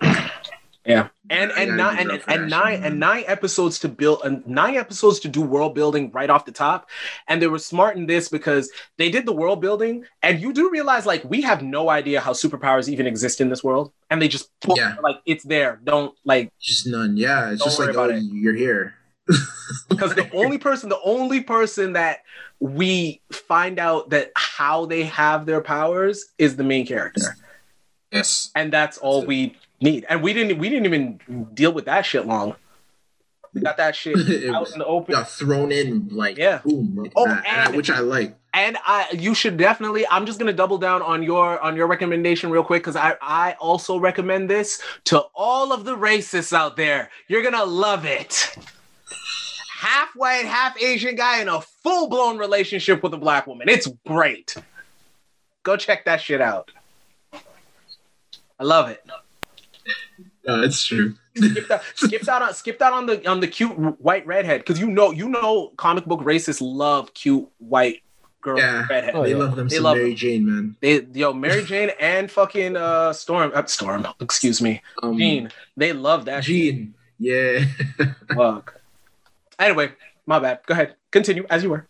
Yeah, 0.86 1.08
and 1.30 1.50
and 1.52 1.76
gotta 1.76 1.76
nine 1.76 1.98
and, 1.98 2.10
it 2.10 2.14
up 2.16 2.20
for 2.22 2.30
and 2.32 2.50
nine 2.50 2.76
shit, 2.76 2.84
and 2.84 3.00
nine 3.00 3.24
episodes 3.26 3.78
to 3.78 3.88
build 3.88 4.20
and 4.22 4.46
nine 4.46 4.74
episodes 4.76 5.18
to 5.20 5.28
do 5.28 5.40
world 5.40 5.74
building 5.74 6.10
right 6.12 6.28
off 6.28 6.44
the 6.44 6.52
top, 6.52 6.90
and 7.26 7.40
they 7.40 7.46
were 7.46 7.58
smart 7.58 7.96
in 7.96 8.04
this 8.04 8.28
because 8.28 8.70
they 8.98 9.08
did 9.08 9.24
the 9.24 9.32
world 9.32 9.62
building, 9.62 10.04
and 10.22 10.42
you 10.42 10.52
do 10.52 10.70
realize 10.70 11.06
like 11.06 11.24
we 11.24 11.40
have 11.40 11.62
no 11.62 11.88
idea 11.88 12.20
how 12.20 12.32
superpowers 12.34 12.86
even 12.90 13.06
exist 13.06 13.40
in 13.40 13.48
this 13.48 13.64
world, 13.64 13.92
and 14.10 14.20
they 14.20 14.28
just 14.28 14.50
Yeah. 14.76 14.96
like 15.02 15.16
it's 15.24 15.44
there. 15.44 15.80
Don't 15.84 16.14
like 16.26 16.52
Just 16.60 16.86
none. 16.86 17.16
Yeah, 17.16 17.52
it's 17.52 17.64
just 17.64 17.78
like, 17.78 17.88
about 17.88 18.10
oh, 18.10 18.16
it. 18.16 18.22
you're 18.24 18.54
here. 18.54 18.94
because 19.88 20.14
the 20.14 20.30
only 20.34 20.58
person 20.58 20.90
the 20.90 21.00
only 21.02 21.40
person 21.40 21.94
that 21.94 22.18
we 22.60 23.22
find 23.32 23.78
out 23.78 24.10
that 24.10 24.32
how 24.36 24.84
they 24.84 25.04
have 25.04 25.46
their 25.46 25.62
powers 25.62 26.26
is 26.36 26.56
the 26.56 26.64
main 26.64 26.86
character 26.86 27.34
Yes. 28.14 28.50
and 28.54 28.72
that's 28.72 28.96
all 28.98 29.20
That's 29.20 29.28
we 29.28 29.56
need. 29.80 30.06
And 30.08 30.22
we 30.22 30.32
didn't 30.32 30.58
we 30.58 30.68
didn't 30.68 30.86
even 30.86 31.48
deal 31.52 31.72
with 31.72 31.84
that 31.86 32.06
shit 32.06 32.26
long. 32.26 32.54
We 33.52 33.60
got 33.60 33.76
that 33.76 33.94
shit 33.94 34.16
out 34.50 34.70
in 34.72 34.78
the 34.78 34.84
open. 34.86 35.14
got 35.14 35.28
thrown 35.30 35.70
in 35.72 36.08
like 36.10 36.36
Yeah. 36.38 36.60
boom, 36.64 36.94
like 36.96 37.12
Oh, 37.16 37.26
that, 37.26 37.44
and- 37.68 37.76
which 37.76 37.90
I 37.90 37.98
like. 38.00 38.36
and 38.52 38.76
i 38.86 39.06
you 39.12 39.34
should 39.34 39.56
definitely 39.56 40.04
i'm 40.10 40.26
just 40.26 40.38
gonna 40.38 40.52
double 40.52 40.78
down 40.78 41.02
on 41.02 41.22
your 41.24 41.58
on 41.60 41.74
your 41.76 41.86
recommendation 41.88 42.50
real 42.50 42.62
quick 42.62 42.82
because 42.82 42.94
i 42.96 43.16
i 43.20 43.52
also 43.60 43.98
recommend 43.98 44.48
this 44.48 44.80
to 45.04 45.20
all 45.34 45.72
of 45.72 45.84
the 45.84 45.96
racists 45.96 46.52
out 46.52 46.76
there. 46.76 47.10
You're 47.28 47.42
gonna 47.42 47.64
love 47.64 48.04
it. 48.04 48.56
Half 49.80 50.10
white 50.16 50.46
half 50.46 50.80
asian 50.80 51.14
guy 51.16 51.40
in 51.42 51.48
a 51.48 51.60
full-blown 51.60 52.38
relationship 52.38 53.02
with 53.02 53.12
a 53.14 53.18
black 53.18 53.46
woman. 53.46 53.68
It's 53.68 53.88
great. 54.06 54.56
Go 55.62 55.76
check 55.76 56.04
that 56.06 56.20
shit 56.20 56.40
out 56.40 56.70
i 58.64 58.66
love 58.66 58.88
it 58.88 59.02
Yeah, 60.44 60.64
it's 60.64 60.84
true. 60.84 61.14
skip 61.36 61.68
that 61.68 61.82
skip 61.94 62.22
that 62.22 62.42
on 62.42 62.54
skip 62.54 62.78
that 62.78 62.92
on 62.92 63.04
the 63.06 63.16
on 63.28 63.40
the 63.40 63.48
cute 63.48 63.72
white 64.00 64.26
redhead 64.26 64.60
because 64.60 64.78
you 64.80 64.88
know 64.88 65.10
you 65.10 65.28
know 65.28 65.72
comic 65.76 66.04
book 66.06 66.20
racists 66.20 66.60
love 66.62 67.12
cute 67.14 67.46
white 67.58 68.00
girl 68.40 68.58
Yeah. 68.58 68.86
redhead 68.88 69.14
Oh, 69.14 69.22
they 69.22 69.30
yeah. 69.30 69.36
love 69.36 69.56
them 69.56 69.68
They 69.68 69.76
some 69.76 69.84
love 69.84 69.96
Mary 69.96 70.10
them. 70.10 70.16
Jane, 70.16 70.46
man. 70.46 70.76
They 70.80 71.00
yo, 71.12 71.32
Mary 71.32 71.64
Jane 71.64 71.90
and 72.00 72.30
fucking 72.30 72.76
uh 72.76 73.12
Storm, 73.12 73.52
uh, 73.54 73.64
Storm, 73.66 74.06
excuse 74.20 74.60
me, 74.62 74.80
Um, 75.02 75.18
Jean. 75.18 75.50
They 75.76 75.92
love 75.92 76.24
that 76.26 76.44
shit. 76.44 76.54
Jean. 76.54 76.94
Yeah. 77.18 77.64
Fuck. 78.34 78.80
Anyway, 79.58 79.92
my 80.26 80.38
bad. 80.40 80.60
Go 80.66 80.72
ahead. 80.74 80.96
Continue 81.10 81.44
as 81.48 81.62
you 81.62 81.70
were. 81.70 81.86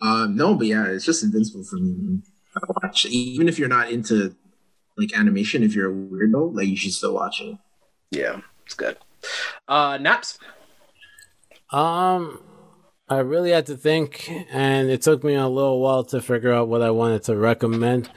um, 0.00 0.34
no, 0.36 0.54
but 0.54 0.66
yeah, 0.66 0.86
it's 0.88 1.04
just 1.04 1.22
invincible 1.22 1.64
for 1.64 1.76
me. 1.76 2.20
I 2.56 2.60
watch 2.82 3.06
even 3.06 3.48
if 3.48 3.58
you're 3.58 3.68
not 3.68 3.90
into 3.90 4.34
like 4.96 5.16
animation. 5.16 5.62
If 5.62 5.74
you're 5.74 5.90
a 5.90 5.94
weirdo, 5.94 6.54
like 6.54 6.68
you 6.68 6.76
should 6.76 6.92
still 6.92 7.14
watch 7.14 7.40
it. 7.40 7.56
Yeah, 8.10 8.40
it's 8.66 8.74
good. 8.74 8.96
Uh 9.68 9.98
Nappz. 9.98 10.38
Um, 11.70 12.42
I 13.08 13.18
really 13.18 13.50
had 13.50 13.66
to 13.66 13.76
think, 13.76 14.30
and 14.50 14.90
it 14.90 15.00
took 15.02 15.24
me 15.24 15.34
a 15.34 15.48
little 15.48 15.80
while 15.80 16.04
to 16.04 16.20
figure 16.20 16.52
out 16.52 16.68
what 16.68 16.82
I 16.82 16.90
wanted 16.90 17.22
to 17.24 17.36
recommend. 17.36 18.10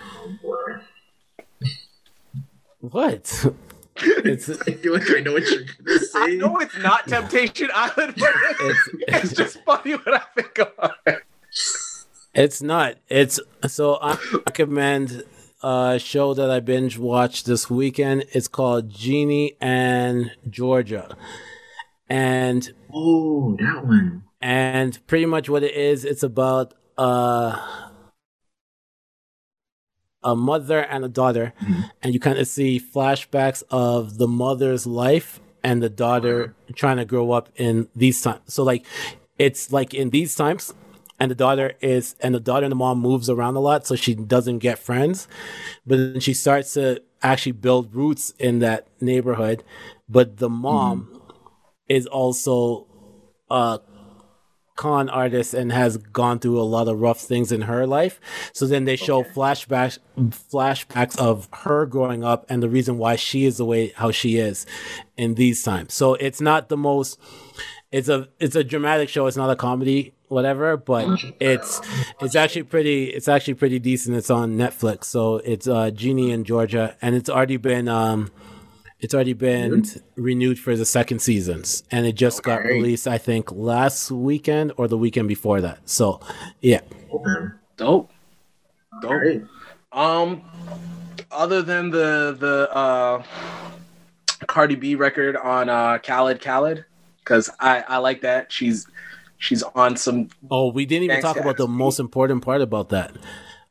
What? 2.80 3.46
It's 3.98 4.50
I 4.50 4.74
feel 4.74 4.92
like 4.94 5.10
I 5.10 5.22
know 5.22 5.32
what 5.32 5.50
you're 5.50 5.64
gonna 5.64 6.00
say. 6.00 6.20
I 6.20 6.36
know 6.36 6.58
it's 6.60 6.78
not 6.80 7.08
Temptation 7.08 7.70
Island, 7.74 8.16
but 8.18 8.30
it's 8.60 8.90
it's 9.08 9.34
just 9.34 9.64
funny 9.64 9.94
what 9.94 10.16
I 10.16 10.22
think 10.36 10.60
of. 10.60 11.16
it's 12.34 12.62
not. 12.62 12.96
It's 13.08 13.40
so 13.68 13.98
I 14.02 14.18
recommend 14.46 15.24
a 15.66 15.98
show 16.00 16.34
that 16.36 16.50
I 16.52 16.60
binge 16.60 16.98
watched 17.00 17.46
this 17.48 17.70
weekend. 17.70 18.26
It's 18.34 18.48
called 18.48 18.90
Ginny 18.90 19.58
and 19.60 20.32
Georgia, 20.50 21.18
and 22.08 22.70
Oh, 22.94 23.56
that 23.60 23.86
one. 23.86 24.24
and 24.42 25.00
pretty 25.08 25.26
much 25.26 25.50
what 25.50 25.64
it 25.64 25.74
is 25.74 26.06
it's 26.06 26.22
about 26.24 26.74
uh 26.98 27.58
a 30.24 30.36
mother 30.36 30.80
and 30.80 31.04
a 31.06 31.10
daughter 31.10 31.54
and 32.02 32.14
you 32.14 32.20
kind 32.20 32.40
of 32.40 32.48
see 32.48 32.80
flashbacks 32.80 33.62
of 33.70 34.18
the 34.18 34.28
mother's 34.28 34.88
life 34.88 35.40
and 35.64 35.84
the 35.84 35.90
daughter 35.90 36.56
trying 36.76 36.98
to 36.98 37.06
grow 37.06 37.32
up 37.32 37.50
in 37.58 37.88
these 37.96 38.22
times 38.22 38.40
so 38.48 38.64
like 38.64 38.86
it's 39.38 39.72
like 39.72 39.94
in 39.94 40.10
these 40.10 40.36
times 40.36 40.74
and 41.20 41.32
the 41.32 41.36
daughter 41.36 41.74
is 41.82 42.16
and 42.20 42.36
the 42.36 42.40
daughter 42.40 42.66
and 42.66 42.72
the 42.72 42.76
mom 42.76 43.00
moves 43.00 43.30
around 43.30 43.56
a 43.56 43.60
lot 43.60 43.88
so 43.88 43.96
she 43.96 44.16
doesn't 44.16 44.60
get 44.60 44.80
friends. 44.80 45.28
But 45.86 45.98
then 45.98 46.20
she 46.20 46.34
starts 46.34 46.74
to 46.74 47.02
actually 47.22 47.54
build 47.54 47.94
roots 47.96 48.34
in 48.38 48.60
that 48.60 48.88
neighborhood. 49.02 49.64
But 50.10 50.38
the 50.38 50.50
mom 50.50 51.10
mm-hmm. 51.12 51.32
is 51.90 52.06
also 52.06 52.88
a 53.50 53.80
con 54.76 55.08
artist 55.10 55.54
and 55.54 55.72
has 55.72 55.96
gone 55.98 56.38
through 56.38 56.60
a 56.60 56.64
lot 56.64 56.88
of 56.90 57.00
rough 57.00 57.22
things 57.22 57.52
in 57.52 57.62
her 57.62 57.88
life. 57.88 58.20
So 58.54 58.68
then 58.68 58.84
they 58.84 58.98
show 58.98 59.24
flashbacks 59.24 60.00
flashbacks 60.18 61.18
of 61.18 61.48
her 61.54 61.86
growing 61.86 62.24
up 62.24 62.46
and 62.50 62.62
the 62.62 62.70
reason 62.70 62.98
why 62.98 63.16
she 63.16 63.46
is 63.46 63.58
the 63.58 63.66
way 63.66 63.94
how 63.96 64.12
she 64.12 64.38
is 64.38 64.66
in 65.16 65.36
these 65.36 65.64
times. 65.64 65.94
So 65.94 66.16
it's 66.16 66.42
not 66.42 66.68
the 66.68 66.78
most 66.78 67.18
it's 67.92 68.10
a 68.10 68.28
it's 68.40 68.58
a 68.58 68.64
dramatic 68.64 69.08
show, 69.08 69.28
it's 69.28 69.38
not 69.38 69.50
a 69.50 69.56
comedy 69.56 70.15
whatever, 70.28 70.78
but 70.78 71.08
it's 71.40 71.82
it's 72.22 72.36
actually 72.36 72.64
pretty 72.64 73.06
it's 73.06 73.28
actually 73.28 73.56
pretty 73.56 73.80
decent. 73.80 74.16
It's 74.18 74.30
on 74.30 74.58
Netflix. 74.58 75.06
So 75.06 75.38
it's 75.38 75.68
uh 75.68 75.92
Ginny 75.92 76.32
in 76.32 76.44
Georgia 76.44 76.96
and 77.02 77.16
it's 77.16 77.30
already 77.30 77.58
been 77.58 77.88
um 77.88 78.32
it's 79.00 79.14
already 79.14 79.34
been 79.34 79.86
renewed 80.16 80.58
for 80.58 80.76
the 80.76 80.86
second 80.86 81.20
seasons, 81.20 81.84
and 81.92 82.08
it 82.08 82.14
just 82.14 82.42
got 82.44 82.64
released, 82.64 83.08
I 83.08 83.18
think, 83.18 83.52
last 83.52 84.10
weekend 84.10 84.72
or 84.78 84.88
the 84.88 84.98
weekend 84.98 85.28
before 85.28 85.62
that. 85.62 85.88
So, 85.88 86.22
yeah, 86.62 86.80
Okay. 87.14 87.54
Dope. 87.78 88.10
Dope. 89.02 89.12
All 89.12 89.18
right. 89.18 89.44
Um, 89.92 90.42
other 91.30 91.62
than 91.62 91.90
the 91.92 92.36
the 92.40 92.74
uh, 92.74 93.24
Cardi 94.48 94.76
B 94.76 94.96
record 94.96 95.36
on 95.36 95.70
uh, 95.70 96.00
Khaled 96.00 96.42
Khaled, 96.42 96.86
because 97.20 97.50
I 97.60 97.82
I 97.82 97.98
like 97.98 98.22
that 98.22 98.52
she's 98.52 98.88
she's 99.38 99.64
on 99.64 99.98
some. 99.98 100.30
Oh, 100.50 100.72
we 100.72 100.86
didn't 100.86 101.04
even 101.04 101.22
talk 101.22 101.38
about 101.38 101.58
the 101.58 101.68
guys. 101.68 101.76
most 101.76 102.00
important 102.00 102.44
part 102.44 102.62
about 102.62 102.90
that. 102.90 103.16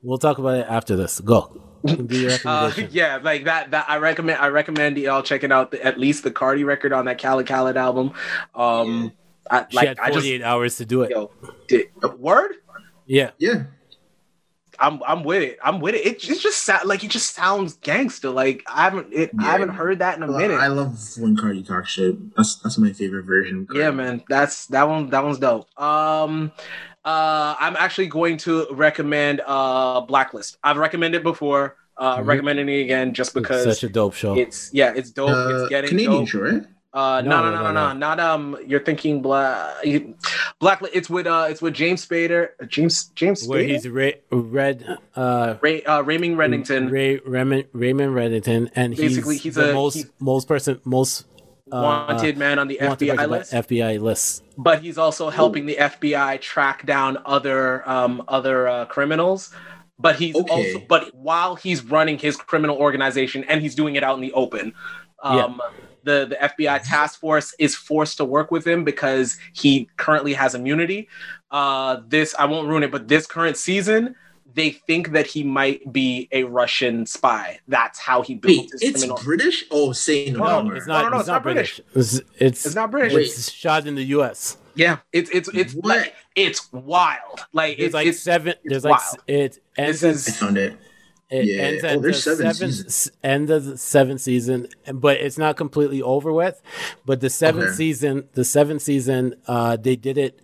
We'll 0.03 0.19
talk 0.19 0.39
about 0.39 0.59
it 0.59 0.67
after 0.69 0.97
this. 0.97 1.21
Go. 1.21 1.61
Do 1.87 2.19
your 2.19 2.33
Uh, 2.45 2.73
yeah, 2.91 3.19
like 3.23 3.45
that. 3.45 3.71
That 3.73 3.87
I 3.89 3.99
recommend. 3.99 4.39
I 4.41 4.49
recommend 4.49 4.97
y'all 4.99 5.23
checking 5.23 5.53
out 5.53 5.71
the, 5.71 5.85
at 5.85 5.99
least 5.99 6.25
the 6.25 6.31
Cardi 6.31 6.65
record 6.65 6.93
on 6.93 7.05
that 7.07 7.21
Khaled 7.21 7.47
Khaled 7.47 7.77
album. 7.77 8.13
Um, 8.55 9.13
I, 9.51 9.67
she 9.69 9.77
like 9.77 9.89
had 9.89 9.99
I 9.99 10.11
48 10.11 10.39
just 10.39 10.47
hours 10.47 10.77
to 10.79 10.87
do 10.87 11.03
it. 11.03 11.11
yo 11.11 11.31
did, 11.69 11.89
word. 12.19 12.53
Yeah. 13.07 13.31
Yeah. 13.39 13.65
I'm 14.79 15.01
I'm 15.07 15.23
with 15.25 15.43
it. 15.43 15.59
I'm 15.63 15.81
with 15.81 15.95
it. 15.95 16.07
It, 16.07 16.29
it 16.29 16.39
just 16.41 16.63
sound 16.63 16.87
like 16.89 17.05
it 17.05 17.11
just 17.11 17.35
sounds 17.35 17.75
gangster. 17.77 18.31
Like 18.31 18.63
I 18.67 18.85
haven't 18.85 19.09
it, 19.13 19.31
I 19.39 19.45
haven't 19.53 19.71
heard 19.71 19.99
that 20.01 20.17
in 20.17 20.23
a 20.23 20.27
Well, 20.29 20.39
minute. 20.39 20.59
I 20.61 20.67
love 20.69 20.99
when 21.19 21.37
Cardi 21.37 21.63
talks 21.63 21.91
shit. 21.91 22.35
That's 22.37 22.57
that's 22.57 22.79
my 22.79 22.93
favorite 22.93 23.25
version. 23.25 23.67
Cardi. 23.67 23.81
Yeah, 23.81 23.91
man, 23.91 24.23
that's 24.29 24.67
that 24.69 24.89
one. 24.89 25.11
That 25.11 25.25
one's 25.25 25.39
dope. 25.39 25.69
Um, 25.81 26.53
uh, 27.05 27.55
I'm 27.59 27.77
actually 27.77 28.07
going 28.09 28.37
to 28.39 28.67
recommend 28.73 29.41
uh 29.47 30.01
Blacklist. 30.03 30.59
I've 30.65 30.77
recommended 30.79 31.23
before. 31.23 31.77
Uh, 31.97 32.19
Mhm. 32.19 32.27
Recommending 32.27 32.69
it 32.69 32.81
again 32.81 33.15
just 33.15 33.29
It's 33.29 33.35
because 33.35 33.65
such 33.65 33.85
a 33.85 33.89
dope 33.89 34.15
show. 34.15 34.37
it's 34.37 34.69
yeah, 34.75 34.93
it's 34.97 35.13
dope. 35.13 35.31
Uh, 35.31 35.49
it's 35.61 35.69
getting 35.69 35.91
Canadian 35.91 36.21
dope. 36.23 36.29
show, 36.29 36.41
right? 36.41 36.65
Uh, 36.95 37.21
no, 37.23 37.43
no, 37.43 37.51
no, 37.51 37.57
no, 37.57 37.73
no, 37.73 37.73
no. 37.89 37.93
not 37.93 38.21
um. 38.21 38.57
You're 38.65 38.79
thinking 38.85 39.21
black, 39.21 39.85
black. 40.61 40.81
It's 40.93 41.11
with 41.11 41.27
uh, 41.27 41.49
it's 41.51 41.61
with 41.61 41.75
James 41.75 42.07
Spader, 42.07 42.51
James 42.69 43.07
James 43.17 43.49
where 43.49 43.65
Spader, 43.65 43.69
he's 43.69 43.89
Ray, 43.89 44.21
Red, 44.31 44.99
uh, 45.17 45.57
Ray, 45.61 45.83
uh, 45.83 46.03
Raymond 46.03 46.37
Reddington, 46.37 46.93
Ray, 46.93 47.19
Raymond, 47.27 47.65
Raymond 47.73 48.15
Reddington, 48.15 48.71
and 48.77 48.97
Basically, 48.97 49.35
he's, 49.35 49.43
he's 49.43 49.55
the 49.57 49.71
a- 49.71 49.75
most 49.75 49.95
he- 49.95 50.05
most 50.21 50.47
person 50.47 50.81
most 50.85 51.27
uh, 51.73 51.81
wanted 51.83 52.39
man 52.39 52.61
on 52.61 52.69
the 52.69 52.79
FBI 52.81 53.29
list. 53.29 53.53
FBI 53.53 54.01
list. 54.01 54.45
but 54.57 54.81
he's 54.81 54.97
also 54.97 55.31
helping 55.31 55.67
the 55.67 55.75
FBI 55.75 56.41
track 56.41 56.87
down 56.87 57.19
other 57.27 57.89
um, 57.91 58.23
other 58.29 58.69
uh, 58.69 58.85
criminals. 58.85 59.53
But 59.99 60.15
he's 60.17 60.37
Okay. 60.37 60.49
also 60.53 60.79
but 60.89 61.13
while 61.15 61.57
he's 61.57 61.83
running 61.85 62.19
his 62.19 62.37
criminal 62.37 62.77
organization 62.77 63.43
and 63.45 63.61
he's 63.61 63.75
doing 63.75 63.97
it 63.97 64.05
out 64.05 64.15
in 64.15 64.21
the 64.23 64.33
open, 64.33 64.75
um, 65.23 65.61
the 66.05 66.27
the 66.27 66.37
FBI 66.37 66.83
task 66.83 67.19
force 67.21 67.55
is 67.59 67.75
forced 67.75 68.17
to 68.19 68.25
work 68.25 68.51
with 68.51 68.67
him 68.67 68.85
because 68.85 69.37
he 69.53 69.89
currently 69.97 70.35
has 70.35 70.55
immunity. 70.55 71.09
Uh, 71.51 72.01
this 72.09 72.35
I 72.39 72.45
won't 72.47 72.69
ruin 72.69 72.83
it, 72.83 72.91
but 72.93 73.09
this 73.09 73.27
current 73.27 73.57
season. 73.57 74.15
They 74.57 74.71
think 74.71 75.11
that 75.15 75.27
he 75.27 75.43
might 75.43 75.93
be 75.93 76.29
a 76.31 76.45
Russian 76.45 77.07
spy. 77.07 77.59
That's 77.67 77.99
how 77.99 78.23
he 78.23 78.37
built 78.37 78.57
Wait, 78.57 78.71
his 78.71 78.83
it's 78.83 78.99
criminal. 79.01 79.21
British? 79.25 79.65
Oh, 79.73 79.91
say 79.93 80.31
no, 80.31 80.39
No, 80.45 80.63
more. 80.63 80.77
It's 80.77 80.87
not. 80.87 81.03
no, 81.03 81.09
no, 81.09 81.17
it's, 81.17 81.23
it's 81.23 81.27
not 81.27 81.35
not 81.35 81.43
British. 81.43 81.81
It's 81.93 82.21
it's, 82.39 82.67
It's 82.67 82.75
not 82.77 82.91
British. 82.93 83.15
it's 83.15 83.51
shot 83.51 83.85
in 83.89 83.97
the 83.97 84.05
U.S. 84.05 84.57
Yeah, 84.77 84.99
it's 85.13 85.29
it's 85.31 85.49
it's 85.55 85.75
What? 85.75 85.87
like 85.87 86.15
it's 86.37 86.73
wild. 86.73 87.41
Like 87.53 87.79
There's 87.79 87.87
it's 87.87 87.95
like 87.95 88.07
it's 88.07 88.21
seven. 88.21 88.55
There's 88.65 88.85
it's 88.85 88.91
like 88.93 89.01
wild. 89.01 89.19
it 89.27 89.59
ends. 89.77 90.01
This 90.03 90.29
I 90.29 90.31
is 90.31 90.37
found 90.39 90.57
it. 91.35 91.47
Yeah. 91.47 91.63
ends 91.63 91.85
Oh, 91.85 91.89
at 91.89 92.03
there's 92.03 92.25
the 92.25 92.35
seven 92.37 92.55
seventh 92.55 92.75
seasons. 92.77 93.11
end 93.23 93.51
of 93.51 93.65
the 93.65 93.79
seventh 93.79 94.21
season, 94.21 94.69
but 94.93 95.17
it's 95.19 95.39
not 95.39 95.57
completely 95.57 96.01
over 96.03 96.33
with. 96.33 96.61
But 97.05 97.21
the 97.21 97.31
seventh 97.31 97.65
Okay. 97.67 97.75
season, 97.75 98.29
the 98.35 98.45
seventh 98.45 98.83
season, 98.83 99.35
uh, 99.47 99.77
they 99.77 99.97
did 99.97 100.19
it. 100.19 100.41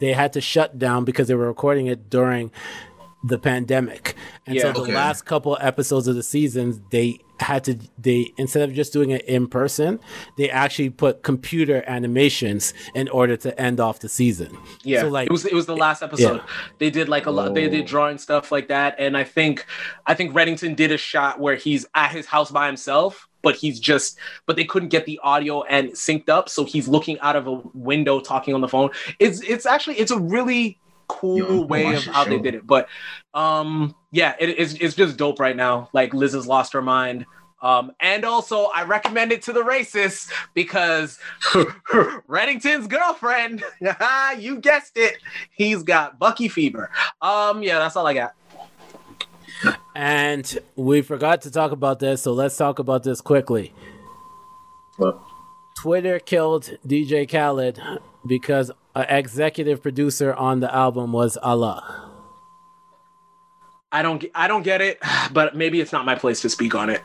They 0.00 0.12
had 0.14 0.32
to 0.34 0.40
shut 0.40 0.78
down 0.78 1.04
because 1.04 1.28
they 1.28 1.34
were 1.34 1.46
recording 1.48 1.86
it 1.86 2.08
during 2.08 2.50
the 3.24 3.38
pandemic, 3.38 4.14
and 4.46 4.56
Yeah. 4.56 4.62
so 4.62 4.72
the 4.72 4.80
Okay. 4.80 4.94
last 4.94 5.24
couple 5.26 5.56
episodes 5.60 6.08
of 6.08 6.14
the 6.16 6.22
season, 6.22 6.82
they 6.90 7.18
had 7.40 7.64
to 7.64 7.76
they 7.98 8.32
instead 8.36 8.68
of 8.68 8.74
just 8.74 8.92
doing 8.92 9.10
it 9.10 9.24
in 9.26 9.46
person, 9.48 9.98
they 10.38 10.48
actually 10.50 10.90
put 10.90 11.22
computer 11.22 11.82
animations 11.88 12.72
in 12.94 13.08
order 13.08 13.36
to 13.36 13.58
end 13.60 13.80
off 13.80 13.98
the 14.00 14.08
season. 14.08 14.56
yeah. 14.84 15.00
so 15.00 15.08
like 15.08 15.26
it 15.26 15.32
was 15.32 15.44
it 15.44 15.52
was 15.54 15.66
the 15.66 15.76
last 15.76 16.02
episode. 16.02 16.36
Yeah. 16.36 16.42
They 16.78 16.90
did 16.90 17.08
like 17.08 17.26
a 17.26 17.30
lot. 17.30 17.54
They 17.54 17.66
Oh. 17.66 17.70
did 17.70 17.86
drawing 17.86 18.18
stuff 18.18 18.52
like 18.52 18.68
that, 18.68 18.94
and 18.98 19.16
I 19.16 19.24
think 19.24 19.66
I 20.06 20.14
think 20.14 20.34
Reddington 20.34 20.76
did 20.76 20.92
a 20.92 20.98
shot 20.98 21.40
where 21.40 21.56
he's 21.56 21.84
at 21.94 22.10
his 22.12 22.26
house 22.26 22.50
by 22.50 22.66
himself. 22.66 23.28
But 23.42 23.56
he's 23.56 23.80
just, 23.80 24.18
but 24.46 24.54
they 24.54 24.62
couldn't 24.64 24.90
get 24.90 25.04
the 25.04 25.18
audio 25.20 25.64
and 25.64 25.90
synced 25.94 26.28
up, 26.28 26.48
so 26.48 26.64
he's 26.64 26.86
looking 26.86 27.18
out 27.18 27.34
of 27.34 27.48
a 27.48 27.60
window 27.74 28.20
talking 28.20 28.54
on 28.54 28.60
the 28.60 28.68
phone. 28.68 28.90
It's 29.18 29.40
it's 29.40 29.66
actually 29.66 29.96
it's 29.98 30.12
a 30.12 30.18
really 30.20 30.78
cool 31.12 31.38
Yo, 31.38 31.60
way 31.62 31.94
of 31.94 32.04
the 32.04 32.12
how 32.12 32.24
they 32.24 32.38
did 32.38 32.54
it. 32.54 32.66
But 32.66 32.88
um, 33.34 33.94
yeah, 34.10 34.34
it, 34.40 34.48
it's 34.50 34.74
it's 34.74 34.94
just 34.94 35.16
dope 35.16 35.38
right 35.38 35.56
now. 35.56 35.88
Like 35.92 36.14
Liz 36.14 36.32
has 36.32 36.46
lost 36.46 36.72
her 36.72 36.82
mind. 36.82 37.26
Um, 37.60 37.92
and 38.00 38.24
also 38.24 38.64
I 38.74 38.82
recommend 38.82 39.30
it 39.30 39.42
to 39.42 39.52
the 39.52 39.60
racists 39.60 40.32
because 40.52 41.20
Reddington's 42.26 42.88
girlfriend, 42.88 43.62
you 44.38 44.58
guessed 44.58 44.96
it, 44.96 45.18
he's 45.52 45.84
got 45.84 46.18
Bucky 46.18 46.48
fever. 46.48 46.90
Um, 47.20 47.62
yeah, 47.62 47.78
that's 47.78 47.94
all 47.94 48.06
I 48.06 48.14
got. 48.14 48.34
And 49.94 50.58
we 50.74 51.02
forgot 51.02 51.42
to 51.42 51.52
talk 51.52 51.70
about 51.70 52.00
this, 52.00 52.22
so 52.22 52.32
let's 52.32 52.56
talk 52.56 52.80
about 52.80 53.04
this 53.04 53.20
quickly. 53.20 53.72
Well, 54.98 55.24
Twitter 55.82 56.20
killed 56.20 56.78
DJ 56.86 57.28
Khaled 57.28 57.82
because 58.24 58.70
an 58.94 59.04
executive 59.08 59.82
producer 59.82 60.32
on 60.32 60.60
the 60.60 60.72
album 60.72 61.12
was 61.12 61.36
Allah. 61.38 62.08
I 63.90 64.00
don't, 64.02 64.24
I 64.32 64.46
don't 64.46 64.62
get 64.62 64.80
it, 64.80 65.00
but 65.32 65.56
maybe 65.56 65.80
it's 65.80 65.90
not 65.90 66.04
my 66.04 66.14
place 66.14 66.40
to 66.42 66.48
speak 66.48 66.76
on 66.76 66.88
it. 66.88 67.02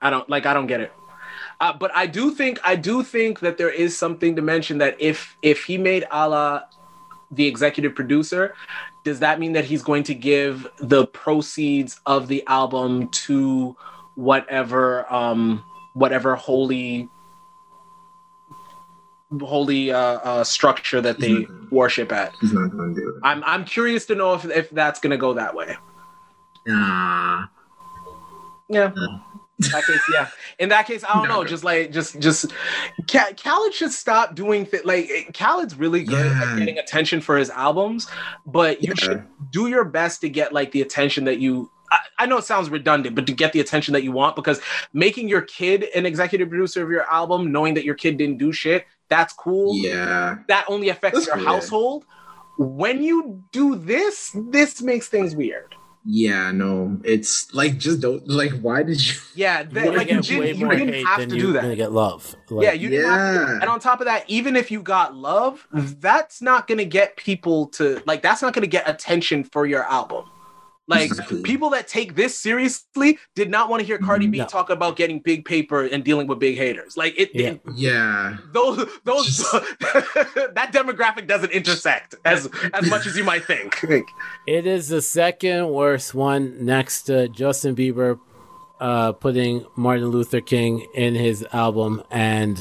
I 0.00 0.08
don't 0.08 0.26
like, 0.30 0.46
I 0.46 0.54
don't 0.54 0.66
get 0.66 0.80
it. 0.80 0.94
Uh, 1.60 1.74
but 1.74 1.94
I 1.94 2.06
do 2.06 2.30
think, 2.30 2.58
I 2.64 2.74
do 2.74 3.02
think 3.02 3.40
that 3.40 3.58
there 3.58 3.68
is 3.68 3.94
something 3.94 4.36
to 4.36 4.40
mention 4.40 4.78
that 4.78 4.96
if 4.98 5.36
if 5.42 5.64
he 5.64 5.76
made 5.76 6.04
Allah 6.10 6.68
the 7.30 7.46
executive 7.46 7.94
producer, 7.94 8.54
does 9.04 9.20
that 9.20 9.38
mean 9.38 9.52
that 9.52 9.66
he's 9.66 9.82
going 9.82 10.04
to 10.04 10.14
give 10.14 10.66
the 10.78 11.06
proceeds 11.08 12.00
of 12.06 12.28
the 12.28 12.42
album 12.46 13.08
to 13.26 13.76
whatever 14.14 15.10
um 15.12 15.64
whatever 15.94 16.34
holy 16.36 17.08
holy 19.40 19.92
uh, 19.92 19.98
uh 19.98 20.44
structure 20.44 21.00
that 21.00 21.18
they 21.20 21.30
Mhm. 21.30 21.70
worship 21.70 22.10
at 22.10 22.32
he's 22.40 22.52
not 22.52 22.70
going 22.70 22.94
to 22.94 23.00
do 23.00 23.08
it. 23.10 23.14
i'm 23.22 23.44
i'm 23.46 23.64
curious 23.64 24.06
to 24.06 24.14
know 24.16 24.34
if 24.34 24.44
if 24.44 24.70
that's 24.70 24.98
going 25.00 25.12
to 25.12 25.16
go 25.16 25.34
that 25.34 25.54
way 25.54 25.76
Nah. 26.66 27.46
yeah 28.68 28.90
Yeah. 28.96 29.06
In 29.62 29.68
that 29.72 29.84
case, 29.84 30.00
yeah. 30.14 30.28
In 30.58 30.68
that 30.70 30.86
case, 30.86 31.04
I 31.04 31.12
don't 31.12 31.28
know. 31.28 31.40
No. 31.42 31.44
Just 31.44 31.64
like, 31.64 31.92
just, 31.92 32.18
just, 32.18 32.46
Ca- 33.10 33.32
Khaled 33.36 33.74
should 33.74 33.92
stop 33.92 34.34
doing. 34.34 34.66
Like, 34.86 35.32
Khaled's 35.34 35.74
really 35.74 36.02
good 36.02 36.24
Yeah. 36.32 36.42
at 36.52 36.58
getting 36.58 36.78
attention 36.78 37.20
for 37.20 37.36
his 37.36 37.50
albums, 37.50 38.08
but 38.46 38.82
you 38.82 38.94
Yeah. 38.96 39.04
should 39.04 39.26
do 39.50 39.66
your 39.66 39.84
best 39.84 40.22
to 40.22 40.30
get 40.30 40.54
like 40.54 40.72
the 40.72 40.80
attention 40.80 41.24
that 41.24 41.40
you. 41.40 41.70
I, 41.90 41.98
I 42.20 42.26
know 42.26 42.38
it 42.38 42.44
sounds 42.44 42.70
redundant, 42.70 43.14
but 43.14 43.26
to 43.26 43.32
get 43.32 43.52
the 43.52 43.60
attention 43.60 43.92
that 43.92 44.02
you 44.02 44.12
want, 44.12 44.36
because 44.36 44.60
making 44.92 45.28
your 45.28 45.42
kid 45.42 45.84
an 45.94 46.06
executive 46.06 46.48
producer 46.48 46.82
of 46.82 46.90
your 46.90 47.10
album, 47.10 47.52
knowing 47.52 47.74
that 47.74 47.84
your 47.84 47.94
kid 47.94 48.16
didn't 48.16 48.38
do 48.38 48.52
shit, 48.52 48.86
that's 49.08 49.32
cool. 49.32 49.76
Yeah. 49.76 50.38
That 50.48 50.64
only 50.68 50.88
affects 50.88 51.20
That's 51.20 51.26
your 51.28 51.38
yeah. 51.38 51.44
household. 51.44 52.04
When 52.58 53.02
you 53.02 53.42
do 53.52 53.74
this, 53.74 54.36
this 54.50 54.82
makes 54.82 55.08
things 55.08 55.34
weird. 55.34 55.74
Yeah, 56.04 56.50
no. 56.50 56.98
It's 57.04 57.52
like 57.52 57.76
just 57.76 58.00
don't 58.00 58.26
like 58.26 58.52
why 58.52 58.82
did 58.82 59.06
you 59.06 59.14
Yeah, 59.34 59.64
that, 59.64 59.94
like 59.94 60.10
you, 60.10 60.22
did, 60.22 60.56
you 60.56 60.68
didn't 60.70 61.04
have 61.04 61.20
to 61.20 61.26
do 61.26 61.52
gonna 61.52 61.68
that. 61.68 61.76
get 61.76 61.92
love. 61.92 62.34
Like, 62.48 62.64
yeah, 62.64 62.72
you 62.72 62.88
didn't 62.88 63.10
have 63.10 63.34
to. 63.34 63.52
Yeah. 63.52 63.58
And 63.60 63.64
on 63.64 63.80
top 63.80 64.00
of 64.00 64.06
that, 64.06 64.24
even 64.28 64.56
if 64.56 64.70
you 64.70 64.82
got 64.82 65.14
love, 65.14 65.66
that's 65.72 66.40
not 66.40 66.66
going 66.66 66.78
to 66.78 66.86
get 66.86 67.16
people 67.16 67.66
to 67.68 68.02
like. 68.06 68.22
That's 68.22 68.40
not 68.40 68.54
going 68.54 68.62
to 68.62 68.68
get 68.68 68.88
attention 68.88 69.44
for 69.44 69.66
your 69.66 69.84
album. 69.84 70.24
Like 70.90 71.02
Exactly. 71.10 71.42
people 71.42 71.70
that 71.70 71.86
take 71.88 72.16
this 72.16 72.38
seriously 72.38 73.18
did 73.34 73.48
not 73.50 73.70
want 73.70 73.80
to 73.80 73.86
hear 73.86 73.96
Cardi 73.98 74.26
B 74.26 74.38
No. 74.38 74.46
talk 74.46 74.68
about 74.70 74.96
getting 74.96 75.20
big 75.20 75.44
paper 75.44 75.84
and 75.84 76.02
dealing 76.04 76.26
with 76.26 76.38
big 76.40 76.56
haters. 76.56 76.96
Like 76.96 77.14
it, 77.16 77.30
Yeah. 77.32 77.48
it- 77.50 77.60
Yeah. 77.76 78.36
those 78.52 78.76
those 79.04 79.38
that 80.54 80.70
demographic 80.72 81.26
doesn't 81.26 81.52
intersect 81.52 82.14
as 82.24 82.48
as 82.74 82.88
much 82.90 83.06
as 83.06 83.16
you 83.16 83.24
might 83.24 83.44
think. 83.44 83.76
It 84.46 84.66
is 84.66 84.88
the 84.88 85.00
second 85.02 85.68
worst 85.70 86.14
one 86.14 86.64
next 86.64 87.02
to 87.02 87.28
Justin 87.28 87.76
Bieber 87.76 88.18
uh, 88.80 89.12
putting 89.12 89.64
Martin 89.76 90.08
Luther 90.08 90.40
King 90.40 90.86
in 90.94 91.14
his 91.14 91.46
album. 91.52 92.02
And 92.10 92.58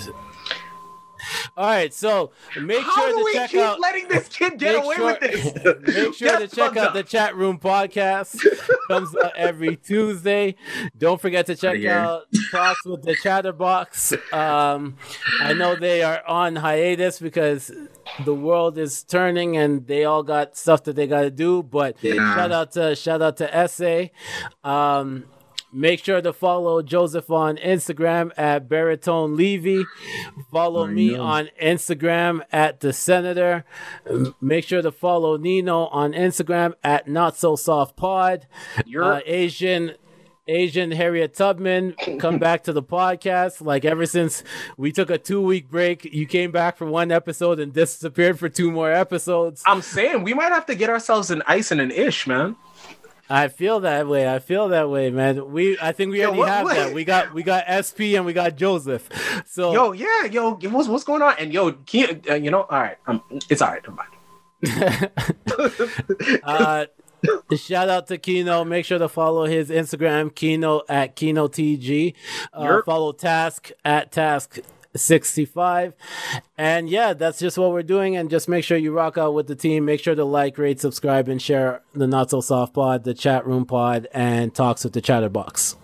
all 1.57 1.65
right, 1.67 1.93
so 1.93 2.31
make 2.61 2.81
How 2.81 2.95
sure 2.95 3.09
do 3.11 3.17
to 3.17 3.23
we 3.23 3.33
check 3.33 3.49
keep 3.51 3.61
out. 3.61 3.79
letting 3.79 4.07
this 4.07 4.27
kid 4.29 4.57
get 4.59 4.83
away 4.83 4.95
sure, 4.95 5.05
with 5.05 5.19
this? 5.19 5.95
make 5.95 6.13
sure 6.15 6.39
to 6.39 6.47
check 6.47 6.77
out 6.77 6.87
up. 6.89 6.93
the 6.93 7.03
chat 7.03 7.35
room 7.35 7.57
podcast. 7.59 8.39
Comes 8.87 9.15
out 9.23 9.35
every 9.35 9.75
Tuesday. 9.75 10.55
Don't 10.97 11.19
forget 11.21 11.45
to 11.47 11.55
check 11.55 11.83
out 11.85 12.23
Talks 12.51 12.85
with 12.85 13.03
the 13.03 13.15
Chatterbox. 13.15 14.13
Um, 14.33 14.95
I 15.41 15.53
know 15.53 15.75
they 15.75 16.01
are 16.03 16.25
on 16.27 16.55
hiatus 16.55 17.19
because 17.19 17.71
the 18.25 18.33
world 18.33 18.77
is 18.77 19.03
turning 19.03 19.57
and 19.57 19.85
they 19.87 20.05
all 20.05 20.23
got 20.23 20.57
stuff 20.57 20.83
that 20.85 20.95
they 20.95 21.07
got 21.07 21.21
to 21.21 21.31
do. 21.31 21.61
But 21.63 21.97
Yeah. 22.01 22.15
shout 22.35 22.51
out 22.51 22.71
to 22.73 22.95
shout 22.95 23.21
out 23.21 23.37
to 23.37 23.55
Essay. 23.55 24.11
Um, 24.63 25.25
Make 25.71 26.03
sure 26.03 26.19
to 26.21 26.33
follow 26.33 26.81
Joseph 26.81 27.29
on 27.29 27.57
Instagram 27.57 28.31
at 28.35 28.67
Baritone 28.67 29.35
Levy. 29.37 29.85
Follow 30.51 30.87
me 30.87 31.15
on 31.15 31.49
Instagram 31.61 32.41
at 32.51 32.79
the 32.79 32.91
Senator. 32.91 33.65
Make 34.41 34.65
sure 34.65 34.81
to 34.81 34.91
follow 34.91 35.37
Neno 35.37 35.87
on 35.91 36.13
Instagram 36.13 36.73
at 36.83 37.07
Not 37.07 37.37
So 37.37 37.55
Soft 37.55 37.95
Pod. 37.95 38.47
You're 38.85 39.03
Uh, 39.03 39.21
Asian 39.25 39.93
Asian 40.47 40.89
Harriet 40.89 41.35
Tubman, 41.35 41.93
come 42.17 42.39
back 42.47 42.63
to 42.63 42.73
the 42.73 42.81
podcast. 42.81 43.61
Like 43.63 43.85
ever 43.85 44.07
since 44.07 44.43
we 44.77 44.91
took 44.91 45.11
a 45.11 45.19
two 45.19 45.39
week 45.39 45.69
break, 45.69 46.03
you 46.05 46.25
came 46.25 46.49
back 46.49 46.75
for 46.77 46.87
one 46.87 47.11
episode 47.11 47.59
and 47.59 47.71
disappeared 47.71 48.39
for 48.39 48.49
two 48.49 48.71
more 48.71 48.91
episodes. 48.91 49.61
I'm 49.67 49.83
saying 49.83 50.23
we 50.23 50.33
might 50.33 50.51
have 50.51 50.65
to 50.65 50.73
get 50.73 50.89
ourselves 50.89 51.29
an 51.29 51.43
ice 51.45 51.69
and 51.69 51.79
an 51.79 51.91
ish, 51.91 52.25
man. 52.25 52.55
I 53.29 53.47
feel 53.47 53.81
that 53.81 54.07
way. 54.07 54.27
I 54.27 54.39
feel 54.39 54.69
that 54.69 54.89
way, 54.89 55.11
man. 55.11 55.51
We 55.51 55.77
I 55.79 55.91
think 55.91 56.11
we 56.11 56.19
Yo, 56.21 56.27
already 56.29 56.39
what- 56.39 56.49
have 56.49 56.63
what- 56.63 56.75
that. 56.75 56.93
We 56.93 57.03
got 57.05 57.33
we 57.33 57.43
got 57.43 57.65
SP 57.69 58.15
and 58.15 58.25
we 58.25 58.33
got 58.33 58.55
Joseph. 58.55 59.07
So 59.45 59.71
Yo, 59.73 59.91
yeah, 59.91 60.25
yo, 60.25 60.55
what's 60.55 60.87
what's 60.87 61.03
going 61.03 61.21
on? 61.21 61.35
And 61.39 61.53
yo, 61.53 61.71
can 61.73 61.99
you, 61.99 62.21
uh, 62.29 62.33
you 62.35 62.49
know, 62.51 62.61
all 62.63 62.79
right, 62.79 62.97
um, 63.07 63.21
it's 63.49 63.61
all 63.61 63.69
right. 63.71 63.81
Never 63.83 63.95
mind. 63.95 65.11
uh, 66.43 66.85
Shout 67.55 67.89
out 67.89 68.07
to 68.07 68.17
Kino. 68.17 68.63
Make 68.63 68.85
sure 68.85 68.97
to 68.97 69.09
follow 69.09 69.45
his 69.45 69.69
Instagram, 69.69 70.33
Kino 70.33 70.83
at 70.87 71.15
Kino 71.17 71.47
TG. 71.49 72.13
Uh, 72.53 72.61
Yep. 72.77 72.85
Follow 72.85 73.11
Task 73.11 73.71
at 73.83 74.11
Task. 74.13 74.59
65 74.95 75.93
and 76.57 76.89
yeah 76.89 77.13
that's 77.13 77.39
just 77.39 77.57
what 77.57 77.71
we're 77.71 77.83
doing 77.83 78.15
and 78.15 78.29
just 78.29 78.49
make 78.49 78.63
sure 78.63 78.77
you 78.77 78.91
rock 78.91 79.17
out 79.17 79.33
with 79.33 79.47
the 79.47 79.55
team 79.55 79.85
make 79.85 79.99
sure 79.99 80.15
to 80.15 80.25
like 80.25 80.57
rate 80.57 80.79
subscribe 80.79 81.27
and 81.27 81.41
share 81.41 81.81
the 81.93 82.07
not 82.07 82.29
so 82.29 82.41
soft 82.41 82.73
pod 82.73 83.03
the 83.03 83.13
chat 83.13 83.45
room 83.45 83.65
pod 83.65 84.07
and 84.13 84.53
talks 84.55 84.83
with 84.83 84.93
the 84.93 85.01
chatterbox 85.01 85.75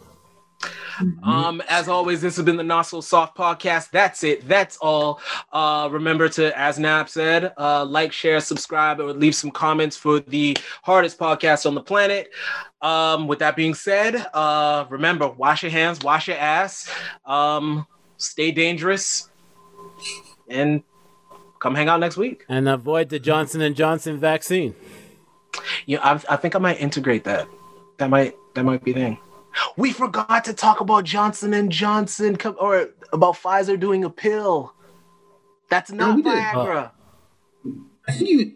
Um, 1.24 1.62
as 1.68 1.88
always, 1.88 2.22
this 2.22 2.38
has 2.38 2.46
been 2.46 2.56
the 2.58 2.64
Not 2.64 2.84
So 2.84 3.02
Soft 3.02 3.38
podcast. 3.38 3.92
That's 3.92 4.24
it. 4.24 4.48
That's 4.48 4.78
all. 4.78 5.20
Uh, 5.52 5.90
remember 5.92 6.30
to, 6.30 6.58
as 6.58 6.80
Nap 6.80 7.10
said, 7.10 7.54
uh, 7.58 7.84
like, 7.86 8.12
share, 8.12 8.40
subscribe, 8.40 9.00
or 9.00 9.14
leave 9.14 9.36
some 9.36 9.52
comments 9.52 9.98
for 9.98 10.20
the 10.22 10.56
hardest 10.84 11.20
podcast 11.20 11.66
on 11.66 11.76
the 11.76 11.82
planet. 11.82 12.30
Um, 12.82 13.28
with 13.28 13.40
that 13.40 13.56
being 13.56 13.74
said, 13.74 14.26
uh, 14.34 14.86
remember, 14.90 15.28
wash 15.28 15.64
your 15.64 15.72
hands, 15.72 16.00
wash 16.02 16.28
your 16.28 16.38
ass, 16.38 16.90
um, 17.26 17.86
stay 18.18 18.52
dangerous, 18.52 19.30
and 20.50 20.84
come 21.60 21.76
hang 21.76 21.90
out 21.90 22.00
next 22.00 22.18
week. 22.18 22.46
and 22.50 22.68
avoid 22.70 23.10
the 23.10 23.18
johnson 23.20 23.62
and 23.62 23.76
johnson 23.76 24.20
vaccine 24.20 24.76
Yeah, 25.86 26.00
I, 26.04 26.34
I 26.34 26.36
think 26.36 26.54
I 26.56 26.60
might 26.60 26.80
integrate 26.82 27.24
that. 27.24 27.48
That 27.98 28.10
might 28.10 28.36
that 28.56 28.64
might 28.66 28.84
be 28.84 28.92
a 28.92 28.94
thing. 28.94 29.18
We 29.78 29.94
forgot 29.94 30.44
to 30.46 30.54
talk 30.54 30.82
about 30.82 31.06
Johnson 31.06 31.54
and 31.54 31.72
Johnson 31.72 32.36
co- 32.36 32.58
or 32.60 32.90
about 33.14 33.36
Pfizer 33.36 33.80
doing 33.80 34.04
a 34.04 34.10
pill. 34.10 34.74
That's 35.70 35.92
not 35.92 36.18
we 36.18 36.24
did. 36.24 36.34
Viagra. 36.34 36.92
I 38.08 38.12
think 38.12 38.30
you 38.30 38.56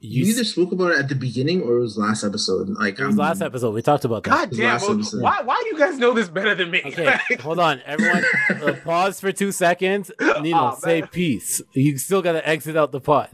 you, 0.00 0.24
you 0.24 0.30
either 0.30 0.44
spoke 0.44 0.72
about 0.72 0.92
it 0.92 0.98
at 0.98 1.08
the 1.08 1.14
beginning 1.14 1.62
or 1.62 1.78
it 1.78 1.80
was 1.80 1.98
last 1.98 2.22
episode. 2.24 2.68
Like 2.68 2.98
it 2.98 3.04
was 3.04 3.14
um, 3.14 3.18
last 3.18 3.42
episode 3.42 3.74
we 3.74 3.82
talked 3.82 4.04
about 4.04 4.22
that 4.24 4.30
God 4.30 4.50
damn! 4.56 4.80
last 4.80 5.12
well, 5.14 5.22
why 5.22 5.42
why 5.42 5.60
do 5.62 5.68
you 5.70 5.78
guys 5.78 5.98
know 5.98 6.12
this 6.14 6.28
better 6.28 6.54
than 6.54 6.70
me? 6.70 6.82
Okay, 6.84 7.16
hold 7.40 7.58
on, 7.58 7.80
everyone. 7.84 8.24
Uh, 8.48 8.72
pause 8.84 9.20
for 9.20 9.30
two 9.30 9.52
seconds. 9.52 10.10
Neno, 10.18 10.54
Aw, 10.54 10.74
say 10.76 11.00
man. 11.00 11.08
peace. 11.10 11.60
You 11.72 11.96
still 11.98 12.22
gotta 12.22 12.46
exit 12.48 12.76
out 12.76 12.92
the 12.92 13.00
pod. 13.00 13.28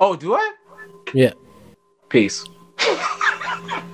oh, 0.00 0.16
do 0.16 0.34
I? 0.34 0.54
Yeah. 1.12 1.32
Peace. 2.08 2.44